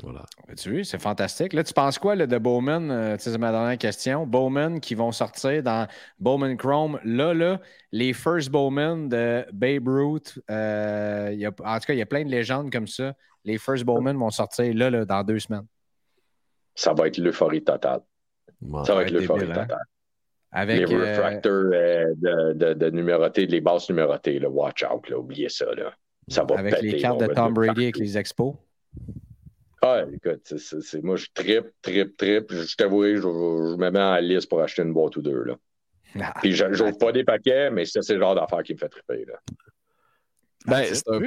Voilà. 0.02 0.24
Tu 0.58 0.72
vois, 0.72 0.82
c'est 0.84 1.00
fantastique. 1.00 1.52
Là, 1.52 1.62
tu 1.62 1.72
penses 1.72 1.98
quoi 2.00 2.16
là, 2.16 2.26
de 2.26 2.36
Bowman? 2.36 2.90
Euh, 2.90 3.16
tu 3.16 3.22
sais, 3.22 3.30
c'est 3.30 3.38
ma 3.38 3.52
dernière 3.52 3.78
question. 3.78 4.26
Bowman 4.26 4.80
qui 4.80 4.96
vont 4.96 5.12
sortir 5.12 5.62
dans 5.62 5.86
Bowman 6.18 6.56
Chrome. 6.56 6.98
Là, 7.04 7.32
là, 7.32 7.60
les 7.92 8.12
first 8.12 8.50
Bowman 8.50 9.08
de 9.08 9.46
Babe 9.52 9.86
Ruth. 9.86 10.40
euh, 10.50 11.30
il 11.32 11.38
y 11.38 11.46
a- 11.46 11.50
en 11.50 11.78
tout 11.78 11.86
cas, 11.86 11.92
il 11.94 11.98
y 11.98 12.02
a 12.02 12.06
plein 12.06 12.24
de 12.24 12.30
légendes 12.30 12.72
comme 12.72 12.88
ça. 12.88 13.14
Les 13.44 13.58
first 13.58 13.84
Bowman 13.84 14.16
vont 14.16 14.30
sortir 14.30 14.72
là, 14.74 14.90
là, 14.90 15.04
dans 15.04 15.22
deux 15.22 15.38
semaines. 15.38 15.66
Ça 16.74 16.92
va 16.92 17.06
être 17.08 17.18
l'euphorie 17.18 17.62
totale. 17.62 18.00
Ouais. 18.62 18.84
Ça 18.84 18.94
va 18.94 19.02
être 19.02 19.10
l'euphorie 19.10 19.44
hein? 19.50 19.66
totale. 19.66 19.84
Avec, 20.50 20.88
les 20.88 20.94
euh, 20.94 21.10
refractors 21.10 21.52
euh, 21.52 22.14
de, 22.16 22.52
de, 22.52 22.74
de 22.74 22.90
numérotés, 22.90 23.46
les 23.46 23.60
bases 23.60 23.88
numérotées, 23.88 24.38
là, 24.38 24.48
watch 24.48 24.84
out, 24.84 25.08
là, 25.08 25.18
oubliez 25.18 25.48
ça. 25.48 25.66
Là. 25.74 25.92
Ça 26.28 26.44
va 26.44 26.58
avec 26.58 26.74
péter, 26.74 26.86
les 26.92 27.00
cartes 27.00 27.20
de 27.20 27.26
Tom 27.26 27.52
Brady 27.52 27.82
avec 27.82 27.98
les 27.98 28.16
expos. 28.16 28.54
Ah, 29.82 30.04
écoute, 30.10 30.40
c'est- 30.56 31.02
moi, 31.02 31.16
je 31.16 31.26
tripe, 31.34 31.66
tripe, 31.82 32.16
tripe. 32.16 32.52
Je 32.52 32.74
t'avouerai, 32.76 33.16
je, 33.16 33.22
je 33.22 33.76
me 33.76 33.90
mets 33.90 34.00
en 34.00 34.16
liste 34.16 34.48
pour 34.48 34.62
acheter 34.62 34.82
une 34.82 34.94
boîte 34.94 35.16
ou 35.16 35.22
deux. 35.22 35.42
Là. 35.44 35.56
Ah, 36.20 36.32
Puis, 36.40 36.52
je 36.52 36.72
j'ouvre 36.72 36.96
pas 36.96 37.10
des 37.10 37.24
paquets, 37.24 37.70
mais 37.72 37.84
ça, 37.84 38.00
c'est 38.00 38.14
le 38.14 38.20
genre 38.20 38.36
d'affaire 38.36 38.62
qui 38.62 38.72
me 38.72 38.78
fait 38.78 38.88
triper. 38.88 39.24
Là. 39.24 39.34
Ben, 40.66 40.84
c'est 40.84 41.02
un, 41.08 41.20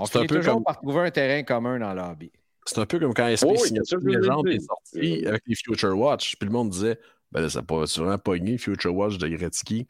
On 0.00 0.06
c'est 0.06 0.16
un 0.18 0.20
finit 0.22 0.28
peu 0.28 0.36
toujours 0.36 0.54
comme- 0.54 0.64
par 0.64 0.76
trouver 0.78 1.00
un 1.00 1.10
terrain 1.10 1.42
commun 1.42 1.78
dans 1.78 1.94
le 1.94 2.00
hobby. 2.02 2.32
c'est 2.66 2.78
un 2.78 2.86
peu 2.86 2.98
comme 2.98 3.14
quand 3.14 3.26
SP 3.28 3.44
Oui, 3.46 3.52
oui, 3.52 3.58
signait 3.68 3.80
c'est 3.84 3.90
ça 3.90 3.96
que 3.96 4.02
une 4.02 4.12
je 4.12 4.18
légende 4.18 4.38
voulais 4.40 4.56
est 4.56 4.60
sorti 4.60 5.26
avec 5.26 5.42
les 5.46 5.54
Future 5.54 5.98
Watch. 5.98 6.36
Puis 6.36 6.46
le 6.48 6.52
monde 6.52 6.70
disait 6.70 6.98
Ben, 7.32 7.48
ça 7.48 7.62
pas 7.62 7.86
sûrement 7.86 8.18
pogné, 8.18 8.58
Future 8.58 8.94
Watch 8.94 9.16
de 9.18 9.28
Gretzky. 9.28 9.86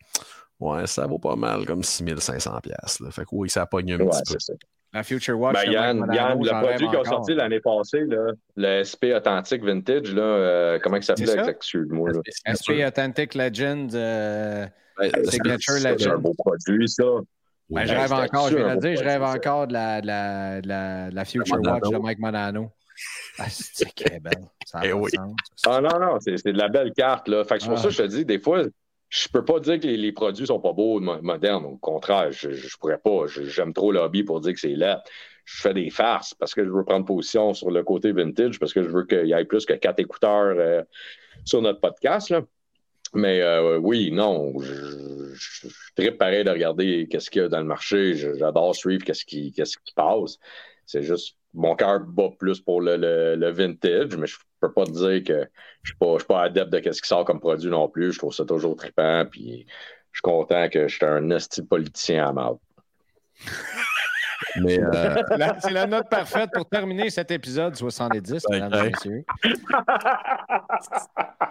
Ouais, 0.59 0.87
ça 0.87 1.07
vaut 1.07 1.19
pas 1.19 1.37
mal 1.37 1.65
comme 1.65 1.83
6500$. 1.83 2.61
piastres, 2.61 3.03
là. 3.05 3.11
Fait 3.11 3.23
que 3.23 3.29
oui, 3.33 3.49
ça 3.49 3.63
a 3.63 3.67
pogné 3.67 3.95
un 3.95 4.01
Ouais, 4.01 4.09
petit 4.11 4.35
peu. 4.35 4.39
ça. 4.39 4.53
La 4.93 5.03
Future 5.05 5.39
Watch. 5.39 5.55
Ben, 5.55 5.71
Yann, 5.71 6.07
Yann, 6.13 6.39
le 6.43 6.49
produit 6.51 6.51
rêve 6.69 6.79
qui 6.79 6.85
a 6.85 6.89
encore. 6.89 7.07
sorti 7.07 7.35
l'année 7.35 7.61
passée, 7.61 8.05
là, 8.07 8.33
le 8.57 8.83
SP 8.85 9.15
Authentique 9.17 9.65
Vintage, 9.65 10.13
là, 10.13 10.21
euh, 10.23 10.79
comment 10.83 10.97
il 10.97 11.03
s'appelait? 11.05 11.35
Là? 11.37 11.47
SP 12.45 12.83
Authentic 12.85 13.35
Legend. 13.37 13.95
euh, 13.95 14.67
Ben, 14.99 15.11
Signature 15.31 15.75
Legend. 15.77 15.99
C'est 15.99 16.11
un 16.11 16.19
beau 16.19 16.35
produit, 16.37 16.89
ça. 16.89 17.05
Ben, 17.71 17.87
je 17.87 17.95
rêve 17.95 18.13
encore, 18.13 18.49
je 18.49 18.57
viens 18.57 18.75
de 18.77 18.81
dire, 18.81 18.97
je 18.97 19.05
rêve 19.05 19.23
encore 19.23 19.67
de 19.67 19.73
la, 19.73 20.01
de 20.01 20.07
la, 20.07 20.61
de 20.61 20.69
la, 20.69 21.11
de 21.11 21.15
la 21.15 21.25
Future. 21.25 21.57
Watch 21.61 21.89
de 21.91 21.99
Mike 21.99 22.19
Modano. 22.19 22.71
Ah, 23.39 23.45
c'est 23.49 23.87
est 24.13 24.21
belle. 24.21 24.45
Ça 24.67 24.79
a 24.81 24.87
Eh 24.87 24.91
pas 24.91 24.97
de 24.97 25.01
oui. 25.01 25.11
sens. 25.15 25.35
Ah 25.67 25.81
non, 25.81 25.99
non, 26.01 26.19
c'est 26.21 26.37
c'est 26.37 26.53
de 26.53 26.59
la 26.59 26.69
belle 26.69 26.93
carte. 26.93 27.29
Là. 27.29 27.45
Fait 27.45 27.57
que 27.57 27.63
c'est 27.63 27.69
pour 27.69 27.79
Ah. 27.79 27.83
ça 27.83 27.89
que 27.89 27.95
je 27.95 28.03
te 28.03 28.07
dis, 28.09 28.25
des 28.25 28.39
fois, 28.41 28.63
je 29.09 29.29
peux 29.29 29.45
pas 29.45 29.59
dire 29.61 29.79
que 29.81 29.87
les, 29.87 29.97
les 29.97 30.13
produits 30.13 30.47
sont 30.47 30.61
pas 30.61 30.73
beaux, 30.73 31.01
mo- 31.01 31.23
modernes. 31.23 31.65
Au 31.65 31.77
contraire, 31.77 32.31
je, 32.33 32.51
je 32.53 32.77
pourrais 32.77 32.99
pas. 32.99 33.27
Je- 33.27 33.45
J'aime 33.45 33.73
trop 33.73 33.93
le 33.93 34.01
hobby 34.01 34.23
pour 34.25 34.41
dire 34.41 34.53
que 34.53 34.61
c'est 34.61 34.69
laid. 34.77 34.99
Je 35.45 35.63
fais 35.63 35.73
des 35.75 35.91
farces 35.91 36.35
parce 36.35 36.55
que 36.55 36.65
je 36.65 36.71
veux 36.71 36.85
prendre 36.85 37.07
position 37.07 37.55
sur 37.55 37.71
le 37.71 37.83
côté 37.83 38.13
vintage, 38.13 38.59
parce 38.61 38.73
que 38.73 38.83
je 38.83 38.89
veux 38.89 39.05
qu'il 39.05 39.27
y 39.27 39.33
ait 39.33 39.45
plus 39.45 39.65
que 39.65 39.73
quatre 39.73 39.99
écouteurs 40.01 40.55
euh, 40.59 40.83
sur 41.45 41.63
notre 41.63 41.81
podcast. 41.81 42.31
Là. 42.31 42.43
Mais 43.15 43.41
euh, 43.41 43.79
oui, 43.79 44.13
non, 44.13 44.53
je, 44.61 44.73
je, 45.35 45.69
je 45.99 46.11
pareil 46.11 46.45
de 46.45 46.51
regarder 46.51 47.07
qu'est-ce 47.11 47.31
qu'il 47.31 47.43
y 47.43 47.45
a 47.45 47.49
dans 47.49 47.61
le 47.61 47.65
marché. 47.65 48.15
J'adore 48.15 48.75
suivre 48.75 49.05
qu'est-ce 49.05 49.25
qui, 49.25 49.53
qu'est-ce 49.53 49.77
qui 49.79 49.93
passe. 49.95 50.39
C'est 50.87 51.03
juste, 51.03 51.37
mon 51.55 51.75
cœur 51.77 52.01
bat 52.01 52.31
plus 52.39 52.61
pour 52.61 52.81
le, 52.81 52.97
le, 52.97 53.37
le 53.37 53.51
vintage, 53.51 54.17
mais 54.17 54.27
je 54.27 54.37
peux 54.61 54.73
pas 54.73 54.85
te 54.85 54.91
dire 54.93 55.25
que 55.25 55.49
je 55.83 55.91
suis 55.91 55.99
pas, 55.99 56.15
je 56.15 56.19
suis 56.19 56.27
pas 56.27 56.43
adepte 56.43 56.73
de 56.73 56.79
qu'est-ce 56.79 57.03
qui 57.03 57.09
sort 57.09 57.25
comme 57.25 57.41
produit 57.41 57.71
non 57.71 57.89
plus. 57.89 58.13
Je 58.13 58.19
trouve 58.19 58.35
ça 58.35 58.45
toujours 58.45 58.77
trippant, 58.77 59.25
puis 59.31 59.67
je 60.13 60.19
suis 60.19 60.23
content 60.23 60.69
que 60.69 60.89
je 60.89 60.97
suis 60.97 61.07
un 61.07 61.31
esti 61.31 61.63
politicien 61.63 62.27
à 62.27 62.33
mal. 62.33 62.55
Mais 64.63 64.79
euh, 64.81 64.91
La- 65.37 65.61
C'est 65.61 65.71
la 65.71 65.87
note 65.87 66.09
parfaite 66.09 66.51
pour 66.55 66.67
terminer 66.69 67.11
cet 67.11 67.31
épisode 67.31 67.75
70, 67.77 68.33
Ouais, 68.49 68.61
mesdames 68.61 68.73
et 68.73 68.77
ouais. 68.77 68.91
messieurs. 68.91 69.25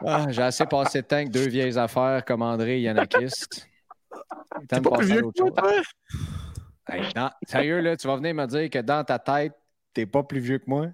Ah, 0.06 0.26
J'ai 0.30 0.41
assez 0.44 0.66
passé 0.66 1.02
de 1.02 1.07
temps 1.07 1.16
avec 1.18 1.30
deux 1.32 1.48
vieilles 1.48 1.78
affaires 1.78 2.24
comme 2.26 2.41
André 2.41 2.78
et 2.78 2.82
Yannakis. 2.82 3.45
t'es 4.68 4.82
pas 4.82 4.91
plus 4.98 5.06
vieux 5.07 5.22
que 5.22 5.41
moi, 5.41 5.52
toi? 5.52 5.72
Hey, 6.91 7.03
non, 7.16 7.30
sérieux, 7.48 7.82
là, 7.82 7.95
tu 7.95 8.07
vas 8.07 8.16
venir 8.16 8.34
me 8.34 8.45
dire 8.48 8.70
que 8.70 8.80
dans 8.80 9.03
ta 9.03 9.20
tête, 9.20 9.53
t'es 9.94 10.06
pas 10.06 10.24
plus 10.24 10.40
vieux 10.40 10.57
que 10.57 10.66
moi? 10.68 10.88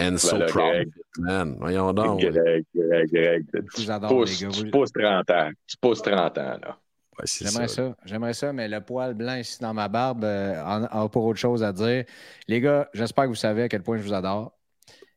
And 0.00 0.16
so 0.16 0.30
Voilà, 0.30 0.46
proud, 0.46 0.62
Greg. 0.72 0.88
man. 1.18 1.56
Voyons 1.60 1.92
donc. 1.92 2.20
Greg, 2.20 2.64
Greg, 2.74 3.44
Tu 3.52 3.82
vous 3.82 3.90
adore, 3.90 4.10
pousses, 4.10 4.40
les 4.40 4.46
gars. 4.46 4.52
tu 4.52 4.64
Vous- 4.64 4.70
pousses 4.70 4.92
30 4.92 5.30
ans. 5.30 5.50
Tu 5.66 5.76
pousses 5.76 6.02
30 6.02 6.38
ans, 6.38 6.58
là. 6.60 6.78
J'aimerais 7.24 7.68
ça. 7.68 7.74
ça. 7.90 7.96
J'aimerais 8.04 8.34
ça, 8.34 8.52
mais 8.52 8.68
le 8.68 8.80
poil 8.80 9.14
blanc 9.14 9.36
ici 9.36 9.58
dans 9.60 9.74
ma 9.74 9.88
barbe 9.88 10.24
euh, 10.24 10.62
en- 10.64 11.08
pour 11.08 11.24
autre 11.24 11.38
chose 11.38 11.62
à 11.62 11.72
dire. 11.72 12.04
Les 12.48 12.60
gars, 12.60 12.88
j'espère 12.94 13.24
que 13.24 13.28
vous 13.30 13.34
savez 13.34 13.62
à 13.62 13.68
quel 13.68 13.82
point 13.82 13.96
je 13.98 14.02
vous 14.02 14.12
adore. 14.14 14.56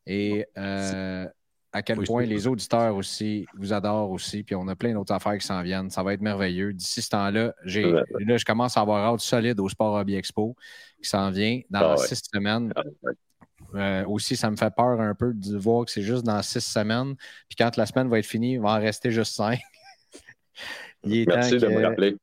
Et 0.06 0.46
euh, 0.58 1.28
à 1.74 1.82
quel 1.82 2.00
Oui, 2.00 2.06
point 2.06 2.24
les 2.26 2.48
auditeurs 2.48 2.96
aussi 2.96 3.46
vous 3.58 3.74
adorent 3.74 4.12
aussi. 4.12 4.44
Puis 4.44 4.56
on 4.56 4.68
a 4.68 4.76
plein 4.76 4.94
d'autres 4.94 5.14
affaires 5.14 5.38
qui 5.38 5.46
s'en 5.48 5.62
viennent. 5.64 5.90
Ça 5.90 6.04
va 6.04 6.14
être 6.14 6.22
merveilleux. 6.22 6.74
D'ici 6.74 7.02
ce 7.02 7.10
temps-là, 7.10 7.54
j'ai, 7.66 7.92
là, 7.92 8.38
je 8.38 8.46
commence 8.46 8.78
à 8.78 8.82
avoir 8.82 9.04
hâte 9.14 9.20
solide 9.22 9.60
au 9.60 9.68
Sport 9.68 9.96
Hobby 9.96 10.16
Expo 10.16 10.56
qui 11.02 11.10
s'en 11.10 11.32
vient 11.32 11.62
dans 11.70 11.80
Ah 11.80 11.96
ouais. 11.96 12.08
six 12.08 12.22
semaines. 12.34 12.72
Ah, 12.76 12.84
ouais. 13.04 13.14
Euh, 13.74 14.06
aussi, 14.06 14.38
ça 14.38 14.50
me 14.52 14.56
fait 14.56 14.74
peur 14.74 15.02
un 15.02 15.16
peu 15.16 15.34
de 15.34 15.58
voir 15.58 15.86
que 15.86 15.92
c'est 15.92 16.04
juste 16.04 16.24
dans 16.24 16.42
six 16.44 16.62
semaines. 16.62 17.16
Puis 17.50 17.56
quand 17.58 17.76
la 17.76 17.86
semaine 17.86 18.08
va 18.08 18.20
être 18.20 18.26
finie, 18.26 18.54
il 18.54 18.62
va 18.62 18.70
en 18.70 18.80
rester 18.80 19.12
juste 19.12 19.34
cinq. 19.36 19.60
Il 21.06 21.22
est 21.22 21.26
Merci 21.28 21.52
temps 21.60 21.68
de 21.68 21.74
que- 21.74 21.80
me 21.80 21.86
rappeler. 21.86 22.16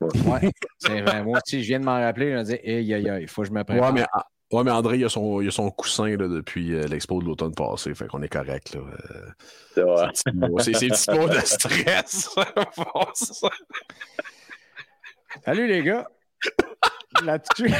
Ouais, 0.00 0.50
c'est 0.78 1.00
vrai. 1.02 1.22
Moi 1.22 1.38
aussi, 1.44 1.62
je 1.62 1.68
viens 1.68 1.80
de 1.80 1.84
m'en 1.84 2.00
rappeler. 2.00 2.32
Je 2.32 2.36
me 2.38 2.42
dis, 2.44 2.52
aïe, 2.54 2.94
aïe, 2.94 3.08
aïe, 3.10 3.22
il 3.22 3.28
faut 3.28 3.42
que 3.42 3.48
je 3.48 3.52
me 3.52 3.62
prépare. 3.64 3.92
Ouais, 3.92 4.00
mais, 4.00 4.56
ouais, 4.56 4.64
mais 4.64 4.70
André, 4.70 4.96
il 4.98 5.04
a 5.04 5.08
son, 5.10 5.42
il 5.42 5.48
a 5.48 5.50
son 5.50 5.70
coussin 5.70 6.08
là, 6.08 6.26
depuis 6.26 6.72
euh, 6.74 6.86
l'expo 6.86 7.20
de 7.20 7.26
l'automne 7.26 7.54
passé. 7.54 7.94
Fait 7.94 8.06
qu'on 8.06 8.22
est 8.22 8.28
correct. 8.28 8.74
Là. 8.74 8.80
Euh, 8.80 9.26
C'est 9.74 9.82
vrai. 9.82 10.08
c'est 10.14 10.30
le 10.32 10.40
petit 10.40 10.50
mot- 10.50 10.58
c'est 10.58 10.72
c'est 10.74 10.86
le 10.86 10.94
petit 10.94 11.10
mot 11.18 11.28
de 11.28 11.38
stress. 11.44 12.30
Salut 15.44 15.66
les 15.66 15.82
gars! 15.82 16.06
Là-dessus. 17.22 17.70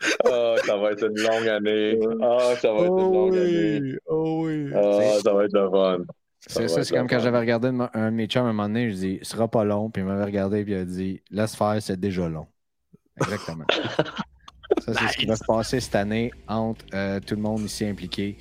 Ah, 0.26 0.54
ça 0.64 0.76
va 0.76 0.92
être 0.92 1.04
une 1.04 1.20
longue 1.20 1.48
année. 1.48 1.98
Ah, 2.22 2.54
ça 2.60 2.72
va 2.72 2.80
être 2.80 2.98
une 2.98 3.12
longue 3.12 3.36
année. 3.36 3.94
oh 4.06 4.44
oui. 4.44 4.70
Ah, 4.74 5.18
ça 5.22 5.32
va 5.32 5.44
être 5.44 5.52
le 5.52 5.70
fun. 5.70 5.98
C'est 6.46 6.68
ça, 6.68 6.84
c'est 6.84 6.94
comme 6.94 7.08
quand 7.08 7.20
j'avais 7.20 7.38
regardé 7.38 7.68
un 7.68 7.90
un 7.94 8.10
de 8.10 8.16
mes 8.16 8.26
chums 8.26 8.44
à 8.44 8.48
un 8.50 8.52
moment 8.52 8.68
donné, 8.68 8.90
je 8.90 8.96
dis, 8.96 9.18
ce 9.22 9.30
sera 9.30 9.48
pas 9.48 9.64
long, 9.64 9.88
puis 9.88 10.02
il 10.02 10.04
m'avait 10.04 10.24
regardé, 10.24 10.62
puis 10.62 10.74
il 10.74 10.78
a 10.78 10.84
dit, 10.84 11.22
laisse 11.30 11.56
faire, 11.56 11.76
c'est 11.80 11.98
déjà 11.98 12.28
long. 12.28 12.46
Exactement. 13.20 13.64
ça, 14.78 14.92
c'est 14.92 15.08
ce 15.08 15.16
qui 15.16 15.26
va 15.26 15.36
se 15.36 15.44
passer 15.44 15.80
cette 15.80 15.94
année 15.94 16.32
entre 16.48 16.84
euh, 16.92 17.18
tout 17.24 17.34
le 17.34 17.40
monde 17.40 17.60
ici 17.60 17.86
impliqué 17.86 18.36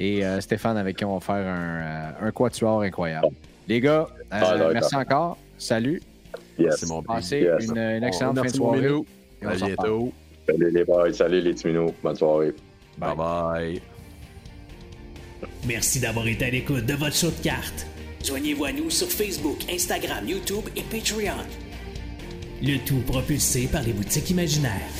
et 0.00 0.24
euh, 0.24 0.40
Stéphane, 0.40 0.78
avec 0.78 0.96
qui 0.96 1.04
on 1.04 1.14
va 1.14 1.20
faire 1.20 1.46
un, 1.46 1.80
euh, 2.22 2.28
un 2.28 2.30
quatuor 2.32 2.80
incroyable. 2.80 3.28
Les 3.68 3.80
gars, 3.80 4.08
euh, 4.08 4.24
Ah, 4.30 4.70
merci 4.72 4.96
encore. 4.96 5.36
Salut. 5.58 6.02
Yes. 6.58 6.76
C'est 6.78 6.88
mon 6.88 7.02
Passez 7.02 7.46
une, 7.60 7.76
une, 7.76 8.02
excellente 8.02 8.38
fin 8.38 8.44
de 8.44 8.48
soirée. 8.48 8.88
À 9.42 9.54
bientôt. 9.54 10.12
Salut 10.50 10.70
les 10.72 10.84
boys, 10.84 11.12
salut 11.12 11.40
les 11.40 11.54
Bonne 12.02 12.16
soirée. 12.16 12.52
Bye 12.98 13.16
bye. 13.16 13.80
Merci 15.66 16.00
d'avoir 16.00 16.26
été 16.26 16.46
à 16.46 16.50
l'écoute 16.50 16.86
de 16.86 16.94
votre 16.94 17.14
show 17.14 17.30
de 17.30 17.42
cartes. 17.42 17.86
Joignez-vous 18.24 18.64
à 18.64 18.72
nous 18.72 18.90
sur 18.90 19.08
Facebook, 19.08 19.58
Instagram, 19.72 20.28
YouTube 20.28 20.64
et 20.76 20.82
Patreon. 20.82 21.46
Le 22.62 22.78
tout 22.84 23.00
propulsé 23.06 23.68
par 23.68 23.82
les 23.82 23.92
boutiques 23.92 24.30
imaginaires. 24.30 24.90